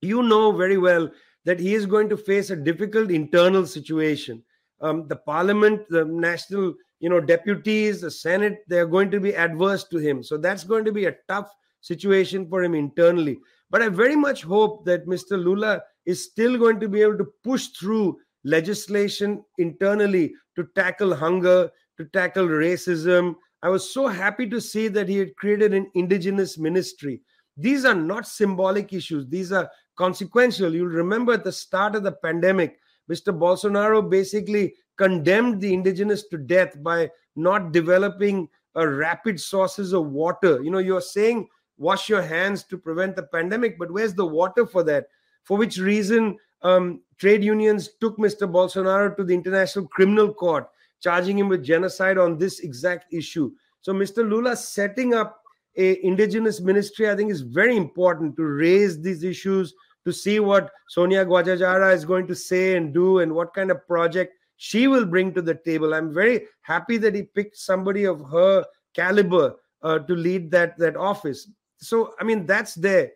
you 0.00 0.22
know 0.22 0.50
very 0.50 0.78
well 0.78 1.08
that 1.44 1.60
he 1.60 1.74
is 1.74 1.86
going 1.86 2.08
to 2.08 2.16
face 2.16 2.50
a 2.50 2.56
difficult 2.56 3.10
internal 3.10 3.66
situation. 3.66 4.42
Um, 4.80 5.06
the 5.06 5.16
parliament 5.16 5.82
the 5.88 6.04
national 6.04 6.74
you 6.98 7.08
know 7.08 7.20
deputies 7.20 8.00
the 8.00 8.10
senate 8.10 8.58
they're 8.66 8.86
going 8.86 9.10
to 9.12 9.20
be 9.20 9.36
adverse 9.36 9.84
to 9.88 9.98
him. 9.98 10.22
So 10.24 10.36
that's 10.36 10.64
going 10.64 10.84
to 10.86 10.92
be 10.92 11.04
a 11.04 11.16
tough 11.28 11.52
situation 11.82 12.48
for 12.48 12.62
him 12.62 12.74
internally 12.74 13.38
but 13.70 13.82
i 13.82 13.88
very 13.88 14.16
much 14.16 14.42
hope 14.42 14.84
that 14.84 15.06
mr 15.06 15.32
lula 15.32 15.82
is 16.06 16.24
still 16.24 16.56
going 16.58 16.80
to 16.80 16.88
be 16.88 17.02
able 17.02 17.18
to 17.18 17.32
push 17.44 17.68
through 17.68 18.18
legislation 18.44 19.44
internally 19.58 20.34
to 20.56 20.66
tackle 20.74 21.14
hunger, 21.14 21.70
to 21.96 22.04
tackle 22.06 22.46
racism. 22.46 23.36
I 23.62 23.68
was 23.68 23.92
so 23.92 24.08
happy 24.08 24.48
to 24.48 24.60
see 24.60 24.88
that 24.88 25.08
he 25.08 25.18
had 25.18 25.36
created 25.36 25.72
an 25.74 25.90
indigenous 25.94 26.58
ministry. 26.58 27.22
These 27.56 27.84
are 27.84 27.94
not 27.94 28.26
symbolic 28.26 28.92
issues, 28.92 29.26
these 29.28 29.52
are 29.52 29.70
consequential. 29.96 30.74
You'll 30.74 30.86
remember 30.86 31.34
at 31.34 31.44
the 31.44 31.52
start 31.52 31.94
of 31.94 32.02
the 32.02 32.12
pandemic, 32.12 32.78
Mr. 33.10 33.36
Bolsonaro 33.36 34.08
basically 34.08 34.74
condemned 34.96 35.60
the 35.60 35.72
indigenous 35.72 36.26
to 36.28 36.38
death 36.38 36.82
by 36.82 37.10
not 37.36 37.72
developing 37.72 38.48
a 38.74 38.88
rapid 38.88 39.38
sources 39.38 39.92
of 39.92 40.06
water. 40.06 40.62
You 40.62 40.70
know, 40.70 40.78
you're 40.78 41.00
saying 41.00 41.48
wash 41.82 42.08
your 42.08 42.22
hands 42.22 42.64
to 42.64 42.78
prevent 42.78 43.16
the 43.16 43.24
pandemic, 43.24 43.78
but 43.78 43.90
where's 43.90 44.14
the 44.14 44.26
water 44.40 44.64
for 44.66 44.82
that? 44.84 45.06
for 45.44 45.56
which 45.56 45.78
reason 45.78 46.36
um, 46.62 47.00
trade 47.18 47.42
unions 47.42 47.90
took 48.00 48.16
Mr. 48.18 48.50
Bolsonaro 48.50 49.16
to 49.16 49.24
the 49.24 49.34
International 49.34 49.86
Criminal 49.88 50.32
Court, 50.32 50.68
charging 51.00 51.38
him 51.38 51.48
with 51.48 51.64
genocide 51.64 52.18
on 52.18 52.38
this 52.38 52.60
exact 52.60 53.12
issue. 53.12 53.50
So, 53.80 53.92
Mr. 53.92 54.28
Lula 54.28 54.56
setting 54.56 55.14
up 55.14 55.40
a 55.76 56.04
indigenous 56.04 56.60
ministry, 56.60 57.10
I 57.10 57.16
think, 57.16 57.30
is 57.30 57.40
very 57.40 57.76
important 57.76 58.36
to 58.36 58.44
raise 58.44 59.00
these 59.00 59.24
issues, 59.24 59.74
to 60.04 60.12
see 60.12 60.40
what 60.40 60.70
Sonia 60.88 61.24
Guajajara 61.24 61.94
is 61.94 62.04
going 62.04 62.26
to 62.26 62.34
say 62.34 62.76
and 62.76 62.92
do, 62.92 63.20
and 63.20 63.32
what 63.32 63.54
kind 63.54 63.70
of 63.70 63.86
project 63.86 64.34
she 64.56 64.86
will 64.86 65.04
bring 65.04 65.32
to 65.34 65.42
the 65.42 65.54
table. 65.54 65.94
I'm 65.94 66.12
very 66.12 66.46
happy 66.60 66.98
that 66.98 67.14
he 67.14 67.22
picked 67.22 67.56
somebody 67.56 68.04
of 68.04 68.20
her 68.30 68.64
caliber 68.94 69.56
uh, 69.82 69.98
to 70.00 70.14
lead 70.14 70.50
that 70.52 70.78
that 70.78 70.96
office. 70.96 71.48
So, 71.82 72.14
I 72.20 72.24
mean, 72.24 72.46
that's 72.46 72.74
there 72.74 73.10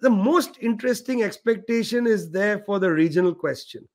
the 0.00 0.10
most 0.10 0.56
interesting 0.60 1.22
expectation 1.22 2.06
is 2.06 2.30
there 2.30 2.60
for 2.60 2.78
the 2.78 2.90
regional 2.90 3.34
question. 3.34 3.86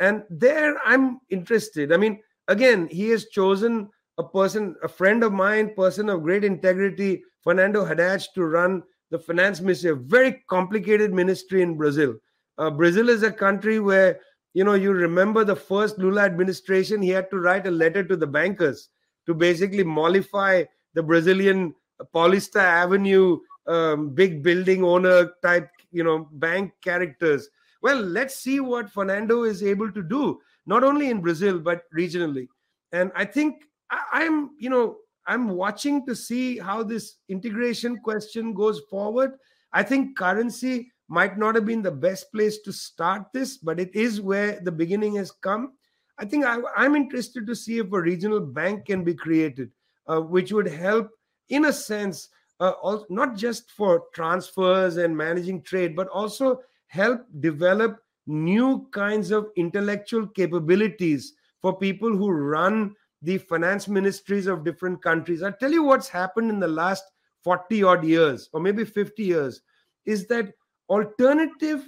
And 0.00 0.22
there 0.28 0.78
I'm 0.84 1.20
interested. 1.30 1.92
I 1.92 1.96
mean, 1.96 2.20
again, 2.48 2.86
he 2.88 3.08
has 3.10 3.28
chosen 3.28 3.88
a 4.18 4.24
person, 4.24 4.76
a 4.82 4.88
friend 4.88 5.24
of 5.24 5.32
mine, 5.32 5.74
person 5.74 6.08
of 6.08 6.22
great 6.22 6.44
integrity, 6.44 7.22
Fernando 7.42 7.84
Haddad, 7.84 8.24
to 8.34 8.44
run 8.44 8.82
the 9.10 9.18
finance 9.18 9.60
ministry, 9.60 9.90
a 9.90 9.94
very 9.94 10.44
complicated 10.48 11.12
ministry 11.12 11.62
in 11.62 11.76
Brazil. 11.76 12.14
Uh, 12.58 12.70
Brazil 12.70 13.08
is 13.08 13.22
a 13.22 13.32
country 13.32 13.78
where, 13.78 14.20
you 14.52 14.64
know, 14.64 14.74
you 14.74 14.92
remember 14.92 15.44
the 15.44 15.56
first 15.56 15.98
Lula 15.98 16.22
administration, 16.22 17.00
he 17.00 17.10
had 17.10 17.30
to 17.30 17.38
write 17.38 17.66
a 17.66 17.70
letter 17.70 18.02
to 18.02 18.16
the 18.16 18.26
bankers 18.26 18.88
to 19.26 19.34
basically 19.34 19.84
mollify 19.84 20.64
the 20.94 21.02
Brazilian 21.02 21.74
Paulista 22.14 22.56
Avenue 22.56 23.38
um, 23.66 24.10
big 24.10 24.42
building 24.42 24.84
owner 24.84 25.32
type, 25.42 25.70
you 25.92 26.04
know, 26.04 26.28
bank 26.32 26.72
characters. 26.82 27.48
Well, 27.82 28.00
let's 28.00 28.36
see 28.36 28.60
what 28.60 28.90
Fernando 28.90 29.44
is 29.44 29.62
able 29.62 29.92
to 29.92 30.02
do, 30.02 30.40
not 30.66 30.84
only 30.84 31.10
in 31.10 31.20
Brazil, 31.20 31.58
but 31.58 31.82
regionally. 31.96 32.48
And 32.92 33.12
I 33.14 33.24
think 33.24 33.64
I, 33.90 34.24
am 34.24 34.50
you 34.58 34.70
know, 34.70 34.96
I'm 35.26 35.48
watching 35.50 36.06
to 36.06 36.14
see 36.14 36.58
how 36.58 36.82
this 36.82 37.16
integration 37.28 37.98
question 37.98 38.54
goes 38.54 38.80
forward. 38.90 39.32
I 39.72 39.82
think 39.82 40.16
currency 40.16 40.92
might 41.08 41.38
not 41.38 41.54
have 41.54 41.66
been 41.66 41.82
the 41.82 41.90
best 41.90 42.32
place 42.32 42.58
to 42.62 42.72
start 42.72 43.26
this, 43.32 43.56
but 43.58 43.78
it 43.78 43.94
is 43.94 44.20
where 44.20 44.60
the 44.60 44.72
beginning 44.72 45.16
has 45.16 45.30
come. 45.30 45.72
I 46.18 46.24
think 46.24 46.44
I, 46.44 46.58
am 46.78 46.96
interested 46.96 47.46
to 47.46 47.54
see 47.54 47.78
if 47.78 47.92
a 47.92 48.00
regional 48.00 48.40
bank 48.40 48.86
can 48.86 49.04
be 49.04 49.14
created, 49.14 49.70
uh, 50.06 50.20
which 50.20 50.52
would 50.52 50.66
help, 50.66 51.10
in 51.50 51.66
a 51.66 51.72
sense, 51.72 52.28
uh, 52.60 52.98
not 53.08 53.36
just 53.36 53.70
for 53.70 54.04
transfers 54.14 54.96
and 54.96 55.16
managing 55.16 55.62
trade, 55.62 55.94
but 55.94 56.08
also 56.08 56.60
help 56.88 57.26
develop 57.40 58.00
new 58.26 58.88
kinds 58.92 59.30
of 59.30 59.50
intellectual 59.56 60.26
capabilities 60.26 61.34
for 61.60 61.78
people 61.78 62.16
who 62.16 62.30
run 62.30 62.94
the 63.22 63.38
finance 63.38 63.88
ministries 63.88 64.46
of 64.46 64.64
different 64.64 65.02
countries. 65.02 65.42
I'll 65.42 65.52
tell 65.52 65.72
you 65.72 65.82
what's 65.82 66.08
happened 66.08 66.50
in 66.50 66.60
the 66.60 66.68
last 66.68 67.04
40 67.42 67.82
odd 67.82 68.04
years, 68.04 68.48
or 68.52 68.60
maybe 68.60 68.84
50 68.84 69.22
years, 69.22 69.62
is 70.04 70.26
that 70.28 70.52
alternative 70.88 71.84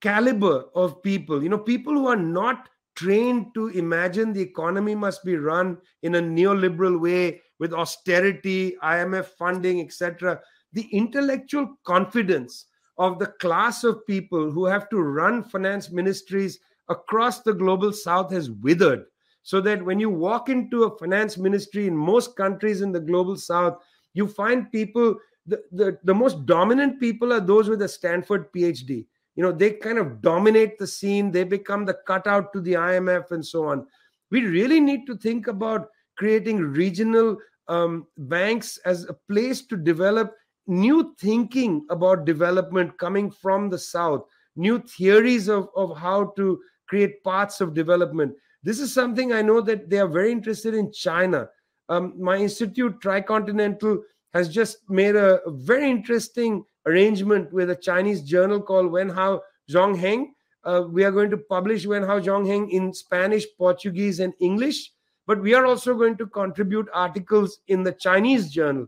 caliber 0.00 0.64
of 0.74 1.02
people, 1.02 1.42
you 1.42 1.48
know, 1.48 1.58
people 1.58 1.94
who 1.94 2.08
are 2.08 2.16
not 2.16 2.68
trained 2.96 3.52
to 3.54 3.68
imagine 3.68 4.32
the 4.32 4.40
economy 4.40 4.94
must 4.94 5.24
be 5.24 5.36
run 5.36 5.78
in 6.02 6.14
a 6.14 6.22
neoliberal 6.22 7.00
way 7.00 7.42
with 7.58 7.72
austerity, 7.72 8.76
IMF 8.82 9.26
funding, 9.38 9.80
etc. 9.80 10.40
The 10.72 10.88
intellectual 10.92 11.76
confidence 11.84 12.66
of 12.98 13.18
the 13.18 13.26
class 13.26 13.84
of 13.84 14.06
people 14.06 14.50
who 14.50 14.66
have 14.66 14.88
to 14.90 14.98
run 15.00 15.42
finance 15.44 15.90
ministries 15.90 16.58
across 16.88 17.40
the 17.40 17.52
global 17.52 17.92
south 17.92 18.30
has 18.32 18.50
withered. 18.50 19.04
So 19.42 19.60
that 19.60 19.84
when 19.84 20.00
you 20.00 20.08
walk 20.08 20.48
into 20.48 20.84
a 20.84 20.98
finance 20.98 21.36
ministry 21.36 21.86
in 21.86 21.96
most 21.96 22.34
countries 22.36 22.80
in 22.80 22.92
the 22.92 23.00
global 23.00 23.36
south, 23.36 23.78
you 24.14 24.26
find 24.26 24.70
people, 24.72 25.16
the, 25.46 25.62
the, 25.70 25.98
the 26.04 26.14
most 26.14 26.46
dominant 26.46 26.98
people 26.98 27.32
are 27.32 27.40
those 27.40 27.68
with 27.68 27.82
a 27.82 27.88
Stanford 27.88 28.50
PhD. 28.52 29.06
You 29.36 29.42
know, 29.42 29.52
they 29.52 29.72
kind 29.72 29.98
of 29.98 30.20
dominate 30.22 30.78
the 30.78 30.86
scene, 30.86 31.30
they 31.30 31.44
become 31.44 31.84
the 31.84 31.98
cutout 32.06 32.52
to 32.52 32.60
the 32.60 32.74
IMF 32.74 33.30
and 33.30 33.44
so 33.44 33.64
on. 33.64 33.86
We 34.30 34.44
really 34.46 34.80
need 34.80 35.06
to 35.06 35.16
think 35.16 35.48
about 35.48 35.88
creating 36.16 36.58
regional 36.58 37.36
um, 37.68 38.06
banks 38.16 38.78
as 38.84 39.04
a 39.04 39.16
place 39.28 39.66
to 39.66 39.76
develop 39.76 40.34
new 40.66 41.14
thinking 41.18 41.84
about 41.90 42.24
development 42.24 42.96
coming 42.98 43.30
from 43.30 43.68
the 43.68 43.78
south 43.78 44.24
new 44.56 44.78
theories 44.78 45.48
of, 45.48 45.68
of 45.76 45.96
how 45.96 46.32
to 46.36 46.60
create 46.88 47.22
paths 47.24 47.60
of 47.60 47.74
development. 47.74 48.34
This 48.62 48.80
is 48.80 48.94
something 48.94 49.32
i 49.32 49.42
know 49.42 49.60
that 49.60 49.90
they 49.90 49.98
are 49.98 50.08
very 50.08 50.32
interested 50.32 50.74
in 50.74 50.92
china. 50.92 51.48
Um, 51.88 52.14
my 52.18 52.36
institute 52.36 53.00
tricontinental 53.00 54.00
has 54.32 54.48
just 54.48 54.78
made 54.88 55.16
a, 55.16 55.42
a, 55.42 55.50
very 55.50 55.90
interesting 55.90 56.64
arrangement 56.86 57.52
with 57.52 57.70
a 57.70 57.76
chinese 57.76 58.22
journal 58.22 58.60
called 58.60 58.90
Wen 58.90 59.10
Wenhua 59.10 59.40
Zongheng 59.70 60.26
uh, 60.64 60.84
we 60.88 61.04
are 61.04 61.12
going 61.12 61.30
to 61.30 61.36
publish 61.36 61.86
Wen 61.86 62.02
Wenhua 62.02 62.24
Zongheng 62.24 62.70
in 62.70 62.92
spanish 62.92 63.46
portuguese 63.58 64.20
and 64.20 64.34
english 64.40 64.92
but 65.26 65.40
we 65.40 65.54
are 65.54 65.66
also 65.66 65.94
going 65.94 66.16
to 66.16 66.26
contribute 66.26 66.88
articles 66.92 67.60
in 67.68 67.82
the 67.82 67.92
chinese 67.92 68.50
journal 68.50 68.86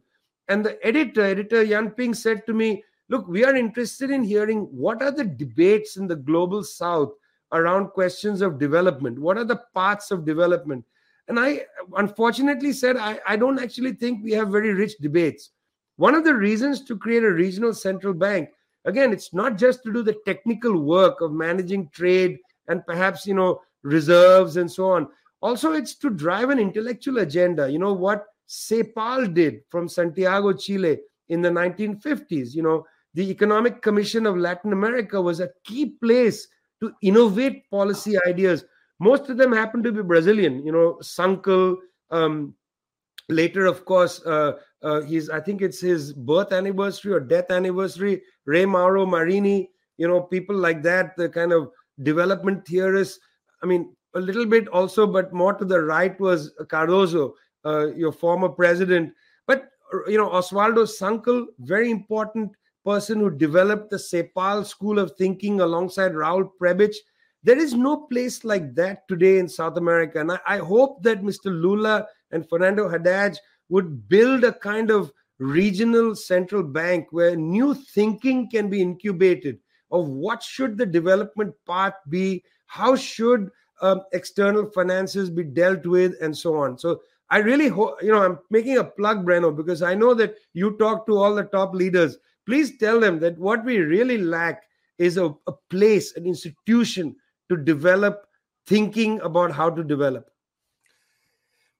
and 0.48 0.64
the 0.64 0.84
editor, 0.86 1.22
editor 1.22 1.62
Yang 1.62 1.90
Ping, 1.92 2.14
said 2.14 2.46
to 2.46 2.54
me, 2.54 2.84
Look, 3.08 3.28
we 3.28 3.44
are 3.44 3.54
interested 3.54 4.10
in 4.10 4.24
hearing 4.24 4.62
what 4.62 5.00
are 5.00 5.12
the 5.12 5.24
debates 5.24 5.96
in 5.96 6.08
the 6.08 6.16
global 6.16 6.64
south 6.64 7.12
around 7.52 7.88
questions 7.88 8.42
of 8.42 8.58
development. 8.58 9.16
What 9.16 9.38
are 9.38 9.44
the 9.44 9.62
paths 9.74 10.10
of 10.10 10.24
development? 10.24 10.84
And 11.28 11.38
I 11.38 11.66
unfortunately 11.96 12.72
said, 12.72 12.96
I, 12.96 13.20
I 13.26 13.36
don't 13.36 13.60
actually 13.60 13.92
think 13.92 14.24
we 14.24 14.32
have 14.32 14.48
very 14.48 14.74
rich 14.74 14.98
debates. 14.98 15.50
One 15.96 16.14
of 16.14 16.24
the 16.24 16.34
reasons 16.34 16.84
to 16.84 16.96
create 16.96 17.24
a 17.24 17.32
regional 17.32 17.72
central 17.72 18.14
bank, 18.14 18.50
again, 18.84 19.12
it's 19.12 19.32
not 19.32 19.56
just 19.56 19.82
to 19.84 19.92
do 19.92 20.02
the 20.02 20.16
technical 20.26 20.78
work 20.78 21.20
of 21.20 21.32
managing 21.32 21.88
trade 21.90 22.38
and 22.68 22.84
perhaps, 22.86 23.26
you 23.26 23.34
know, 23.34 23.60
reserves 23.82 24.56
and 24.56 24.70
so 24.70 24.90
on. 24.90 25.08
Also, 25.40 25.72
it's 25.72 25.94
to 25.96 26.10
drive 26.10 26.50
an 26.50 26.58
intellectual 26.58 27.18
agenda. 27.18 27.70
You 27.70 27.78
know 27.78 27.92
what? 27.92 28.26
CEPAL 28.48 29.34
did 29.34 29.60
from 29.70 29.88
Santiago, 29.88 30.52
Chile 30.52 30.98
in 31.28 31.42
the 31.42 31.48
1950s. 31.48 32.54
You 32.54 32.62
know, 32.62 32.86
the 33.14 33.30
Economic 33.30 33.82
Commission 33.82 34.26
of 34.26 34.36
Latin 34.36 34.72
America 34.72 35.20
was 35.20 35.40
a 35.40 35.50
key 35.64 35.86
place 36.02 36.46
to 36.80 36.92
innovate 37.02 37.68
policy 37.70 38.16
ideas. 38.26 38.64
Most 38.98 39.28
of 39.28 39.36
them 39.36 39.52
happen 39.52 39.82
to 39.82 39.92
be 39.92 40.02
Brazilian. 40.02 40.64
You 40.64 40.72
know, 40.72 40.98
Sunkel. 41.02 41.76
Um, 42.10 42.54
later, 43.28 43.66
of 43.66 43.84
course, 43.84 44.24
uh, 44.24 44.52
uh, 44.82 45.00
he's 45.02 45.30
I 45.30 45.40
think 45.40 45.62
it's 45.62 45.80
his 45.80 46.12
birth 46.12 46.52
anniversary 46.52 47.12
or 47.12 47.20
death 47.20 47.50
anniversary. 47.50 48.22
Ruy 48.48 48.68
Mauro 48.68 49.06
Marini. 49.06 49.70
You 49.96 50.08
know, 50.08 50.20
people 50.20 50.54
like 50.54 50.82
that, 50.82 51.16
the 51.16 51.28
kind 51.28 51.52
of 51.52 51.70
development 52.02 52.66
theorists. 52.66 53.18
I 53.62 53.66
mean, 53.66 53.94
a 54.14 54.20
little 54.20 54.44
bit 54.44 54.68
also, 54.68 55.06
but 55.06 55.32
more 55.32 55.54
to 55.54 55.64
the 55.64 55.80
right 55.80 56.18
was 56.20 56.52
Cardoso 56.64 57.32
uh, 57.64 57.92
your 57.94 58.12
former 58.12 58.48
president. 58.48 59.12
But 59.46 59.68
uh, 59.92 60.08
you 60.08 60.18
know, 60.18 60.30
Osvaldo 60.30 60.86
Sunkel, 60.86 61.46
very 61.60 61.90
important 61.90 62.52
person 62.84 63.18
who 63.18 63.30
developed 63.30 63.90
the 63.90 63.96
CEPAL 63.96 64.64
school 64.64 64.98
of 64.98 65.12
thinking 65.18 65.60
alongside 65.60 66.12
Raul 66.12 66.48
Prebisch. 66.60 66.96
There 67.42 67.58
is 67.58 67.74
no 67.74 67.96
place 67.96 68.44
like 68.44 68.74
that 68.76 69.08
today 69.08 69.38
in 69.38 69.48
South 69.48 69.76
America. 69.76 70.20
And 70.20 70.32
I, 70.32 70.38
I 70.46 70.58
hope 70.58 71.02
that 71.02 71.22
Mr. 71.22 71.46
Lula 71.46 72.06
and 72.30 72.48
Fernando 72.48 72.88
Haddad 72.88 73.38
would 73.68 74.08
build 74.08 74.44
a 74.44 74.52
kind 74.52 74.90
of 74.90 75.12
regional 75.38 76.14
central 76.14 76.62
bank 76.62 77.08
where 77.10 77.36
new 77.36 77.74
thinking 77.74 78.48
can 78.50 78.70
be 78.70 78.80
incubated 78.80 79.58
of 79.90 80.08
what 80.08 80.42
should 80.42 80.78
the 80.78 80.86
development 80.86 81.54
path 81.66 81.94
be 82.08 82.42
how 82.66 82.96
should 82.96 83.50
um, 83.82 84.00
external 84.12 84.70
finances 84.70 85.28
be 85.28 85.44
dealt 85.44 85.84
with 85.84 86.14
and 86.22 86.36
so 86.36 86.56
on 86.56 86.78
so 86.78 87.00
I 87.28 87.38
really 87.38 87.68
hope, 87.68 88.02
you 88.02 88.12
know, 88.12 88.22
I'm 88.22 88.38
making 88.50 88.78
a 88.78 88.84
plug, 88.84 89.24
Breno, 89.26 89.54
because 89.54 89.82
I 89.82 89.94
know 89.94 90.14
that 90.14 90.36
you 90.54 90.76
talk 90.76 91.06
to 91.06 91.16
all 91.16 91.34
the 91.34 91.44
top 91.44 91.74
leaders. 91.74 92.18
Please 92.46 92.78
tell 92.78 93.00
them 93.00 93.18
that 93.20 93.36
what 93.38 93.64
we 93.64 93.78
really 93.78 94.18
lack 94.18 94.62
is 94.98 95.16
a, 95.16 95.34
a 95.46 95.52
place, 95.68 96.16
an 96.16 96.26
institution 96.26 97.16
to 97.48 97.56
develop 97.56 98.26
thinking 98.66 99.20
about 99.20 99.50
how 99.50 99.70
to 99.70 99.82
develop. 99.82 100.30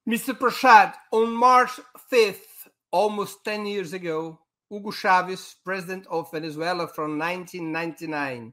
Mr. 0.09 0.39
Prashad, 0.39 0.95
on 1.11 1.33
March 1.35 1.81
5th, 2.13 2.69
almost 2.93 3.45
10 3.45 3.67
years 3.67 3.93
ago, 3.93 4.39
Hugo 4.71 4.93
Chavez, 4.93 5.57
president 5.65 6.07
of 6.09 6.31
Venezuela 6.31 6.87
from 6.87 7.19
1999 7.19 8.53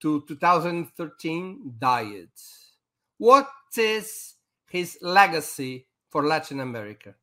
to 0.00 0.22
2013, 0.28 1.74
died. 1.78 2.28
What 3.16 3.48
is 3.78 4.34
his 4.68 4.98
legacy 5.00 5.86
for 6.10 6.26
Latin 6.26 6.60
America? 6.60 7.14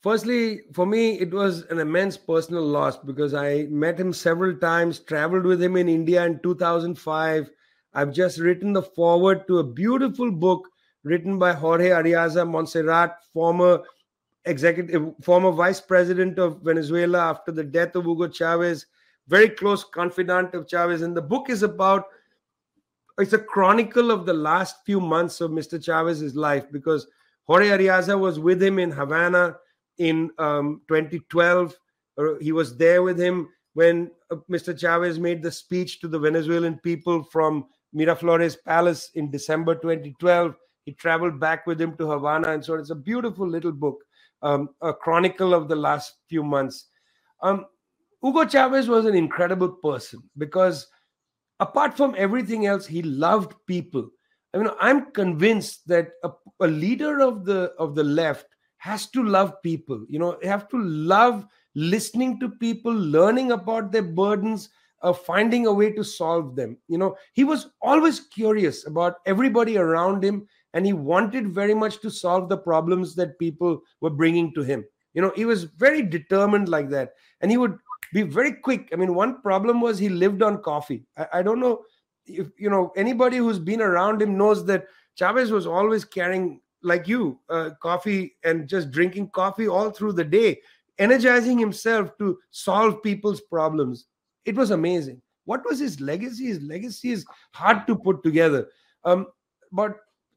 Firstly, 0.00 0.62
for 0.72 0.86
me, 0.86 1.18
it 1.20 1.34
was 1.34 1.64
an 1.64 1.78
immense 1.78 2.16
personal 2.16 2.64
loss 2.64 2.96
because 2.96 3.34
I 3.34 3.64
met 3.64 4.00
him 4.00 4.14
several 4.14 4.56
times, 4.56 5.00
traveled 5.00 5.44
with 5.44 5.62
him 5.62 5.76
in 5.76 5.90
India 5.90 6.24
in 6.24 6.40
2005. 6.42 7.50
I've 7.92 8.14
just 8.14 8.38
written 8.38 8.72
the 8.72 8.82
foreword 8.82 9.46
to 9.48 9.58
a 9.58 9.64
beautiful 9.64 10.30
book 10.30 10.70
written 11.06 11.38
by 11.38 11.52
Jorge 11.52 11.90
Arreaza 11.90 12.44
Montserrat, 12.46 13.16
former 13.32 13.80
executive, 14.44 15.14
former 15.22 15.52
vice 15.52 15.80
president 15.80 16.36
of 16.38 16.60
Venezuela 16.62 17.30
after 17.30 17.52
the 17.52 17.62
death 17.62 17.94
of 17.94 18.04
Hugo 18.04 18.28
Chavez, 18.28 18.86
very 19.28 19.48
close 19.48 19.84
confidant 19.84 20.52
of 20.54 20.68
Chavez. 20.68 21.02
And 21.02 21.16
the 21.16 21.22
book 21.22 21.48
is 21.48 21.62
about 21.62 22.06
it's 23.18 23.32
a 23.32 23.38
chronicle 23.38 24.10
of 24.10 24.26
the 24.26 24.34
last 24.34 24.84
few 24.84 25.00
months 25.00 25.40
of 25.40 25.52
Mr. 25.52 25.82
Chavez's 25.82 26.34
life 26.34 26.66
because 26.72 27.06
Jorge 27.44 27.68
Arreaza 27.68 28.18
was 28.18 28.40
with 28.40 28.60
him 28.60 28.80
in 28.80 28.90
Havana 28.90 29.56
in 29.98 30.30
um, 30.38 30.82
2012. 30.88 31.74
He 32.40 32.50
was 32.50 32.76
there 32.76 33.04
with 33.04 33.18
him 33.18 33.48
when 33.74 34.10
uh, 34.32 34.36
Mr. 34.50 34.76
Chavez 34.76 35.20
made 35.20 35.40
the 35.40 35.52
speech 35.52 36.00
to 36.00 36.08
the 36.08 36.18
Venezuelan 36.18 36.78
people 36.78 37.22
from 37.22 37.66
Miraflores 37.94 38.56
Palace 38.66 39.12
in 39.14 39.30
December 39.30 39.76
2012. 39.76 40.56
He 40.86 40.92
traveled 40.92 41.38
back 41.38 41.66
with 41.66 41.80
him 41.80 41.96
to 41.98 42.08
Havana, 42.08 42.52
and 42.52 42.64
so 42.64 42.74
it's 42.74 42.90
a 42.90 42.94
beautiful 42.94 43.46
little 43.46 43.72
book, 43.72 44.02
um, 44.42 44.70
a 44.80 44.94
chronicle 44.94 45.52
of 45.52 45.68
the 45.68 45.76
last 45.76 46.14
few 46.28 46.42
months. 46.42 46.86
Um, 47.42 47.66
Hugo 48.22 48.46
Chavez 48.46 48.88
was 48.88 49.04
an 49.04 49.14
incredible 49.14 49.68
person 49.68 50.22
because, 50.38 50.86
apart 51.60 51.96
from 51.96 52.14
everything 52.16 52.66
else, 52.66 52.86
he 52.86 53.02
loved 53.02 53.54
people. 53.66 54.08
I 54.54 54.58
mean, 54.58 54.70
I'm 54.80 55.10
convinced 55.10 55.86
that 55.88 56.12
a, 56.24 56.30
a 56.60 56.68
leader 56.68 57.20
of 57.20 57.44
the 57.44 57.74
of 57.78 57.94
the 57.94 58.04
left 58.04 58.46
has 58.78 59.10
to 59.10 59.24
love 59.24 59.60
people. 59.62 60.06
You 60.08 60.20
know, 60.20 60.38
have 60.44 60.68
to 60.68 60.78
love 60.80 61.44
listening 61.74 62.38
to 62.40 62.48
people, 62.48 62.92
learning 62.92 63.52
about 63.52 63.92
their 63.92 64.02
burdens, 64.02 64.70
uh, 65.02 65.12
finding 65.12 65.66
a 65.66 65.72
way 65.72 65.90
to 65.92 66.02
solve 66.02 66.56
them. 66.56 66.78
You 66.88 66.98
know, 66.98 67.16
he 67.34 67.44
was 67.44 67.68
always 67.82 68.20
curious 68.20 68.86
about 68.86 69.16
everybody 69.26 69.76
around 69.76 70.24
him, 70.24 70.46
and 70.76 70.84
he 70.84 70.92
wanted 70.92 71.48
very 71.48 71.72
much 71.72 72.00
to 72.02 72.10
solve 72.10 72.50
the 72.50 72.58
problems 72.58 73.14
that 73.14 73.38
people 73.38 73.80
were 74.02 74.10
bringing 74.10 74.52
to 74.52 74.62
him. 74.62 74.84
You 75.14 75.22
know, 75.22 75.32
he 75.34 75.46
was 75.46 75.64
very 75.64 76.02
determined 76.02 76.68
like 76.68 76.90
that, 76.90 77.14
and 77.40 77.50
he 77.50 77.56
would 77.56 77.78
be 78.12 78.22
very 78.22 78.52
quick. 78.52 78.90
I 78.92 78.96
mean, 78.96 79.14
one 79.14 79.40
problem 79.40 79.80
was 79.80 79.98
he 79.98 80.10
lived 80.10 80.42
on 80.42 80.62
coffee. 80.62 81.06
I, 81.16 81.26
I 81.38 81.42
don't 81.42 81.60
know 81.60 81.80
if 82.26 82.48
you 82.58 82.68
know 82.68 82.92
anybody 82.94 83.38
who's 83.38 83.58
been 83.58 83.80
around 83.80 84.20
him 84.20 84.36
knows 84.36 84.66
that 84.66 84.84
Chavez 85.18 85.50
was 85.50 85.66
always 85.66 86.04
carrying 86.04 86.60
like 86.82 87.08
you 87.08 87.40
uh, 87.48 87.70
coffee 87.80 88.36
and 88.44 88.68
just 88.68 88.90
drinking 88.90 89.30
coffee 89.30 89.68
all 89.68 89.90
through 89.90 90.12
the 90.12 90.24
day 90.24 90.60
energizing 90.98 91.58
himself 91.58 92.10
to 92.18 92.38
solve 92.50 93.02
people's 93.02 93.40
problems 93.40 94.06
it 94.44 94.54
was 94.54 94.70
amazing 94.70 95.20
What 95.46 95.64
was 95.64 95.78
his 95.78 96.00
legacy? 96.00 96.46
His 96.46 96.60
legacy 96.60 97.10
is 97.12 97.24
hard 97.54 97.86
to 97.86 97.96
put 97.96 98.22
together. 98.22 98.68
Um, 99.04 99.28
but 99.72 99.94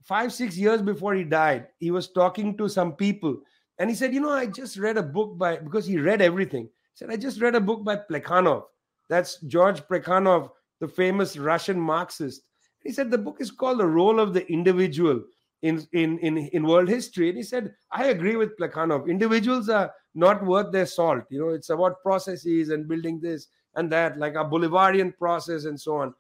five, 0.10 0.34
six 0.34 0.58
years 0.58 0.82
before 0.82 1.14
he 1.14 1.24
died, 1.24 1.68
he 1.78 1.92
was 1.92 2.12
talking 2.12 2.58
to 2.58 2.68
some 2.68 2.94
people 2.94 3.38
and 3.78 3.90
he 3.90 3.96
said, 3.96 4.12
You 4.14 4.22
know, 4.22 4.32
I 4.32 4.48
just 4.48 4.78
read 4.78 4.98
a 4.98 5.04
book 5.04 5.38
by, 5.38 5.58
because 5.58 5.86
he 5.86 6.00
read 6.00 6.20
everything. 6.22 6.64
He 6.64 6.96
said, 6.96 7.12
I 7.12 7.16
just 7.16 7.40
read 7.40 7.54
a 7.54 7.62
book 7.62 7.86
by 7.86 7.98
Plekhanov. 8.10 8.64
That's 9.08 9.40
George 9.42 9.82
Plekhanov, 9.82 10.50
the 10.82 10.88
famous 10.88 11.38
Russian 11.38 11.80
Marxist. 11.80 12.42
He 12.84 12.92
said, 12.92 13.12
The 13.12 13.20
book 13.20 13.38
is 13.40 13.52
called 13.52 13.80
The 13.80 13.86
Role 13.86 14.20
of 14.20 14.34
the 14.34 14.52
Individual 14.52 15.22
in, 15.62 15.88
in, 15.94 16.18
in, 16.20 16.38
in 16.38 16.68
World 16.68 16.90
History. 16.90 17.30
And 17.30 17.38
he 17.38 17.44
said, 17.44 17.74
I 17.92 18.06
agree 18.08 18.36
with 18.36 18.58
Plekhanov. 18.58 19.08
Individuals 19.08 19.70
are 19.70 19.94
not 20.16 20.44
worth 20.44 20.72
their 20.72 20.88
salt. 20.88 21.24
You 21.30 21.40
know, 21.40 21.50
it's 21.50 21.70
about 21.70 22.02
processes 22.02 22.70
and 22.70 22.88
building 22.88 23.20
this 23.22 23.48
and 23.76 23.92
that, 23.92 24.18
like 24.18 24.34
a 24.34 24.44
Bolivarian 24.44 25.16
process 25.16 25.66
and 25.66 25.80
so 25.80 25.98
on. 25.98 26.16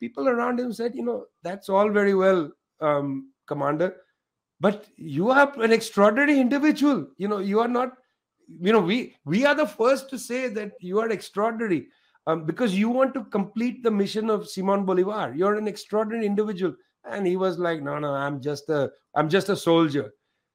People 0.00 0.26
around 0.28 0.58
him 0.58 0.72
said, 0.72 0.94
You 0.94 1.04
know, 1.04 1.26
that's 1.42 1.68
all 1.68 1.90
very 1.90 2.14
well, 2.14 2.50
um, 2.80 3.32
Commander 3.46 3.96
but 4.60 4.86
you 4.96 5.30
are 5.30 5.52
an 5.60 5.72
extraordinary 5.72 6.40
individual. 6.40 7.06
You 7.18 7.28
know 7.28 7.38
you 7.38 7.60
are 7.60 7.68
not 7.68 7.92
you 8.60 8.72
know 8.72 8.80
we 8.80 9.16
we 9.24 9.44
are 9.44 9.54
the 9.54 9.66
first 9.66 10.08
to 10.10 10.18
say 10.18 10.48
that 10.48 10.72
you 10.80 10.98
are 11.00 11.10
extraordinary 11.10 11.88
um, 12.26 12.44
because 12.44 12.74
you 12.74 12.88
want 12.88 13.14
to 13.14 13.24
complete 13.24 13.82
the 13.82 13.90
mission 13.90 14.30
of 14.30 14.48
simon 14.48 14.84
bolivar. 14.84 15.34
You're 15.34 15.56
an 15.56 15.68
extraordinary 15.68 16.26
individual. 16.26 16.74
And 17.08 17.24
he 17.24 17.36
was 17.36 17.56
like 17.58 17.82
no 17.82 17.98
no 17.98 18.12
i'm 18.14 18.40
just 18.40 18.68
a 18.68 18.90
i'm 19.14 19.28
just 19.28 19.48
a 19.48 19.56
soldier. 19.56 20.12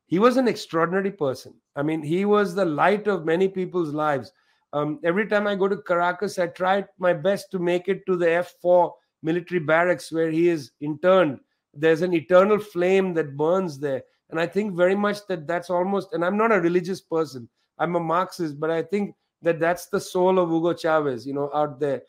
He 0.08 0.20
was 0.20 0.36
an 0.36 0.48
extraordinary 0.48 1.12
person. 1.12 1.54
I 1.76 1.84
mean 1.84 2.02
he 2.02 2.26
was 2.26 2.54
the 2.54 2.66
light 2.66 3.08
of 3.08 3.26
many 3.26 3.48
people's 3.48 3.94
lives. 3.94 4.32
Um, 4.74 5.00
every 5.04 5.28
time 5.28 5.48
i 5.48 5.56
go 5.56 5.68
to 5.68 5.76
caracas 5.82 6.40
i 6.40 6.48
try 6.48 6.86
my 6.98 7.12
best 7.12 7.52
to 7.52 7.60
make 7.60 7.90
it 7.90 8.06
to 8.06 8.16
the 8.16 8.26
f4 8.26 8.90
military 9.22 9.60
barracks 9.60 10.14
where 10.14 10.32
he 10.32 10.48
is 10.48 10.72
interned 10.80 11.42
there's 11.74 12.02
an 12.02 12.14
eternal 12.14 12.60
flame 12.60 13.14
that 13.14 13.38
burns 13.38 13.80
there. 13.80 14.04
And 14.30 14.40
i 14.40 14.48
think 14.48 14.76
very 14.76 14.96
much 14.96 15.26
that 15.28 15.46
that's 15.48 15.70
almost 15.70 16.14
and 16.14 16.24
i'm 16.24 16.38
not 16.38 16.52
a 16.52 16.62
religious 16.62 17.02
person. 17.02 17.50
I'm 17.78 17.96
a 17.96 18.00
marxist 18.00 18.60
but 18.60 18.70
i 18.72 18.82
think 18.82 19.16
that 19.42 19.60
that's 19.60 19.88
the 19.88 20.00
soul 20.00 20.38
of 20.40 20.50
hugo 20.50 20.74
chavez 20.74 21.26
you 21.26 21.34
know 21.34 21.50
out 21.54 21.80
there. 21.80 22.02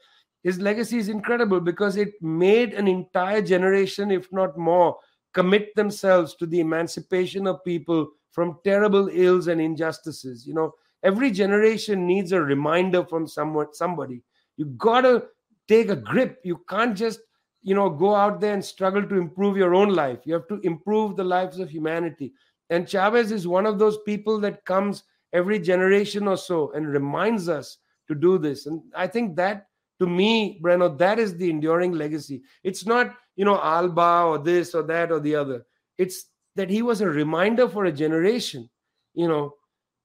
His 0.43 0.59
legacy 0.59 0.99
is 0.99 1.09
incredible 1.09 1.61
because 1.61 1.97
it 1.97 2.15
made 2.21 2.75
an 2.75 2.89
entire 2.89 3.43
generation 3.43 4.11
if 4.11 4.33
not 4.33 4.59
more 4.59 4.97
commit 5.33 5.75
themselves 5.77 6.35
to 6.37 6.47
the 6.47 6.61
emancipation 6.61 7.47
of 7.47 7.65
people 7.65 8.09
from 8.33 8.59
terrible 8.65 9.09
ills 9.13 9.47
and 9.47 9.61
injustices. 9.61 10.47
You 10.47 10.55
know 10.55 10.75
every 11.03 11.31
generation 11.31 12.07
needs 12.07 12.33
a 12.33 12.41
reminder 12.41 13.05
from 13.05 13.27
someone 13.27 13.75
somebody. 13.75 14.23
You 14.57 14.67
gotta 14.67 15.25
take 15.69 15.89
a 15.89 15.97
grip. 15.97 16.39
You 16.45 16.63
can't 16.69 16.97
just 16.97 17.21
you 17.63 17.75
know 17.75 17.89
go 17.89 18.15
out 18.15 18.41
there 18.41 18.55
and 18.55 18.65
struggle 18.65 19.03
to 19.03 19.17
improve 19.17 19.57
your 19.57 19.75
own 19.75 19.91
life. 19.91 20.21
You 20.25 20.35
have 20.35 20.49
to 20.49 20.61
improve 20.61 21.17
the 21.17 21.25
lives 21.25 21.59
of 21.59 21.71
humanity. 21.71 22.33
And 22.71 22.89
chavez 22.89 23.33
is 23.33 23.47
one 23.47 23.67
of 23.67 23.79
those 23.79 23.99
people 24.07 24.39
that 24.41 24.65
comes 24.65 25.05
every 25.33 25.59
generation 25.59 26.27
or 26.27 26.37
so 26.37 26.73
and 26.73 26.87
reminds 26.87 27.49
us 27.49 27.79
to 28.09 28.15
do 28.15 28.39
this. 28.39 28.67
And 28.67 28.83
i 28.97 29.07
think 29.07 29.37
that 29.37 29.67
to 30.01 30.07
me 30.07 30.61
breno 30.63 30.97
that 30.99 31.19
is 31.19 31.37
the 31.37 31.51
enduring 31.51 31.93
legacy. 31.93 32.43
It's 32.63 32.87
not 32.87 33.15
you 33.37 33.45
know 33.45 33.61
alba 33.61 34.25
or 34.27 34.39
this 34.39 34.75
or 34.75 34.83
that 34.85 35.13
or 35.13 35.21
the 35.21 35.35
other. 35.35 35.65
It's 35.99 36.27
that 36.57 36.69
he 36.69 36.83
was 36.83 37.01
a 37.01 37.09
reminder 37.09 37.69
for 37.69 37.87
a 37.87 37.93
generation 37.93 38.69
you 39.15 39.29
know 39.29 39.55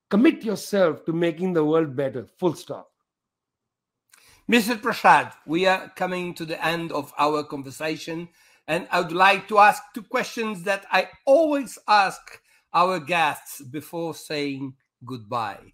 commit 0.09 0.43
yourself 0.43 1.03
to 1.05 1.13
making 1.13 1.53
the 1.53 1.63
world 1.63 1.95
better 1.95 2.25
full 2.39 2.53
stop 2.53 2.89
Mr. 4.49 4.79
Prashad, 4.79 5.33
we 5.45 5.65
are 5.65 5.91
coming 5.97 6.33
to 6.33 6.45
the 6.45 6.65
end 6.65 6.89
of 6.93 7.11
our 7.17 7.43
conversation, 7.43 8.29
and 8.65 8.87
I 8.89 9.01
would 9.01 9.11
like 9.11 9.49
to 9.49 9.59
ask 9.59 9.83
two 9.93 10.03
questions 10.03 10.63
that 10.63 10.85
I 10.89 11.09
always 11.25 11.77
ask 11.85 12.21
our 12.73 12.97
guests 13.01 13.61
before 13.61 14.13
saying 14.13 14.75
goodbye. 15.03 15.73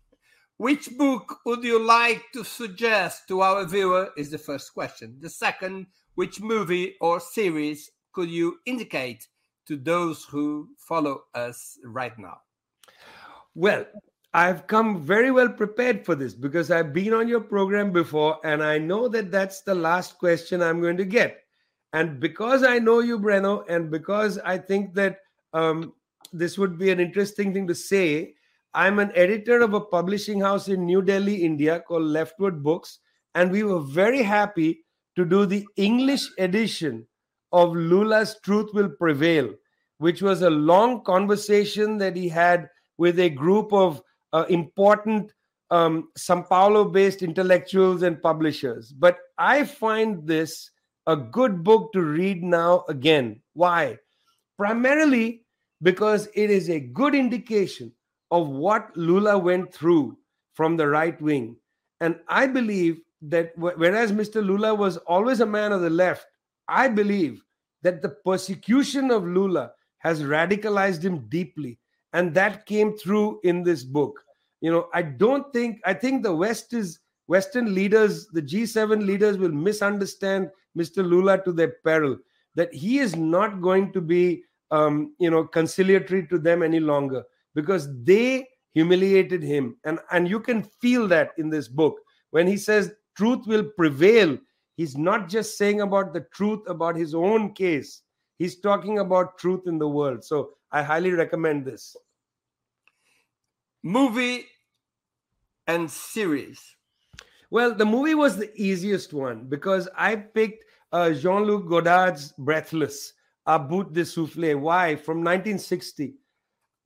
Which 0.58 0.90
book 0.98 1.38
would 1.46 1.64
you 1.64 1.78
like 1.86 2.24
to 2.34 2.44
suggest 2.44 3.28
to 3.28 3.42
our 3.42 3.64
viewer? 3.66 4.10
Is 4.18 4.32
the 4.32 4.40
first 4.40 4.74
question. 4.74 5.18
The 5.20 5.30
second, 5.30 5.86
which 6.16 6.42
movie 6.42 6.96
or 7.00 7.20
series 7.20 7.92
could 8.12 8.32
you 8.32 8.58
indicate 8.66 9.28
to 9.68 9.78
those 9.78 10.24
who 10.24 10.70
follow 10.80 11.26
us 11.36 11.78
right 11.86 12.18
now? 12.18 12.40
Well, 13.54 13.86
I've 14.36 14.66
come 14.66 15.00
very 15.02 15.30
well 15.30 15.50
prepared 15.50 16.04
for 16.06 16.16
this 16.16 16.34
because 16.34 16.72
I've 16.72 16.92
been 16.92 17.14
on 17.14 17.28
your 17.28 17.42
program 17.42 17.92
before 17.92 18.40
and 18.44 18.64
I 18.64 18.80
know 18.80 19.08
that 19.10 19.32
that's 19.32 19.62
the 19.62 19.76
last 19.76 20.18
question 20.18 20.62
I'm 20.62 20.82
going 20.82 20.98
to 20.98 21.06
get. 21.06 21.44
And 21.94 22.20
because 22.20 22.64
I 22.64 22.80
know 22.80 23.00
you, 23.00 23.20
Breno, 23.20 23.64
and 23.70 23.92
because 23.92 24.40
I 24.40 24.58
think 24.58 24.96
that 24.96 25.20
um, 25.54 25.94
this 26.32 26.58
would 26.58 26.80
be 26.80 26.90
an 26.90 27.00
interesting 27.00 27.54
thing 27.54 27.68
to 27.68 27.76
say, 27.76 28.34
I'm 28.74 28.98
an 28.98 29.12
editor 29.14 29.62
of 29.62 29.76
a 29.76 29.82
publishing 29.82 30.42
house 30.42 30.68
in 30.68 30.84
New 30.84 31.04
Delhi, 31.04 31.44
India 31.44 31.82
called 31.82 32.04
Leftward 32.04 32.64
Books. 32.64 33.00
And 33.36 33.52
we 33.52 33.64
were 33.64 33.82
very 33.82 34.24
happy 34.24 34.84
to 35.16 35.26
do 35.26 35.46
the 35.46 35.68
English 35.76 36.28
edition 36.40 37.06
of 37.52 37.76
Lula's 37.76 38.40
Truth 38.44 38.72
Will 38.74 38.90
Prevail, 38.90 39.54
which 40.00 40.24
was 40.24 40.42
a 40.42 40.50
long 40.50 41.04
conversation 41.04 42.00
that 42.00 42.16
he 42.16 42.28
had 42.28 42.68
with 42.98 43.20
a 43.20 43.30
group 43.30 43.72
of 43.72 44.02
uh, 44.34 44.46
important 44.50 45.32
um, 45.72 46.10
Sao 46.18 46.42
Paulo 46.42 46.86
based 46.86 47.22
intellectuals 47.22 48.04
and 48.04 48.22
publishers. 48.22 48.92
But 48.92 49.18
I 49.38 49.64
find 49.64 50.28
this 50.28 50.72
a 51.08 51.16
good 51.16 51.64
book 51.64 51.92
to 51.94 52.02
read 52.02 52.44
now 52.44 52.84
again. 52.90 53.42
Why? 53.54 53.98
Primarily 54.58 55.44
because 55.82 56.30
it 56.34 56.50
is 56.50 56.70
a 56.70 56.80
good 56.80 57.16
indication 57.16 57.92
of 58.32 58.50
what 58.50 58.96
Lula 58.96 59.38
went 59.38 59.74
through 59.74 60.18
from 60.54 60.78
the 60.78 60.88
right 60.88 61.20
wing. 61.22 61.56
And 62.02 62.20
I 62.28 62.48
believe 62.48 63.02
that 63.24 63.52
whereas 63.56 64.12
Mr. 64.12 64.46
Lula 64.46 64.74
was 64.76 64.98
always 64.98 65.40
a 65.40 65.46
man 65.46 65.72
of 65.72 65.82
the 65.82 65.90
left, 65.90 66.26
I 66.68 66.88
believe 66.88 67.44
that 67.82 68.02
the 68.02 68.10
persecution 68.10 69.12
of 69.12 69.26
Lula 69.26 69.72
has 70.00 70.22
radicalized 70.22 71.04
him 71.04 71.28
deeply 71.30 71.80
and 72.14 72.34
that 72.34 72.66
came 72.66 72.96
through 72.98 73.40
in 73.44 73.64
this 73.64 73.84
book 73.84 74.23
you 74.64 74.72
know 74.72 74.88
i 74.94 75.02
don't 75.02 75.52
think 75.54 75.80
i 75.86 75.94
think 75.94 76.24
the 76.24 76.36
west 76.44 76.74
is 76.74 77.00
western 77.28 77.74
leaders 77.76 78.28
the 78.38 78.42
g7 78.42 79.06
leaders 79.06 79.38
will 79.38 79.58
misunderstand 79.68 80.50
mr 80.78 81.08
lula 81.14 81.36
to 81.44 81.52
their 81.52 81.74
peril 81.88 82.18
that 82.56 82.74
he 82.74 82.98
is 83.00 83.16
not 83.16 83.62
going 83.62 83.92
to 83.92 84.02
be 84.02 84.44
um, 84.72 85.14
you 85.20 85.30
know 85.30 85.44
conciliatory 85.44 86.26
to 86.28 86.40
them 86.40 86.64
any 86.64 86.80
longer 86.80 87.24
because 87.56 87.88
they 88.04 88.48
humiliated 88.74 89.44
him. 89.44 89.78
And 89.86 90.00
and 90.12 90.28
you 90.28 90.40
can 90.40 90.64
feel 90.64 91.08
that 91.10 91.32
in 91.38 91.50
this 91.50 91.68
book. 91.68 92.00
When 92.32 92.48
he 92.48 92.58
says 92.58 92.92
truth 93.16 93.46
will 93.46 93.64
prevail 93.78 94.38
he's 94.76 94.98
not 94.98 95.30
just 95.30 95.58
saying 95.58 95.82
about 95.82 96.14
the 96.14 96.26
truth 96.34 96.62
about 96.68 96.96
his 96.96 97.14
own 97.14 97.54
case. 97.54 98.02
He's 98.40 98.60
talking 98.60 99.00
about 99.00 99.38
truth 99.38 99.68
in 99.68 99.78
the 99.78 99.88
world. 99.88 100.24
So 100.24 100.52
i 100.72 100.82
highly 100.82 101.12
recommend 101.12 101.66
this. 101.66 101.96
Movie 103.84 104.46
and 105.68 105.90
series? 105.90 106.76
Well, 107.50 107.74
the 107.74 107.86
movie 107.86 108.16
was 108.16 108.38
the 108.38 108.52
easiest 108.56 109.14
one 109.14 109.46
because 109.48 109.88
I 109.96 110.16
picked 110.16 110.66
uh, 110.92 111.12
Jean 111.12 111.44
Luc 111.44 111.68
Godard's 111.68 112.34
Breathless, 112.38 113.14
A 113.46 113.60
Bout 113.60 113.94
de 113.94 114.06
Souffle. 114.06 114.60
Why? 114.60 114.96
From 114.96 115.18
1960. 115.18 116.16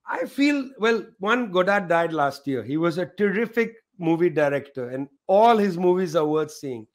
I 0.09 0.25
feel, 0.25 0.69
well, 0.79 1.05
one, 1.19 1.51
Godard 1.51 1.89
died 1.89 2.13
last 2.13 2.47
year. 2.47 2.63
He 2.63 2.77
was 2.77 2.97
a 2.97 3.05
terrific 3.05 3.75
movie 3.99 4.29
director, 4.29 4.89
and 4.89 5.07
all 5.27 5.57
his 5.57 5.77
movies 5.77 6.15
are 6.15 6.25
worth 6.25 6.51
seeing. 6.51 6.87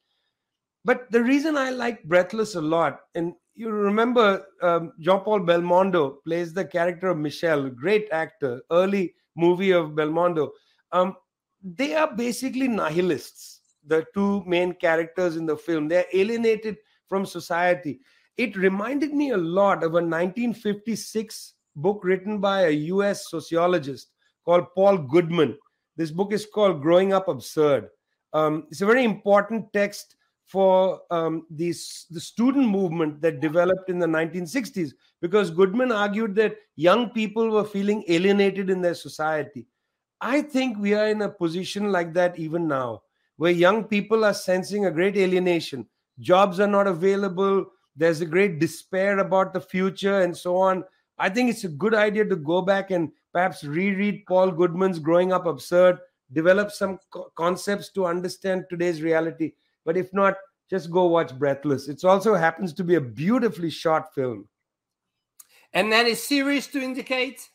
But 0.85 1.09
the 1.11 1.23
reason 1.23 1.55
I 1.55 1.69
like 1.69 2.03
Breathless 2.03 2.55
a 2.55 2.61
lot, 2.61 3.01
and 3.15 3.33
you 3.55 3.69
remember 3.69 4.45
um, 4.61 4.93
Jean 4.99 5.19
Paul 5.21 5.41
Belmondo 5.41 6.23
plays 6.25 6.53
the 6.53 6.65
character 6.65 7.09
of 7.09 7.17
Michel, 7.17 7.69
great 7.69 8.07
actor, 8.11 8.61
early 8.71 9.13
movie 9.35 9.71
of 9.71 9.91
Belmondo. 9.91 10.49
Um, 10.91 11.15
they 11.63 11.95
are 11.95 12.13
basically 12.13 12.67
nihilists, 12.67 13.61
the 13.87 14.05
two 14.13 14.43
main 14.45 14.73
characters 14.73 15.37
in 15.37 15.45
the 15.45 15.55
film. 15.55 15.87
They're 15.87 16.05
alienated 16.13 16.77
from 17.07 17.25
society. 17.25 18.01
It 18.37 18.57
reminded 18.57 19.13
me 19.13 19.31
a 19.31 19.37
lot 19.37 19.77
of 19.83 19.91
a 19.91 20.03
1956 20.03 21.53
book 21.75 22.01
written 22.03 22.39
by 22.39 22.65
a 22.65 22.71
US 22.71 23.29
sociologist 23.29 24.11
called 24.45 24.65
Paul 24.75 24.97
Goodman. 24.97 25.57
This 25.95 26.11
book 26.11 26.33
is 26.33 26.45
called 26.45 26.81
Growing 26.81 27.13
Up 27.13 27.27
Absurd. 27.27 27.89
Um, 28.33 28.65
it's 28.69 28.81
a 28.81 28.85
very 28.85 29.03
important 29.03 29.71
text 29.73 30.15
for 30.45 31.01
um, 31.11 31.45
these, 31.49 32.05
the 32.09 32.19
student 32.19 32.67
movement 32.67 33.21
that 33.21 33.39
developed 33.39 33.89
in 33.89 33.99
the 33.99 34.07
1960s 34.07 34.91
because 35.21 35.49
Goodman 35.49 35.91
argued 35.91 36.35
that 36.35 36.55
young 36.75 37.11
people 37.11 37.49
were 37.49 37.63
feeling 37.63 38.03
alienated 38.07 38.69
in 38.69 38.81
their 38.81 38.95
society. 38.95 39.67
I 40.23 40.41
think 40.41 40.77
we 40.77 40.93
are 40.93 41.07
in 41.07 41.21
a 41.21 41.29
position 41.29 41.91
like 41.91 42.13
that 42.13 42.39
even 42.39 42.67
now, 42.67 43.03
where 43.35 43.51
young 43.51 43.83
people 43.83 44.23
are 44.23 44.33
sensing 44.33 44.85
a 44.85 44.91
great 44.91 45.17
alienation 45.17 45.85
jobs 46.19 46.59
are 46.59 46.67
not 46.67 46.87
available, 46.87 47.65
there's 47.95 48.21
a 48.21 48.25
great 48.25 48.59
despair 48.59 49.19
about 49.19 49.53
the 49.53 49.61
future, 49.61 50.21
and 50.21 50.35
so 50.35 50.55
on. 50.55 50.83
I 51.17 51.29
think 51.29 51.49
it's 51.49 51.63
a 51.63 51.69
good 51.69 51.93
idea 51.93 52.25
to 52.25 52.35
go 52.35 52.61
back 52.61 52.91
and 52.91 53.11
perhaps 53.33 53.63
reread 53.63 54.25
Paul 54.27 54.51
Goodman's 54.51 54.99
Growing 54.99 55.31
Up 55.31 55.45
Absurd, 55.45 55.99
develop 56.31 56.71
some 56.71 56.99
co- 57.11 57.31
concepts 57.35 57.91
to 57.93 58.05
understand 58.05 58.65
today's 58.69 59.01
reality. 59.01 59.53
But 59.85 59.97
if 59.97 60.13
not, 60.13 60.35
just 60.69 60.89
go 60.89 61.05
watch 61.07 61.37
Breathless. 61.37 61.87
It 61.87 62.03
also 62.03 62.35
happens 62.35 62.73
to 62.73 62.83
be 62.83 62.95
a 62.95 63.01
beautifully 63.01 63.69
shot 63.69 64.13
film. 64.13 64.47
And 65.73 65.91
that 65.91 66.05
is 66.05 66.23
serious 66.23 66.67
to 66.67 66.81
indicate? 66.81 67.49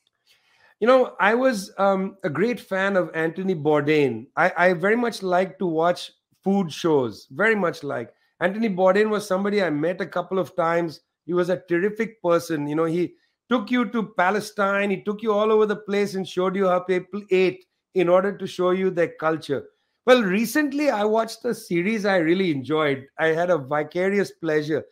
You 0.80 0.86
know, 0.86 1.16
I 1.18 1.34
was 1.34 1.72
um, 1.78 2.16
a 2.22 2.30
great 2.30 2.60
fan 2.60 2.96
of 2.96 3.10
Anthony 3.14 3.54
Bourdain. 3.54 4.26
I, 4.36 4.52
I 4.56 4.72
very 4.74 4.96
much 4.96 5.22
like 5.22 5.58
to 5.58 5.66
watch 5.66 6.12
food 6.44 6.72
shows, 6.72 7.26
very 7.30 7.56
much 7.56 7.82
like. 7.82 8.12
Anthony 8.40 8.68
Bourdain 8.68 9.10
was 9.10 9.26
somebody 9.26 9.62
I 9.62 9.70
met 9.70 10.00
a 10.00 10.06
couple 10.06 10.38
of 10.38 10.54
times. 10.54 11.00
He 11.26 11.34
was 11.34 11.48
a 11.48 11.62
terrific 11.68 12.22
person. 12.22 12.68
You 12.68 12.76
know, 12.76 12.84
he 12.84 13.14
took 13.50 13.70
you 13.70 13.86
to 13.90 14.14
Palestine, 14.16 14.90
he 14.90 15.02
took 15.02 15.22
you 15.22 15.32
all 15.32 15.50
over 15.50 15.66
the 15.66 15.76
place 15.76 16.14
and 16.14 16.28
showed 16.28 16.54
you 16.54 16.68
how 16.68 16.80
people 16.80 17.22
ate 17.30 17.64
in 17.94 18.08
order 18.08 18.36
to 18.36 18.46
show 18.46 18.70
you 18.70 18.90
their 18.90 19.12
culture. 19.18 19.64
Well, 20.06 20.22
recently 20.22 20.90
I 20.90 21.04
watched 21.04 21.44
a 21.44 21.54
series 21.54 22.06
I 22.06 22.18
really 22.18 22.50
enjoyed. 22.52 23.06
I 23.18 23.28
had 23.28 23.50
a 23.50 23.58
vicarious 23.58 24.30
pleasure. 24.30 24.84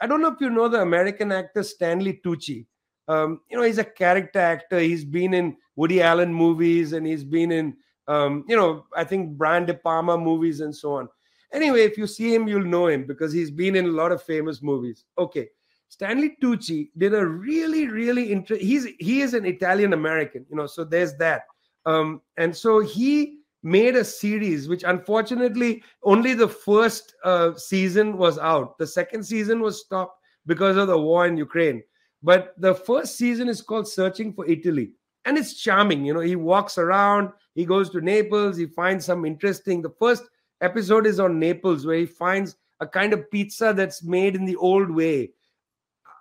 I 0.00 0.06
don't 0.06 0.22
know 0.22 0.32
if 0.32 0.40
you 0.40 0.50
know 0.50 0.68
the 0.68 0.80
American 0.80 1.32
actor 1.32 1.62
Stanley 1.62 2.20
Tucci. 2.24 2.66
Um, 3.08 3.40
you 3.50 3.56
know, 3.56 3.62
he's 3.64 3.78
a 3.78 3.84
character 3.84 4.38
actor. 4.38 4.78
He's 4.78 5.04
been 5.04 5.34
in 5.34 5.56
Woody 5.76 6.02
Allen 6.02 6.32
movies 6.32 6.92
and 6.92 7.06
he's 7.06 7.24
been 7.24 7.52
in, 7.52 7.76
um, 8.08 8.44
you 8.48 8.56
know, 8.56 8.86
I 8.96 9.04
think 9.04 9.36
Brian 9.36 9.66
De 9.66 9.74
Palma 9.74 10.16
movies 10.16 10.60
and 10.60 10.74
so 10.74 10.94
on. 10.94 11.08
Anyway, 11.52 11.82
if 11.82 11.96
you 11.96 12.06
see 12.06 12.34
him, 12.34 12.48
you'll 12.48 12.64
know 12.64 12.88
him 12.88 13.06
because 13.06 13.32
he's 13.32 13.50
been 13.50 13.76
in 13.76 13.84
a 13.86 13.88
lot 13.88 14.12
of 14.12 14.22
famous 14.22 14.62
movies. 14.62 15.04
Okay. 15.18 15.48
Stanley 15.88 16.36
Tucci 16.42 16.90
did 16.98 17.14
a 17.14 17.24
really, 17.24 17.86
really 17.86 18.32
interesting. 18.32 18.66
He's 18.66 18.86
he 18.98 19.20
is 19.20 19.32
an 19.34 19.44
Italian 19.44 19.92
American, 19.92 20.44
you 20.50 20.56
know, 20.56 20.66
so 20.66 20.82
there's 20.82 21.14
that. 21.18 21.42
Um, 21.86 22.20
and 22.36 22.56
so 22.56 22.80
he 22.80 23.38
made 23.62 23.94
a 23.94 24.04
series 24.04 24.68
which 24.68 24.82
unfortunately 24.84 25.82
only 26.02 26.34
the 26.34 26.48
first 26.48 27.14
uh, 27.24 27.54
season 27.54 28.18
was 28.18 28.38
out. 28.38 28.76
The 28.78 28.86
second 28.86 29.22
season 29.22 29.60
was 29.60 29.80
stopped 29.80 30.18
because 30.46 30.76
of 30.76 30.88
the 30.88 30.98
war 30.98 31.26
in 31.26 31.36
Ukraine. 31.36 31.82
But 32.24 32.54
the 32.56 32.74
first 32.74 33.18
season 33.18 33.50
is 33.50 33.60
called 33.60 33.86
Searching 33.86 34.32
for 34.32 34.46
Italy. 34.46 34.92
And 35.26 35.36
it's 35.36 35.60
charming. 35.60 36.06
You 36.06 36.14
know, 36.14 36.20
he 36.20 36.36
walks 36.36 36.78
around, 36.78 37.28
he 37.54 37.66
goes 37.66 37.90
to 37.90 38.00
Naples, 38.00 38.56
he 38.56 38.64
finds 38.64 39.04
some 39.04 39.26
interesting. 39.26 39.82
The 39.82 39.94
first 39.98 40.22
episode 40.62 41.06
is 41.06 41.20
on 41.20 41.38
Naples, 41.38 41.84
where 41.84 41.98
he 41.98 42.06
finds 42.06 42.56
a 42.80 42.86
kind 42.86 43.12
of 43.12 43.30
pizza 43.30 43.74
that's 43.76 44.02
made 44.02 44.36
in 44.36 44.46
the 44.46 44.56
old 44.56 44.90
way. 44.90 45.32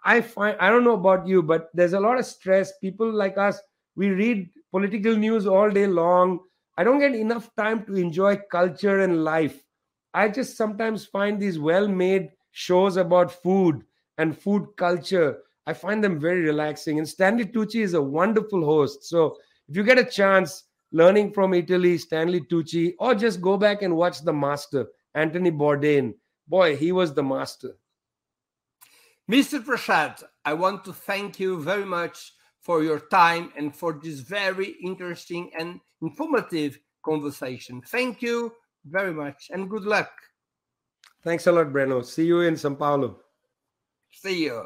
I 0.03 0.19
find, 0.19 0.57
I 0.59 0.69
don't 0.69 0.83
know 0.83 0.95
about 0.95 1.25
you, 1.25 1.41
but 1.41 1.69
there's 1.73 1.93
a 1.93 1.99
lot 2.01 2.19
of 2.19 2.25
stress. 2.25 2.77
People 2.79 3.09
like 3.09 3.37
us, 3.37 3.57
we 3.95 4.09
read 4.09 4.49
political 4.71 5.15
news 5.15 5.47
all 5.47 5.69
day 5.69 5.87
long. 5.87 6.39
I 6.77 6.83
don't 6.83 6.99
get 6.99 7.15
enough 7.15 7.49
time 7.55 7.85
to 7.85 7.95
enjoy 7.95 8.35
culture 8.51 8.99
and 8.99 9.23
life. 9.23 9.63
I 10.13 10.27
just 10.27 10.57
sometimes 10.57 11.05
find 11.05 11.39
these 11.39 11.59
well 11.59 11.87
made 11.87 12.31
shows 12.51 12.97
about 12.97 13.31
food 13.31 13.85
and 14.17 14.37
food 14.37 14.67
culture 14.75 15.37
I 15.65 15.73
find 15.73 16.03
them 16.03 16.19
very 16.19 16.41
relaxing. 16.41 16.97
And 16.99 17.07
Stanley 17.07 17.45
Tucci 17.45 17.81
is 17.81 17.93
a 17.93 18.01
wonderful 18.01 18.65
host. 18.65 19.03
So 19.05 19.37
if 19.67 19.75
you 19.75 19.83
get 19.83 19.97
a 19.97 20.05
chance 20.05 20.63
learning 20.91 21.33
from 21.33 21.53
Italy, 21.53 21.97
Stanley 21.97 22.41
Tucci, 22.41 22.93
or 22.99 23.15
just 23.15 23.41
go 23.41 23.57
back 23.57 23.81
and 23.81 23.95
watch 23.95 24.21
the 24.21 24.33
master, 24.33 24.87
Anthony 25.15 25.51
Bourdain. 25.51 26.13
Boy, 26.47 26.75
he 26.75 26.91
was 26.91 27.13
the 27.13 27.23
master. 27.23 27.77
Mr. 29.31 29.63
Prashad, 29.63 30.21
I 30.43 30.53
want 30.53 30.83
to 30.85 30.93
thank 30.93 31.39
you 31.39 31.61
very 31.61 31.85
much 31.85 32.33
for 32.61 32.83
your 32.83 32.99
time 32.99 33.51
and 33.57 33.75
for 33.75 33.99
this 34.01 34.19
very 34.19 34.75
interesting 34.83 35.51
and 35.57 35.79
informative 36.01 36.77
conversation. 37.03 37.81
Thank 37.87 38.21
you 38.21 38.53
very 38.85 39.13
much 39.13 39.49
and 39.51 39.69
good 39.69 39.83
luck. 39.83 40.11
Thanks 41.23 41.47
a 41.47 41.51
lot, 41.51 41.67
Breno. 41.67 42.03
See 42.03 42.25
you 42.25 42.41
in 42.41 42.55
São 42.55 42.77
Paulo. 42.77 43.19
See 44.11 44.43
you. 44.43 44.65